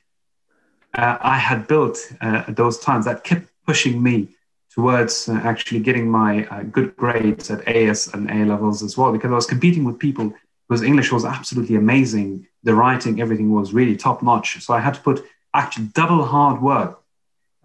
uh, 0.93 1.17
I 1.21 1.37
had 1.37 1.65
built 1.65 1.97
uh, 2.19 2.43
at 2.49 2.57
those 2.57 2.77
times 2.77 3.05
that 3.05 3.23
kept 3.23 3.47
pushing 3.65 4.03
me 4.03 4.27
towards 4.69 5.29
uh, 5.29 5.39
actually 5.45 5.79
getting 5.79 6.09
my 6.09 6.41
good 6.71 6.93
grades 6.97 7.49
at 7.49 7.65
AS 7.69 8.13
and 8.13 8.29
A 8.29 8.43
levels 8.43 8.83
as 8.83 8.97
well, 8.97 9.13
because 9.13 9.31
I 9.31 9.35
was 9.35 9.45
competing 9.45 9.85
with 9.85 9.97
people 9.97 10.33
whose 10.67 10.81
English 10.81 11.09
was 11.09 11.23
absolutely 11.23 11.77
amazing. 11.77 12.47
The 12.63 12.75
writing, 12.75 13.21
everything 13.21 13.49
was 13.53 13.71
really 13.71 13.95
top 13.95 14.21
notch. 14.21 14.61
So 14.61 14.73
I 14.73 14.81
had 14.81 14.95
to 14.95 15.01
put 15.01 15.23
actually 15.53 15.85
double 15.93 16.25
hard 16.25 16.61
work. 16.61 17.01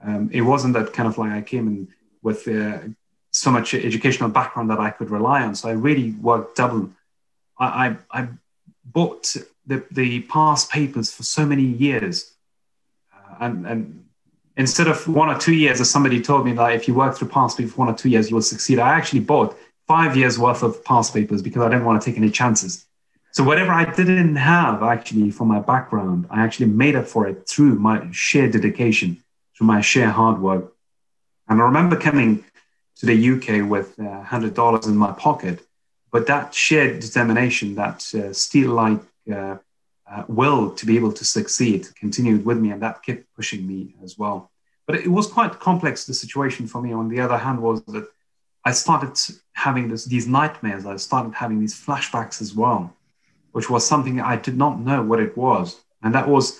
Um, 0.00 0.30
it 0.32 0.42
wasn't 0.42 0.74
that 0.74 0.92
kind 0.92 1.08
of 1.08 1.18
like 1.18 1.32
I 1.32 1.42
came 1.42 1.66
in 1.66 1.88
with 2.22 2.46
uh, 2.46 2.78
so 3.36 3.50
much 3.50 3.74
educational 3.74 4.28
background 4.28 4.70
that 4.70 4.80
I 4.80 4.90
could 4.90 5.10
rely 5.10 5.42
on. 5.42 5.54
So 5.54 5.68
I 5.68 5.72
really 5.72 6.12
worked 6.12 6.56
double. 6.56 6.90
I, 7.58 7.96
I, 8.10 8.20
I 8.22 8.28
bought 8.84 9.36
the, 9.66 9.84
the 9.90 10.22
past 10.22 10.70
papers 10.70 11.12
for 11.12 11.22
so 11.22 11.44
many 11.44 11.62
years. 11.62 12.32
Uh, 13.12 13.34
and, 13.40 13.66
and 13.66 14.04
instead 14.56 14.88
of 14.88 15.06
one 15.08 15.28
or 15.28 15.38
two 15.38 15.54
years, 15.54 15.80
as 15.80 15.90
somebody 15.90 16.20
told 16.20 16.44
me 16.44 16.52
that 16.52 16.72
if 16.72 16.88
you 16.88 16.94
work 16.94 17.16
through 17.16 17.28
past 17.28 17.56
papers 17.58 17.72
for 17.72 17.80
one 17.84 17.88
or 17.88 17.96
two 17.96 18.08
years, 18.08 18.30
you 18.30 18.36
will 18.36 18.42
succeed. 18.42 18.78
I 18.78 18.90
actually 18.90 19.20
bought 19.20 19.56
five 19.86 20.16
years 20.16 20.38
worth 20.38 20.62
of 20.62 20.84
past 20.84 21.14
papers 21.14 21.42
because 21.42 21.62
I 21.62 21.68
didn't 21.68 21.84
want 21.84 22.00
to 22.00 22.10
take 22.10 22.18
any 22.18 22.30
chances. 22.30 22.86
So 23.32 23.44
whatever 23.44 23.72
I 23.72 23.84
didn't 23.84 24.36
have 24.36 24.82
actually 24.82 25.30
for 25.30 25.44
my 25.44 25.60
background, 25.60 26.26
I 26.30 26.42
actually 26.42 26.66
made 26.66 26.96
up 26.96 27.06
for 27.06 27.28
it 27.28 27.46
through 27.46 27.74
my 27.78 28.08
sheer 28.10 28.50
dedication, 28.50 29.22
through 29.56 29.66
my 29.66 29.82
sheer 29.82 30.08
hard 30.08 30.40
work. 30.40 30.72
And 31.48 31.60
I 31.60 31.64
remember 31.64 31.96
coming 31.96 32.44
to 32.96 33.06
the 33.06 33.30
UK 33.32 33.68
with 33.68 33.98
uh, 33.98 34.24
$100 34.24 34.86
in 34.86 34.96
my 34.96 35.12
pocket, 35.12 35.66
but 36.10 36.26
that 36.26 36.54
shared 36.54 37.00
determination, 37.00 37.74
that 37.74 38.14
uh, 38.14 38.32
steel-like 38.32 39.00
uh, 39.30 39.56
uh, 40.10 40.22
will 40.28 40.70
to 40.70 40.86
be 40.86 40.96
able 40.96 41.12
to 41.12 41.24
succeed 41.24 41.86
continued 41.96 42.44
with 42.44 42.58
me, 42.58 42.70
and 42.70 42.82
that 42.82 43.02
kept 43.02 43.24
pushing 43.34 43.66
me 43.66 43.94
as 44.02 44.16
well. 44.16 44.50
But 44.86 44.96
it 44.96 45.08
was 45.08 45.26
quite 45.26 45.58
complex. 45.58 46.04
The 46.04 46.14
situation 46.14 46.66
for 46.68 46.80
me, 46.80 46.92
on 46.92 47.08
the 47.08 47.20
other 47.20 47.36
hand, 47.36 47.60
was 47.60 47.82
that 47.86 48.08
I 48.64 48.72
started 48.72 49.18
having 49.52 49.88
this, 49.88 50.04
these 50.04 50.26
nightmares. 50.26 50.86
I 50.86 50.96
started 50.96 51.34
having 51.34 51.60
these 51.60 51.74
flashbacks 51.74 52.40
as 52.40 52.54
well, 52.54 52.94
which 53.52 53.68
was 53.68 53.86
something 53.86 54.20
I 54.20 54.36
did 54.36 54.56
not 54.56 54.80
know 54.80 55.02
what 55.02 55.20
it 55.20 55.36
was, 55.36 55.80
and 56.02 56.14
that 56.14 56.28
was 56.28 56.58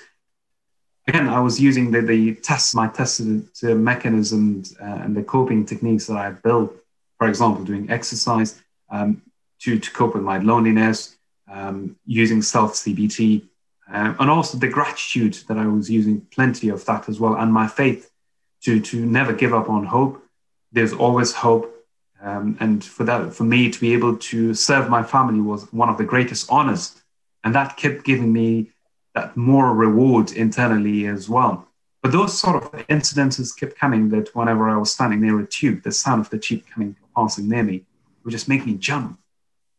again, 1.06 1.28
I 1.28 1.40
was 1.40 1.60
using 1.60 1.90
the, 1.90 2.00
the 2.00 2.34
tests, 2.34 2.74
my 2.74 2.88
tested 2.88 3.48
uh, 3.62 3.74
mechanisms 3.74 4.76
uh, 4.80 4.84
and 4.84 5.16
the 5.16 5.22
coping 5.22 5.64
techniques 5.64 6.06
that 6.06 6.16
I 6.16 6.30
built, 6.30 6.74
for 7.18 7.28
example, 7.28 7.64
doing 7.64 7.90
exercise 7.90 8.60
um, 8.90 9.22
to, 9.60 9.78
to 9.78 9.90
cope 9.92 10.14
with 10.14 10.22
my 10.22 10.38
loneliness, 10.38 11.16
um, 11.50 11.96
using 12.06 12.42
self 12.42 12.74
CBT, 12.74 13.42
um, 13.88 14.16
and 14.18 14.30
also 14.30 14.58
the 14.58 14.68
gratitude 14.68 15.34
that 15.48 15.56
I 15.56 15.66
was 15.66 15.88
using 15.88 16.20
plenty 16.32 16.68
of 16.70 16.84
that 16.86 17.08
as 17.08 17.20
well, 17.20 17.36
and 17.36 17.52
my 17.52 17.68
faith 17.68 18.10
to 18.62 18.80
to 18.80 19.06
never 19.06 19.32
give 19.32 19.54
up 19.54 19.68
on 19.70 19.84
hope. 19.84 20.22
There's 20.72 20.92
always 20.92 21.32
hope, 21.32 21.72
um, 22.20 22.56
and 22.58 22.84
for 22.84 23.04
that, 23.04 23.32
for 23.32 23.44
me 23.44 23.70
to 23.70 23.80
be 23.80 23.92
able 23.92 24.16
to 24.16 24.54
serve 24.54 24.90
my 24.90 25.04
family 25.04 25.40
was 25.40 25.72
one 25.72 25.88
of 25.88 25.98
the 25.98 26.04
greatest 26.04 26.50
honors, 26.50 27.00
and 27.44 27.54
that 27.54 27.76
kept 27.76 28.04
giving 28.04 28.32
me 28.32 28.72
that 29.16 29.36
more 29.36 29.74
reward 29.74 30.30
internally 30.30 31.06
as 31.06 31.28
well. 31.28 31.66
But 32.02 32.12
those 32.12 32.38
sort 32.38 32.62
of 32.62 32.70
incidences 32.86 33.58
kept 33.58 33.76
coming. 33.76 34.10
That 34.10 34.32
whenever 34.36 34.68
I 34.68 34.76
was 34.76 34.92
standing 34.92 35.20
near 35.22 35.40
a 35.40 35.46
tube, 35.46 35.82
the 35.82 35.90
sound 35.90 36.20
of 36.20 36.30
the 36.30 36.38
tube 36.38 36.62
coming 36.72 36.94
passing 37.16 37.48
near 37.48 37.64
me 37.64 37.84
would 38.22 38.30
just 38.30 38.48
make 38.48 38.64
me 38.66 38.74
jump, 38.74 39.18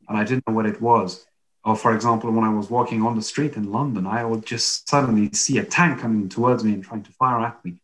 and 0.09 0.17
I 0.17 0.23
didn't 0.25 0.45
know 0.47 0.55
what 0.55 0.65
it 0.65 0.81
was. 0.81 1.25
Or, 1.63 1.75
for 1.75 1.93
example, 1.93 2.31
when 2.31 2.45
I 2.45 2.53
was 2.53 2.69
walking 2.69 3.03
on 3.03 3.15
the 3.15 3.21
street 3.21 3.55
in 3.55 3.71
London, 3.71 4.07
I 4.07 4.23
would 4.23 4.45
just 4.45 4.89
suddenly 4.89 5.31
see 5.33 5.57
a 5.59 5.63
tank 5.63 5.99
coming 5.99 6.29
towards 6.29 6.63
me 6.63 6.73
and 6.73 6.83
trying 6.83 7.03
to 7.03 7.11
fire 7.11 7.41
at 7.45 7.63
me. 7.63 7.75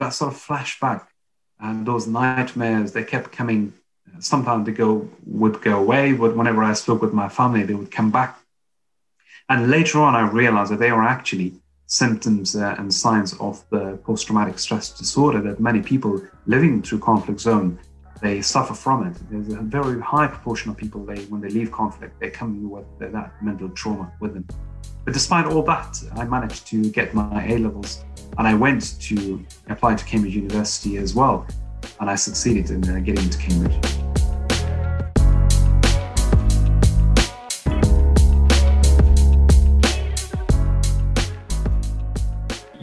That 0.00 0.14
sort 0.14 0.32
of 0.32 0.40
flashback 0.40 1.06
and 1.60 1.86
those 1.86 2.06
nightmares, 2.06 2.92
they 2.92 3.04
kept 3.04 3.30
coming. 3.32 3.72
Uh, 4.08 4.20
sometimes 4.20 4.66
they 4.66 4.72
go 4.72 5.08
would 5.26 5.60
go 5.60 5.78
away, 5.78 6.12
but 6.12 6.36
whenever 6.36 6.62
I 6.64 6.72
spoke 6.72 7.02
with 7.02 7.12
my 7.12 7.28
family, 7.28 7.62
they 7.64 7.74
would 7.74 7.90
come 7.90 8.10
back. 8.10 8.37
And 9.50 9.70
later 9.70 10.00
on, 10.00 10.14
I 10.14 10.28
realized 10.28 10.70
that 10.72 10.78
they 10.78 10.92
were 10.92 11.04
actually 11.04 11.54
symptoms 11.86 12.54
uh, 12.54 12.74
and 12.78 12.92
signs 12.92 13.34
of 13.40 13.64
the 13.70 13.98
post-traumatic 14.04 14.58
stress 14.58 14.90
disorder 14.98 15.40
that 15.40 15.58
many 15.58 15.80
people 15.80 16.20
living 16.46 16.82
through 16.82 16.98
conflict 16.98 17.40
zone 17.40 17.78
they 18.20 18.42
suffer 18.42 18.74
from 18.74 19.06
it. 19.06 19.16
There's 19.30 19.52
a 19.54 19.62
very 19.62 20.00
high 20.00 20.26
proportion 20.26 20.70
of 20.70 20.76
people, 20.76 21.04
they, 21.04 21.22
when 21.26 21.40
they 21.40 21.48
leave 21.48 21.70
conflict, 21.70 22.18
they 22.20 22.30
come 22.30 22.68
with 22.68 22.84
that 22.98 23.32
mental 23.42 23.68
trauma 23.70 24.12
with 24.20 24.34
them. 24.34 24.46
But 25.04 25.14
despite 25.14 25.46
all 25.46 25.62
that, 25.62 26.02
I 26.16 26.24
managed 26.24 26.66
to 26.66 26.90
get 26.90 27.14
my 27.14 27.46
A 27.46 27.58
levels 27.58 28.04
and 28.36 28.46
I 28.46 28.54
went 28.54 29.00
to 29.02 29.44
apply 29.68 29.94
to 29.94 30.04
Cambridge 30.04 30.34
University 30.34 30.98
as 30.98 31.14
well. 31.14 31.46
And 32.00 32.10
I 32.10 32.16
succeeded 32.16 32.70
in 32.70 32.88
uh, 32.88 32.98
getting 32.98 33.24
into 33.24 33.38
Cambridge. 33.38 34.07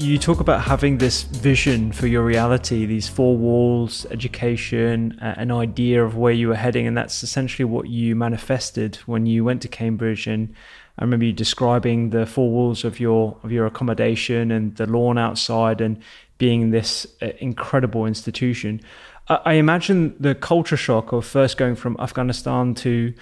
You 0.06 0.20
talk 0.20 0.39
about 0.39 0.62
having 0.62 0.99
this 0.99 1.24
vision 1.24 1.91
for 1.91 2.06
your 2.06 2.24
reality, 2.24 2.86
these 2.86 3.08
four 3.08 3.36
walls, 3.36 4.06
education, 4.12 5.18
uh, 5.22 5.34
an 5.38 5.51
idea 5.51 6.03
of 6.03 6.16
where 6.16 6.32
you 6.32 6.49
were 6.49 6.56
heading, 6.56 6.86
and 6.86 6.95
that's 6.95 7.24
essentially 7.24 7.66
what 7.66 7.89
you 7.89 8.16
manifested 8.16 8.97
when 9.08 9.26
you 9.26 9.43
went 9.43 9.62
to 9.64 9.68
Cambridge. 9.68 10.28
And 10.28 10.53
I 10.99 11.03
remember 11.03 11.26
you 11.26 11.34
describing 11.34 12.12
the 12.12 12.26
four 12.26 12.51
walls 12.51 12.84
of 12.84 12.99
your 12.99 13.38
of 13.43 13.51
your 13.51 13.66
accommodation 13.66 14.51
and 14.51 14.76
the 14.76 14.86
lawn 14.86 15.18
outside, 15.18 15.82
and 15.82 16.01
being 16.38 16.70
this 16.70 17.08
uh, 17.22 17.30
incredible 17.39 18.06
institution. 18.06 18.82
I, 19.28 19.39
I 19.45 19.53
imagine 19.53 20.16
the 20.20 20.36
culture 20.36 20.78
shock 20.78 21.12
of 21.14 21.26
first 21.26 21.58
going 21.58 21.76
from 21.76 21.97
Afghanistan 21.99 22.76
to 22.76 23.14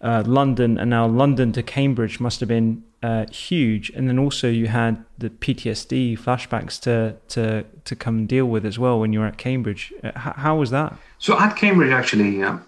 uh, 0.00 0.22
London 0.26 0.78
and 0.78 0.88
now 0.88 1.06
London 1.06 1.52
to 1.52 1.62
Cambridge 1.62 2.20
must 2.20 2.40
have 2.40 2.48
been 2.48 2.82
uh, 3.02 3.26
huge. 3.30 3.90
And 3.90 4.08
then 4.08 4.18
also 4.18 4.48
you 4.48 4.66
had 4.68 5.04
the 5.18 5.30
PTSD 5.30 6.18
flashbacks 6.18 6.80
to 6.80 7.16
to 7.28 7.64
to 7.84 7.96
come 7.96 8.18
and 8.18 8.28
deal 8.28 8.46
with 8.46 8.66
as 8.66 8.78
well 8.78 9.00
when 9.00 9.12
you 9.12 9.20
were 9.20 9.26
at 9.26 9.38
Cambridge. 9.38 9.92
Uh, 10.02 10.12
how, 10.18 10.32
how 10.32 10.56
was 10.56 10.70
that? 10.70 10.96
So 11.18 11.38
at 11.38 11.56
Cambridge, 11.56 11.92
actually, 11.92 12.42
uh, 12.42 12.58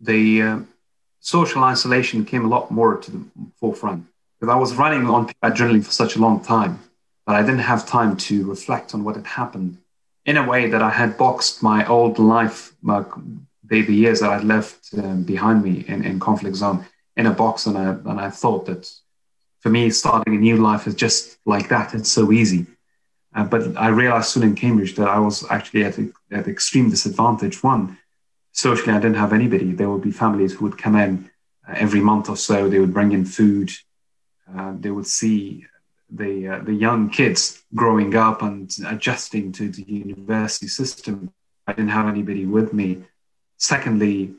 the 0.00 0.42
uh, 0.42 0.58
social 1.20 1.64
isolation 1.64 2.24
came 2.24 2.44
a 2.44 2.48
lot 2.48 2.70
more 2.70 2.96
to 2.96 3.10
the 3.10 3.24
forefront 3.58 4.06
because 4.38 4.52
I 4.52 4.56
was 4.56 4.74
running 4.74 5.06
on 5.06 5.28
adrenaline 5.42 5.84
for 5.84 5.92
such 5.92 6.16
a 6.16 6.18
long 6.18 6.42
time 6.42 6.80
that 7.26 7.36
I 7.36 7.42
didn't 7.42 7.60
have 7.60 7.86
time 7.86 8.16
to 8.16 8.48
reflect 8.48 8.94
on 8.94 9.04
what 9.04 9.16
had 9.16 9.26
happened 9.26 9.78
in 10.24 10.36
a 10.36 10.46
way 10.46 10.68
that 10.68 10.82
I 10.82 10.90
had 10.90 11.16
boxed 11.16 11.62
my 11.62 11.86
old 11.86 12.18
life, 12.18 12.72
my, 12.82 13.04
the 13.64 13.82
years 13.82 14.20
that 14.20 14.30
I'd 14.30 14.44
left 14.44 14.88
um, 14.96 15.22
behind 15.24 15.62
me 15.62 15.84
in, 15.88 16.04
in 16.04 16.20
conflict 16.20 16.56
zone 16.56 16.84
in 17.16 17.26
a 17.26 17.30
box. 17.30 17.66
And 17.66 17.76
I, 17.76 17.90
and 17.90 18.20
I 18.20 18.30
thought 18.30 18.66
that 18.66 18.90
for 19.60 19.68
me, 19.68 19.90
starting 19.90 20.34
a 20.34 20.38
new 20.38 20.56
life 20.56 20.86
is 20.86 20.94
just 20.94 21.38
like 21.44 21.68
that. 21.68 21.94
It's 21.94 22.10
so 22.10 22.32
easy. 22.32 22.66
Uh, 23.34 23.44
but 23.44 23.76
I 23.76 23.88
realized 23.88 24.30
soon 24.30 24.42
in 24.42 24.54
Cambridge 24.54 24.96
that 24.96 25.08
I 25.08 25.18
was 25.18 25.44
actually 25.50 25.84
at, 25.84 25.98
a, 25.98 26.10
at 26.32 26.48
extreme 26.48 26.90
disadvantage. 26.90 27.62
One, 27.62 27.98
socially, 28.52 28.92
I 28.92 28.98
didn't 28.98 29.16
have 29.16 29.32
anybody. 29.32 29.72
There 29.72 29.90
would 29.90 30.02
be 30.02 30.10
families 30.10 30.54
who 30.54 30.64
would 30.64 30.78
come 30.78 30.96
in 30.96 31.30
uh, 31.68 31.74
every 31.76 32.00
month 32.00 32.28
or 32.28 32.36
so. 32.36 32.68
They 32.68 32.80
would 32.80 32.94
bring 32.94 33.12
in 33.12 33.24
food. 33.24 33.70
Uh, 34.52 34.74
they 34.78 34.90
would 34.90 35.06
see 35.06 35.66
the 36.10 36.48
uh, 36.48 36.58
the 36.58 36.74
young 36.74 37.08
kids 37.08 37.62
growing 37.74 38.16
up 38.16 38.42
and 38.42 38.74
adjusting 38.86 39.52
to 39.52 39.68
the 39.68 39.82
university 39.82 40.66
system. 40.66 41.32
I 41.68 41.72
didn't 41.72 41.90
have 41.90 42.08
anybody 42.08 42.46
with 42.46 42.72
me. 42.72 43.04
Secondly, 43.58 44.32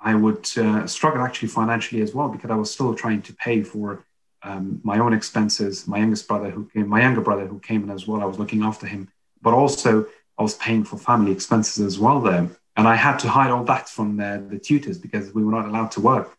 I 0.00 0.14
would 0.14 0.46
uh, 0.58 0.86
struggle 0.86 1.22
actually 1.22 1.48
financially 1.48 2.02
as 2.02 2.14
well 2.14 2.28
because 2.28 2.50
I 2.50 2.56
was 2.56 2.70
still 2.70 2.94
trying 2.94 3.22
to 3.22 3.32
pay 3.34 3.62
for 3.62 4.04
um, 4.42 4.80
my 4.82 4.98
own 4.98 5.12
expenses, 5.12 5.86
my 5.86 5.98
youngest 5.98 6.28
brother 6.28 6.50
who 6.50 6.66
came, 6.66 6.88
my 6.88 7.00
younger 7.00 7.20
brother 7.20 7.46
who 7.46 7.58
came 7.58 7.82
in 7.82 7.90
as 7.90 8.06
well. 8.06 8.22
I 8.22 8.26
was 8.26 8.38
looking 8.38 8.62
after 8.62 8.86
him, 8.86 9.08
but 9.42 9.54
also 9.54 10.06
I 10.38 10.42
was 10.42 10.54
paying 10.54 10.84
for 10.84 10.96
family 10.96 11.32
expenses 11.32 11.84
as 11.84 11.98
well 11.98 12.20
there. 12.20 12.48
And 12.76 12.86
I 12.86 12.94
had 12.94 13.18
to 13.20 13.28
hide 13.28 13.50
all 13.50 13.64
that 13.64 13.88
from 13.88 14.16
the, 14.16 14.44
the 14.48 14.58
tutors 14.58 14.98
because 14.98 15.34
we 15.34 15.44
were 15.44 15.50
not 15.50 15.66
allowed 15.66 15.90
to 15.92 16.00
work. 16.00 16.36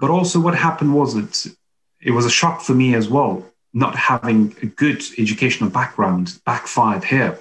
But 0.00 0.10
also, 0.10 0.40
what 0.40 0.54
happened 0.54 0.94
was 0.94 1.14
that 1.14 1.54
it 2.00 2.12
was 2.12 2.26
a 2.26 2.30
shock 2.30 2.60
for 2.60 2.74
me 2.74 2.94
as 2.94 3.08
well, 3.08 3.44
not 3.72 3.96
having 3.96 4.54
a 4.62 4.66
good 4.66 5.02
educational 5.18 5.70
background 5.70 6.38
backfired 6.44 7.04
here. 7.04 7.38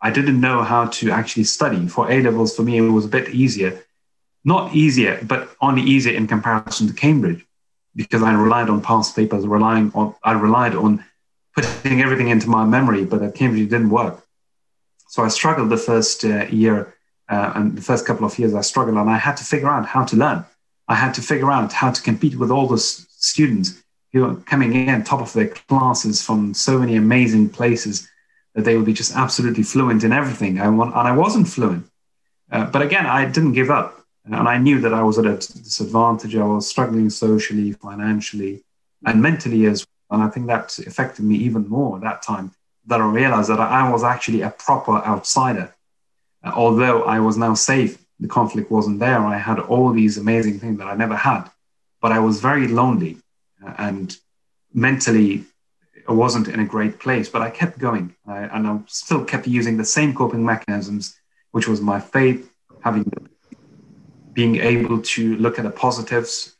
I 0.00 0.10
didn't 0.10 0.40
know 0.40 0.62
how 0.62 0.86
to 0.86 1.12
actually 1.12 1.44
study. 1.44 1.86
For 1.86 2.10
A 2.10 2.20
levels, 2.22 2.56
for 2.56 2.62
me, 2.62 2.78
it 2.78 2.80
was 2.82 3.04
a 3.04 3.08
bit 3.08 3.28
easier. 3.28 3.84
Not 4.44 4.74
easier, 4.74 5.20
but 5.22 5.50
only 5.60 5.82
easier 5.82 6.16
in 6.16 6.26
comparison 6.26 6.88
to 6.88 6.94
Cambridge 6.94 7.46
because 7.94 8.22
I 8.22 8.32
relied 8.32 8.68
on 8.70 8.80
past 8.80 9.14
papers, 9.14 9.46
relying 9.46 9.92
on 9.94 10.14
I 10.22 10.32
relied 10.32 10.74
on 10.74 11.04
putting 11.54 12.00
everything 12.00 12.28
into 12.28 12.48
my 12.48 12.64
memory, 12.64 13.04
but 13.04 13.22
at 13.22 13.34
Cambridge 13.34 13.62
it 13.62 13.70
didn't 13.70 13.90
work. 13.90 14.24
So 15.08 15.22
I 15.22 15.28
struggled 15.28 15.68
the 15.68 15.76
first 15.76 16.24
uh, 16.24 16.46
year 16.46 16.94
uh, 17.28 17.52
and 17.54 17.76
the 17.76 17.82
first 17.82 18.06
couple 18.06 18.24
of 18.24 18.38
years. 18.38 18.54
I 18.54 18.62
struggled, 18.62 18.96
and 18.96 19.10
I 19.10 19.18
had 19.18 19.36
to 19.36 19.44
figure 19.44 19.68
out 19.68 19.86
how 19.86 20.04
to 20.04 20.16
learn. 20.16 20.44
I 20.88 20.94
had 20.94 21.14
to 21.14 21.22
figure 21.22 21.50
out 21.50 21.72
how 21.72 21.90
to 21.90 22.02
compete 22.02 22.36
with 22.36 22.50
all 22.50 22.66
the 22.66 22.78
students 22.78 23.82
who 24.12 24.24
are 24.24 24.36
coming 24.36 24.74
in 24.74 25.04
top 25.04 25.20
of 25.20 25.32
their 25.32 25.48
classes 25.48 26.22
from 26.22 26.54
so 26.54 26.78
many 26.78 26.96
amazing 26.96 27.48
places 27.48 28.08
that 28.54 28.64
they 28.64 28.76
would 28.76 28.84
be 28.84 28.92
just 28.92 29.16
absolutely 29.16 29.62
fluent 29.62 30.04
in 30.04 30.12
everything. 30.12 30.60
I 30.60 30.68
want, 30.68 30.94
and 30.94 31.08
I 31.08 31.12
wasn't 31.12 31.48
fluent. 31.48 31.86
Uh, 32.50 32.66
but 32.66 32.82
again, 32.82 33.06
I 33.06 33.24
didn't 33.24 33.52
give 33.52 33.70
up. 33.70 34.01
And 34.24 34.48
I 34.48 34.56
knew 34.58 34.80
that 34.80 34.94
I 34.94 35.02
was 35.02 35.18
at 35.18 35.26
a 35.26 35.36
disadvantage. 35.36 36.36
I 36.36 36.44
was 36.44 36.68
struggling 36.68 37.10
socially, 37.10 37.72
financially, 37.72 38.62
and 39.04 39.20
mentally 39.20 39.66
as 39.66 39.84
well. 39.84 40.20
And 40.20 40.28
I 40.28 40.32
think 40.32 40.46
that 40.46 40.78
affected 40.78 41.24
me 41.24 41.36
even 41.36 41.68
more 41.68 41.96
at 41.96 42.02
that 42.02 42.22
time 42.22 42.52
that 42.86 43.00
I 43.00 43.06
realized 43.06 43.50
that 43.50 43.60
I 43.60 43.90
was 43.90 44.04
actually 44.04 44.42
a 44.42 44.50
proper 44.50 44.96
outsider. 44.96 45.74
Uh, 46.44 46.52
although 46.54 47.04
I 47.04 47.20
was 47.20 47.36
now 47.36 47.54
safe, 47.54 47.98
the 48.20 48.28
conflict 48.28 48.70
wasn't 48.70 49.00
there. 49.00 49.18
I 49.18 49.38
had 49.38 49.58
all 49.58 49.92
these 49.92 50.18
amazing 50.18 50.60
things 50.60 50.78
that 50.78 50.86
I 50.86 50.94
never 50.94 51.16
had, 51.16 51.44
but 52.00 52.12
I 52.12 52.18
was 52.18 52.40
very 52.40 52.68
lonely 52.68 53.18
uh, 53.64 53.74
and 53.78 54.16
mentally 54.72 55.44
I 56.08 56.12
wasn't 56.12 56.48
in 56.48 56.60
a 56.60 56.64
great 56.64 56.98
place. 56.98 57.28
But 57.28 57.42
I 57.42 57.50
kept 57.50 57.78
going, 57.78 58.14
and 58.26 58.66
I 58.66 58.80
still 58.86 59.24
kept 59.24 59.46
using 59.46 59.76
the 59.76 59.84
same 59.84 60.14
coping 60.14 60.44
mechanisms, 60.44 61.16
which 61.52 61.68
was 61.68 61.80
my 61.80 62.00
faith, 62.00 62.52
having 62.82 63.04
being 64.32 64.56
able 64.56 65.02
to 65.02 65.36
look 65.36 65.58
at 65.58 65.64
the 65.64 65.70
positives, 65.70 66.56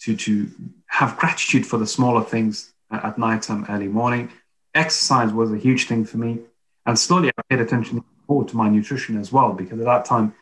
to 0.00 0.16
to 0.16 0.50
have 0.86 1.16
gratitude 1.16 1.66
for 1.66 1.78
the 1.78 1.86
smaller 1.86 2.22
things 2.22 2.72
at 2.90 3.18
night 3.18 3.42
time, 3.42 3.66
early 3.68 3.88
morning. 3.88 4.30
Exercise 4.74 5.32
was 5.32 5.52
a 5.52 5.56
huge 5.56 5.86
thing 5.86 6.04
for 6.04 6.18
me, 6.18 6.40
and 6.86 6.98
slowly 6.98 7.30
I 7.30 7.42
paid 7.48 7.60
attention 7.60 8.04
more 8.28 8.44
to 8.44 8.56
my 8.56 8.68
nutrition 8.68 9.18
as 9.18 9.32
well 9.32 9.52
because 9.52 9.78
at 9.78 9.86
that 9.86 10.04
time 10.04 10.34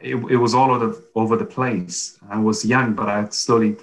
it, 0.00 0.16
it 0.16 0.36
was 0.36 0.54
all 0.54 0.70
over 0.70 0.86
the, 0.88 1.04
over 1.14 1.36
the 1.36 1.44
place. 1.44 2.18
I 2.28 2.38
was 2.38 2.64
young, 2.64 2.94
but 2.94 3.08
I 3.08 3.28
slowly 3.28 3.76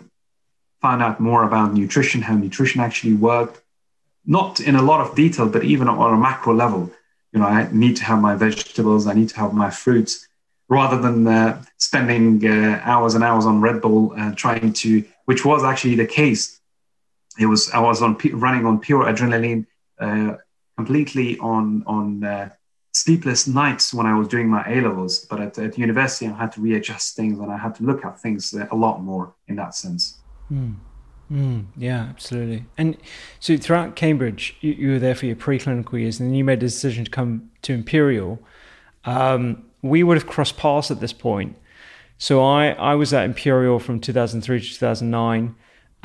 found 0.82 1.02
out 1.02 1.20
more 1.20 1.44
about 1.44 1.74
nutrition, 1.74 2.22
how 2.22 2.36
nutrition 2.36 2.82
actually 2.82 3.14
worked, 3.14 3.62
not 4.26 4.60
in 4.60 4.76
a 4.76 4.82
lot 4.82 5.02
of 5.02 5.16
detail, 5.16 5.48
but 5.48 5.64
even 5.64 5.88
on 5.88 6.14
a 6.14 6.18
macro 6.18 6.54
level. 6.54 6.92
You 7.32 7.40
know, 7.40 7.48
I 7.48 7.68
need 7.72 7.96
to 7.98 8.04
have 8.04 8.22
my 8.22 8.36
vegetables, 8.36 9.08
I 9.08 9.14
need 9.14 9.30
to 9.30 9.38
have 9.38 9.54
my 9.54 9.70
fruits, 9.70 10.28
rather 10.74 11.00
than 11.00 11.28
uh, 11.28 11.64
spending 11.78 12.46
uh, 12.46 12.82
hours 12.84 13.14
and 13.16 13.24
hours 13.24 13.46
on 13.46 13.62
Red 13.62 13.82
Bull 13.82 14.14
uh, 14.18 14.34
trying 14.36 14.74
to, 14.74 15.04
which 15.26 15.46
was 15.46 15.64
actually 15.64 15.96
the 15.96 16.08
case. 16.08 16.60
It 17.40 17.46
was 17.46 17.70
I 17.72 17.80
was 17.80 18.02
on 18.02 18.18
running 18.34 18.66
on 18.66 18.80
pure 18.80 19.04
adrenaline, 19.06 19.66
uh, 20.00 20.36
completely 20.78 21.38
on 21.40 21.84
on 21.86 22.24
uh, 22.24 22.50
sleepless 22.92 23.48
nights 23.48 23.94
when 23.94 24.06
I 24.06 24.18
was 24.18 24.28
doing 24.28 24.48
my 24.48 24.64
A 24.68 24.82
levels. 24.82 25.26
But 25.30 25.40
at, 25.42 25.58
at, 25.58 25.78
university, 25.78 26.28
I 26.28 26.36
had 26.36 26.52
to 26.54 26.62
readjust 26.62 27.16
things 27.16 27.40
and 27.40 27.52
I 27.52 27.58
had 27.58 27.76
to 27.76 27.84
look 27.84 28.06
at 28.06 28.20
things 28.20 28.54
a 28.54 28.76
lot 28.76 29.02
more 29.02 29.34
in 29.48 29.56
that 29.56 29.76
sense. 29.76 30.20
Mm. 30.52 30.76
Mm, 31.32 31.66
yeah, 31.78 32.02
absolutely. 32.10 32.66
And 32.78 32.98
so 33.40 33.58
throughout 33.58 33.96
Cambridge, 33.96 34.56
you, 34.62 34.74
you, 34.74 34.92
were 34.92 35.00
there 35.00 35.16
for 35.16 35.26
your 35.26 35.36
preclinical 35.36 36.00
years, 36.00 36.20
and 36.20 36.30
then 36.30 36.36
you 36.36 36.44
made 36.44 36.60
a 36.60 36.68
decision 36.68 37.06
to 37.06 37.10
come 37.10 37.50
to 37.64 37.74
Imperial. 37.74 38.40
Um, 39.06 39.66
we 39.84 40.02
would 40.02 40.18
have 40.18 40.26
crossed 40.26 40.58
paths 40.58 40.90
at 40.90 41.00
this 41.00 41.14
point. 41.14 41.56
So 42.18 42.42
I, 42.42 42.70
I 42.70 42.96
was 42.96 43.14
at 43.14 43.26
Imperial 43.26 43.78
from 43.78 44.00
2003 44.00 44.60
to 44.60 44.66
2009. 44.66 45.56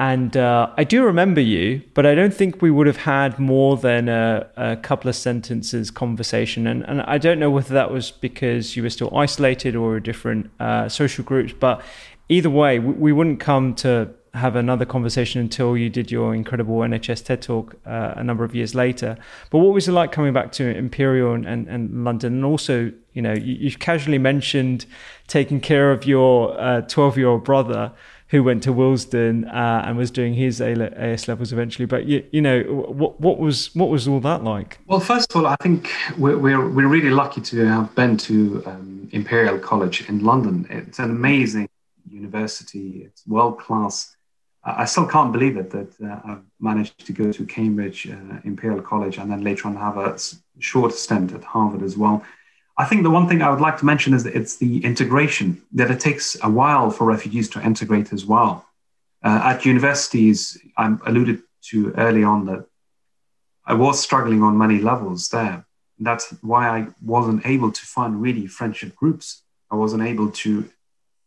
And 0.01 0.37
uh, 0.37 0.73
I 0.77 0.85
do 0.85 1.05
remember 1.05 1.41
you, 1.41 1.83
but 1.95 2.07
I 2.07 2.15
don't 2.15 2.33
think 2.33 2.63
we 2.63 2.71
would 2.71 2.87
have 2.87 2.99
had 2.99 3.41
more 3.41 3.77
than 3.77 4.09
a, 4.09 4.49
a 4.57 4.77
couple 4.77 5.09
of 5.09 5.17
sentences 5.17 5.91
conversation. 5.91 6.69
And, 6.69 6.85
and, 6.89 7.03
I 7.03 7.19
don't 7.19 7.41
know 7.41 7.51
whether 7.51 7.75
that 7.75 7.91
was 7.91 8.13
because 8.13 8.77
you 8.77 8.85
were 8.85 8.91
still 8.91 9.17
isolated 9.17 9.75
or 9.75 9.99
different 9.99 10.51
uh, 10.61 10.89
social 10.89 11.25
groups. 11.25 11.53
But 11.53 11.83
either 12.29 12.49
way, 12.49 12.79
we, 12.79 12.93
we, 12.93 13.13
wouldn't 13.13 13.41
come 13.41 13.75
to 13.77 14.11
have 14.35 14.55
another 14.55 14.85
conversation 14.85 15.41
until 15.41 15.77
you 15.77 15.91
did 15.91 16.13
your 16.13 16.33
incredible 16.33 16.79
NHS 16.79 17.25
TED 17.25 17.43
talk 17.43 17.75
uh, 17.85 18.15
a 18.17 18.23
number 18.23 18.45
of 18.45 18.55
years 18.55 18.77
later. 18.77 19.17
But 19.51 19.59
what 19.59 19.75
was 19.75 19.89
it 19.89 19.93
like 19.93 20.13
coming 20.13 20.33
back 20.33 20.53
to 20.53 20.77
Imperial 20.77 21.35
and, 21.35 21.45
and, 21.45 21.67
and 21.67 22.05
London? 22.05 22.35
And 22.35 22.45
also, 22.45 22.93
you 23.19 23.23
know, 23.23 23.33
you, 23.33 23.55
you 23.55 23.73
casually 23.73 24.17
mentioned 24.17 24.87
taking 25.27 25.61
care 25.61 25.91
of 25.91 26.07
your 26.07 26.55
12 26.83 26.99
uh, 26.99 27.17
year 27.17 27.27
old 27.27 27.43
brother 27.43 27.91
who 28.29 28.45
went 28.45 28.63
to 28.63 28.73
Willesden 28.73 29.45
uh, 29.47 29.83
and 29.85 29.99
was 29.99 30.13
doing 30.13 30.35
his 30.35 30.61
AS 30.61 31.27
levels 31.27 31.53
eventually. 31.53 31.87
But 31.87 32.05
you, 32.05 32.25
you 32.31 32.41
know, 32.41 32.63
what 32.63 33.21
what 33.21 33.41
was 33.41 33.75
what 33.75 33.89
was 33.89 34.07
all 34.07 34.21
that 34.21 34.45
like? 34.45 34.79
Well, 34.87 35.01
first 35.01 35.33
of 35.33 35.37
all, 35.37 35.49
I 35.49 35.57
think 35.57 35.91
we're 36.17 36.39
we're, 36.39 36.69
we're 36.71 36.87
really 36.87 37.11
lucky 37.11 37.41
to 37.41 37.67
have 37.67 37.93
been 37.97 38.17
to 38.19 38.63
um, 38.67 39.09
Imperial 39.11 39.59
College 39.59 40.09
in 40.09 40.23
London. 40.23 40.65
It's 40.71 41.01
an 41.01 41.11
amazing 41.11 41.69
university. 42.09 43.03
It's 43.05 43.27
world 43.27 43.59
class. 43.59 44.15
I 44.63 44.85
still 44.85 45.07
can't 45.07 45.33
believe 45.33 45.57
it 45.57 45.71
that 45.71 45.91
uh, 46.01 46.21
I've 46.25 46.45
managed 46.61 47.05
to 47.07 47.13
go 47.13 47.33
to 47.33 47.45
Cambridge 47.47 48.07
uh, 48.09 48.39
Imperial 48.45 48.83
College 48.83 49.19
and 49.19 49.29
then 49.29 49.43
later 49.43 49.67
on 49.67 49.75
have 49.75 49.97
a 49.97 50.17
short 50.61 50.93
stint 50.93 51.33
at 51.33 51.43
Harvard 51.43 51.83
as 51.83 51.97
well. 51.97 52.23
I 52.79 52.85
think 52.85 53.03
the 53.03 53.11
one 53.11 53.27
thing 53.29 53.43
I 53.43 53.51
would 53.51 53.61
like 53.61 53.77
to 53.79 53.85
mention 53.85 54.15
is 54.15 54.23
that 54.23 54.37
it's 54.37 54.57
the 54.57 54.85
integration, 54.85 55.61
that 55.73 55.91
it 55.91 55.99
takes 55.99 56.37
a 56.45 56.49
while 56.49 56.91
for 56.93 57.05
refugees 57.07 57.51
to 57.51 57.61
integrate 57.61 58.13
as 58.13 58.25
well. 58.25 58.65
Uh, 59.23 59.41
at 59.43 59.67
universities, 59.67 60.57
I 60.77 60.97
alluded 61.05 61.43
to 61.71 61.93
early 61.95 62.23
on 62.23 62.47
that 62.47 62.67
I 63.67 63.75
was 63.75 64.01
struggling 64.01 64.45
on 64.45 64.57
many 64.57 64.79
levels 64.79 65.29
there. 65.29 65.67
That's 65.99 66.31
why 66.41 66.69
I 66.69 66.87
wasn't 67.03 67.45
able 67.45 67.73
to 67.73 67.83
find 67.85 68.23
really 68.23 68.47
friendship 68.47 68.95
groups. 68.95 69.43
I 69.73 69.75
wasn't 69.75 70.05
able 70.05 70.31
to, 70.31 70.71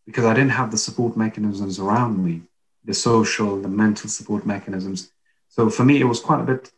because 0.05 0.23
I 0.23 0.33
didn't 0.33 0.51
have 0.51 0.71
the 0.71 0.77
support 0.77 1.17
mechanisms 1.17 1.79
around 1.79 2.23
me, 2.23 2.43
the 2.85 2.93
social, 2.93 3.61
the 3.61 3.67
mental 3.67 4.09
support 4.09 4.45
mechanisms. 4.45 5.11
So 5.49 5.69
for 5.69 5.83
me, 5.83 5.99
it 5.99 6.05
was 6.05 6.21
quite 6.21 6.39
a 6.39 6.45
bit, 6.45 6.71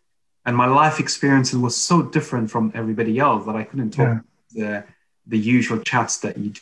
and 0.47 0.57
my 0.57 0.65
life 0.65 0.99
experiences 0.99 1.59
was 1.59 1.77
so 1.77 2.01
different 2.01 2.49
from 2.49 2.71
everybody 2.73 3.19
else 3.19 3.45
that 3.45 3.55
I 3.55 3.63
couldn't 3.65 3.91
talk. 3.91 4.07
Yeah 4.07 4.19
the 4.53 4.83
the 5.27 5.37
usual 5.37 5.79
chats 5.79 6.17
that 6.19 6.37
you 6.37 6.53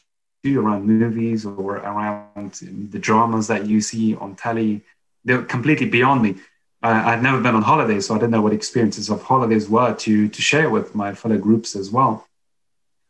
do 0.43 0.61
around 0.61 0.85
movies 0.85 1.45
or 1.45 1.77
around 1.77 2.53
the 2.53 2.99
dramas 2.99 3.47
that 3.47 3.65
you 3.65 3.81
see 3.81 4.15
on 4.15 4.35
telly. 4.35 4.83
They're 5.23 5.43
completely 5.43 5.87
beyond 5.87 6.21
me. 6.21 6.35
I, 6.81 7.13
I'd 7.13 7.23
never 7.23 7.39
been 7.41 7.55
on 7.55 7.61
holidays, 7.61 8.07
so 8.07 8.15
I 8.15 8.17
didn't 8.17 8.31
know 8.31 8.41
what 8.41 8.53
experiences 8.53 9.09
of 9.09 9.21
holidays 9.21 9.69
were 9.69 9.93
to 9.93 10.29
to 10.29 10.41
share 10.41 10.69
with 10.69 10.95
my 10.95 11.13
fellow 11.13 11.37
groups 11.37 11.75
as 11.75 11.91
well. 11.91 12.27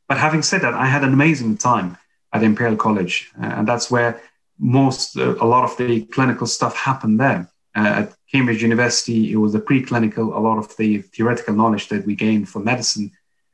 But 0.08 0.18
having 0.18 0.42
said 0.42 0.62
that, 0.62 0.74
I 0.74 0.88
had 0.88 1.04
an 1.04 1.14
amazing 1.14 1.58
time 1.58 1.98
at 2.34 2.44
Imperial 2.44 2.78
College, 2.78 3.32
uh, 3.42 3.46
and 3.46 3.68
that's 3.68 3.90
where 3.90 4.22
most 4.60 5.18
uh, 5.18 5.36
a 5.40 5.46
lot 5.46 5.64
of 5.64 5.78
the 5.78 6.02
clinical 6.06 6.48
stuff 6.48 6.76
happened 6.76 7.20
there. 7.20 7.50
Uh, 7.74 7.88
at 8.02 8.16
Cambridge 8.30 8.62
University, 8.62 9.32
it 9.32 9.38
was 9.38 9.54
the 9.54 9.62
preclinical, 9.62 10.36
a 10.36 10.40
lot 10.40 10.58
of 10.58 10.76
the 10.76 10.98
theoretical 11.14 11.56
knowledge 11.56 11.88
that 11.88 12.06
we 12.06 12.16
gained 12.16 12.50
for 12.50 12.60
medicine 12.60 13.12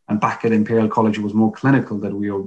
and 0.08 0.20
back 0.20 0.46
at 0.46 0.52
Imperial 0.52 0.88
College, 0.88 1.18
it 1.18 1.24
was 1.24 1.34
more 1.34 1.52
clinical 1.52 1.98
that 2.00 2.14
we 2.14 2.32
were 2.32 2.46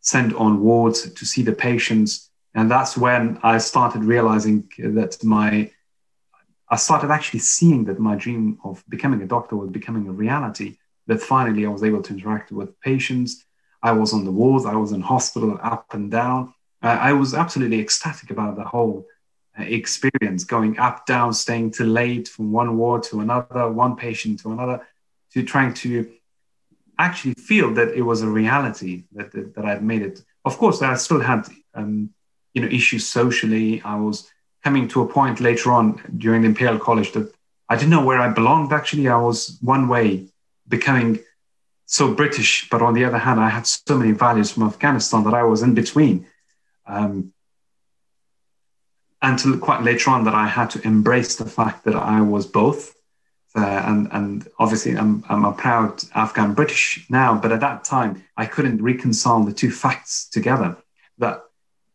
sent 0.00 0.34
on 0.34 0.62
wards 0.62 1.10
to 1.10 1.24
see 1.26 1.42
the 1.42 1.52
patients. 1.52 2.30
And 2.54 2.70
that's 2.70 2.96
when 2.96 3.38
I 3.42 3.58
started 3.58 4.04
realizing 4.04 4.68
that 4.78 5.22
my, 5.22 5.70
I 6.68 6.76
started 6.76 7.10
actually 7.10 7.40
seeing 7.40 7.84
that 7.84 7.98
my 7.98 8.16
dream 8.16 8.58
of 8.64 8.82
becoming 8.88 9.22
a 9.22 9.26
doctor 9.26 9.56
was 9.56 9.70
becoming 9.70 10.08
a 10.08 10.12
reality. 10.12 10.76
That 11.06 11.20
finally 11.20 11.66
I 11.66 11.68
was 11.68 11.82
able 11.82 12.02
to 12.02 12.12
interact 12.12 12.52
with 12.52 12.78
patients. 12.80 13.44
I 13.82 13.92
was 13.92 14.12
on 14.12 14.24
the 14.24 14.30
wards, 14.30 14.64
I 14.64 14.74
was 14.74 14.92
in 14.92 15.00
hospital 15.00 15.58
up 15.62 15.94
and 15.94 16.10
down. 16.10 16.54
I 16.82 17.12
was 17.12 17.32
absolutely 17.32 17.80
ecstatic 17.80 18.30
about 18.30 18.56
the 18.56 18.64
whole 18.64 19.06
uh, 19.56 19.62
experience 19.62 20.42
going 20.42 20.78
up, 20.78 21.06
down, 21.06 21.32
staying 21.32 21.70
too 21.70 21.84
late 21.84 22.26
from 22.26 22.50
one 22.50 22.76
ward 22.76 23.04
to 23.04 23.20
another, 23.20 23.70
one 23.70 23.94
patient 23.94 24.40
to 24.40 24.52
another, 24.52 24.84
to 25.32 25.44
trying 25.44 25.74
to 25.74 26.10
actually 26.98 27.34
feel 27.34 27.72
that 27.74 27.94
it 27.94 28.02
was 28.02 28.22
a 28.22 28.28
reality 28.28 29.04
that, 29.12 29.32
that, 29.32 29.54
that 29.54 29.64
I'd 29.64 29.82
made 29.82 30.02
it. 30.02 30.22
Of 30.44 30.58
course, 30.58 30.82
I 30.82 30.94
still 30.94 31.20
had 31.20 31.46
um, 31.74 32.10
you 32.54 32.62
know 32.62 32.68
issues 32.68 33.06
socially. 33.06 33.82
I 33.82 33.96
was 33.96 34.30
coming 34.64 34.88
to 34.88 35.02
a 35.02 35.08
point 35.08 35.40
later 35.40 35.72
on 35.72 36.00
during 36.16 36.42
the 36.42 36.48
Imperial 36.48 36.78
College 36.78 37.12
that 37.12 37.32
I 37.68 37.76
didn't 37.76 37.90
know 37.90 38.04
where 38.04 38.20
I 38.20 38.28
belonged. 38.28 38.72
Actually, 38.72 39.08
I 39.08 39.16
was 39.16 39.58
one 39.60 39.88
way 39.88 40.26
becoming 40.68 41.20
so 41.86 42.14
British, 42.14 42.68
but 42.70 42.82
on 42.82 42.94
the 42.94 43.04
other 43.04 43.18
hand, 43.18 43.40
I 43.40 43.48
had 43.48 43.66
so 43.66 43.98
many 43.98 44.12
values 44.12 44.50
from 44.50 44.62
Afghanistan 44.64 45.24
that 45.24 45.34
I 45.34 45.42
was 45.42 45.62
in 45.62 45.74
between. 45.74 46.26
Um, 46.86 47.32
until 49.20 49.58
quite 49.58 49.82
later 49.82 50.10
on, 50.10 50.24
that 50.24 50.34
I 50.34 50.48
had 50.48 50.70
to 50.70 50.86
embrace 50.86 51.36
the 51.36 51.44
fact 51.44 51.84
that 51.84 51.94
I 51.94 52.20
was 52.20 52.46
both 52.46 52.94
uh, 53.54 53.82
and 53.86 54.08
and 54.12 54.48
obviously 54.58 54.96
I'm 54.96 55.24
I'm 55.28 55.44
a 55.44 55.52
proud 55.52 56.02
Afghan 56.14 56.54
British 56.54 57.06
now, 57.10 57.38
but 57.38 57.52
at 57.52 57.60
that 57.60 57.84
time 57.84 58.24
I 58.36 58.46
couldn't 58.46 58.82
reconcile 58.82 59.44
the 59.44 59.52
two 59.52 59.70
facts 59.70 60.28
together. 60.28 60.76
That 61.18 61.42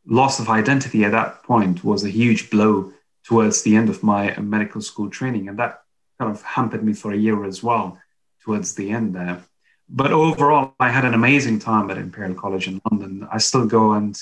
loss 0.06 0.40
of 0.40 0.50
identity 0.50 1.04
at 1.04 1.12
that 1.12 1.44
point 1.44 1.84
was 1.84 2.04
a 2.04 2.10
huge 2.10 2.50
blow 2.50 2.94
towards 3.24 3.64
the 3.64 3.76
end 3.76 3.90
of 3.90 4.04
my 4.04 4.38
medical 4.38 4.82
school 4.82 5.10
training, 5.10 5.50
and 5.50 5.58
that 5.60 5.82
kind 6.20 6.32
of 6.32 6.42
hampered 6.42 6.84
me 6.84 6.94
for 6.94 7.12
a 7.12 7.18
year 7.18 7.44
as 7.46 7.62
well 7.64 8.00
towards 8.44 8.76
the 8.76 8.92
end 8.92 9.14
there. 9.14 9.44
But 9.90 10.12
overall, 10.12 10.74
I 10.80 10.90
had 10.90 11.06
an 11.06 11.14
amazing 11.14 11.60
time 11.60 11.90
at 11.90 11.98
Imperial 11.98 12.36
College 12.36 12.68
in 12.68 12.82
London. 12.90 13.28
I 13.32 13.38
still 13.38 13.66
go 13.66 13.94
and 13.94 14.18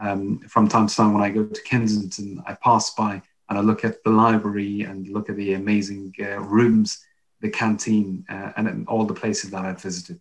um, 0.00 0.40
from 0.40 0.68
time 0.68 0.86
to 0.86 0.94
time 0.94 1.12
when 1.12 1.22
I 1.22 1.30
go 1.30 1.44
to 1.46 1.62
Kensington, 1.62 2.42
I 2.46 2.54
pass 2.54 2.94
by 2.94 3.22
and 3.48 3.58
I 3.58 3.62
look 3.62 3.84
at 3.84 4.02
the 4.04 4.10
library 4.10 4.82
and 4.82 5.08
look 5.08 5.30
at 5.30 5.36
the 5.36 5.54
amazing 5.54 6.14
uh, 6.20 6.40
rooms, 6.40 7.04
the 7.40 7.50
canteen, 7.50 8.24
uh, 8.28 8.52
and 8.56 8.86
all 8.88 9.04
the 9.04 9.14
places 9.14 9.50
that 9.50 9.64
I've 9.64 9.80
visited. 9.80 10.20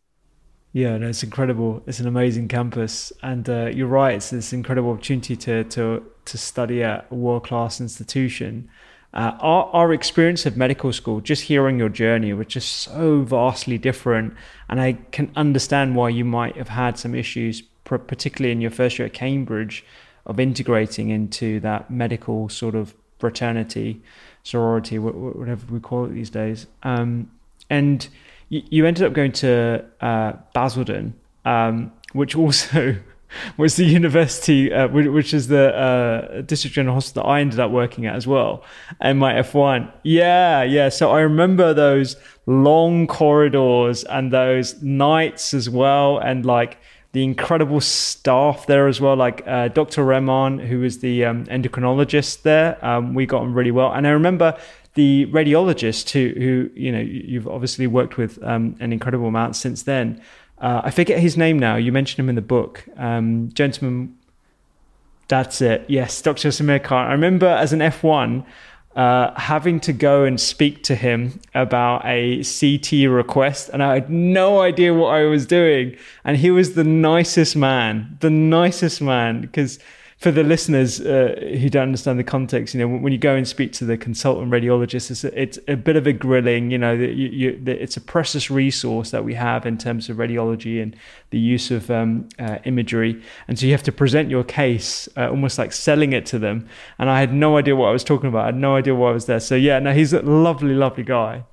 Yeah, 0.74 0.98
no, 0.98 1.08
it's 1.08 1.24
incredible. 1.24 1.82
It's 1.88 2.00
an 2.00 2.08
amazing 2.08 2.50
campus, 2.50 3.12
and 3.24 3.50
uh, 3.50 3.66
you're 3.68 3.88
right. 3.88 4.16
It's 4.16 4.30
this 4.30 4.54
incredible 4.54 4.92
opportunity 4.92 5.36
to 5.36 5.64
to 5.64 6.04
to 6.26 6.38
study 6.38 6.84
at 6.84 7.08
a 7.10 7.16
world 7.16 7.46
class 7.46 7.82
institution. 7.82 8.70
Uh, 9.14 9.32
our, 9.40 9.66
our 9.74 9.94
experience 9.94 10.46
of 10.46 10.58
medical 10.58 10.94
school, 10.94 11.22
just 11.22 11.44
hearing 11.44 11.80
your 11.80 11.90
journey, 11.90 12.34
was 12.34 12.48
just 12.48 12.70
so 12.74 13.22
vastly 13.22 13.78
different. 13.78 14.34
And 14.70 14.80
I 14.80 14.94
can 15.12 15.32
understand 15.36 15.96
why 15.96 16.10
you 16.10 16.26
might 16.26 16.58
have 16.58 16.70
had 16.70 17.00
some 17.00 17.16
issues, 17.16 17.64
particularly 17.86 18.52
in 18.52 18.62
your 18.62 18.70
first 18.70 19.00
year 19.00 19.08
at 19.08 19.14
Cambridge, 19.14 19.84
of 20.26 20.40
integrating 20.40 21.10
into 21.10 21.60
that 21.62 21.90
medical 21.90 22.50
sort 22.50 22.76
of 22.76 22.94
fraternity, 23.20 24.02
sorority, 24.44 25.00
whatever 25.00 25.66
we 25.72 25.80
call 25.80 26.06
it 26.06 26.14
these 26.14 26.30
days. 26.30 26.68
Um, 26.84 27.30
and 27.70 28.08
you, 28.50 28.86
ended 28.86 29.04
up 29.04 29.14
going 29.14 29.34
to 29.34 29.84
uh, 30.02 30.34
Basildon, 30.54 31.14
um, 31.46 31.92
which 32.14 32.36
also 32.36 32.96
was 33.58 33.76
the 33.76 33.84
university, 33.84 34.72
uh, 34.72 34.88
which 34.88 35.34
is 35.34 35.50
the 35.50 35.76
uh, 35.76 36.42
district 36.42 36.76
general 36.76 36.96
hospital 36.96 37.24
that 37.24 37.30
I 37.30 37.42
ended 37.42 37.60
up 37.60 37.72
working 37.72 38.06
at 38.06 38.16
as 38.16 38.26
well, 38.26 38.64
and 39.02 39.20
my 39.20 39.34
F1. 39.34 39.92
Yeah, 40.04 40.64
yeah. 40.64 40.90
So 40.90 41.12
I 41.12 41.20
remember 41.22 41.74
those 41.74 42.16
long 42.46 43.08
corridors 43.08 44.06
and 44.06 44.32
those 44.32 44.82
nights 44.82 45.54
as 45.54 45.70
well, 45.70 46.18
and 46.20 46.46
like 46.46 46.78
the 47.14 47.24
incredible 47.24 47.82
staff 47.82 48.66
there 48.68 48.88
as 48.88 49.00
well, 49.00 49.16
like 49.16 49.42
uh, 49.48 49.70
Dr. 49.70 50.04
Rahman, 50.04 50.60
who 50.60 50.80
was 50.80 51.00
the 51.00 51.26
um, 51.26 51.46
endocrinologist 51.46 52.42
there. 52.42 52.84
Um, 52.86 53.14
we 53.14 53.26
got 53.26 53.42
on 53.42 53.54
really 53.54 53.72
well, 53.72 53.92
and 53.92 54.06
I 54.06 54.12
remember 54.12 54.58
the 54.94 55.28
radiologist 55.28 56.10
who, 56.10 56.34
who 56.40 56.70
you 56.74 56.92
know, 56.92 57.00
you've 57.00 57.48
obviously 57.48 57.88
worked 57.88 58.18
with 58.18 58.44
um, 58.44 58.76
an 58.80 58.92
incredible 58.92 59.28
amount 59.28 59.56
since 59.56 59.84
then. 59.84 60.22
Uh, 60.60 60.82
I 60.84 60.92
forget 60.92 61.20
his 61.20 61.38
name 61.38 61.60
now. 61.60 61.76
You 61.76 61.92
mentioned 61.92 62.20
him 62.20 62.30
in 62.30 62.36
the 62.36 62.42
book. 62.42 62.84
Um, 62.98 63.52
gentleman, 63.54 64.18
that's 65.28 65.62
it. 65.62 65.86
Yes, 65.88 66.22
Dr. 66.22 66.50
Samir 66.50 66.84
Khan. 66.84 67.08
I 67.08 67.12
remember 67.12 67.48
as 67.48 67.74
an 67.74 67.80
F1 67.80 68.44
uh, 68.98 69.32
having 69.40 69.80
to 69.80 69.94
go 69.94 70.24
and 70.24 70.42
speak 70.42 70.84
to 70.84 70.96
him 70.96 71.40
about 71.54 72.02
a 72.04 72.44
CT 72.44 73.08
request, 73.08 73.70
and 73.72 73.84
I 73.84 73.94
had 73.94 74.10
no 74.10 74.62
idea 74.62 74.92
what 74.92 75.14
I 75.14 75.26
was 75.26 75.46
doing. 75.46 75.96
And 76.24 76.36
he 76.36 76.50
was 76.50 76.74
the 76.74 76.84
nicest 76.84 77.56
man, 77.56 78.18
the 78.22 78.32
nicest 78.32 79.00
man, 79.00 79.42
because 79.42 79.78
for 80.18 80.32
the 80.32 80.44
listeners 80.44 81.00
uh, 81.00 81.36
who 81.62 81.70
don't 81.70 81.84
understand 81.84 82.18
the 82.18 82.24
context, 82.24 82.74
you 82.74 82.80
know, 82.80 82.88
when 82.88 83.14
you 83.14 83.20
go 83.20 83.36
and 83.36 83.48
speak 83.48 83.72
to 83.74 83.86
the 83.86 83.98
consultant 83.98 84.52
radiologist, 84.52 85.12
it's 85.12 85.24
a, 85.24 85.40
it's 85.40 85.60
a 85.68 85.76
bit 85.76 85.96
of 85.96 86.08
a 86.08 86.14
grilling. 86.14 86.72
You 86.72 86.80
know, 86.80 86.94
you, 86.94 87.28
you, 87.28 87.64
it's 87.68 87.98
a 87.98 88.02
precious 88.02 88.50
resource 88.50 89.12
that 89.12 89.24
we 89.24 89.36
have 89.36 89.68
in 89.68 89.78
terms 89.78 90.10
of 90.10 90.18
radiology 90.18 90.82
and 90.82 90.96
the 91.30 91.38
use 91.38 91.70
of 91.70 91.92
um, 91.92 92.28
uh, 92.40 92.58
imagery, 92.66 93.22
and 93.48 93.60
so 93.60 93.68
you 93.68 93.72
have 93.74 93.84
to 93.84 93.92
present 93.92 94.30
your 94.30 94.44
case 94.44 95.08
uh, 95.18 95.30
almost 95.30 95.60
like 95.60 95.72
selling 95.72 96.14
it 96.14 96.26
to 96.28 96.40
them. 96.40 96.68
And 96.98 97.12
I 97.12 97.20
had 97.20 97.32
no 97.32 97.58
idea 97.58 97.76
what 97.76 97.90
I 97.90 97.92
was 97.92 98.04
talking 98.04 98.28
about. 98.28 98.42
I 98.42 98.48
had 98.48 98.58
no 98.58 98.76
idea 98.76 98.96
why 98.96 99.12
I 99.12 99.14
was 99.14 99.28
there. 99.28 99.40
So 99.40 99.54
yeah, 99.54 99.78
no, 99.78 99.94
he's 99.94 100.14
a 100.14 100.22
lovely, 100.24 100.74
lovely 100.74 101.04
guy. 101.04 101.44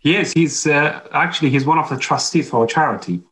Yes. 0.00 0.32
He's 0.32 0.66
uh, 0.66 1.06
actually 1.12 1.50
he's 1.50 1.66
one 1.66 1.78
of 1.78 1.88
the 1.90 1.98
trustees 1.98 2.48
for 2.48 2.64
a 2.64 2.66
charity 2.66 3.22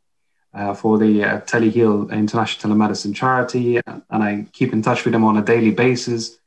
uh, 0.57 0.75
for 0.75 0.99
the 0.99 1.23
uh, 1.23 1.41
Teleheal 1.43 2.11
International 2.11 2.75
Telemedicine 2.75 3.15
Charity, 3.15 3.79
and 3.87 4.03
I 4.11 4.47
keep 4.53 4.73
in 4.73 4.81
touch 4.81 5.05
with 5.05 5.15
him 5.15 5.25
on 5.25 5.37
a 5.37 5.43
daily 5.43 5.71
basis. 5.71 6.39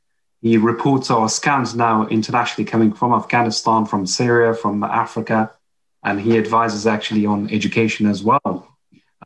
He 0.42 0.56
reports 0.56 1.10
our 1.10 1.28
scans 1.28 1.76
now 1.76 2.06
internationally 2.08 2.68
coming 2.68 2.92
from 2.92 3.12
Afghanistan, 3.12 3.86
from 3.86 4.06
Syria, 4.06 4.54
from 4.54 4.82
Africa, 4.82 5.52
and 6.02 6.20
he 6.20 6.36
advises 6.36 6.86
actually 6.86 7.24
on 7.24 7.48
education 7.50 8.06
as 8.06 8.22
well. 8.22 8.66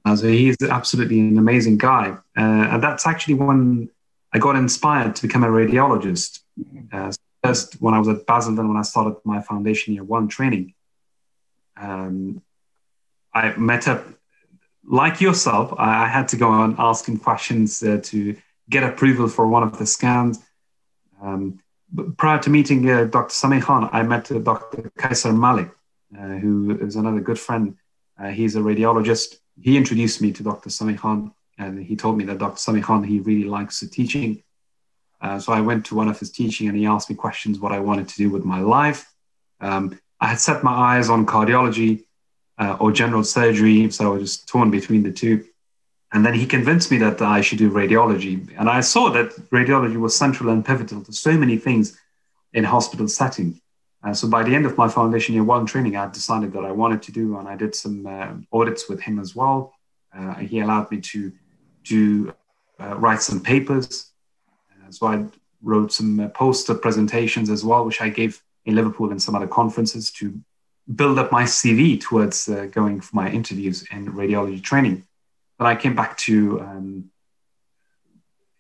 Uh, 0.05 0.17
so 0.17 0.27
he's 0.27 0.57
absolutely 0.63 1.21
an 1.21 1.39
amazing 1.39 1.79
guy. 1.79 2.11
Uh, 2.37 2.69
and 2.73 2.83
that's 2.83 3.07
actually 3.07 3.35
when 3.35 3.89
I 4.33 4.39
got 4.39 4.57
inspired 4.57 5.17
to 5.17 5.23
become 5.23 5.45
a 5.45 5.49
radiologist. 5.49 6.41
Uh, 6.93 7.13
first, 7.43 7.75
when 7.75 7.95
I 7.95 7.99
was 7.99 8.09
at 8.09 8.27
Basildon, 8.27 8.69
when 8.69 8.77
I 8.77 8.83
started 8.83 9.17
my 9.25 9.41
foundation 9.41 9.95
year 9.95 10.05
one 10.05 10.29
training, 10.29 10.75
um, 11.77 12.43
I 13.33 13.57
met 13.57 13.89
up 13.89 14.05
like 14.87 15.21
yourself, 15.21 15.73
I, 15.79 16.07
had 16.07 16.29
to 16.29 16.37
go 16.37 16.53
and 16.63 16.75
ask 16.79 17.07
him 17.09 17.19
questions 17.19 17.83
uh, 17.83 18.01
to 18.05 18.37
get 18.69 18.83
approval 18.83 19.29
for 19.29 19.47
one 19.47 19.63
of 19.63 19.79
the 19.79 19.87
scans. 19.87 20.41
Um, 21.23 21.61
prior 22.17 22.39
to 22.41 22.51
meeting 22.51 22.89
uh, 22.91 23.05
Dr. 23.05 23.33
Sami 23.33 23.61
Khan, 23.61 23.89
I 23.93 24.03
met 24.03 24.31
uh, 24.31 24.39
Dr. 24.39 24.91
Kaiser 24.97 25.33
Malik, 25.33 25.71
uh, 26.19 26.37
who 26.37 26.79
is 26.81 26.97
another 26.97 27.21
good 27.21 27.39
friend. 27.39 27.77
Uh, 28.19 28.29
he's 28.29 28.57
a 28.57 28.61
radiologist. 28.61 29.37
He 29.61 29.77
introduced 29.77 30.21
me 30.21 30.33
to 30.33 30.43
Dr. 30.43 30.71
Sami 30.71 30.95
Khan, 30.95 31.33
and 31.59 31.83
he 31.83 31.97
told 31.97 32.19
me 32.19 32.25
that 32.25 32.39
Dr. 32.39 32.59
Sami 32.59 32.81
Khan, 32.81 33.05
he 33.05 33.21
really 33.21 33.49
likes 33.49 33.81
the 33.81 33.89
teaching. 33.89 34.43
Uh, 35.21 35.39
so 35.39 35.53
I 35.53 35.61
went 35.61 35.87
to 35.87 35.95
one 35.95 36.09
of 36.09 36.19
his 36.19 36.31
teaching 36.31 36.69
and 36.69 36.77
he 36.77 36.85
asked 36.87 37.09
me 37.09 37.17
questions 37.17 37.59
what 37.59 37.73
I 37.73 37.79
wanted 37.79 38.09
to 38.09 38.17
do 38.17 38.29
with 38.29 38.45
my 38.45 38.61
life. 38.61 39.11
Um, 39.61 39.99
I 40.21 40.27
had 40.29 40.41
set 40.41 40.63
my 40.63 40.73
eyes 40.73 41.09
on 41.09 41.25
cardiology 41.25 42.05
uh, 42.59 42.77
or 42.81 42.93
general 42.93 43.25
surgery. 43.25 43.91
So 43.91 44.07
I 44.07 44.17
was 44.17 44.23
just 44.23 44.49
torn 44.49 44.71
between 44.71 45.03
the 45.03 45.13
two. 45.13 45.45
And 46.13 46.25
then 46.25 46.35
he 46.35 46.47
convinced 46.47 46.91
me 46.93 46.99
that 46.99 47.21
I 47.21 47.41
should 47.41 47.59
do 47.59 47.71
radiology. 47.71 48.49
And 48.57 48.69
I 48.71 48.81
saw 48.81 49.11
that 49.11 49.31
radiology 49.51 49.97
was 49.97 50.17
central 50.17 50.51
and 50.51 50.65
pivotal 50.65 51.03
to 51.05 51.13
so 51.13 51.33
many 51.33 51.59
things 51.59 51.99
in 52.53 52.63
hospital 52.63 53.09
setting. 53.09 53.61
Uh, 54.05 54.13
so 54.15 54.29
by 54.29 54.43
the 54.43 54.55
end 54.55 54.67
of 54.67 54.79
my 54.79 54.89
foundation 54.89 55.35
year 55.35 55.43
one 55.43 55.67
training, 55.67 55.97
I 55.97 56.09
decided 56.09 56.53
that 56.53 56.65
I 56.65 56.71
wanted 56.71 57.03
to 57.03 57.13
do, 57.13 57.39
and 57.39 57.49
I 57.49 57.57
did 57.57 57.75
some 57.75 58.07
uh, 58.07 58.35
audits 58.53 58.89
with 58.89 59.01
him 59.01 59.19
as 59.19 59.35
well. 59.35 59.73
Uh, 60.17 60.35
he 60.35 60.61
allowed 60.61 60.91
me 60.91 61.01
to 61.01 61.33
do 61.83 62.33
uh, 62.79 62.97
write 62.97 63.23
some 63.23 63.41
papers. 63.41 64.13
Uh, 64.71 64.91
so 64.91 65.07
I 65.07 65.25
wrote 65.63 65.93
some 65.93 66.31
poster 66.35 66.75
presentations 66.75 67.51
as 67.51 67.65
well, 67.65 67.85
which 67.85 68.01
I 68.01 68.09
gave 68.11 68.43
in 68.67 68.75
Liverpool 68.75 69.11
and 69.11 69.21
some 69.21 69.35
other 69.35 69.47
conferences 69.49 70.11
to 70.13 70.39
build 70.93 71.19
up 71.19 71.33
my 71.33 71.45
CV 71.45 72.01
towards 72.01 72.49
uh, 72.49 72.67
going 72.71 73.01
for 73.01 73.17
my 73.17 73.31
interviews 73.31 73.87
in 73.91 74.13
radiology 74.13 74.63
training. 74.63 75.05
But 75.59 75.67
I 75.67 75.77
came 75.77 75.95
back 75.95 76.17
to 76.19 76.61
um, 76.61 77.11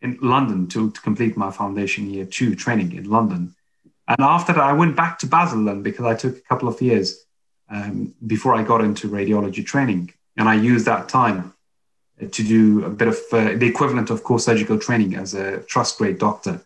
in 0.00 0.18
London 0.20 0.68
to, 0.68 0.90
to 0.90 1.00
complete 1.00 1.36
my 1.36 1.50
foundation 1.50 2.08
year 2.10 2.24
two 2.24 2.54
training 2.54 2.92
in 2.92 3.10
London. 3.10 3.54
And 4.06 4.20
after 4.20 4.52
that, 4.52 4.62
I 4.62 4.72
went 4.72 4.96
back 4.96 5.18
to 5.20 5.26
Basildon 5.26 5.82
because 5.82 6.04
I 6.04 6.14
took 6.14 6.36
a 6.36 6.42
couple 6.42 6.68
of 6.68 6.80
years 6.80 7.24
um, 7.70 8.14
before 8.26 8.54
I 8.54 8.62
got 8.62 8.82
into 8.82 9.08
radiology 9.08 9.64
training. 9.64 10.12
And 10.36 10.48
I 10.48 10.54
used 10.54 10.84
that 10.86 11.08
time 11.08 11.54
to 12.20 12.42
do 12.42 12.84
a 12.84 12.90
bit 12.90 13.08
of 13.08 13.18
uh, 13.32 13.54
the 13.56 13.66
equivalent 13.66 14.10
of 14.10 14.22
core 14.22 14.38
surgical 14.38 14.78
training 14.78 15.14
as 15.16 15.34
a 15.34 15.60
trust 15.62 15.98
grade 15.98 16.18
doctor. 16.18 16.60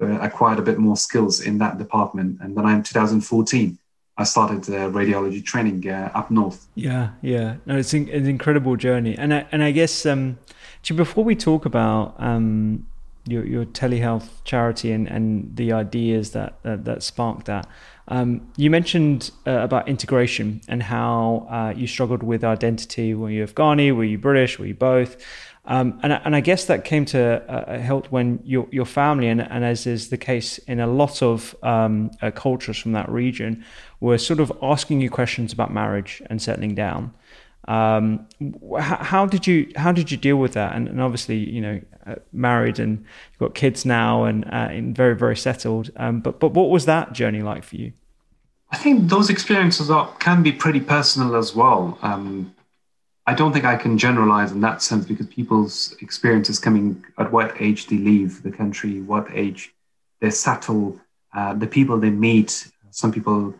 Uh, 0.00 0.16
acquired 0.20 0.60
a 0.60 0.62
bit 0.62 0.78
more 0.78 0.96
skills 0.96 1.40
in 1.40 1.58
that 1.58 1.76
department. 1.76 2.38
And 2.40 2.56
then 2.56 2.64
I 2.64 2.72
in 2.76 2.84
2014, 2.84 3.76
I 4.18 4.24
started 4.24 4.68
uh, 4.68 4.90
radiology 4.90 5.44
training 5.44 5.88
uh, 5.88 6.10
up 6.12 6.30
north. 6.30 6.66
Yeah, 6.74 7.10
yeah. 7.22 7.56
No, 7.66 7.78
it's 7.78 7.94
an, 7.94 8.08
an 8.08 8.26
incredible 8.26 8.76
journey, 8.76 9.16
and 9.16 9.32
I, 9.32 9.46
and 9.52 9.62
I 9.62 9.70
guess 9.70 10.04
um, 10.04 10.38
before 10.82 11.22
we 11.22 11.36
talk 11.36 11.64
about 11.64 12.16
um, 12.18 12.86
your 13.28 13.46
your 13.46 13.64
telehealth 13.64 14.28
charity 14.44 14.90
and, 14.90 15.06
and 15.06 15.54
the 15.56 15.72
ideas 15.72 16.32
that 16.32 16.60
that, 16.64 16.84
that 16.84 17.02
sparked 17.04 17.46
that, 17.46 17.68
um, 18.08 18.50
you 18.56 18.70
mentioned 18.70 19.30
uh, 19.46 19.52
about 19.52 19.88
integration 19.88 20.62
and 20.66 20.82
how 20.82 21.46
uh, 21.48 21.72
you 21.76 21.86
struggled 21.86 22.24
with 22.24 22.42
identity. 22.42 23.14
Were 23.14 23.30
you 23.30 23.46
Afghani? 23.46 23.94
Were 23.94 24.04
you 24.04 24.18
British? 24.18 24.58
Were 24.58 24.66
you 24.66 24.74
both? 24.74 25.16
Um, 25.68 26.00
and, 26.02 26.14
and 26.14 26.34
I 26.34 26.40
guess 26.40 26.64
that 26.64 26.86
came 26.86 27.04
to 27.06 27.42
uh, 27.46 27.78
help 27.78 28.06
when 28.06 28.40
your, 28.42 28.66
your 28.70 28.86
family, 28.86 29.28
and, 29.28 29.42
and 29.42 29.64
as 29.64 29.86
is 29.86 30.08
the 30.08 30.16
case 30.16 30.56
in 30.66 30.80
a 30.80 30.86
lot 30.86 31.22
of 31.22 31.54
um, 31.62 32.10
uh, 32.22 32.30
cultures 32.30 32.78
from 32.78 32.92
that 32.92 33.10
region, 33.10 33.62
were 34.00 34.18
sort 34.18 34.40
of 34.40 34.52
asking 34.62 35.00
you 35.00 35.10
questions 35.10 35.52
about 35.52 35.72
marriage 35.72 36.22
and 36.26 36.40
settling 36.40 36.74
down. 36.74 37.12
Um, 37.66 38.26
how, 38.78 38.96
how, 38.96 39.26
did 39.26 39.46
you 39.46 39.70
how 39.76 39.92
did 39.92 40.10
you 40.10 40.16
deal 40.16 40.36
with 40.36 40.54
that? 40.54 40.74
And, 40.74 40.88
and 40.88 41.00
obviously, 41.00 41.36
you 41.36 41.60
know, 41.60 41.80
uh, 42.06 42.14
married 42.32 42.78
and 42.78 42.98
you've 42.98 43.38
got 43.38 43.54
kids 43.54 43.84
now 43.84 44.24
and, 44.24 44.44
uh, 44.46 44.68
and 44.70 44.96
very 44.96 45.14
very 45.14 45.36
settled. 45.36 45.90
Um, 45.96 46.20
but 46.20 46.40
but 46.40 46.52
what 46.52 46.70
was 46.70 46.86
that 46.86 47.12
journey 47.12 47.42
like 47.42 47.64
for 47.64 47.76
you? 47.76 47.92
I 48.70 48.76
think 48.76 49.08
those 49.08 49.30
experiences 49.30 49.90
are, 49.90 50.12
can 50.18 50.42
be 50.42 50.52
pretty 50.52 50.80
personal 50.80 51.36
as 51.36 51.54
well. 51.54 51.98
Um, 52.02 52.54
I 53.26 53.34
don't 53.34 53.52
think 53.52 53.64
I 53.64 53.76
can 53.76 53.98
generalize 53.98 54.52
in 54.52 54.60
that 54.62 54.82
sense 54.82 55.04
because 55.04 55.26
people's 55.26 55.94
experiences 56.00 56.58
coming 56.58 57.04
at 57.18 57.30
what 57.30 57.60
age 57.60 57.86
they 57.86 57.96
leave 57.96 58.42
the 58.42 58.50
country, 58.50 59.00
what 59.02 59.26
age 59.32 59.74
they 60.20 60.30
settle, 60.30 60.98
uh, 61.34 61.54
the 61.54 61.66
people 61.66 61.98
they 61.98 62.10
meet. 62.10 62.70
Some 62.90 63.12
people 63.12 63.54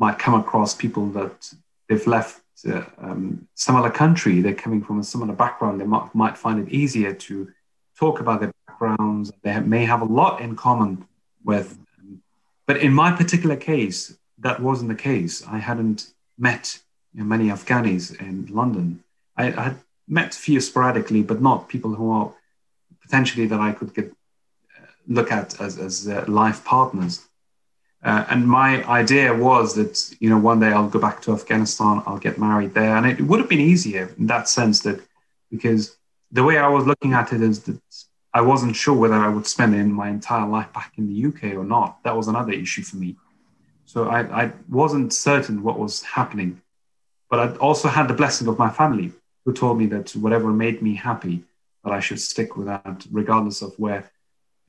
might 0.00 0.18
come 0.18 0.34
across 0.34 0.74
people 0.74 1.06
that 1.10 1.54
they've 1.88 2.06
left 2.06 2.40
uh, 2.66 2.82
um, 2.98 3.46
some 3.54 3.76
other 3.76 3.90
country, 3.90 4.40
they're 4.40 4.54
coming 4.54 4.82
from 4.82 4.98
a 4.98 5.04
similar 5.04 5.34
background, 5.34 5.80
they 5.80 5.86
might, 5.86 6.14
might 6.14 6.36
find 6.36 6.66
it 6.66 6.72
easier 6.72 7.12
to 7.14 7.50
talk 7.98 8.20
about 8.20 8.40
their 8.40 8.52
backgrounds. 8.66 9.30
They 9.42 9.58
may 9.60 9.84
have 9.84 10.02
a 10.02 10.06
lot 10.06 10.40
in 10.40 10.56
common 10.56 11.06
with. 11.44 11.78
Um, 11.98 12.22
but 12.66 12.78
in 12.78 12.92
my 12.92 13.12
particular 13.12 13.56
case, 13.56 14.16
that 14.38 14.60
wasn't 14.60 14.88
the 14.88 15.02
case. 15.10 15.46
I 15.46 15.58
hadn't 15.58 16.12
met 16.38 16.80
you 17.14 17.20
know, 17.20 17.26
many 17.26 17.48
Afghanis 17.48 18.18
in 18.18 18.46
London. 18.46 19.04
I, 19.36 19.48
I 19.48 19.62
had 19.62 19.76
met 20.08 20.34
a 20.34 20.38
few 20.38 20.60
sporadically, 20.60 21.22
but 21.22 21.40
not 21.40 21.68
people 21.68 21.94
who 21.94 22.10
are 22.10 22.32
potentially 23.02 23.46
that 23.46 23.60
I 23.60 23.72
could 23.72 23.94
get 23.94 24.06
uh, 24.06 24.86
look 25.08 25.30
at 25.30 25.60
as, 25.60 25.78
as 25.78 26.08
uh, 26.08 26.24
life 26.26 26.64
partners. 26.64 27.26
Uh, 28.02 28.24
and 28.30 28.46
my 28.46 28.82
idea 28.88 29.34
was 29.34 29.74
that 29.74 30.16
you 30.20 30.30
know 30.30 30.38
one 30.38 30.58
day 30.58 30.68
I'll 30.68 30.88
go 30.88 30.98
back 30.98 31.20
to 31.22 31.32
Afghanistan, 31.32 32.02
I'll 32.06 32.18
get 32.18 32.38
married 32.38 32.72
there, 32.72 32.96
and 32.96 33.06
it 33.06 33.20
would 33.20 33.40
have 33.40 33.48
been 33.48 33.60
easier 33.60 34.14
in 34.18 34.26
that 34.28 34.48
sense 34.48 34.80
that 34.80 35.00
because 35.50 35.96
the 36.32 36.42
way 36.42 36.56
I 36.58 36.68
was 36.68 36.86
looking 36.86 37.12
at 37.12 37.32
it 37.32 37.42
is 37.42 37.60
that 37.64 37.80
I 38.32 38.40
wasn't 38.40 38.76
sure 38.76 38.94
whether 38.94 39.14
I 39.14 39.28
would 39.28 39.46
spend 39.46 39.74
in 39.74 39.92
my 39.92 40.08
entire 40.08 40.46
life 40.46 40.72
back 40.72 40.92
in 40.96 41.08
the 41.08 41.26
UK 41.26 41.56
or 41.56 41.64
not. 41.64 42.02
That 42.04 42.16
was 42.16 42.28
another 42.28 42.52
issue 42.52 42.82
for 42.82 42.96
me. 42.96 43.16
So 43.86 44.08
I, 44.08 44.44
I 44.44 44.52
wasn't 44.68 45.12
certain 45.12 45.64
what 45.64 45.78
was 45.78 46.02
happening, 46.02 46.62
but 47.28 47.40
I 47.40 47.56
also 47.56 47.88
had 47.88 48.06
the 48.06 48.14
blessing 48.14 48.46
of 48.46 48.56
my 48.56 48.70
family 48.70 49.12
who 49.44 49.52
told 49.52 49.78
me 49.78 49.86
that 49.86 50.12
whatever 50.12 50.50
made 50.52 50.80
me 50.80 50.94
happy, 50.94 51.42
that 51.82 51.92
I 51.92 51.98
should 51.98 52.20
stick 52.20 52.56
with 52.56 52.66
that, 52.68 53.06
regardless 53.10 53.62
of 53.62 53.74
where 53.78 54.08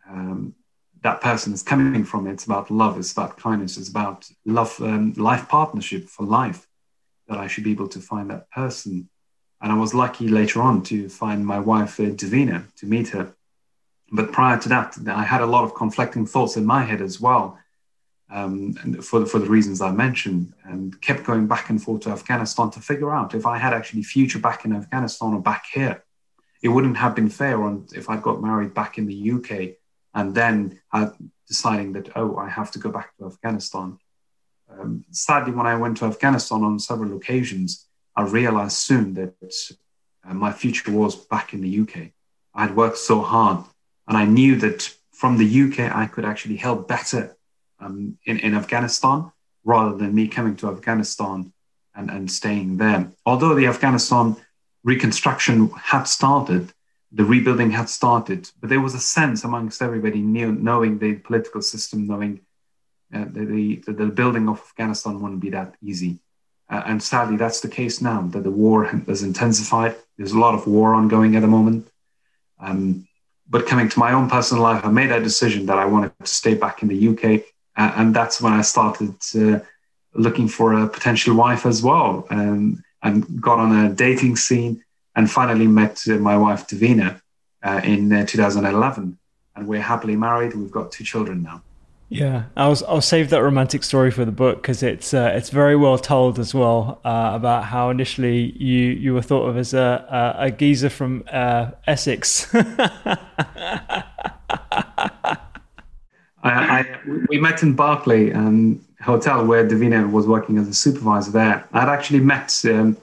um, 0.09 0.55
that 1.03 1.21
person 1.21 1.53
is 1.53 1.63
coming 1.63 2.03
from. 2.03 2.27
It's 2.27 2.45
about 2.45 2.69
love, 2.69 2.97
it's 2.97 3.11
about 3.11 3.37
kindness, 3.37 3.77
it's 3.77 3.89
about 3.89 4.29
love, 4.45 4.79
um, 4.81 5.13
life 5.13 5.47
partnership 5.49 6.07
for 6.07 6.25
life. 6.25 6.67
That 7.27 7.39
I 7.39 7.47
should 7.47 7.63
be 7.63 7.71
able 7.71 7.87
to 7.89 7.99
find 7.99 8.29
that 8.29 8.51
person. 8.51 9.09
And 9.61 9.71
I 9.71 9.75
was 9.75 9.93
lucky 9.93 10.27
later 10.27 10.61
on 10.61 10.83
to 10.83 11.07
find 11.07 11.45
my 11.45 11.59
wife, 11.59 11.99
uh, 11.99 12.03
Davina, 12.03 12.65
to 12.77 12.85
meet 12.85 13.09
her. 13.09 13.33
But 14.11 14.31
prior 14.31 14.59
to 14.59 14.69
that, 14.69 14.97
I 15.07 15.23
had 15.23 15.41
a 15.41 15.45
lot 15.45 15.63
of 15.63 15.73
conflicting 15.73 16.25
thoughts 16.25 16.57
in 16.57 16.65
my 16.65 16.83
head 16.83 17.01
as 17.01 17.21
well. 17.21 17.57
Um, 18.29 18.73
for, 19.01 19.19
the, 19.19 19.25
for 19.25 19.39
the 19.39 19.49
reasons 19.49 19.81
I 19.81 19.91
mentioned, 19.91 20.53
and 20.63 20.99
kept 21.01 21.25
going 21.25 21.47
back 21.47 21.69
and 21.69 21.83
forth 21.83 22.03
to 22.03 22.11
Afghanistan 22.11 22.71
to 22.71 22.79
figure 22.79 23.13
out 23.13 23.35
if 23.35 23.45
I 23.45 23.57
had 23.57 23.73
actually 23.73 24.03
future 24.03 24.39
back 24.39 24.63
in 24.63 24.73
Afghanistan 24.73 25.33
or 25.33 25.41
back 25.41 25.65
here. 25.73 26.05
It 26.63 26.69
wouldn't 26.69 26.95
have 26.95 27.13
been 27.13 27.27
fair 27.27 27.61
on 27.61 27.87
if 27.93 28.09
I 28.09 28.15
got 28.15 28.41
married 28.41 28.73
back 28.73 28.97
in 28.97 29.05
the 29.05 29.31
UK 29.31 29.80
and 30.13 30.35
then 30.35 30.79
deciding 31.47 31.93
that 31.93 32.15
oh 32.15 32.38
I 32.38 32.49
have 32.49 32.71
to 32.71 32.79
go 32.79 32.89
back 32.91 33.15
to 33.17 33.25
Afghanistan. 33.25 33.97
Um, 34.71 35.03
sadly, 35.11 35.51
when 35.53 35.67
I 35.67 35.75
went 35.75 35.97
to 35.97 36.05
Afghanistan 36.05 36.63
on 36.63 36.79
several 36.79 37.15
occasions, 37.17 37.88
I 38.15 38.23
realized 38.23 38.77
soon 38.77 39.13
that 39.15 39.35
uh, 40.25 40.33
my 40.33 40.51
future 40.51 40.91
was 40.91 41.15
back 41.15 41.53
in 41.53 41.61
the 41.61 41.79
UK. 41.81 42.11
I 42.53 42.63
had 42.65 42.75
worked 42.75 42.97
so 42.97 43.21
hard, 43.21 43.65
and 44.07 44.17
I 44.17 44.25
knew 44.25 44.55
that 44.57 44.93
from 45.11 45.38
the 45.38 45.61
UK 45.63 45.93
I 45.95 46.05
could 46.07 46.25
actually 46.25 46.57
help 46.57 46.88
better 46.88 47.38
um, 47.79 48.17
in, 48.25 48.39
in 48.39 48.55
Afghanistan 48.55 49.31
rather 49.63 49.95
than 49.97 50.15
me 50.15 50.27
coming 50.27 50.55
to 50.57 50.69
Afghanistan 50.69 51.53
and, 51.95 52.09
and 52.09 52.31
staying 52.31 52.77
there. 52.77 53.11
Although 53.25 53.55
the 53.55 53.67
Afghanistan 53.67 54.35
reconstruction 54.83 55.69
had 55.69 56.03
started, 56.03 56.73
the 57.11 57.25
rebuilding 57.25 57.71
had 57.71 57.89
started, 57.89 58.49
but 58.59 58.69
there 58.69 58.79
was 58.81 58.93
a 58.93 58.99
sense 58.99 59.43
amongst 59.43 59.81
everybody 59.81 60.21
knew, 60.21 60.51
knowing 60.51 60.97
the 60.97 61.15
political 61.15 61.61
system, 61.61 62.07
knowing 62.07 62.41
uh, 63.13 63.25
the, 63.29 63.81
the, 63.85 63.91
the, 63.91 64.05
building 64.05 64.47
of 64.47 64.59
Afghanistan 64.59 65.19
wouldn't 65.19 65.41
be 65.41 65.49
that 65.49 65.75
easy. 65.83 66.19
Uh, 66.69 66.83
and 66.85 67.03
sadly, 67.03 67.35
that's 67.35 67.59
the 67.59 67.67
case 67.67 68.01
now 68.01 68.21
that 68.27 68.43
the 68.43 68.51
war 68.51 68.85
has 69.07 69.23
intensified. 69.23 69.95
There's 70.17 70.31
a 70.31 70.39
lot 70.39 70.55
of 70.55 70.67
war 70.67 70.93
ongoing 70.93 71.35
at 71.35 71.41
the 71.41 71.47
moment. 71.47 71.88
Um, 72.59 73.07
but 73.49 73.67
coming 73.67 73.89
to 73.89 73.99
my 73.99 74.13
own 74.13 74.29
personal 74.29 74.63
life, 74.63 74.85
I 74.85 74.91
made 74.91 75.09
that 75.09 75.23
decision 75.23 75.65
that 75.65 75.77
I 75.77 75.85
wanted 75.85 76.13
to 76.19 76.25
stay 76.25 76.53
back 76.53 76.81
in 76.81 76.88
the 76.88 77.09
UK 77.09 77.43
uh, 77.75 77.91
and 77.95 78.13
that's 78.13 78.41
when 78.41 78.53
I 78.53 78.61
started 78.61 79.15
uh, 79.35 79.59
looking 80.13 80.47
for 80.47 80.73
a 80.73 80.88
potential 80.88 81.35
wife 81.35 81.65
as 81.65 81.81
well, 81.81 82.27
um, 82.29 82.83
and 83.01 83.41
got 83.41 83.59
on 83.59 83.85
a 83.85 83.93
dating 83.93 84.35
scene, 84.35 84.83
and 85.15 85.29
finally 85.29 85.67
met 85.67 86.03
uh, 86.07 86.15
my 86.15 86.38
wife 86.38 86.67
Davina 86.67 87.21
uh, 87.63 87.81
in 87.83 88.11
uh, 88.11 88.25
2011, 88.25 89.17
and 89.55 89.67
we're 89.67 89.81
happily 89.81 90.15
married. 90.15 90.53
We've 90.55 90.71
got 90.71 90.91
two 90.91 91.03
children 91.03 91.43
now. 91.43 91.61
Yeah, 92.09 92.43
I'll 92.57 92.77
I'll 92.89 92.99
save 92.99 93.29
that 93.29 93.41
romantic 93.41 93.83
story 93.83 94.11
for 94.11 94.25
the 94.25 94.33
book 94.33 94.61
because 94.61 94.83
it's 94.83 95.13
uh, 95.13 95.31
it's 95.33 95.49
very 95.49 95.77
well 95.77 95.97
told 95.97 96.39
as 96.39 96.53
well 96.53 96.99
uh, 97.05 97.31
about 97.33 97.63
how 97.63 97.89
initially 97.89 98.51
you 98.57 98.89
you 98.89 99.13
were 99.13 99.21
thought 99.21 99.47
of 99.47 99.55
as 99.55 99.73
a 99.73 100.35
a, 100.38 100.47
a 100.47 100.51
geezer 100.51 100.89
from 100.89 101.23
uh, 101.31 101.71
Essex. 101.88 102.53
I, 106.43 106.79
I, 106.79 106.85
we 107.29 107.38
met 107.38 107.63
in 107.63 107.75
Berkeley 107.75 108.33
um, 108.33 108.83
Hotel 109.01 109.45
where 109.45 109.65
Davina 109.65 110.11
was 110.11 110.27
working 110.27 110.57
as 110.57 110.67
a 110.67 110.73
supervisor 110.73 111.31
there. 111.31 111.65
I'd 111.71 111.88
actually 111.88 112.19
met 112.19 112.61
um, 112.65 112.97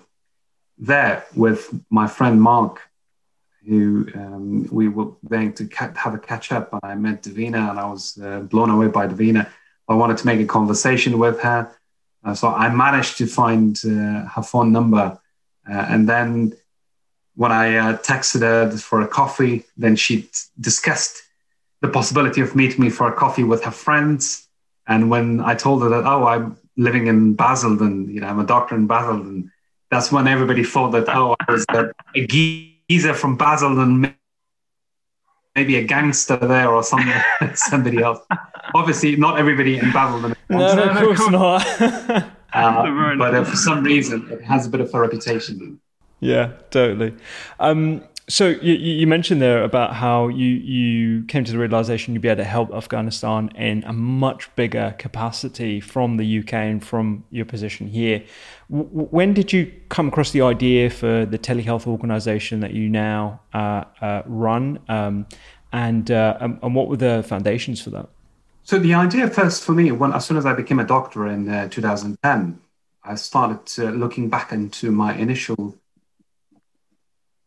there 0.78 1.24
with 1.34 1.74
my 1.90 2.06
friend 2.06 2.40
Mark, 2.40 2.80
who 3.66 4.06
um, 4.14 4.68
we 4.70 4.88
were 4.88 5.12
going 5.28 5.52
to 5.54 5.66
ca- 5.66 5.94
have 5.94 6.14
a 6.14 6.18
catch 6.18 6.52
up. 6.52 6.72
And 6.72 6.80
I 6.82 6.94
met 6.94 7.22
Davina 7.22 7.70
and 7.70 7.78
I 7.78 7.86
was 7.90 8.18
uh, 8.18 8.40
blown 8.40 8.70
away 8.70 8.88
by 8.88 9.06
Davina. 9.06 9.48
I 9.88 9.94
wanted 9.94 10.18
to 10.18 10.26
make 10.26 10.40
a 10.40 10.46
conversation 10.46 11.18
with 11.18 11.40
her. 11.40 11.70
Uh, 12.24 12.34
so 12.34 12.48
I 12.48 12.68
managed 12.68 13.18
to 13.18 13.26
find 13.26 13.78
uh, 13.84 14.26
her 14.28 14.42
phone 14.42 14.72
number. 14.72 15.18
Uh, 15.68 15.86
and 15.88 16.08
then 16.08 16.54
when 17.36 17.52
I 17.52 17.76
uh, 17.76 17.98
texted 17.98 18.40
her 18.40 18.70
for 18.76 19.02
a 19.02 19.08
coffee, 19.08 19.64
then 19.76 19.96
she 19.96 20.28
discussed 20.58 21.22
the 21.80 21.88
possibility 21.88 22.40
of 22.40 22.56
meeting 22.56 22.80
me 22.80 22.90
for 22.90 23.08
a 23.08 23.12
coffee 23.12 23.44
with 23.44 23.64
her 23.64 23.70
friends. 23.70 24.48
And 24.86 25.10
when 25.10 25.40
I 25.40 25.54
told 25.54 25.82
her 25.82 25.88
that, 25.90 26.04
oh, 26.04 26.26
I'm 26.26 26.56
living 26.76 27.06
in 27.06 27.34
Basildon, 27.34 28.08
you 28.12 28.20
know, 28.20 28.28
I'm 28.28 28.40
a 28.40 28.46
doctor 28.46 28.74
in 28.74 28.86
Basildon, 28.86 29.52
that's 29.90 30.12
when 30.12 30.26
everybody 30.26 30.64
thought 30.64 30.90
that, 30.90 31.08
oh, 31.08 31.36
I 31.40 31.52
was 31.52 31.64
a, 31.70 31.90
a 32.14 32.26
geezer 32.26 33.14
from 33.14 33.36
Basel 33.36 33.80
and 33.80 34.14
maybe 35.54 35.76
a 35.76 35.84
gangster 35.84 36.36
there 36.36 36.70
or 36.70 36.82
some, 36.82 37.10
somebody 37.54 38.02
else. 38.02 38.20
Obviously, 38.74 39.16
not 39.16 39.38
everybody 39.38 39.78
in 39.78 39.90
Basel. 39.92 40.20
No, 40.48 40.74
no, 40.74 40.82
of 40.82 40.96
course 40.96 41.30
not. 41.30 41.66
uh, 42.52 43.16
but 43.18 43.34
uh, 43.34 43.44
for 43.44 43.56
some 43.56 43.82
reason, 43.82 44.28
it 44.30 44.42
has 44.42 44.66
a 44.66 44.68
bit 44.68 44.80
of 44.80 44.92
a 44.94 45.00
reputation. 45.00 45.80
Yeah, 46.20 46.52
totally. 46.70 47.14
Um, 47.60 48.02
so 48.28 48.48
you, 48.48 48.74
you, 48.74 49.06
mentioned 49.06 49.40
there 49.40 49.64
about 49.64 49.94
how 49.94 50.28
you, 50.28 50.46
you 50.46 51.24
came 51.24 51.44
to 51.44 51.52
the 51.52 51.58
realization 51.58 52.12
you'd 52.12 52.20
be 52.20 52.28
able 52.28 52.36
to 52.36 52.44
help 52.44 52.72
Afghanistan 52.74 53.48
in 53.54 53.82
a 53.84 53.92
much 53.92 54.54
bigger 54.54 54.94
capacity 54.98 55.80
from 55.80 56.18
the 56.18 56.40
UK 56.40 56.52
and 56.52 56.84
from 56.84 57.24
your 57.30 57.46
position 57.46 57.88
here. 57.88 58.22
W- 58.70 59.06
when 59.06 59.32
did 59.32 59.52
you 59.52 59.72
come 59.88 60.08
across 60.08 60.32
the 60.32 60.42
idea 60.42 60.90
for 60.90 61.24
the 61.24 61.38
telehealth 61.38 61.86
organization 61.86 62.60
that 62.60 62.74
you 62.74 62.90
now 62.90 63.40
uh, 63.54 63.84
uh, 64.02 64.22
run, 64.26 64.78
um, 64.88 65.26
and, 65.72 66.10
uh, 66.10 66.36
and 66.40 66.74
what 66.74 66.88
were 66.88 66.96
the 66.96 67.24
foundations 67.26 67.80
for 67.80 67.90
that? 67.90 68.08
So 68.62 68.78
the 68.78 68.92
idea 68.92 69.30
first 69.30 69.64
for 69.64 69.72
me, 69.72 69.90
when 69.92 70.12
as 70.12 70.26
soon 70.26 70.36
as 70.36 70.44
I 70.44 70.52
became 70.52 70.78
a 70.78 70.84
doctor 70.84 71.26
in 71.26 71.48
uh, 71.48 71.68
2010, 71.70 72.60
I 73.04 73.14
started 73.14 73.82
uh, 73.82 73.90
looking 73.92 74.28
back 74.28 74.52
into 74.52 74.92
my 74.92 75.14
initial 75.14 75.74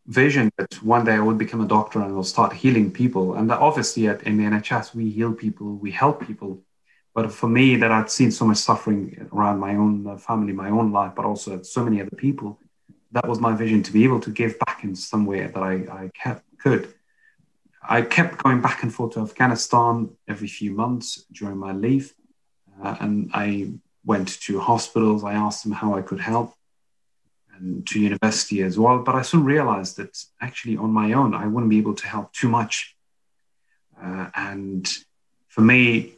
vision 0.08 0.52
that 0.58 0.74
one 0.84 1.06
day 1.06 1.14
I 1.14 1.20
would 1.20 1.38
become 1.38 1.62
a 1.62 1.68
doctor 1.68 2.02
and 2.02 2.16
will 2.16 2.24
start 2.24 2.54
healing 2.54 2.92
people. 2.92 3.36
And 3.36 3.52
obviously, 3.52 4.08
at, 4.08 4.24
in 4.24 4.38
the 4.38 4.44
NHS, 4.44 4.96
we 4.96 5.10
heal 5.10 5.34
people, 5.34 5.76
we 5.76 5.92
help 5.92 6.26
people. 6.26 6.62
But 7.14 7.32
for 7.32 7.48
me, 7.48 7.76
that 7.76 7.92
I'd 7.92 8.10
seen 8.10 8.32
so 8.32 8.46
much 8.46 8.58
suffering 8.58 9.30
around 9.34 9.60
my 9.60 9.76
own 9.76 10.08
uh, 10.08 10.18
family, 10.18 10.54
my 10.54 10.70
own 10.70 10.92
life, 10.92 11.14
but 11.16 11.26
also 11.26 11.62
so 11.62 11.84
many 11.84 12.02
other 12.02 12.16
people, 12.16 12.60
that 13.12 13.28
was 13.28 13.40
my 13.40 13.54
vision 13.54 13.84
to 13.84 13.92
be 13.92 14.06
able 14.06 14.22
to 14.22 14.30
give 14.30 14.58
back 14.60 14.84
in 14.84 14.96
some 14.96 15.26
way 15.26 15.46
that 15.46 15.58
I, 15.58 15.74
I 15.74 16.12
kept, 16.14 16.46
could. 16.58 16.94
I 17.84 18.04
kept 18.04 18.42
going 18.42 18.62
back 18.62 18.84
and 18.84 18.94
forth 18.94 19.14
to 19.14 19.22
Afghanistan 19.22 20.10
every 20.28 20.48
few 20.48 20.72
months 20.72 21.26
during 21.34 21.58
my 21.58 21.74
leave. 21.74 22.14
Uh, 22.82 22.96
and 23.02 23.30
I 23.34 23.74
went 24.06 24.40
to 24.42 24.60
hospitals. 24.60 25.24
I 25.24 25.34
asked 25.34 25.64
them 25.64 25.74
how 25.74 25.96
I 25.96 26.02
could 26.02 26.20
help 26.20 26.54
to 27.88 28.00
university 28.00 28.62
as 28.62 28.78
well. 28.78 29.00
But 29.00 29.16
I 29.16 29.22
soon 29.22 29.44
realized 29.44 29.98
that 29.98 30.18
actually 30.40 30.78
on 30.78 30.92
my 30.92 31.14
own, 31.14 31.34
I 31.34 31.48
wouldn't 31.48 31.70
be 31.70 31.78
able 31.78 31.96
to 31.96 32.08
help 32.08 32.34
too 32.34 32.50
much. 32.50 32.96
Uh, 34.02 34.30
and 34.36 34.90
for 35.48 35.62
me 35.62 36.16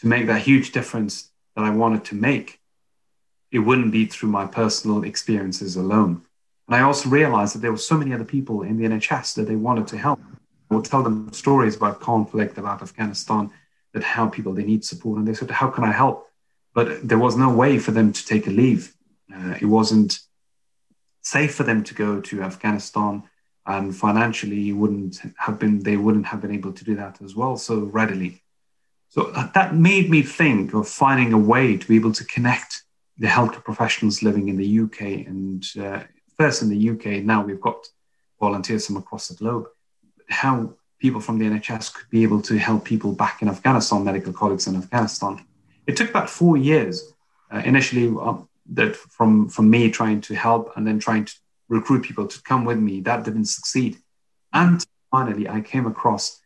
to 0.00 0.06
make 0.06 0.26
that 0.26 0.42
huge 0.42 0.72
difference 0.72 1.30
that 1.56 1.64
I 1.64 1.70
wanted 1.70 2.04
to 2.06 2.14
make, 2.14 2.60
it 3.50 3.60
wouldn't 3.60 3.92
be 3.92 4.06
through 4.06 4.30
my 4.30 4.46
personal 4.46 5.04
experiences 5.04 5.76
alone. 5.76 6.22
And 6.66 6.76
I 6.76 6.80
also 6.80 7.08
realized 7.08 7.54
that 7.54 7.60
there 7.60 7.72
were 7.72 7.78
so 7.78 7.96
many 7.96 8.12
other 8.12 8.24
people 8.24 8.62
in 8.62 8.76
the 8.78 8.88
NHS 8.88 9.34
that 9.34 9.46
they 9.46 9.56
wanted 9.56 9.86
to 9.88 9.98
help. 9.98 10.20
I 10.70 10.74
would 10.74 10.84
tell 10.84 11.02
them 11.02 11.32
stories 11.32 11.76
about 11.76 12.00
conflict, 12.00 12.58
about 12.58 12.82
Afghanistan, 12.82 13.50
that 13.92 14.02
how 14.02 14.28
people 14.28 14.52
they 14.52 14.64
need 14.64 14.84
support, 14.84 15.18
and 15.18 15.28
they 15.28 15.34
said, 15.34 15.50
"How 15.50 15.68
can 15.68 15.84
I 15.84 15.92
help?" 15.92 16.28
But 16.74 17.06
there 17.06 17.18
was 17.18 17.36
no 17.36 17.50
way 17.54 17.78
for 17.78 17.92
them 17.92 18.12
to 18.12 18.26
take 18.26 18.46
a 18.46 18.50
leave. 18.50 18.94
Uh, 19.32 19.54
it 19.60 19.66
wasn't 19.66 20.18
safe 21.24 21.54
for 21.54 21.64
them 21.64 21.82
to 21.84 21.94
go 21.94 22.20
to 22.20 22.42
Afghanistan, 22.42 23.24
and 23.66 23.96
financially 23.96 24.60
you 24.60 24.76
wouldn't 24.76 25.20
have 25.38 25.58
been 25.58 25.80
they 25.80 25.96
wouldn't 25.96 26.26
have 26.26 26.40
been 26.40 26.54
able 26.54 26.72
to 26.72 26.84
do 26.84 26.94
that 26.96 27.20
as 27.22 27.34
well 27.34 27.56
so 27.56 27.80
readily. 27.80 28.42
So 29.08 29.30
that 29.30 29.74
made 29.74 30.10
me 30.10 30.22
think 30.22 30.74
of 30.74 30.88
finding 30.88 31.32
a 31.32 31.38
way 31.38 31.76
to 31.76 31.86
be 31.86 31.96
able 31.96 32.12
to 32.12 32.24
connect 32.24 32.82
the 33.16 33.28
healthcare 33.28 33.62
professionals 33.62 34.22
living 34.22 34.48
in 34.48 34.56
the 34.56 34.80
UK 34.80 35.00
and 35.26 35.64
uh, 35.80 36.00
first 36.36 36.62
in 36.62 36.68
the 36.68 36.90
UK. 36.90 37.22
Now 37.22 37.44
we've 37.44 37.60
got 37.60 37.86
volunteers 38.40 38.86
from 38.86 38.96
across 38.96 39.28
the 39.28 39.34
globe. 39.34 39.66
How 40.28 40.74
people 40.98 41.20
from 41.20 41.38
the 41.38 41.44
NHS 41.44 41.94
could 41.94 42.10
be 42.10 42.22
able 42.22 42.42
to 42.42 42.58
help 42.58 42.84
people 42.84 43.12
back 43.12 43.40
in 43.40 43.48
Afghanistan, 43.48 44.04
medical 44.04 44.32
colleagues 44.32 44.66
in 44.66 44.74
Afghanistan. 44.74 45.44
It 45.86 45.96
took 45.96 46.10
about 46.10 46.28
four 46.28 46.56
years 46.56 47.12
uh, 47.52 47.62
initially 47.64 48.12
uh, 48.20 48.38
that 48.72 48.96
from 48.96 49.48
from 49.48 49.70
me 49.70 49.90
trying 49.90 50.20
to 50.22 50.34
help 50.34 50.72
and 50.76 50.86
then 50.86 50.98
trying 50.98 51.24
to 51.26 51.34
recruit 51.68 52.02
people 52.02 52.26
to 52.26 52.42
come 52.42 52.64
with 52.64 52.78
me. 52.78 53.00
That 53.00 53.24
didn't 53.24 53.46
succeed, 53.46 53.98
and 54.52 54.84
finally 55.10 55.48
I 55.48 55.60
came 55.60 55.86
across 55.86 56.40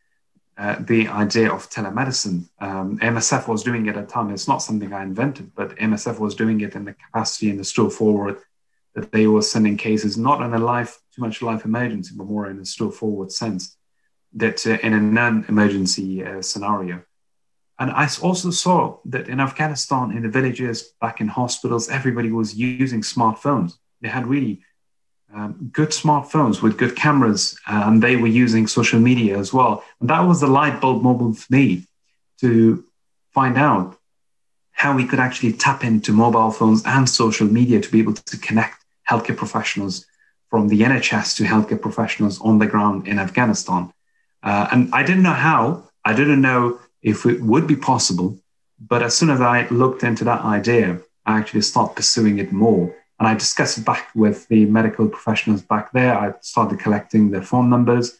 uh, 0.59 0.77
the 0.81 1.09
idea 1.09 1.53
of 1.53 1.71
telemedicine. 1.71 2.49
Um, 2.61 2.99
MSF 2.99 3.47
was 3.47 3.63
doing 3.63 3.87
it 3.87 3.97
at 3.97 4.09
the 4.09 4.13
time. 4.13 4.31
It's 4.31 4.49
not 4.49 4.59
something 4.59 4.93
I 4.93 5.03
invented, 5.03 5.55
but 5.55 5.77
MSF 5.77 6.19
was 6.19 6.35
doing 6.35 6.61
it 6.61 6.75
in 6.75 6.85
the 6.85 6.95
capacity 6.95 7.51
and 7.51 7.61
the 7.61 7.65
store 7.65 7.91
forward 7.91 8.39
that 8.95 9.13
they 9.13 9.27
were 9.29 9.43
sending 9.43 9.77
cases 9.77 10.17
not 10.17 10.43
in 10.43 10.53
a 10.55 10.59
life 10.59 11.01
too 11.15 11.23
much 11.23 11.43
life 11.43 11.65
emergency, 11.65 12.15
but 12.17 12.27
more 12.27 12.51
in 12.51 12.59
a 12.59 12.65
store 12.65 12.91
forward 12.91 13.31
sense 13.31 13.77
that 14.35 14.67
uh, 14.67 14.79
in 14.83 14.95
a 14.95 15.01
non-emergency 15.01 16.25
uh, 16.25 16.43
scenario. 16.43 17.03
And 17.79 17.91
I 17.93 18.09
also 18.23 18.51
saw 18.51 18.99
that 19.07 19.29
in 19.29 19.39
Afghanistan, 19.41 20.11
in 20.11 20.23
the 20.23 20.29
villages, 20.29 20.95
back 21.01 21.21
in 21.21 21.29
hospitals, 21.29 21.89
everybody 21.89 22.33
was 22.33 22.55
using 22.55 23.03
smartphones. 23.03 23.75
They 24.01 24.09
had 24.09 24.27
really 24.27 24.63
um, 25.33 25.71
good 25.73 25.91
smartphones 25.91 26.61
with 26.61 26.77
good 26.77 26.97
cameras, 26.97 27.57
and 27.67 28.03
they 28.03 28.17
were 28.17 28.27
using 28.27 28.67
social 28.67 28.99
media 28.99 29.39
as 29.39 29.53
well. 29.53 29.85
And 30.01 30.11
that 30.11 30.21
was 30.21 30.41
the 30.41 30.47
light 30.49 30.81
bulb 30.81 31.03
moment 31.03 31.39
for 31.39 31.53
me 31.53 31.87
to 32.41 32.85
find 33.33 33.57
out 33.57 33.97
how 34.73 34.97
we 34.97 35.05
could 35.05 35.21
actually 35.21 35.53
tap 35.53 35.85
into 35.85 36.13
mobile 36.13 36.51
phones 36.51 36.83
and 36.85 37.09
social 37.09 37.47
media 37.47 37.81
to 37.81 37.91
be 37.91 38.01
able 38.01 38.15
to 38.15 38.39
connect 38.39 38.85
healthcare 39.09 39.37
professionals 39.37 40.07
from 40.51 40.69
the 40.69 40.81
NHS 40.81 41.37
to 41.37 41.45
healthcare 41.45 41.81
professionals 41.81 42.41
on 42.41 42.59
the 42.59 42.67
ground 42.67 43.07
in 43.07 43.19
Afghanistan. 43.19 43.93
Uh, 44.43 44.69
and 44.73 44.95
I 44.95 45.03
didn't 45.03 45.25
know 45.25 45.33
how, 45.33 45.85
I 46.05 46.15
didn't 46.15 46.41
know 46.41 46.79
if 47.03 47.27
it 47.27 47.41
would 47.41 47.67
be 47.67 47.77
possible. 47.77 48.39
But 48.81 49.03
as 49.03 49.17
soon 49.17 49.31
as 49.31 49.41
I 49.41 49.67
looked 49.69 50.03
into 50.03 50.25
that 50.25 50.43
idea, 50.43 51.01
I 51.27 51.39
actually 51.39 51.63
started 51.63 51.97
pursuing 51.97 52.39
it 52.39 52.53
more. 52.53 52.95
And 53.19 53.27
I 53.27 53.35
discussed 53.35 53.79
it 53.79 53.85
back 53.85 54.11
with 54.15 54.47
the 54.49 54.65
medical 54.67 55.09
professionals 55.09 55.63
back 55.63 55.93
there. 55.93 56.17
I 56.17 56.35
started 56.41 56.79
collecting 56.79 57.31
their 57.31 57.43
phone 57.43 57.69
numbers. 57.69 58.19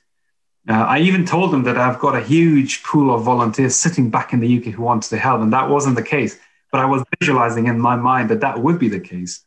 Uh, 0.69 0.73
I 0.73 0.99
even 0.99 1.25
told 1.25 1.53
them 1.53 1.63
that 1.65 1.79
I've 1.79 2.01
got 2.01 2.17
a 2.17 2.21
huge 2.21 2.83
pool 2.83 3.15
of 3.15 3.23
volunteers 3.23 3.77
sitting 3.77 4.11
back 4.11 4.33
in 4.33 4.41
the 4.41 4.59
UK 4.59 4.75
who 4.75 4.83
wanted 4.83 5.09
to 5.11 5.19
help. 5.19 5.41
And 5.41 5.53
that 5.53 5.71
wasn't 5.71 5.97
the 5.97 6.03
case. 6.03 6.39
But 6.73 6.81
I 6.81 6.87
was 6.87 7.03
visualizing 7.19 7.69
in 7.69 7.79
my 7.79 7.97
mind 7.97 8.29
that 8.31 8.41
that 8.41 8.61
would 8.61 8.79
be 8.79 8.89
the 8.89 9.01
case. 9.01 9.45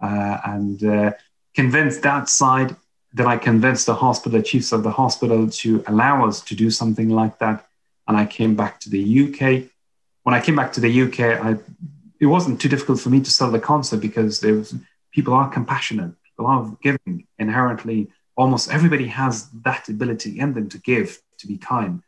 Uh, 0.00 0.38
and 0.44 0.82
uh, 0.84 1.12
convinced 1.54 2.02
that 2.02 2.28
side 2.28 2.76
then 3.12 3.26
I 3.26 3.36
convinced 3.36 3.86
the 3.86 3.94
hospital, 3.94 4.38
the 4.38 4.44
chiefs 4.44 4.72
of 4.72 4.82
the 4.82 4.90
hospital, 4.90 5.48
to 5.48 5.84
allow 5.86 6.26
us 6.26 6.40
to 6.42 6.54
do 6.54 6.70
something 6.70 7.10
like 7.10 7.38
that. 7.40 7.66
And 8.06 8.16
I 8.16 8.26
came 8.26 8.54
back 8.56 8.80
to 8.80 8.90
the 8.90 9.02
UK. 9.24 9.70
When 10.22 10.34
I 10.34 10.40
came 10.40 10.56
back 10.56 10.72
to 10.74 10.80
the 10.80 11.02
UK, 11.02 11.20
I, 11.20 11.56
it 12.20 12.26
wasn't 12.26 12.60
too 12.60 12.68
difficult 12.68 13.00
for 13.00 13.10
me 13.10 13.20
to 13.20 13.30
sell 13.30 13.50
the 13.50 13.58
concept 13.58 14.02
because 14.02 14.40
there 14.40 14.54
was, 14.54 14.74
people 15.12 15.34
are 15.34 15.48
compassionate, 15.48 16.12
people 16.24 16.46
are 16.46 16.76
giving 16.82 17.26
inherently. 17.38 18.10
Almost 18.36 18.70
everybody 18.72 19.06
has 19.08 19.50
that 19.64 19.88
ability 19.88 20.38
in 20.38 20.54
them 20.54 20.68
to 20.70 20.78
give, 20.78 21.20
to 21.38 21.46
be 21.46 21.58
kind. 21.58 22.02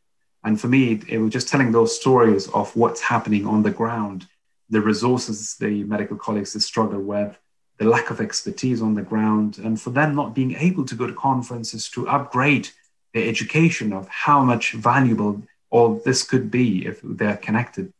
And 0.44 0.60
for 0.60 0.68
me, 0.68 1.00
it 1.08 1.18
was 1.18 1.32
just 1.32 1.48
telling 1.48 1.72
those 1.72 1.98
stories 1.98 2.48
of 2.50 2.74
what's 2.76 3.00
happening 3.00 3.46
on 3.46 3.62
the 3.62 3.70
ground, 3.70 4.26
the 4.68 4.80
resources 4.80 5.56
the 5.56 5.84
medical 5.84 6.16
colleagues 6.16 6.62
struggle 6.64 7.00
with, 7.00 7.38
the 7.78 7.86
lack 7.86 8.10
of 8.10 8.20
expertise 8.20 8.82
on 8.82 8.94
the 8.94 9.02
ground, 9.02 9.58
and 9.58 9.80
for 9.80 9.90
them 9.90 10.14
not 10.14 10.34
being 10.34 10.54
able 10.54 10.84
to 10.84 10.94
go 10.94 11.06
to 11.06 11.14
conferences 11.14 11.88
to 11.90 12.08
upgrade 12.08 12.68
their 13.14 13.26
education 13.28 13.92
of 13.92 14.06
how 14.08 14.42
much 14.42 14.72
valuable 14.72 15.42
all 15.74 16.01
this 16.05 16.22
could 16.22 16.52
be 16.52 16.86
if 16.86 17.01
they're 17.02 17.36
connected. 17.36 17.92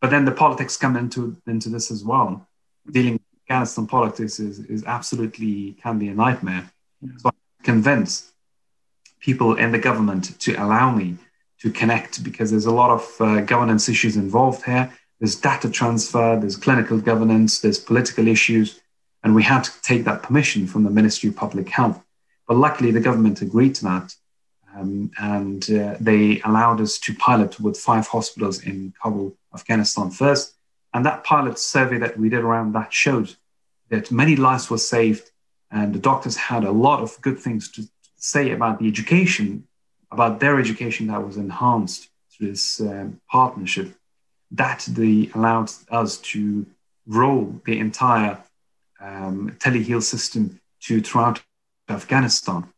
But 0.00 0.08
then 0.08 0.24
the 0.24 0.32
politics 0.32 0.78
come 0.78 0.96
into, 0.96 1.36
into 1.46 1.68
this 1.68 1.90
as 1.90 2.02
well. 2.02 2.48
Dealing 2.90 3.14
with 3.14 3.22
Afghanistan 3.44 3.86
politics 3.86 4.40
is, 4.40 4.60
is 4.60 4.84
absolutely 4.84 5.76
can 5.82 5.98
be 5.98 6.08
a 6.08 6.14
nightmare. 6.14 6.70
So 7.18 7.28
I 7.28 7.30
convince 7.62 8.32
people 9.20 9.56
in 9.56 9.70
the 9.70 9.78
government 9.78 10.40
to 10.40 10.54
allow 10.54 10.90
me 10.94 11.18
to 11.60 11.70
connect 11.70 12.24
because 12.24 12.50
there's 12.50 12.64
a 12.64 12.78
lot 12.82 12.90
of 12.90 13.02
uh, 13.20 13.40
governance 13.42 13.90
issues 13.90 14.16
involved 14.16 14.64
here. 14.64 14.90
There's 15.18 15.36
data 15.36 15.68
transfer, 15.68 16.38
there's 16.40 16.56
clinical 16.56 16.98
governance, 16.98 17.60
there's 17.60 17.78
political 17.78 18.26
issues 18.28 18.80
and 19.22 19.34
we 19.34 19.42
had 19.42 19.64
to 19.64 19.72
take 19.82 20.04
that 20.04 20.22
permission 20.22 20.66
from 20.66 20.84
the 20.84 20.90
Ministry 20.98 21.28
of 21.28 21.36
Public 21.36 21.68
Health. 21.68 22.02
But 22.48 22.56
luckily, 22.56 22.90
the 22.92 23.06
government 23.08 23.42
agreed 23.42 23.74
to 23.74 23.84
that. 23.84 24.14
Um, 24.76 25.10
and 25.18 25.68
uh, 25.70 25.96
they 26.00 26.40
allowed 26.44 26.80
us 26.80 26.98
to 27.00 27.14
pilot 27.14 27.58
with 27.60 27.76
five 27.76 28.06
hospitals 28.06 28.62
in 28.62 28.94
Kabul, 29.02 29.36
Afghanistan 29.54 30.10
first. 30.10 30.54
And 30.94 31.04
that 31.06 31.24
pilot 31.24 31.58
survey 31.58 31.98
that 31.98 32.18
we 32.18 32.28
did 32.28 32.40
around 32.40 32.72
that 32.72 32.92
showed 32.92 33.34
that 33.88 34.10
many 34.10 34.36
lives 34.36 34.70
were 34.70 34.78
saved, 34.78 35.30
and 35.70 35.94
the 35.94 35.98
doctors 35.98 36.36
had 36.36 36.64
a 36.64 36.70
lot 36.70 37.00
of 37.00 37.20
good 37.20 37.38
things 37.38 37.70
to 37.72 37.88
say 38.16 38.52
about 38.52 38.78
the 38.78 38.88
education, 38.88 39.66
about 40.10 40.40
their 40.40 40.58
education 40.58 41.08
that 41.08 41.24
was 41.24 41.36
enhanced 41.36 42.08
through 42.30 42.48
this 42.48 42.80
um, 42.80 43.20
partnership. 43.30 43.94
That 44.52 44.86
they 44.88 45.30
allowed 45.34 45.70
us 45.90 46.18
to 46.18 46.66
roll 47.06 47.60
the 47.64 47.78
entire 47.78 48.38
um, 49.00 49.56
teleheal 49.58 50.02
system 50.02 50.60
to 50.80 51.00
throughout 51.00 51.42
Afghanistan. 51.88 52.68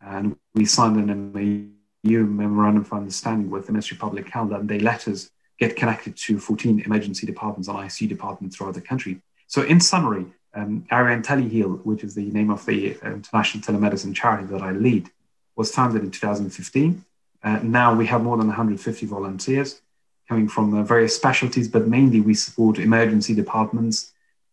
And 0.00 0.36
we 0.54 0.64
signed 0.64 0.96
an 0.96 1.32
MOU, 1.32 2.24
memorandum 2.24 2.82
of 2.82 2.92
understanding 2.92 3.50
with 3.50 3.66
the 3.66 3.72
Ministry 3.72 3.96
of 3.96 4.00
Public 4.00 4.28
Health, 4.28 4.52
and 4.52 4.68
they 4.68 4.78
let 4.78 5.06
us 5.08 5.30
get 5.58 5.76
connected 5.76 6.16
to 6.16 6.38
14 6.38 6.80
emergency 6.80 7.26
departments 7.26 7.68
and 7.68 7.76
ICU 7.76 8.08
departments 8.08 8.56
throughout 8.56 8.74
the 8.74 8.80
country. 8.80 9.20
So, 9.46 9.62
in 9.62 9.80
summary, 9.80 10.26
um, 10.54 10.86
Arian 10.90 11.22
Teleheal, 11.22 11.84
which 11.84 12.02
is 12.02 12.14
the 12.14 12.30
name 12.30 12.50
of 12.50 12.64
the 12.66 12.96
international 13.04 13.62
telemedicine 13.62 14.14
charity 14.14 14.46
that 14.46 14.62
I 14.62 14.72
lead, 14.72 15.10
was 15.56 15.74
founded 15.74 16.02
in 16.02 16.10
2015. 16.10 17.04
Uh, 17.42 17.58
now 17.62 17.94
we 17.94 18.06
have 18.06 18.22
more 18.22 18.36
than 18.36 18.46
150 18.46 19.06
volunteers 19.06 19.80
coming 20.28 20.48
from 20.48 20.74
uh, 20.74 20.82
various 20.82 21.14
specialties, 21.14 21.68
but 21.68 21.86
mainly 21.86 22.20
we 22.20 22.34
support 22.34 22.78
emergency 22.78 23.34
departments, 23.34 24.12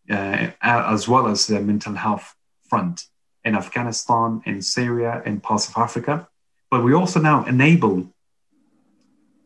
uh, 0.09 0.47
as 0.61 1.07
well 1.07 1.27
as 1.27 1.47
the 1.47 1.59
mental 1.59 1.93
health 1.93 2.35
front 2.63 3.05
in 3.47 3.55
Afghanistan, 3.55 4.41
in 4.45 4.61
Syria, 4.61 5.21
in 5.25 5.39
parts 5.39 5.69
of 5.69 5.77
Africa. 5.77 6.27
But 6.69 6.83
we 6.83 6.93
also 6.93 7.19
now 7.21 7.45
enable 7.45 7.95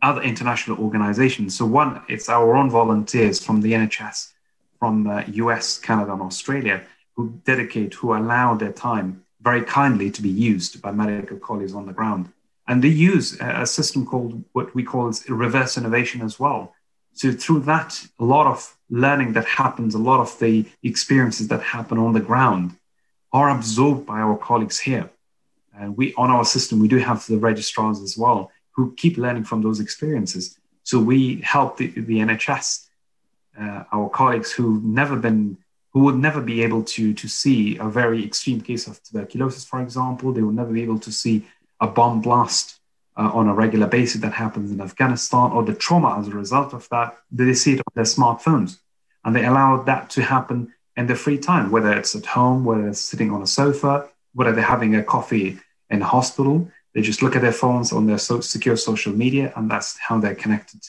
other 0.02 0.24
international 0.24 0.78
organizations. 0.80 1.56
So, 1.56 1.66
one, 1.68 2.02
it's 2.10 2.28
our 2.28 2.56
own 2.56 2.70
volunteers 2.70 3.38
from 3.46 3.62
the 3.62 3.74
NHS, 3.74 4.34
from 4.80 5.08
uh, 5.08 5.24
the 5.28 5.34
US, 5.44 5.78
Canada, 5.78 6.14
and 6.14 6.22
Australia 6.22 6.82
who 7.16 7.40
dedicate, 7.46 7.94
who 7.94 8.16
allow 8.16 8.56
their 8.56 8.72
time 8.72 9.24
very 9.42 9.64
kindly 9.64 10.10
to 10.10 10.22
be 10.22 10.30
used 10.30 10.82
by 10.82 10.92
medical 10.92 11.38
colleagues 11.38 11.76
on 11.76 11.86
the 11.86 11.94
ground. 11.94 12.32
And 12.68 12.84
they 12.84 12.96
use 13.12 13.38
a 13.40 13.68
system 13.68 14.06
called 14.06 14.44
what 14.54 14.74
we 14.74 14.84
call 14.84 15.14
reverse 15.28 15.78
innovation 15.78 16.22
as 16.22 16.40
well. 16.40 16.74
So, 17.14 17.32
through 17.32 17.62
that, 17.74 17.92
a 18.18 18.24
lot 18.24 18.48
of 18.48 18.60
learning 18.90 19.34
that 19.34 19.46
happens, 19.46 19.94
a 19.94 20.06
lot 20.12 20.22
of 20.22 20.40
the 20.40 20.66
experiences 20.82 21.50
that 21.50 21.62
happen 21.62 21.98
on 22.00 22.14
the 22.14 22.28
ground 22.32 22.78
are 23.34 23.50
absorbed 23.50 24.06
by 24.06 24.20
our 24.20 24.38
colleagues 24.38 24.80
here. 24.80 25.10
And 25.78 25.96
we, 25.96 26.14
on 26.16 26.30
our 26.30 26.46
system, 26.46 26.80
we 26.80 26.88
do 26.88 26.98
have 26.98 27.26
the 27.26 27.38
registrars 27.38 28.02
as 28.02 28.18
well 28.18 28.52
who 28.72 28.94
keep 28.96 29.18
learning 29.18 29.46
from 29.46 29.62
those 29.62 29.80
experiences. 29.80 30.58
So 30.84 31.00
we 31.00 31.42
help 31.42 31.78
the, 31.78 31.88
the 31.88 32.20
NHS, 32.20 32.88
uh, 33.60 33.84
our 33.92 34.10
colleagues 34.10 34.52
who've 34.52 34.84
never 34.84 35.16
been, 35.16 35.58
who 35.94 36.02
would 36.02 36.16
never 36.16 36.42
be 36.42 36.64
able 36.64 36.84
to, 36.84 37.14
to 37.14 37.28
see 37.28 37.78
a 37.78 37.88
very 37.90 38.24
extreme 38.24 38.62
case 38.62 38.88
of 38.88 39.02
tuberculosis, 39.04 39.66
for 39.66 39.82
example. 39.82 40.32
They 40.32 40.42
would 40.42 40.56
never 40.56 40.72
be 40.72 40.84
able 40.84 41.00
to 41.00 41.12
see 41.12 41.46
a 41.80 41.88
bomb 41.88 42.22
blast 42.22 42.80
uh, 43.18 43.30
on 43.34 43.48
a 43.48 43.54
regular 43.54 43.88
basis 43.88 44.22
that 44.22 44.34
happens 44.34 44.72
in 44.72 44.80
Afghanistan 44.82 45.52
or 45.52 45.64
the 45.64 45.74
trauma 45.74 46.18
as 46.20 46.28
a 46.28 46.32
result 46.32 46.74
of 46.74 46.88
that, 46.90 47.18
they 47.32 47.54
see 47.54 47.74
it 47.74 47.80
on 47.80 47.94
their 47.94 48.06
smartphones. 48.06 48.78
And 49.24 49.36
they 49.36 49.46
allow 49.46 49.84
that 49.84 50.10
to 50.12 50.24
happen 50.24 50.74
in 50.98 51.08
their 51.08 51.16
free 51.16 51.38
time, 51.38 51.72
whether 51.72 51.92
it's 51.94 52.16
at 52.16 52.26
home, 52.26 52.66
whether 52.66 52.88
it's 52.88 53.00
sitting 53.00 53.32
on 53.32 53.42
a 53.42 53.48
sofa, 53.48 54.08
whether 54.34 54.52
they're 54.52 54.64
having 54.64 54.96
a 54.96 55.04
coffee 55.04 55.60
in 55.90 56.02
a 56.02 56.06
hospital. 56.06 56.70
They 56.94 57.02
just 57.02 57.22
look 57.22 57.36
at 57.36 57.42
their 57.42 57.54
phones 57.54 57.92
on 57.92 58.06
their 58.08 58.18
so- 58.18 58.42
secure 58.42 58.76
social 58.76 59.14
media, 59.14 59.54
and 59.56 59.70
that's 59.72 59.98
how 59.98 60.20
they're 60.20 60.36
connected 60.36 60.82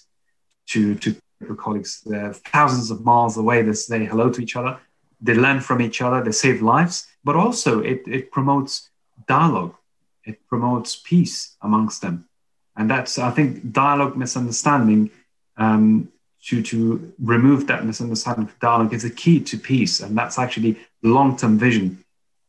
to, 0.68 0.94
to 0.96 1.16
their 1.40 1.54
colleagues. 1.54 2.02
They're 2.04 2.32
thousands 2.32 2.90
of 2.90 3.04
miles 3.04 3.36
away. 3.36 3.62
They 3.62 3.72
say 3.72 4.04
hello 4.04 4.30
to 4.30 4.40
each 4.40 4.56
other. 4.56 4.78
They 5.20 5.34
learn 5.34 5.60
from 5.60 5.80
each 5.80 6.02
other. 6.02 6.22
They 6.22 6.32
save 6.32 6.62
lives, 6.62 7.06
but 7.22 7.36
also 7.36 7.80
it, 7.80 8.02
it 8.06 8.32
promotes 8.32 8.90
dialogue 9.28 9.74
it 10.24 10.46
promotes 10.48 10.96
peace 10.96 11.56
amongst 11.62 12.02
them. 12.02 12.28
And 12.76 12.90
that's, 12.90 13.18
I 13.18 13.30
think, 13.30 13.72
dialogue 13.72 14.16
misunderstanding, 14.16 15.10
um, 15.56 16.08
to, 16.47 16.62
to 16.62 17.12
remove 17.20 17.66
that 17.69 17.85
misunderstanding, 17.85 18.51
dialogue 18.60 18.93
is 18.93 19.02
the 19.02 19.10
key 19.10 19.40
to 19.40 19.56
peace. 19.56 20.01
And 20.01 20.16
that's 20.16 20.39
actually 20.39 20.73
the 21.02 21.09
long 21.09 21.36
term 21.36 21.59
vision 21.59 22.05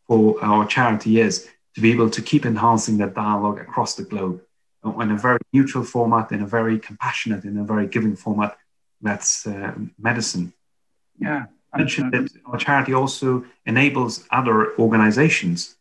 for 0.07 0.13
for 0.13 0.43
our 0.43 0.65
charity 0.67 1.19
is 1.19 1.49
to 1.75 1.81
be 1.81 1.91
able 1.91 2.09
to 2.09 2.21
keep 2.21 2.45
enhancing 2.45 2.97
that 2.97 3.13
dialogue 3.13 3.59
across 3.59 3.95
the 3.95 4.03
globe 4.03 4.41
in 5.01 5.11
a 5.11 5.17
very 5.17 5.39
neutral 5.53 5.83
format, 5.83 6.31
in 6.31 6.41
a 6.41 6.45
very 6.45 6.77
compassionate, 6.77 7.45
in 7.45 7.57
a 7.57 7.63
very 7.63 7.87
giving 7.87 8.15
format. 8.15 8.57
That's 9.01 9.47
uh, 9.47 9.73
medicine. 9.97 10.53
Yeah. 11.19 11.45
I 11.73 11.77
mentioned 11.79 12.13
that 12.13 12.29
our 12.45 12.57
charity 12.57 12.93
also 12.93 13.45
enables 13.65 14.25
other 14.29 14.77
organizations 14.77 15.75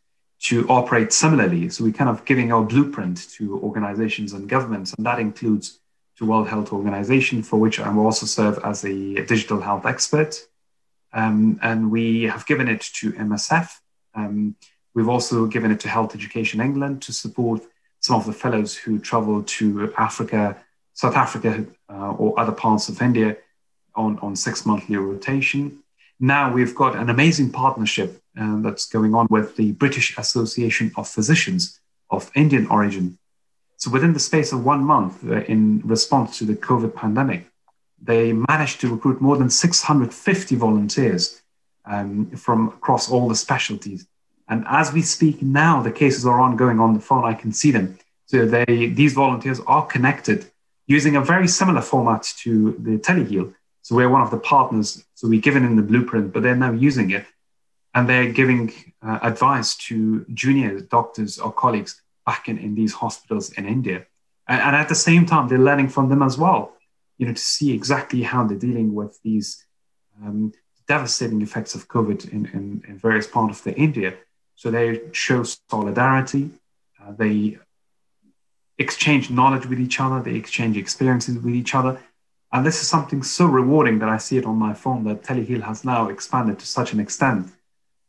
to 0.48 0.66
operate 0.68 1.12
similarly. 1.12 1.68
So 1.68 1.84
we're 1.84 1.92
kind 1.92 2.08
of 2.08 2.24
giving 2.24 2.52
our 2.52 2.64
blueprint 2.64 3.30
to 3.36 3.60
organizations 3.60 4.32
and 4.32 4.48
governments, 4.48 4.94
and 4.96 5.04
that 5.04 5.18
includes 5.18 5.78
to 6.18 6.26
World 6.26 6.48
Health 6.48 6.72
Organization, 6.72 7.42
for 7.42 7.58
which 7.58 7.80
I 7.80 7.94
also 7.94 8.26
serve 8.26 8.58
as 8.64 8.84
a 8.84 9.14
digital 9.24 9.60
health 9.60 9.86
expert. 9.86 10.36
Um, 11.12 11.58
and 11.62 11.90
we 11.90 12.24
have 12.24 12.46
given 12.46 12.68
it 12.68 12.80
to 13.00 13.12
MSF. 13.12 13.68
Um, 14.14 14.56
we've 14.94 15.08
also 15.08 15.46
given 15.46 15.70
it 15.70 15.80
to 15.80 15.88
Health 15.88 16.14
Education 16.14 16.60
England 16.60 17.02
to 17.02 17.12
support 17.12 17.62
some 18.00 18.16
of 18.16 18.26
the 18.26 18.32
fellows 18.32 18.74
who 18.74 18.98
travel 18.98 19.42
to 19.42 19.92
Africa, 19.96 20.56
South 20.92 21.16
Africa, 21.16 21.66
uh, 21.88 22.12
or 22.12 22.38
other 22.38 22.52
parts 22.52 22.88
of 22.88 23.00
India 23.00 23.36
on, 23.94 24.18
on 24.20 24.34
six 24.36 24.66
monthly 24.66 24.96
rotation. 24.96 25.82
Now 26.18 26.52
we've 26.52 26.74
got 26.74 26.96
an 26.96 27.10
amazing 27.10 27.50
partnership 27.50 28.20
uh, 28.40 28.60
that's 28.60 28.86
going 28.86 29.14
on 29.14 29.26
with 29.30 29.56
the 29.56 29.72
British 29.72 30.16
Association 30.18 30.92
of 30.96 31.08
Physicians 31.08 31.80
of 32.10 32.30
Indian 32.34 32.66
origin. 32.66 33.18
So 33.82 33.90
within 33.90 34.12
the 34.12 34.20
space 34.20 34.52
of 34.52 34.64
one 34.64 34.84
month, 34.84 35.28
uh, 35.28 35.40
in 35.54 35.80
response 35.84 36.38
to 36.38 36.44
the 36.44 36.54
COVID 36.54 36.94
pandemic, 36.94 37.50
they 38.00 38.32
managed 38.32 38.80
to 38.82 38.88
recruit 38.88 39.20
more 39.20 39.36
than 39.36 39.50
650 39.50 40.54
volunteers 40.54 41.42
um, 41.84 42.30
from 42.30 42.68
across 42.68 43.10
all 43.10 43.28
the 43.28 43.34
specialties. 43.34 44.06
And 44.48 44.64
as 44.68 44.92
we 44.92 45.02
speak 45.02 45.42
now, 45.42 45.82
the 45.82 45.90
cases 45.90 46.24
are 46.26 46.38
ongoing 46.38 46.78
on 46.78 46.94
the 46.94 47.00
phone. 47.00 47.24
I 47.24 47.34
can 47.34 47.52
see 47.52 47.72
them. 47.72 47.98
So 48.26 48.46
they, 48.46 48.92
these 48.94 49.14
volunteers 49.14 49.58
are 49.66 49.84
connected 49.84 50.46
using 50.86 51.16
a 51.16 51.20
very 51.20 51.48
similar 51.48 51.82
format 51.82 52.22
to 52.42 52.76
the 52.78 52.98
teleheal. 52.98 53.52
So 53.82 53.96
we're 53.96 54.08
one 54.08 54.22
of 54.22 54.30
the 54.30 54.38
partners. 54.38 55.04
So 55.16 55.26
we've 55.26 55.42
given 55.42 55.64
in 55.64 55.74
the 55.74 55.82
blueprint, 55.82 56.32
but 56.32 56.44
they're 56.44 56.54
now 56.54 56.70
using 56.70 57.10
it. 57.10 57.26
And 57.94 58.08
they're 58.08 58.30
giving 58.30 58.72
uh, 59.04 59.18
advice 59.22 59.74
to 59.88 60.24
junior 60.32 60.78
doctors 60.78 61.40
or 61.40 61.52
colleagues 61.52 62.01
back 62.24 62.48
in, 62.48 62.58
in 62.58 62.74
these 62.74 62.92
hospitals 62.92 63.52
in 63.52 63.66
India. 63.66 64.06
And, 64.48 64.60
and 64.60 64.76
at 64.76 64.88
the 64.88 64.94
same 64.94 65.26
time, 65.26 65.48
they're 65.48 65.58
learning 65.58 65.88
from 65.88 66.08
them 66.08 66.22
as 66.22 66.38
well 66.38 66.72
you 67.22 67.28
know, 67.28 67.34
to 67.34 67.40
see 67.40 67.72
exactly 67.72 68.22
how 68.22 68.44
they're 68.44 68.58
dealing 68.58 68.94
with 68.94 69.16
these 69.22 69.64
um, 70.20 70.52
devastating 70.88 71.40
effects 71.40 71.74
of 71.76 71.86
COVID 71.86 72.32
in, 72.32 72.46
in, 72.46 72.84
in, 72.88 72.98
various 72.98 73.28
parts 73.28 73.58
of 73.58 73.64
the 73.64 73.76
India. 73.76 74.14
So 74.56 74.72
they 74.72 75.00
show 75.12 75.44
solidarity. 75.70 76.50
Uh, 77.00 77.12
they 77.12 77.58
exchange 78.76 79.30
knowledge 79.30 79.66
with 79.66 79.78
each 79.78 80.00
other. 80.00 80.20
They 80.20 80.34
exchange 80.34 80.76
experiences 80.76 81.38
with 81.38 81.54
each 81.54 81.76
other. 81.76 82.00
And 82.52 82.66
this 82.66 82.82
is 82.82 82.88
something 82.88 83.22
so 83.22 83.46
rewarding 83.46 84.00
that 84.00 84.08
I 84.08 84.18
see 84.18 84.36
it 84.36 84.44
on 84.44 84.56
my 84.56 84.74
phone 84.74 85.04
that 85.04 85.22
Teleheal 85.22 85.62
has 85.62 85.84
now 85.84 86.08
expanded 86.08 86.58
to 86.58 86.66
such 86.66 86.92
an 86.92 86.98
extent 86.98 87.52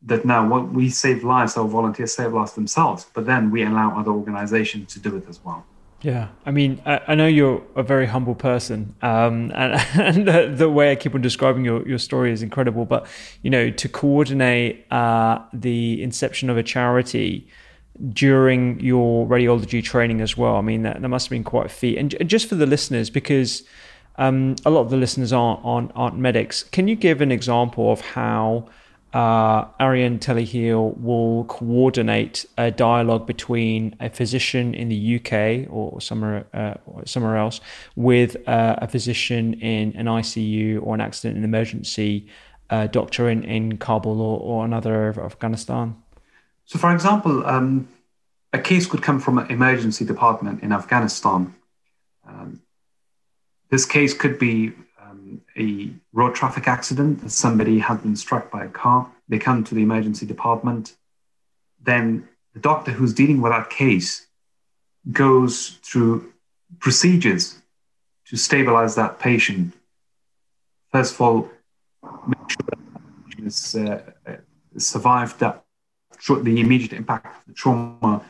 that 0.06 0.26
now 0.26 0.48
what 0.48 0.70
we 0.70 0.90
save 0.90 1.24
lives, 1.24 1.56
our 1.58 1.68
volunteers 1.68 2.14
save 2.14 2.34
lives 2.34 2.54
themselves, 2.54 3.08
but 3.14 3.26
then 3.26 3.52
we 3.52 3.64
allow 3.64 3.98
other 3.98 4.12
organizations 4.12 4.94
to 4.94 5.00
do 5.00 5.16
it 5.16 5.28
as 5.30 5.40
well. 5.44 5.66
Yeah, 6.04 6.28
I 6.46 6.52
mean, 6.52 6.82
I, 6.86 7.00
I, 7.08 7.16
know 7.16 7.28
you're 7.28 7.64
a 7.78 7.84
very 7.84 8.08
humble 8.08 8.36
person, 8.36 8.94
um, 9.02 9.54
and, 9.56 9.74
and 10.18 10.28
the, 10.28 10.54
the, 10.54 10.70
way 10.70 10.92
I 10.92 10.96
keep 10.96 11.16
on 11.16 11.22
describing 11.22 11.64
your, 11.64 11.88
your 11.88 11.98
story 11.98 12.34
is 12.34 12.44
incredible. 12.44 12.84
But 12.84 13.08
you 13.42 13.50
know, 13.50 13.70
to 13.70 13.88
coordinate 13.88 14.86
uh, 14.92 15.40
the 15.54 16.04
inception 16.04 16.50
of 16.50 16.58
a 16.58 16.64
charity 16.64 17.48
during 18.10 18.82
your 18.82 19.26
radiology 19.26 19.82
training 19.82 20.20
as 20.20 20.36
well, 20.36 20.58
I 20.58 20.62
mean, 20.62 20.82
that, 20.82 21.02
that 21.02 21.08
must 21.08 21.28
have 21.28 21.30
been 21.30 21.46
quite 21.46 21.68
a 21.68 21.70
feat. 21.70 21.98
And, 21.98 22.30
just 22.30 22.50
for 22.50 22.56
the 22.56 22.66
listeners, 22.66 23.10
because 23.10 23.64
um, 24.18 24.58
a 24.66 24.70
lot 24.70 24.82
of 24.82 24.90
the 24.90 24.98
listeners 24.98 25.32
aren't, 25.32 25.62
aren't 25.64 25.92
aren't 25.96 26.18
medics, 26.18 26.64
can 26.64 26.90
you 26.90 26.98
give 26.98 27.22
an 27.22 27.32
example 27.32 27.94
of 27.94 28.02
how? 28.02 28.68
Uh, 29.14 29.68
Arian 29.80 30.18
Teleheal 30.18 30.98
will 31.00 31.44
coordinate 31.46 32.48
a 32.58 32.72
dialogue 32.72 33.28
between 33.28 33.96
a 34.00 34.10
physician 34.10 34.74
in 34.74 34.90
the 34.90 35.16
UK 35.18 35.72
or 35.72 36.02
somewhere 36.02 36.48
uh, 36.54 36.74
somewhere 37.06 37.38
else 37.38 37.62
with 37.96 38.36
uh, 38.48 38.76
a 38.80 38.88
physician 38.88 39.54
in 39.62 39.96
an 39.96 40.08
ICU 40.08 40.82
or 40.82 40.96
an 40.96 41.02
accident 41.02 41.36
and 41.36 41.46
emergency 41.46 42.28
uh, 42.72 42.88
doctor 42.88 43.30
in, 43.30 43.44
in 43.44 43.78
Kabul 43.78 44.20
or, 44.20 44.40
or 44.40 44.66
another 44.66 45.10
of 45.10 45.20
Afghanistan. 45.20 45.96
So, 46.66 46.80
for 46.80 46.92
example, 46.92 47.46
um, 47.46 47.88
a 48.52 48.58
case 48.58 48.88
could 48.88 49.04
come 49.04 49.20
from 49.20 49.38
an 49.38 49.52
emergency 49.52 50.06
department 50.06 50.64
in 50.64 50.72
Afghanistan. 50.72 51.54
Um, 52.28 52.62
this 53.70 53.86
case 53.86 54.16
could 54.16 54.40
be 54.40 54.72
a 55.58 55.92
road 56.12 56.36
traffic 56.36 56.68
accident. 56.68 57.30
Somebody 57.32 57.80
had 57.80 58.02
been 58.02 58.16
struck 58.16 58.52
by 58.52 58.66
a 58.66 58.70
car. 58.70 59.10
They 59.28 59.40
come 59.40 59.64
to 59.66 59.76
the 59.76 59.82
emergency 59.82 60.26
department. 60.26 60.96
Then 61.82 62.28
the 62.54 62.60
doctor 62.60 62.92
who's 62.92 63.14
dealing 63.14 63.42
with 63.42 63.52
that 63.52 63.70
case 63.70 64.28
goes 65.12 65.80
through 65.84 66.34
procedures 66.80 67.62
to 68.28 68.38
stabilize 68.38 68.96
that 68.96 69.20
patient. 69.20 69.74
First 70.92 71.16
of 71.16 71.22
all, 71.22 71.52
make 72.28 72.50
sure 72.50 72.66
that 72.70 72.80
the 72.80 73.00
patient 73.26 73.44
has 73.44 73.76
uh 73.76 74.38
survived 74.78 75.40
that 75.40 75.64
the 76.28 76.60
immediate 76.60 76.94
impact 76.94 77.26
of 77.26 77.46
the 77.48 77.54
trauma 77.54 78.24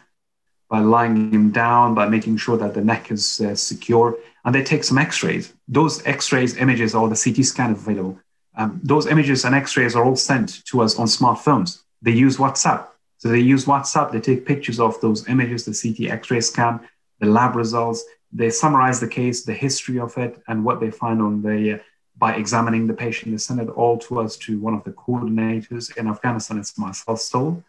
by 0.73 0.79
lying 0.79 1.31
him 1.31 1.51
down, 1.51 1.93
by 1.93 2.07
making 2.09 2.35
sure 2.35 2.57
that 2.57 2.73
the 2.73 2.83
neck 2.83 3.11
is 3.11 3.39
uh, 3.41 3.53
secure, 3.53 4.17
and 4.43 4.55
they 4.55 4.63
take 4.63 4.83
some 4.83 4.97
X-rays. 4.97 5.53
Those 5.67 6.03
X-rays 6.07 6.57
images 6.57 6.95
or 6.95 7.07
the 7.07 7.21
CT 7.23 7.45
scan 7.45 7.71
available. 7.73 8.19
Um, 8.57 8.81
those 8.83 9.05
images 9.05 9.45
and 9.45 9.53
X-rays 9.53 9.95
are 9.95 10.03
all 10.03 10.15
sent 10.15 10.65
to 10.69 10.81
us 10.81 10.97
on 10.97 11.05
smartphones. 11.05 11.83
They 12.01 12.15
use 12.25 12.37
WhatsApp. 12.37 12.87
So 13.19 13.29
they 13.29 13.43
use 13.53 13.65
WhatsApp. 13.65 14.11
They 14.11 14.19
take 14.19 14.47
pictures 14.47 14.79
of 14.79 14.99
those 14.99 15.29
images, 15.29 15.63
the 15.63 15.75
CT 15.79 16.11
X-ray 16.11 16.41
scan, 16.41 16.79
the 17.19 17.27
lab 17.27 17.55
results. 17.55 18.03
They 18.31 18.49
summarize 18.49 18.99
the 18.99 19.13
case, 19.19 19.45
the 19.45 19.53
history 19.53 19.99
of 19.99 20.17
it, 20.17 20.41
and 20.47 20.65
what 20.65 20.79
they 20.79 20.89
find 20.89 21.21
on 21.21 21.43
the 21.43 21.73
uh, 21.75 21.77
by 22.17 22.33
examining 22.33 22.87
the 22.87 22.95
patient. 23.05 23.29
They 23.29 23.37
send 23.37 23.59
it 23.61 23.69
all 23.69 23.99
to 24.05 24.21
us 24.21 24.37
to 24.45 24.59
one 24.59 24.73
of 24.73 24.83
the 24.85 24.93
coordinators 25.03 25.95
in 25.97 26.07
Afghanistan. 26.07 26.57
It's 26.57 26.75
myself 26.79 27.19
Stoll. 27.19 27.63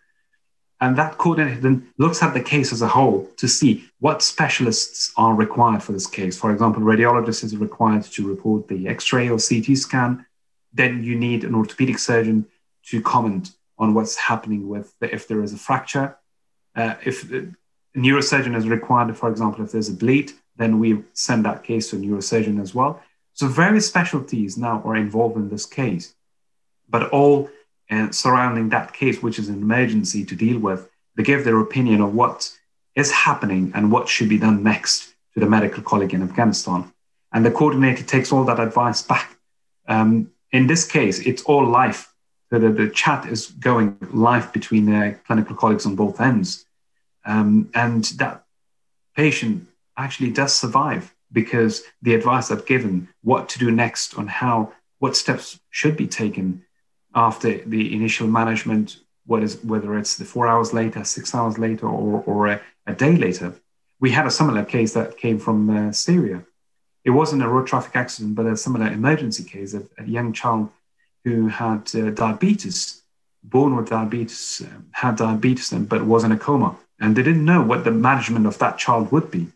And 0.84 0.98
that 0.98 1.16
coordinator 1.16 1.62
then 1.62 1.88
looks 1.96 2.22
at 2.22 2.34
the 2.34 2.42
case 2.42 2.70
as 2.70 2.82
a 2.82 2.88
whole 2.88 3.26
to 3.38 3.48
see 3.48 3.84
what 4.00 4.20
specialists 4.20 5.14
are 5.16 5.34
required 5.34 5.82
for 5.82 5.92
this 5.92 6.06
case. 6.06 6.36
For 6.36 6.52
example, 6.52 6.82
radiologist 6.82 7.42
is 7.42 7.56
required 7.56 8.02
to 8.02 8.28
report 8.28 8.68
the 8.68 8.86
X-ray 8.86 9.30
or 9.30 9.38
CT 9.38 9.78
scan. 9.78 10.26
Then 10.74 11.02
you 11.02 11.16
need 11.16 11.42
an 11.42 11.54
orthopedic 11.54 11.98
surgeon 11.98 12.46
to 12.88 13.00
comment 13.00 13.52
on 13.78 13.94
what's 13.94 14.14
happening 14.16 14.68
with 14.68 14.94
the, 14.98 15.12
if 15.12 15.26
there 15.26 15.42
is 15.42 15.54
a 15.54 15.56
fracture. 15.56 16.18
Uh, 16.76 16.96
if 17.02 17.32
a 17.32 17.48
neurosurgeon 17.96 18.54
is 18.54 18.68
required, 18.68 19.16
for 19.16 19.30
example, 19.30 19.64
if 19.64 19.72
there's 19.72 19.88
a 19.88 19.94
bleed, 19.94 20.32
then 20.56 20.78
we 20.78 21.02
send 21.14 21.46
that 21.46 21.64
case 21.64 21.88
to 21.88 21.96
a 21.96 21.98
neurosurgeon 21.98 22.60
as 22.60 22.74
well. 22.74 23.02
So 23.32 23.48
various 23.48 23.86
specialties 23.88 24.58
now 24.58 24.82
are 24.84 24.96
involved 24.96 25.36
in 25.36 25.48
this 25.48 25.64
case, 25.64 26.14
but 26.90 27.08
all 27.08 27.48
and 27.88 28.14
surrounding 28.14 28.70
that 28.70 28.92
case, 28.92 29.22
which 29.22 29.38
is 29.38 29.48
an 29.48 29.60
emergency 29.60 30.24
to 30.24 30.34
deal 30.34 30.58
with, 30.58 30.88
they 31.16 31.22
give 31.22 31.44
their 31.44 31.60
opinion 31.60 32.00
of 32.00 32.14
what 32.14 32.50
is 32.94 33.10
happening 33.10 33.72
and 33.74 33.90
what 33.90 34.08
should 34.08 34.28
be 34.28 34.38
done 34.38 34.62
next 34.62 35.14
to 35.34 35.40
the 35.40 35.46
medical 35.46 35.82
colleague 35.82 36.14
in 36.14 36.22
Afghanistan. 36.22 36.92
And 37.32 37.44
the 37.44 37.50
coordinator 37.50 38.04
takes 38.04 38.32
all 38.32 38.44
that 38.44 38.60
advice 38.60 39.02
back. 39.02 39.36
Um, 39.88 40.30
in 40.52 40.66
this 40.66 40.86
case, 40.86 41.18
it's 41.20 41.42
all 41.42 41.66
live. 41.66 42.08
The, 42.50 42.58
the 42.58 42.88
chat 42.88 43.26
is 43.26 43.46
going 43.46 43.96
live 44.12 44.52
between 44.52 44.86
the 44.86 45.18
clinical 45.26 45.56
colleagues 45.56 45.86
on 45.86 45.96
both 45.96 46.20
ends. 46.20 46.64
Um, 47.24 47.70
and 47.74 48.04
that 48.16 48.44
patient 49.16 49.66
actually 49.96 50.30
does 50.30 50.54
survive 50.54 51.14
because 51.32 51.82
the 52.02 52.14
advice 52.14 52.50
I've 52.50 52.66
given, 52.66 53.08
what 53.22 53.48
to 53.50 53.58
do 53.58 53.70
next 53.70 54.16
on 54.16 54.28
how, 54.28 54.72
what 55.00 55.16
steps 55.16 55.58
should 55.70 55.96
be 55.96 56.06
taken 56.06 56.63
after 57.14 57.58
the 57.64 57.94
initial 57.94 58.26
management, 58.26 58.98
whether 59.26 59.96
it's 59.98 60.16
the 60.16 60.24
four 60.24 60.46
hours 60.46 60.72
later, 60.72 61.04
six 61.04 61.34
hours 61.34 61.58
later, 61.58 61.86
or, 61.86 62.22
or 62.26 62.46
a, 62.48 62.60
a 62.86 62.94
day 62.94 63.16
later. 63.16 63.54
We 64.00 64.10
had 64.10 64.26
a 64.26 64.30
similar 64.30 64.64
case 64.64 64.92
that 64.94 65.16
came 65.16 65.38
from 65.38 65.70
uh, 65.70 65.92
Syria. 65.92 66.44
It 67.04 67.10
wasn't 67.10 67.42
a 67.42 67.48
road 67.48 67.66
traffic 67.66 67.96
accident, 67.96 68.34
but 68.34 68.46
a 68.46 68.56
similar 68.56 68.88
emergency 68.88 69.44
case 69.44 69.74
of 69.74 69.88
a 69.98 70.04
young 70.04 70.32
child 70.32 70.70
who 71.24 71.48
had 71.48 71.90
uh, 71.94 72.10
diabetes, 72.10 73.02
born 73.42 73.76
with 73.76 73.88
diabetes, 73.88 74.62
uh, 74.64 74.80
had 74.92 75.16
diabetes, 75.16 75.70
but 75.72 76.04
was 76.04 76.24
in 76.24 76.32
a 76.32 76.38
coma. 76.38 76.76
And 77.00 77.16
they 77.16 77.22
didn't 77.22 77.44
know 77.44 77.62
what 77.62 77.84
the 77.84 77.90
management 77.90 78.46
of 78.46 78.58
that 78.58 78.78
child 78.78 79.10
would 79.12 79.30
be. 79.30 79.48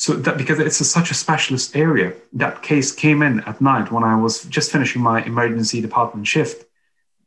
So 0.00 0.14
that 0.14 0.38
because 0.38 0.58
it's 0.58 0.80
a, 0.80 0.84
such 0.86 1.10
a 1.10 1.14
specialist 1.14 1.76
area, 1.76 2.14
that 2.32 2.62
case 2.62 2.90
came 2.90 3.20
in 3.20 3.40
at 3.40 3.60
night 3.60 3.92
when 3.92 4.02
I 4.02 4.16
was 4.16 4.44
just 4.44 4.72
finishing 4.72 5.02
my 5.02 5.22
emergency 5.24 5.82
department 5.82 6.26
shift. 6.26 6.64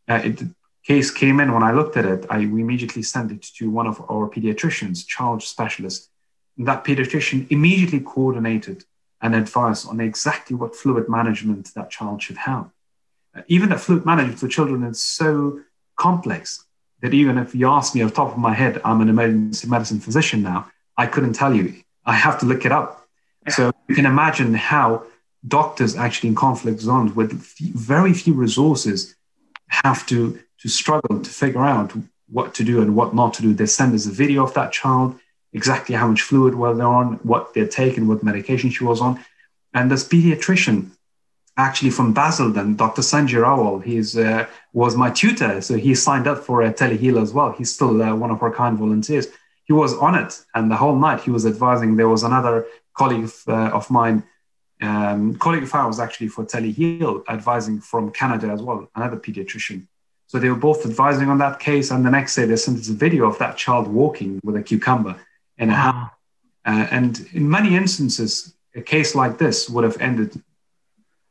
Uh, 0.10 0.22
it, 0.24 0.42
case 0.84 1.12
came 1.12 1.40
in, 1.40 1.54
when 1.54 1.62
I 1.62 1.72
looked 1.72 1.98
at 1.98 2.06
it, 2.06 2.26
I 2.32 2.40
immediately 2.40 3.04
sent 3.04 3.32
it 3.32 3.44
to 3.58 3.70
one 3.70 3.86
of 3.86 4.02
our 4.10 4.28
pediatricians, 4.28 5.06
child 5.06 5.44
specialists. 5.44 6.10
And 6.58 6.68
that 6.68 6.84
pediatrician 6.84 7.46
immediately 7.52 8.00
coordinated 8.00 8.86
and 9.22 9.36
advice 9.36 9.86
on 9.86 10.00
exactly 10.00 10.56
what 10.56 10.76
fluid 10.76 11.08
management 11.08 11.72
that 11.76 11.92
child 11.92 12.24
should 12.24 12.38
have. 12.38 12.72
Uh, 13.36 13.44
even 13.48 13.70
that 13.70 13.82
fluid 13.82 14.04
management 14.04 14.40
for 14.40 14.48
children 14.48 14.84
is 14.84 15.00
so 15.00 15.60
complex 15.96 16.66
that 17.02 17.14
even 17.14 17.38
if 17.38 17.54
you 17.54 17.70
ask 17.70 17.94
me 17.94 18.02
off 18.02 18.10
the 18.10 18.16
top 18.16 18.32
of 18.32 18.40
my 18.40 18.56
head, 18.56 18.82
I'm 18.84 19.00
an 19.02 19.10
emergency 19.10 19.68
medicine 19.68 20.00
physician 20.00 20.42
now, 20.42 20.72
I 20.98 21.06
couldn't 21.06 21.34
tell 21.34 21.54
you. 21.54 21.84
I 22.06 22.14
have 22.14 22.40
to 22.40 22.46
look 22.46 22.66
it 22.66 22.72
up. 22.72 23.08
So 23.50 23.72
you 23.88 23.96
can 23.96 24.06
imagine 24.06 24.54
how 24.54 25.04
doctors 25.48 25.96
actually 25.96 26.30
in 26.30 26.36
conflict 26.36 26.80
zones 26.80 27.16
with 27.16 27.34
very 27.76 28.14
few 28.14 28.34
resources 28.34 29.16
have 29.68 30.06
to, 30.08 30.40
to 30.60 30.70
struggle 30.70 31.20
to 31.20 31.30
figure 31.30 31.66
out 31.66 31.94
what 32.30 32.54
to 32.56 32.64
do 32.64 32.82
and 32.82 32.96
what 32.96 33.14
not 33.14 33.34
to 33.36 33.42
do. 33.42 33.54
They 33.54 33.66
send 33.66 33.94
us 33.94 34.06
a 34.06 34.12
video 34.12 34.44
of 34.44 34.54
that 34.54 34.72
child, 34.72 35.20
exactly 35.52 35.96
how 35.96 36.08
much 36.08 36.22
fluid 36.22 36.56
were 36.56 36.74
they 36.74 36.84
on, 36.84 37.16
what 37.24 37.54
they're 37.54 37.68
taking, 37.68 38.08
what 38.08 38.24
medication 38.24 38.70
she 38.70 38.84
was 38.84 39.02
on. 39.02 39.24
And 39.74 39.92
this 39.92 40.08
pediatrician, 40.08 40.92
actually 41.58 41.92
from 41.92 42.14
Basildon, 42.14 42.76
Dr. 42.76 43.02
Sanjay 43.02 43.42
Rawal, 43.42 43.84
he 43.84 44.00
uh, 44.24 44.46
was 44.72 44.96
my 44.96 45.10
tutor. 45.10 45.62
So 45.62 45.76
he 45.76 45.96
signed 45.96 46.28
up 46.28 46.40
for 46.40 46.62
a 46.62 46.74
teleheal 46.74 47.22
as 47.22 47.34
well. 47.34 47.52
He's 47.52 47.74
still 47.74 48.02
uh, 48.02 48.16
one 48.16 48.32
of 48.32 48.42
our 48.42 48.54
kind 48.54 48.78
volunteers. 48.78 49.28
He 49.66 49.74
was 49.74 49.94
on 49.98 50.16
it. 50.16 50.44
And 50.56 50.70
the 50.70 50.76
whole 50.76 50.96
night 50.96 51.22
he 51.22 51.32
was 51.32 51.46
advising. 51.46 51.96
There 51.96 52.10
was 52.10 52.24
another 52.24 52.66
colleague 52.94 53.26
of, 53.26 53.36
uh, 53.48 53.70
of 53.74 53.90
mine 53.90 54.24
um, 54.84 55.36
colleague 55.36 55.64
of 55.64 55.74
ours 55.74 56.00
actually 56.00 56.28
for 56.28 56.44
Teleheal 56.46 57.24
advising 57.30 57.80
from 57.80 58.12
Canada 58.12 58.48
as 58.48 58.62
well, 58.62 58.90
another 58.96 59.18
pediatrician. 59.18 59.88
So 60.28 60.40
they 60.40 60.50
were 60.50 60.56
both 60.56 60.86
advising 60.86 61.30
on 61.30 61.38
that 61.40 61.60
case, 61.60 61.92
and 61.92 62.06
the 62.06 62.10
next 62.10 62.36
day 62.36 62.46
they 62.46 62.56
sent 62.56 62.80
us 62.80 62.90
a 62.90 62.94
video 62.94 63.26
of 63.28 63.38
that 63.40 63.56
child 63.56 63.88
walking 63.88 64.42
with 64.44 64.56
a 64.56 64.64
cucumber 64.64 65.16
in 65.58 65.70
a 65.70 65.76
hand. 65.76 66.10
Uh, 66.66 66.88
and 66.92 67.30
in 67.34 67.50
many 67.50 67.76
instances, 67.76 68.54
a 68.76 68.82
case 68.82 69.16
like 69.16 69.38
this 69.38 69.70
would 69.70 69.84
have 69.84 69.98
ended 70.02 70.42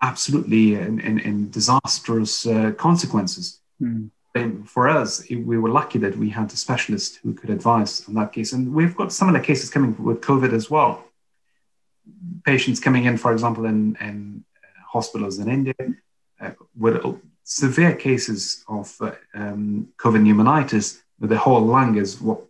absolutely 0.00 0.74
in, 0.74 1.00
in, 1.00 1.18
in 1.20 1.50
disastrous 1.50 2.46
uh, 2.46 2.72
consequences. 2.72 3.60
Mm. 3.80 4.10
For 4.64 4.88
us, 4.88 5.28
we 5.28 5.58
were 5.58 5.68
lucky 5.68 5.98
that 5.98 6.16
we 6.16 6.30
had 6.30 6.50
a 6.52 6.56
specialist 6.56 7.20
who 7.22 7.34
could 7.34 7.50
advise 7.50 8.06
on 8.08 8.14
that 8.14 8.32
case. 8.32 8.54
And 8.54 8.72
we've 8.72 8.96
got 8.96 9.12
some 9.12 9.28
of 9.28 9.34
the 9.34 9.40
cases 9.40 9.68
coming 9.68 9.94
with 10.02 10.20
COVID 10.22 10.52
as 10.52 10.70
well 10.70 11.04
patients 12.44 12.80
coming 12.80 13.04
in, 13.04 13.16
for 13.16 13.32
example, 13.32 13.64
in, 13.66 13.96
in 14.00 14.44
hospitals 14.86 15.38
in 15.38 15.48
India 15.48 15.74
uh, 16.40 16.50
with 16.76 17.02
severe 17.44 17.94
cases 17.94 18.64
of 18.68 18.94
uh, 19.00 19.12
um, 19.34 19.88
COVID 19.98 20.22
pneumonitis, 20.22 21.00
the 21.18 21.38
whole 21.38 21.60
lung 21.60 21.96
is 21.96 22.20
what, 22.20 22.40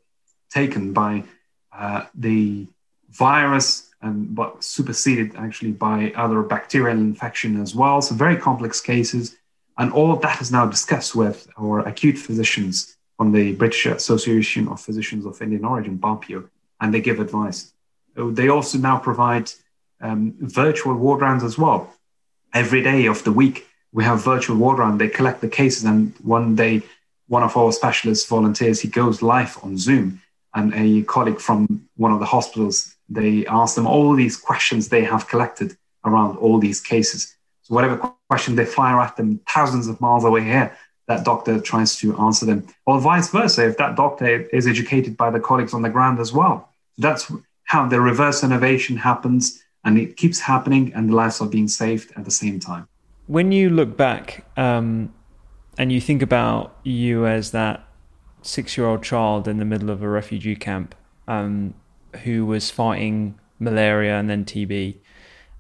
taken 0.51 0.93
by 0.93 1.25
uh, 1.73 2.05
the 2.15 2.67
virus 3.11 3.91
and 4.03 4.35
but 4.35 4.63
superseded 4.65 5.35
actually 5.37 5.71
by 5.71 6.13
other 6.17 6.43
bacterial 6.43 6.99
infection 6.99 7.61
as 7.61 7.75
well. 7.75 8.03
So 8.03 8.15
very 8.15 8.37
complex 8.37 8.81
cases. 8.81 9.37
And 9.83 9.93
all 9.93 10.13
of 10.13 10.21
that 10.21 10.41
is 10.41 10.53
now 10.53 10.65
discussed 10.67 11.17
with 11.17 11.49
our 11.59 11.81
acute 11.81 12.17
physicians 12.17 12.97
from 13.17 13.33
the 13.33 13.47
British 13.55 13.85
Association 13.87 14.69
of 14.69 14.81
Physicians 14.81 15.27
of 15.27 15.43
Indian 15.43 15.65
Origin, 15.65 15.99
BAPIO, 15.99 16.49
and 16.81 16.95
they 16.95 17.01
give 17.01 17.19
advice. 17.19 17.73
They 18.15 18.49
also 18.49 18.79
now 18.79 18.99
provide 18.99 19.51
um, 20.01 20.37
virtual 20.39 20.95
ward 20.95 21.21
rounds 21.21 21.43
as 21.43 21.59
well. 21.59 21.93
Every 22.55 22.81
day 22.81 23.07
of 23.07 23.25
the 23.25 23.33
week, 23.33 23.67
we 23.91 24.05
have 24.05 24.23
virtual 24.23 24.57
ward 24.57 24.79
round. 24.79 25.01
They 25.01 25.09
collect 25.09 25.41
the 25.41 25.49
cases, 25.49 25.83
and 25.83 26.15
one 26.23 26.55
day, 26.55 26.83
one 27.27 27.43
of 27.43 27.57
our 27.57 27.73
specialist 27.73 28.29
volunteers 28.29 28.81
he 28.81 28.89
goes 28.89 29.21
live 29.21 29.59
on 29.65 29.77
Zoom, 29.77 30.23
and 30.55 30.73
a 30.75 31.03
colleague 31.03 31.41
from 31.41 31.89
one 31.97 32.13
of 32.13 32.21
the 32.21 32.33
hospitals 32.37 32.95
they 33.09 33.45
ask 33.47 33.75
them 33.75 33.89
all 33.89 34.15
these 34.15 34.37
questions 34.37 34.89
they 34.89 35.03
have 35.03 35.27
collected 35.27 35.77
around 36.05 36.37
all 36.37 36.61
these 36.61 36.81
cases. 36.81 37.35
Whatever 37.73 37.97
question 38.29 38.57
they 38.57 38.65
fire 38.65 39.01
at 39.01 39.17
them, 39.17 39.41
thousands 39.49 39.89
of 39.89 40.01
miles 40.01 40.25
away 40.25 40.45
here, 40.45 40.77
that 41.09 41.25
doctor 41.25 41.61
tries 41.61 41.97
to 41.97 42.17
answer 42.19 42.47
them, 42.47 42.67
or 42.87 43.01
vice 43.01 43.29
versa. 43.31 43.67
If 43.69 43.77
that 43.79 43.97
doctor 43.97 44.43
is 44.59 44.67
educated 44.67 45.17
by 45.17 45.31
the 45.31 45.41
colleagues 45.41 45.75
on 45.75 45.83
the 45.83 45.91
ground 45.91 46.21
as 46.21 46.33
well, 46.33 46.69
that's 46.99 47.31
how 47.65 47.89
the 47.89 48.01
reverse 48.01 48.45
innovation 48.45 48.97
happens 48.97 49.63
and 49.85 49.99
it 49.99 50.17
keeps 50.17 50.41
happening 50.41 50.93
and 50.95 51.09
the 51.09 51.15
lives 51.15 51.41
are 51.41 51.49
being 51.49 51.69
saved 51.69 52.13
at 52.17 52.25
the 52.25 52.31
same 52.31 52.61
time 52.61 52.87
when 53.27 53.53
you 53.53 53.71
look 53.71 53.97
back 53.97 54.45
um, 54.57 55.13
and 55.79 55.93
you 55.93 56.01
think 56.01 56.23
about 56.23 56.77
you 56.83 57.27
as 57.27 57.53
that 57.53 57.83
six-year-old 58.43 59.03
child 59.03 59.47
in 59.47 59.59
the 59.59 59.65
middle 59.65 59.91
of 59.91 60.03
a 60.03 60.09
refugee 60.09 60.57
camp 60.57 60.95
um, 61.29 61.75
who 62.25 62.45
was 62.45 62.71
fighting 62.71 63.39
malaria 63.59 64.19
and 64.19 64.29
then 64.29 64.45
tb 64.45 64.97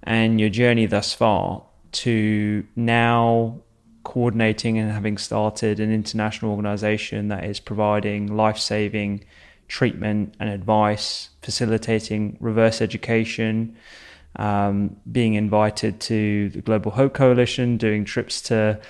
and 0.02 0.40
your 0.40 0.50
journey 0.50 0.86
thus 0.86 1.14
far 1.14 1.64
to 1.92 2.66
now 2.76 3.60
coordinating 4.04 4.78
and 4.78 4.90
having 4.90 5.16
started 5.16 5.78
an 5.78 5.92
international 5.92 6.50
organization 6.50 7.28
that 7.28 7.44
is 7.44 7.60
providing 7.60 8.36
life-saving 8.36 9.24
treatment 9.68 10.34
and 10.40 10.50
advice 10.50 11.30
facilitating 11.40 12.36
reverse 12.40 12.80
education 12.82 13.76
um, 14.36 14.96
being 15.10 15.34
invited 15.34 16.00
to 16.00 16.48
the 16.50 16.62
Global 16.62 16.90
Hope 16.92 17.14
Coalition, 17.14 17.76
doing 17.76 18.04
trips 18.04 18.40
to 18.42 18.80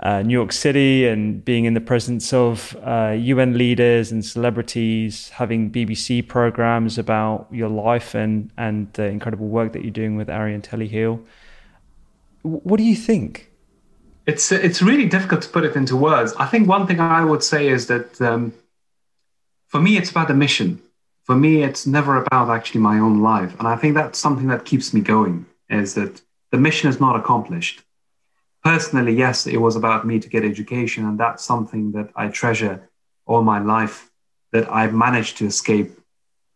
uh, 0.00 0.22
New 0.22 0.32
York 0.32 0.52
City, 0.52 1.06
and 1.06 1.44
being 1.44 1.64
in 1.64 1.74
the 1.74 1.80
presence 1.80 2.32
of 2.32 2.76
uh, 2.82 3.14
UN 3.18 3.56
leaders 3.56 4.12
and 4.12 4.24
celebrities, 4.24 5.30
having 5.30 5.70
BBC 5.70 6.26
programs 6.26 6.98
about 6.98 7.46
your 7.50 7.68
life 7.68 8.14
and 8.14 8.50
and 8.56 8.92
the 8.94 9.04
incredible 9.04 9.48
work 9.48 9.72
that 9.72 9.82
you're 9.82 9.90
doing 9.90 10.16
with 10.16 10.28
Arian 10.28 10.62
Telly 10.62 10.88
Teleheal. 10.88 11.22
What 12.46 12.78
do 12.78 12.84
you 12.84 12.96
think? 12.96 13.50
It's 14.26 14.50
it's 14.50 14.82
really 14.82 15.06
difficult 15.06 15.42
to 15.42 15.48
put 15.48 15.64
it 15.64 15.76
into 15.76 15.96
words. 15.96 16.32
I 16.38 16.46
think 16.46 16.68
one 16.68 16.86
thing 16.86 17.00
I 17.00 17.24
would 17.24 17.42
say 17.42 17.68
is 17.68 17.86
that 17.86 18.20
um, 18.20 18.52
for 19.68 19.80
me, 19.80 19.96
it's 19.96 20.10
about 20.10 20.28
the 20.28 20.34
mission 20.34 20.82
for 21.26 21.34
me, 21.34 21.64
it's 21.64 21.86
never 21.88 22.22
about 22.22 22.50
actually 22.50 22.80
my 22.80 23.00
own 23.00 23.20
life. 23.20 23.58
And 23.58 23.66
I 23.66 23.74
think 23.74 23.94
that's 23.94 24.18
something 24.18 24.46
that 24.46 24.64
keeps 24.64 24.94
me 24.94 25.00
going 25.00 25.44
is 25.68 25.94
that 25.94 26.22
the 26.52 26.56
mission 26.56 26.88
is 26.88 27.00
not 27.00 27.16
accomplished. 27.16 27.82
Personally, 28.62 29.12
yes, 29.12 29.46
it 29.46 29.56
was 29.56 29.74
about 29.74 30.06
me 30.06 30.20
to 30.20 30.28
get 30.28 30.44
education. 30.44 31.04
And 31.04 31.18
that's 31.18 31.44
something 31.44 31.90
that 31.92 32.10
I 32.14 32.28
treasure 32.28 32.88
all 33.26 33.42
my 33.42 33.58
life 33.58 34.08
that 34.52 34.70
I've 34.72 34.94
managed 34.94 35.38
to 35.38 35.46
escape 35.46 35.98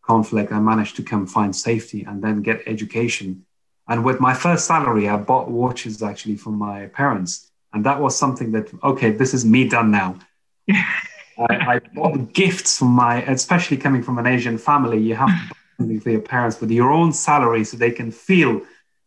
conflict. 0.03 0.53
I 0.53 0.61
managed 0.61 0.95
to 0.97 1.03
come 1.03 1.27
find 1.27 1.55
safety 1.55 2.05
and 2.05 2.23
then 2.23 2.41
get 2.41 2.62
education. 2.67 3.45
And 3.91 4.05
with 4.05 4.21
my 4.21 4.33
first 4.33 4.67
salary, 4.67 5.09
I 5.09 5.17
bought 5.17 5.51
watches 5.51 6.01
actually 6.01 6.37
for 6.37 6.51
my 6.51 6.87
parents. 6.87 7.51
And 7.73 7.85
that 7.85 8.01
was 8.01 8.17
something 8.17 8.53
that, 8.53 8.71
okay, 8.85 9.11
this 9.11 9.35
is 9.35 9.45
me 9.45 9.69
done 9.69 9.91
now. 9.91 10.17
I, 10.71 11.75
I 11.75 11.81
bought 11.95 12.33
gifts 12.33 12.79
from 12.79 12.89
my, 12.89 13.23
especially 13.23 13.77
coming 13.77 14.03
from 14.03 14.19
an 14.19 14.27
Asian 14.27 14.59
family, 14.59 15.01
you 15.01 15.17
have 15.17 15.29
to 15.29 15.49
buy 15.49 15.57
something 15.79 16.01
for 16.01 16.11
your 16.11 16.21
parents 16.21 16.61
with 16.61 16.71
your 16.71 16.93
own 16.93 17.12
salary 17.12 17.65
so 17.65 17.77
they 17.77 17.91
can 17.91 18.12
feel 18.12 18.62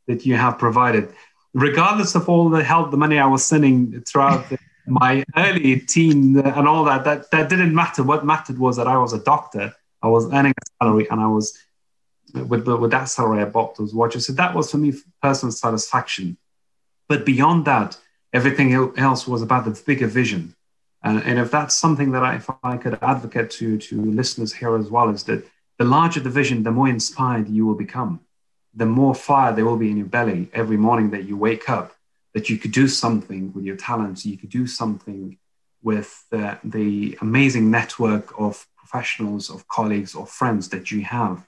that 0.08 0.26
you 0.26 0.36
have 0.36 0.58
provided. 0.58 1.14
Regardless 1.54 2.14
of 2.16 2.28
all 2.28 2.50
the 2.50 2.64
help, 2.64 2.92
the 2.92 2.98
money 2.98 3.20
I 3.20 3.28
was 3.28 3.46
sending 3.46 4.02
throughout 4.02 4.50
the, 4.50 4.58
my 4.86 5.24
early 5.38 5.80
teen 5.80 6.40
and 6.40 6.68
all 6.68 6.84
that, 6.86 7.06
that, 7.06 7.32
that 7.32 7.50
didn't 7.50 7.74
matter. 7.74 8.04
What 8.04 8.26
mattered 8.26 8.58
was 8.58 8.76
that 8.76 8.88
I 8.88 8.98
was 8.98 9.14
a 9.14 9.24
doctor, 9.24 9.74
I 10.02 10.08
was 10.08 10.26
earning 10.34 10.52
a 10.52 10.84
salary, 10.84 11.08
and 11.10 11.22
I 11.22 11.28
was, 11.28 11.58
with, 12.34 12.68
with 12.68 12.92
that 12.92 13.06
salary, 13.06 13.42
I 13.42 13.46
bought 13.46 13.78
those 13.78 13.94
watches. 13.94 14.28
So 14.28 14.34
that 14.34 14.56
was 14.56 14.72
for 14.72 14.78
me 14.78 14.94
personal 15.22 15.52
satisfaction. 15.52 16.38
But 17.08 17.26
beyond 17.26 17.66
that, 17.66 17.98
everything 18.32 18.74
else 18.98 19.28
was 19.28 19.42
about 19.42 19.66
the 19.66 19.82
bigger 19.86 20.08
vision 20.08 20.56
and, 21.04 21.22
and 21.24 21.38
if 21.38 21.52
that's 21.52 21.76
something 21.76 22.12
that 22.14 22.24
I, 22.24 22.36
if 22.36 22.50
I 22.64 22.78
could 22.78 22.98
advocate 23.02 23.52
to, 23.52 23.78
to 23.78 24.02
listeners 24.02 24.54
here 24.54 24.78
as 24.78 24.90
well, 24.90 25.10
is 25.10 25.24
that 25.26 25.46
the 25.78 25.86
larger 25.86 26.22
the 26.22 26.30
vision, 26.30 26.64
the 26.64 26.72
more 26.72 26.88
inspired 26.88 27.50
you 27.50 27.66
will 27.66 27.76
become. 27.76 28.22
The 28.74 28.86
more 28.86 29.14
fire 29.14 29.54
there 29.54 29.66
will 29.66 29.78
be 29.78 29.92
in 29.92 29.98
your 29.98 30.08
belly 30.08 30.50
every 30.54 30.78
morning 30.78 31.12
that 31.12 31.26
you 31.26 31.36
wake 31.36 31.70
up, 31.70 31.94
that 32.34 32.50
you 32.50 32.58
could 32.58 32.72
do 32.72 32.88
something 32.88 33.52
with 33.54 33.66
your 33.66 33.76
talents, 33.76 34.26
you 34.26 34.38
could 34.38 34.50
do 34.50 34.66
something 34.66 35.38
with 35.84 36.26
the, 36.32 36.58
the 36.64 37.18
amazing 37.22 37.70
network 37.70 38.34
of 38.40 38.66
professionals, 38.78 39.50
of 39.50 39.68
colleagues, 39.68 40.16
or 40.16 40.26
friends 40.26 40.70
that 40.70 40.90
you 40.90 41.02
have. 41.02 41.46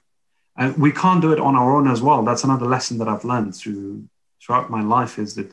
And 0.56 0.76
we 0.78 0.90
can't 0.90 1.20
do 1.20 1.32
it 1.32 1.40
on 1.40 1.54
our 1.54 1.76
own 1.76 1.88
as 1.88 2.00
well. 2.00 2.22
That's 2.22 2.44
another 2.44 2.66
lesson 2.66 2.98
that 2.98 3.08
I've 3.08 3.24
learned 3.24 3.54
through 3.54 4.08
throughout 4.40 4.70
my 4.70 4.82
life 4.82 5.18
is 5.18 5.34
that 5.34 5.52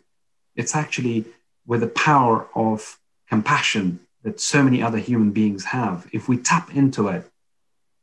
it's 0.55 0.75
actually 0.75 1.25
with 1.65 1.81
the 1.81 1.87
power 1.87 2.47
of 2.55 2.99
compassion 3.27 3.99
that 4.23 4.39
so 4.39 4.63
many 4.63 4.81
other 4.81 4.97
human 4.97 5.31
beings 5.31 5.65
have, 5.65 6.07
if 6.13 6.29
we 6.29 6.37
tap 6.37 6.75
into 6.75 7.07
it, 7.07 7.29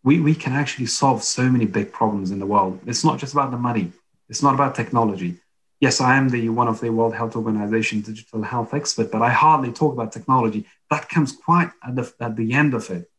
we, 0.03 0.21
we 0.21 0.35
can 0.35 0.53
actually 0.53 0.87
solve 0.87 1.23
so 1.23 1.49
many 1.49 1.67
big 1.67 1.93
problems 1.93 2.31
in 2.31 2.39
the 2.39 2.47
world. 2.47 2.81
It's 2.87 3.05
not 3.05 3.19
just 3.19 3.33
about 3.33 3.51
the 3.51 3.57
money, 3.57 3.93
it's 4.29 4.43
not 4.43 4.55
about 4.55 4.75
technology. 4.75 5.37
yes, 5.81 6.01
I 6.01 6.17
am 6.17 6.29
the 6.29 6.49
one 6.51 6.69
of 6.69 6.81
the 6.81 6.91
World 6.91 7.15
Health 7.15 7.37
Organization 7.37 8.03
digital 8.03 8.43
health 8.43 8.75
expert, 8.75 9.11
but 9.11 9.23
I 9.23 9.31
hardly 9.31 9.73
talk 9.73 9.93
about 9.95 10.13
technology. 10.13 10.67
That 10.91 11.09
comes 11.09 11.33
quite 11.33 11.71
at 11.87 11.95
the, 11.97 12.13
at 12.21 12.37
the 12.37 12.53
end 12.53 12.75
of 12.75 12.91
it. 12.91 13.11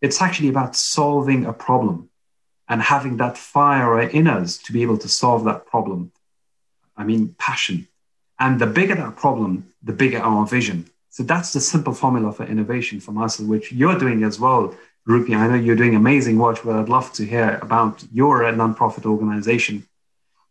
It's 0.00 0.20
actually 0.20 0.48
about 0.48 0.74
solving 0.74 1.44
a 1.46 1.52
problem 1.52 2.10
and 2.68 2.82
having 2.82 3.16
that 3.16 3.38
fire 3.38 4.00
in 4.00 4.26
us 4.26 4.58
to 4.58 4.72
be 4.72 4.82
able 4.82 4.98
to 4.98 5.08
solve 5.08 5.44
that 5.44 5.66
problem. 5.66 6.12
I 6.96 7.04
mean, 7.04 7.34
passion. 7.38 7.88
And 8.38 8.60
the 8.60 8.66
bigger 8.66 8.94
that 8.94 9.16
problem, 9.16 9.72
the 9.82 9.92
bigger 9.92 10.18
our 10.18 10.46
vision. 10.46 10.90
So 11.10 11.22
that's 11.22 11.52
the 11.52 11.60
simple 11.60 11.94
formula 11.94 12.32
for 12.32 12.44
innovation 12.44 13.00
from 13.00 13.18
us, 13.18 13.40
which 13.40 13.72
you're 13.72 13.98
doing 13.98 14.22
as 14.22 14.38
well, 14.38 14.74
Rupy. 15.08 15.34
I 15.34 15.48
know 15.48 15.54
you're 15.54 15.76
doing 15.76 15.94
amazing 15.94 16.38
work, 16.38 16.60
but 16.64 16.76
I'd 16.76 16.88
love 16.88 17.12
to 17.14 17.24
hear 17.24 17.58
about 17.62 18.04
your 18.12 18.42
nonprofit 18.42 19.06
organization. 19.06 19.86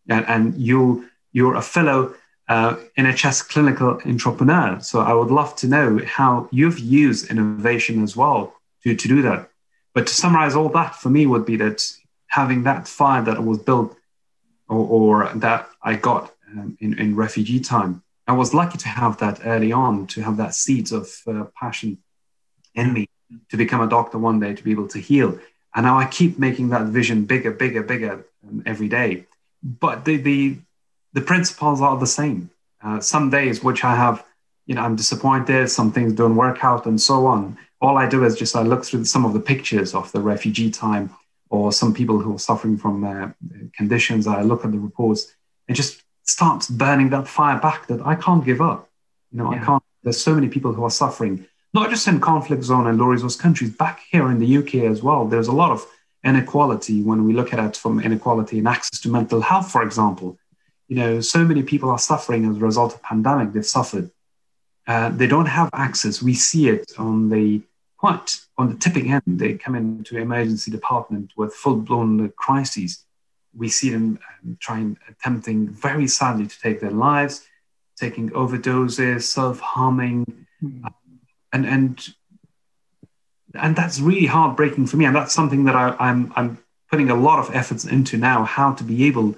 And, 0.10 0.26
and 0.28 0.56
you, 0.56 1.10
you're 1.32 1.56
a 1.56 1.62
fellow 1.62 2.16
uh, 2.50 2.78
NHS 2.98 3.50
clinical 3.50 4.02
entrepreneur. 4.06 4.80
So 4.80 5.02
I 5.02 5.14
would 5.14 5.30
love 5.30 5.56
to 5.58 5.68
know 5.68 6.00
how 6.06 6.50
you've 6.52 6.80
used 6.80 7.30
innovation 7.30 8.04
as 8.04 8.16
well 8.16 8.54
to, 8.84 8.96
to 8.96 9.08
do 9.08 9.22
that. 9.22 9.50
But 9.94 10.08
to 10.08 10.14
summarize 10.14 10.56
all 10.56 10.70
that 10.70 10.96
for 10.96 11.10
me 11.10 11.26
would 11.26 11.46
be 11.46 11.58
that 11.58 11.82
having 12.28 12.64
that 12.64 12.88
fire 12.88 13.24
that 13.24 13.44
was 13.44 13.60
built 13.60 13.96
or, 14.70 14.78
or 14.78 15.32
that 15.36 15.70
I 15.82 15.96
got 15.96 16.34
um, 16.52 16.78
in, 16.80 16.98
in 17.00 17.16
refugee 17.16 17.60
time, 17.60 18.04
I 18.28 18.34
was 18.34 18.54
lucky 18.54 18.78
to 18.80 18.90
have 18.90 19.18
that 19.20 19.40
early 19.46 19.72
on, 19.72 20.08
to 20.08 20.22
have 20.22 20.38
that 20.38 20.54
seeds 20.54 20.92
of 20.92 21.10
uh, 21.28 21.46
passion 21.60 21.98
in 22.76 22.94
me 22.94 23.10
to 23.50 23.58
become 23.58 23.82
a 23.82 23.88
doctor 23.88 24.18
one 24.18 24.40
day, 24.40 24.54
to 24.54 24.64
be 24.64 24.72
able 24.72 24.88
to 24.90 25.00
heal. 25.00 25.40
And 25.76 25.86
now 25.86 25.98
I 25.98 26.06
keep 26.06 26.38
making 26.38 26.70
that 26.70 26.88
vision 26.88 27.26
bigger, 27.26 27.52
bigger, 27.52 27.84
bigger 27.84 28.26
um, 28.48 28.64
every 28.66 28.88
day. 28.88 29.26
But 29.64 30.06
the, 30.06 30.18
the, 30.18 30.58
the 31.14 31.22
principles 31.22 31.82
are 31.82 31.98
the 31.98 32.08
same. 32.08 32.50
Uh, 32.84 33.00
some 33.00 33.30
days 33.30 33.64
which 33.64 33.84
I 33.84 33.96
have, 33.96 34.24
you 34.66 34.76
know, 34.76 34.82
I'm 34.82 34.96
disappointed, 34.96 35.70
some 35.70 35.92
things 35.92 36.14
don't 36.14 36.36
work 36.36 36.64
out, 36.64 36.86
and 36.86 37.00
so 37.00 37.26
on. 37.26 37.58
All 37.80 37.98
I 37.98 38.08
do 38.08 38.24
is 38.26 38.36
just 38.36 38.56
I 38.56 38.64
look 38.64 38.84
through 38.84 39.06
some 39.06 39.26
of 39.26 39.34
the 39.34 39.40
pictures 39.40 39.94
of 39.96 40.12
the 40.12 40.20
refugee 40.20 40.70
time 40.70 41.10
or 41.50 41.72
some 41.72 41.94
people 41.94 42.20
who 42.20 42.36
are 42.36 42.40
suffering 42.40 42.78
from 42.78 43.04
uh, 43.04 43.30
conditions. 43.76 44.28
I 44.28 44.42
look 44.42 44.66
at 44.66 44.72
the 44.72 44.80
reports 44.80 45.34
and 45.68 45.76
just 45.76 46.04
starts 46.24 46.70
burning 46.70 47.10
that 47.10 47.28
fire 47.28 47.60
back 47.60 47.88
that 47.88 48.06
I 48.06 48.16
can't 48.16 48.46
give 48.46 48.62
up. 48.62 48.90
You 49.32 49.40
know, 49.40 49.54
yeah. 49.54 49.62
I 49.62 49.66
can't. 49.66 49.84
There's 50.04 50.22
so 50.22 50.36
many 50.36 50.48
people 50.48 50.74
who 50.74 50.84
are 50.84 50.90
suffering, 50.90 51.46
not 51.74 51.90
just 51.90 52.08
in 52.08 52.20
conflict 52.20 52.64
zone 52.64 52.88
and 52.88 52.98
low 52.98 53.08
resource 53.08 53.36
countries, 53.36 53.72
back 53.72 54.02
here 54.10 54.30
in 54.32 54.40
the 54.40 54.58
UK 54.58 54.76
as 54.92 55.02
well. 55.02 55.26
There's 55.26 55.48
a 55.48 55.54
lot 55.54 55.72
of 55.72 55.86
inequality 56.24 57.02
when 57.02 57.26
we 57.26 57.34
look 57.34 57.54
at 57.54 57.60
it 57.60 57.78
from 57.78 58.00
inequality 58.00 58.60
in 58.60 58.68
access 58.68 59.00
to 59.02 59.10
mental 59.10 59.42
health, 59.42 59.72
for 59.72 59.84
example. 59.84 60.38
You 60.88 60.98
know, 60.98 61.22
so 61.22 61.44
many 61.44 61.64
people 61.64 61.90
are 61.90 62.00
suffering 62.00 62.46
as 62.50 62.58
a 62.58 62.60
result 62.60 62.94
of 62.94 63.04
pandemic. 63.04 63.54
They've 63.54 63.66
suffered. 63.66 64.12
Uh, 64.86 65.10
they 65.10 65.28
don't 65.28 65.48
have 65.48 65.70
access. 65.74 66.22
We 66.22 66.34
see 66.34 66.70
it 66.70 66.94
on 66.98 67.30
the 67.30 67.62
quite 68.08 68.40
on 68.58 68.70
the 68.70 68.76
tipping 68.76 69.12
end. 69.12 69.24
They 69.28 69.54
come 69.56 69.76
into 69.76 70.18
emergency 70.18 70.72
department 70.72 71.32
with 71.36 71.54
full-blown 71.54 72.32
crises. 72.38 73.04
We 73.56 73.70
see 73.70 73.90
them 73.90 74.20
um, 74.44 74.58
trying, 74.62 74.98
attempting 75.10 75.70
very 75.70 76.08
sadly 76.08 76.48
to 76.48 76.60
take 76.60 76.80
their 76.80 76.92
lives, 76.92 77.46
taking 77.98 78.30
overdoses, 78.30 79.24
self-harming, 79.24 80.46
mm. 80.64 80.82
and 81.52 81.66
and 81.66 82.08
and 83.54 83.76
that's 83.76 84.00
really 84.00 84.28
heartbreaking 84.28 84.86
for 84.88 84.98
me. 84.98 85.06
And 85.06 85.16
that's 85.16 85.34
something 85.34 85.66
that 85.66 85.76
I, 85.76 85.96
I'm 86.00 86.32
I'm 86.36 86.60
putting 86.90 87.10
a 87.10 87.16
lot 87.16 87.40
of 87.40 87.54
efforts 87.54 87.84
into 87.86 88.18
now. 88.18 88.44
How 88.44 88.74
to 88.74 88.84
be 88.84 89.06
able 89.08 89.36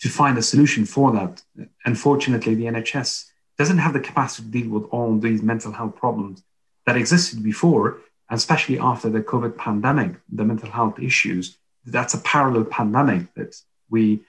to 0.00 0.08
find 0.08 0.38
a 0.38 0.42
solution 0.42 0.86
for 0.86 1.12
that. 1.12 1.42
Unfortunately, 1.84 2.54
the 2.54 2.64
NHS 2.64 3.26
doesn't 3.58 3.78
have 3.78 3.92
the 3.92 4.00
capacity 4.00 4.44
to 4.44 4.52
deal 4.58 4.70
with 4.70 4.88
all 4.90 5.18
these 5.18 5.42
mental 5.42 5.72
health 5.72 5.96
problems 5.96 6.42
that 6.86 6.96
existed 6.96 7.42
before, 7.42 8.00
especially 8.30 8.78
after 8.78 9.08
the 9.08 9.20
COVID 9.20 9.56
pandemic, 9.56 10.16
the 10.30 10.44
mental 10.44 10.70
health 10.70 10.98
issues. 10.98 11.56
That's 11.84 12.14
a 12.14 12.18
parallel 12.18 12.64
pandemic 12.64 13.32
that 13.34 13.56
we 13.88 14.20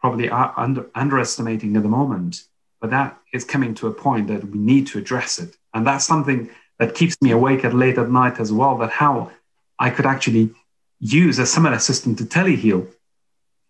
probably 0.00 0.28
are 0.30 0.54
under, 0.56 0.86
underestimating 0.94 1.76
at 1.76 1.82
the 1.82 1.88
moment. 1.88 2.44
But 2.80 2.90
that 2.90 3.18
is 3.32 3.44
coming 3.44 3.74
to 3.74 3.86
a 3.86 3.92
point 3.92 4.28
that 4.28 4.44
we 4.44 4.58
need 4.58 4.86
to 4.88 4.98
address 4.98 5.38
it. 5.38 5.56
And 5.74 5.86
that's 5.86 6.04
something 6.04 6.50
that 6.78 6.94
keeps 6.94 7.20
me 7.20 7.30
awake 7.30 7.64
at 7.64 7.74
late 7.74 7.98
at 7.98 8.10
night 8.10 8.40
as 8.40 8.52
well, 8.52 8.76
that 8.78 8.90
how 8.90 9.30
I 9.78 9.90
could 9.90 10.06
actually 10.06 10.50
use 10.98 11.38
a 11.38 11.46
similar 11.46 11.78
system 11.78 12.16
to 12.16 12.24
teleheal, 12.24 12.88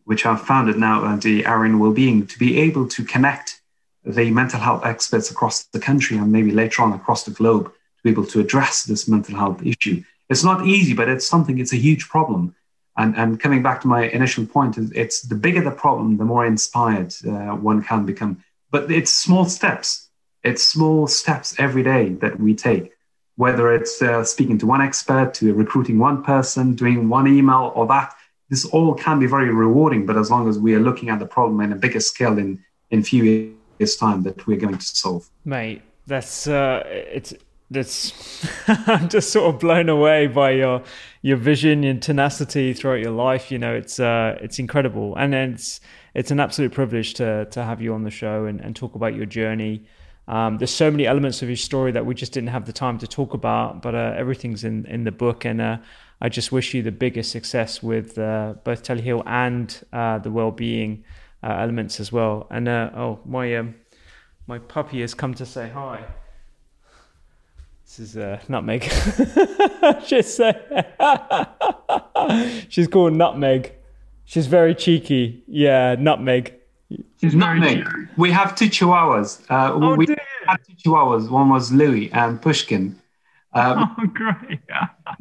which 0.05 0.25
I've 0.25 0.43
founded 0.43 0.77
now 0.77 1.05
at 1.13 1.23
the 1.23 1.45
Arian 1.45 1.79
Wellbeing, 1.79 2.27
to 2.27 2.39
be 2.39 2.61
able 2.61 2.89
to 2.89 3.05
connect 3.05 3.61
the 4.05 4.31
mental 4.31 4.61
health 4.61 4.85
experts 4.85 5.31
across 5.31 5.65
the 5.65 5.79
country 5.79 6.17
and 6.17 6.33
maybe 6.33 6.51
later 6.51 6.83
on 6.83 6.93
across 6.93 7.25
the 7.25 7.31
globe 7.31 7.73
to 8.03 8.09
be 8.09 8.11
able 8.11 8.27
to 8.27 8.41
address 8.41 8.85
this 8.85 9.09
mental 9.09 9.37
health 9.37 9.65
issue. 9.65 10.03
It's 10.29 10.45
not 10.45 10.66
easy, 10.66 10.95
but 10.95 11.09
it's 11.09 11.27
something, 11.27 11.59
it's 11.59 11.73
a 11.73 11.77
huge 11.77 12.09
problem. 12.09 12.55
And, 12.97 13.16
and 13.16 13.41
coming 13.41 13.62
back 13.62 13.81
to 13.83 13.89
my 13.89 14.05
initial 14.09 14.45
point, 14.47 14.77
it's 14.95 15.23
the 15.23 15.35
bigger 15.35 15.62
the 15.62 15.70
problem, 15.70 16.16
the 16.16 16.24
more 16.24 16.45
inspired 16.45 17.15
uh, 17.27 17.55
one 17.57 17.83
can 17.83 18.05
become. 18.05 18.43
But 18.70 18.91
it's 18.91 19.15
small 19.15 19.45
steps. 19.45 20.09
It's 20.43 20.62
small 20.62 21.07
steps 21.07 21.55
every 21.59 21.83
day 21.83 22.11
that 22.15 22.39
we 22.39 22.55
take, 22.55 22.93
whether 23.37 23.73
it's 23.73 24.03
uh, 24.03 24.24
speaking 24.24 24.59
to 24.59 24.66
one 24.66 24.83
expert, 24.83 25.35
to 25.35 25.55
recruiting 25.55 25.99
one 25.99 26.23
person, 26.23 26.74
doing 26.74 27.09
one 27.09 27.29
email 27.29 27.73
or 27.74 27.87
that. 27.87 28.15
This 28.51 28.65
all 28.66 28.95
can 28.95 29.19
be 29.19 29.27
very 29.27 29.51
rewarding, 29.51 30.05
but 30.05 30.19
as 30.19 30.31
long 30.31 30.49
as 30.49 30.59
we 30.59 30.74
are 30.74 30.81
looking 30.81 31.09
at 31.09 31.19
the 31.19 31.27
problem 31.27 31.61
in 31.61 31.73
a 31.73 31.77
bigger 31.77 32.01
scale 32.01 32.37
in 32.39 32.62
in 32.91 33.03
few 33.03 33.57
years' 33.79 33.97
time, 33.97 34.23
that 34.24 34.47
we're 34.47 34.59
going 34.59 34.77
to 34.77 34.85
solve. 34.85 35.31
Mate, 35.47 35.81
that's 36.07 36.47
uh, 36.47 36.83
it's 36.87 37.33
that's 37.73 38.47
I'm 38.69 39.09
just 39.09 39.32
sort 39.32 39.55
of 39.55 39.61
blown 39.61 39.89
away 39.89 40.27
by 40.27 40.53
your 40.53 40.82
your 41.23 41.36
vision 41.36 41.85
and 41.85 42.03
tenacity 42.03 42.73
throughout 42.73 43.01
your 43.01 43.12
life. 43.12 43.51
You 43.51 43.59
know, 43.59 43.74
it's 43.74 43.99
uh, 43.99 44.39
it's 44.40 44.59
incredible, 44.59 45.16
and 45.16 45.35
it's 45.35 45.81
it's 46.15 46.31
an 46.31 46.40
absolute 46.40 46.73
privilege 46.73 47.15
to 47.15 47.47
to 47.47 47.62
have 47.62 47.81
you 47.81 47.94
on 47.94 48.05
the 48.05 48.11
show 48.11 48.44
and, 48.44 48.61
and 48.61 48.77
talk 48.77 48.94
about 48.94 49.15
your 49.15 49.27
journey. 49.27 49.85
Um, 50.28 50.59
there's 50.59 50.74
so 50.74 50.90
many 50.90 51.07
elements 51.07 51.43
of 51.43 51.49
your 51.49 51.57
story 51.57 51.90
that 51.93 52.07
we 52.07 52.15
just 52.15 52.32
didn't 52.32 52.51
have 52.51 52.66
the 52.66 52.73
time 52.73 52.99
to 52.99 53.07
talk 53.09 53.35
about, 53.35 53.82
but 53.82 53.94
uh, 53.94 54.15
everything's 54.16 54.65
in 54.65 54.86
in 54.86 55.05
the 55.05 55.12
book, 55.12 55.44
and 55.44 55.61
uh, 55.61 55.78
I 56.20 56.28
just 56.28 56.53
wish 56.53 56.74
you 56.74 56.82
the 56.82 56.93
biggest 56.93 57.32
success 57.32 57.82
with 57.82 58.19
uh, 58.19 58.55
both 58.65 58.82
Teleheal 58.82 59.23
and 59.27 59.85
uh, 59.93 60.19
the 60.19 60.31
well-being 60.31 61.05
uh, 61.43 61.57
elements 61.59 61.99
as 61.99 62.12
well. 62.12 62.47
And 62.51 62.69
oh, 62.69 63.20
my 63.24 63.57
um, 63.57 63.74
my 64.47 64.59
puppy 64.59 65.01
has 65.01 65.15
come 65.15 65.35
to 65.35 65.47
say 65.47 65.70
hi. 65.70 66.05
This 67.93 68.09
is 68.09 68.16
uh, 68.16 68.40
Nutmeg. 68.48 68.85
she's, 70.06 70.40
uh, 70.40 70.55
she's 72.70 72.89
called 72.89 73.12
Nutmeg. 73.12 73.74
She's 74.24 74.47
very 74.47 74.74
cheeky. 74.74 75.44
Yeah, 75.47 75.97
Nutmeg. 75.98 76.55
She's 77.20 77.35
Nutmeg. 77.35 77.86
We 78.16 78.31
have 78.31 78.56
two 78.56 78.70
chihuahuas. 78.70 79.43
Uh, 79.51 79.74
oh, 79.74 79.94
we 79.94 80.06
dear. 80.06 80.16
had 80.47 80.56
two 80.66 80.73
chihuahuas. 80.73 81.28
One 81.28 81.51
was 81.51 81.70
Louis 81.70 82.10
and 82.12 82.40
Pushkin. 82.40 82.98
Um, 83.52 83.94
oh, 84.01 84.06
great. 84.06 84.60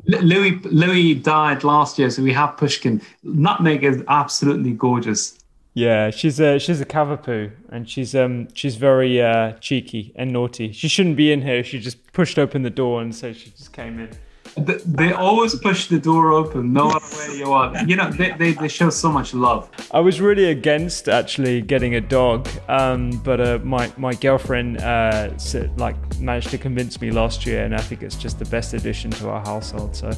Louis, 0.05 0.57
Louis 0.63 1.15
died 1.15 1.65
last 1.65 1.99
year, 1.99 2.09
so 2.09 2.23
we 2.23 2.31
have 2.31 2.55
Pushkin. 2.55 3.01
Nutmeg 3.23 3.83
is 3.83 4.01
absolutely 4.07 4.71
gorgeous. 4.71 5.37
Yeah, 5.73 6.09
she's 6.09 6.39
a 6.39 6.59
she's 6.59 6.81
a 6.81 6.85
cavapoo, 6.85 7.51
and 7.69 7.89
she's 7.89 8.13
um 8.13 8.49
she's 8.53 8.75
very 8.75 9.21
uh, 9.21 9.53
cheeky 9.53 10.11
and 10.15 10.33
naughty. 10.33 10.73
She 10.73 10.89
shouldn't 10.89 11.15
be 11.15 11.31
in 11.31 11.41
here. 11.41 11.63
She 11.63 11.79
just 11.79 12.11
pushed 12.11 12.37
open 12.37 12.63
the 12.63 12.69
door, 12.69 13.01
and 13.01 13.15
so 13.15 13.31
she 13.31 13.51
just 13.51 13.71
came 13.71 13.99
in. 13.99 14.09
They 14.57 15.13
always 15.13 15.55
push 15.55 15.87
the 15.87 15.97
door 15.97 16.33
open, 16.33 16.73
no 16.73 16.89
matter 16.89 17.05
where 17.15 17.35
you 17.35 17.53
are. 17.53 17.85
You 17.85 17.95
know, 17.95 18.11
they, 18.11 18.31
they, 18.31 18.51
they 18.51 18.67
show 18.67 18.89
so 18.89 19.09
much 19.09 19.33
love. 19.33 19.69
I 19.91 20.01
was 20.01 20.19
really 20.19 20.49
against 20.49 21.07
actually 21.07 21.61
getting 21.61 21.95
a 21.95 22.01
dog, 22.01 22.49
um, 22.67 23.11
but 23.23 23.39
uh, 23.39 23.59
my 23.63 23.89
my 23.95 24.13
girlfriend 24.13 24.79
uh, 24.79 25.29
like 25.77 25.95
managed 26.19 26.49
to 26.49 26.57
convince 26.57 26.99
me 26.99 27.11
last 27.11 27.45
year, 27.45 27.63
and 27.63 27.73
I 27.73 27.79
think 27.79 28.03
it's 28.03 28.17
just 28.17 28.39
the 28.39 28.45
best 28.45 28.73
addition 28.73 29.09
to 29.11 29.29
our 29.29 29.39
household. 29.45 29.95
So 29.95 30.11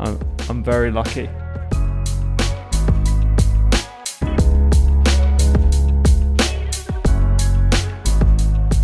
I'm 0.00 0.18
I'm 0.48 0.64
very 0.64 0.90
lucky. 0.90 1.28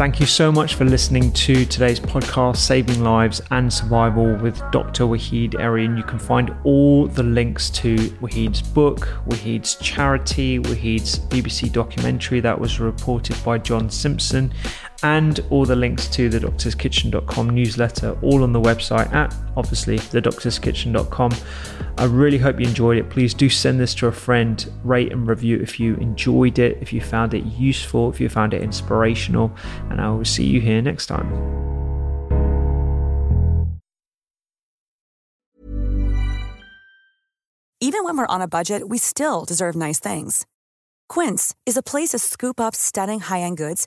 Thank 0.05 0.21
you 0.21 0.27
so 0.27 0.53
much 0.53 0.75
for 0.75 0.85
listening 0.85 1.33
to 1.33 1.65
today's 1.65 1.99
podcast, 1.99 2.59
Saving 2.59 3.03
Lives 3.03 3.41
and 3.51 3.73
Survival 3.73 4.37
with 4.37 4.63
Dr. 4.71 5.05
Waheed 5.05 5.59
Arian. 5.59 5.97
You 5.97 6.03
can 6.03 6.19
find 6.19 6.55
all 6.63 7.07
the 7.07 7.23
links 7.23 7.71
to 7.71 7.97
Waheed's 8.21 8.61
book, 8.61 9.09
Waheed's 9.27 9.77
charity, 9.77 10.59
Waheed's 10.59 11.21
BBC 11.21 11.73
documentary 11.73 12.41
that 12.41 12.61
was 12.61 12.81
reported 12.81 13.43
by 13.43 13.57
John 13.57 13.89
Simpson, 13.89 14.53
and 15.05 15.41
all 15.51 15.67
the 15.67 15.77
links 15.77 16.09
to 16.09 16.31
the 16.31 16.41
doctorskitchen.com 16.41 17.51
newsletter 17.51 18.19
all 18.23 18.43
on 18.43 18.53
the 18.53 18.61
website 18.61 19.13
at 19.13 19.35
obviously 19.55 19.99
thedoctorskitchen.com. 19.99 21.31
I 21.99 22.05
really 22.05 22.39
hope 22.39 22.59
you 22.59 22.67
enjoyed 22.67 22.97
it. 22.97 23.11
Please 23.11 23.35
do 23.35 23.51
send 23.51 23.79
this 23.79 23.95
to 23.97 24.07
a 24.07 24.13
friend, 24.13 24.67
rate 24.83 25.13
and 25.13 25.29
review 25.29 25.59
if 25.61 25.79
you 25.79 25.97
enjoyed 25.97 26.59
it, 26.59 26.79
if 26.81 26.91
you 26.91 27.03
found 27.03 27.35
it 27.35 27.45
useful, 27.45 28.09
if 28.09 28.19
you 28.19 28.31
found 28.31 28.55
it 28.55 28.63
inspirational, 28.63 29.55
and 29.91 30.01
I 30.01 30.11
will 30.11 30.25
see 30.25 30.47
you 30.47 30.61
here 30.63 30.81
next 30.81 31.07
time. 31.07 31.31
Even 37.79 38.05
when 38.05 38.17
we're 38.17 38.27
on 38.27 38.41
a 38.41 38.49
budget, 38.49 38.89
we 38.89 38.97
still 38.97 39.45
deserve 39.45 39.77
nice 39.77 40.01
things. 40.01 40.47
Quince 41.11 41.55
is 41.67 41.77
a 41.77 41.83
place 41.83 42.09
to 42.09 42.19
scoop 42.19 42.59
up 42.59 42.75
stunning 42.75 43.21
high 43.21 43.41
end 43.41 43.59
goods 43.59 43.87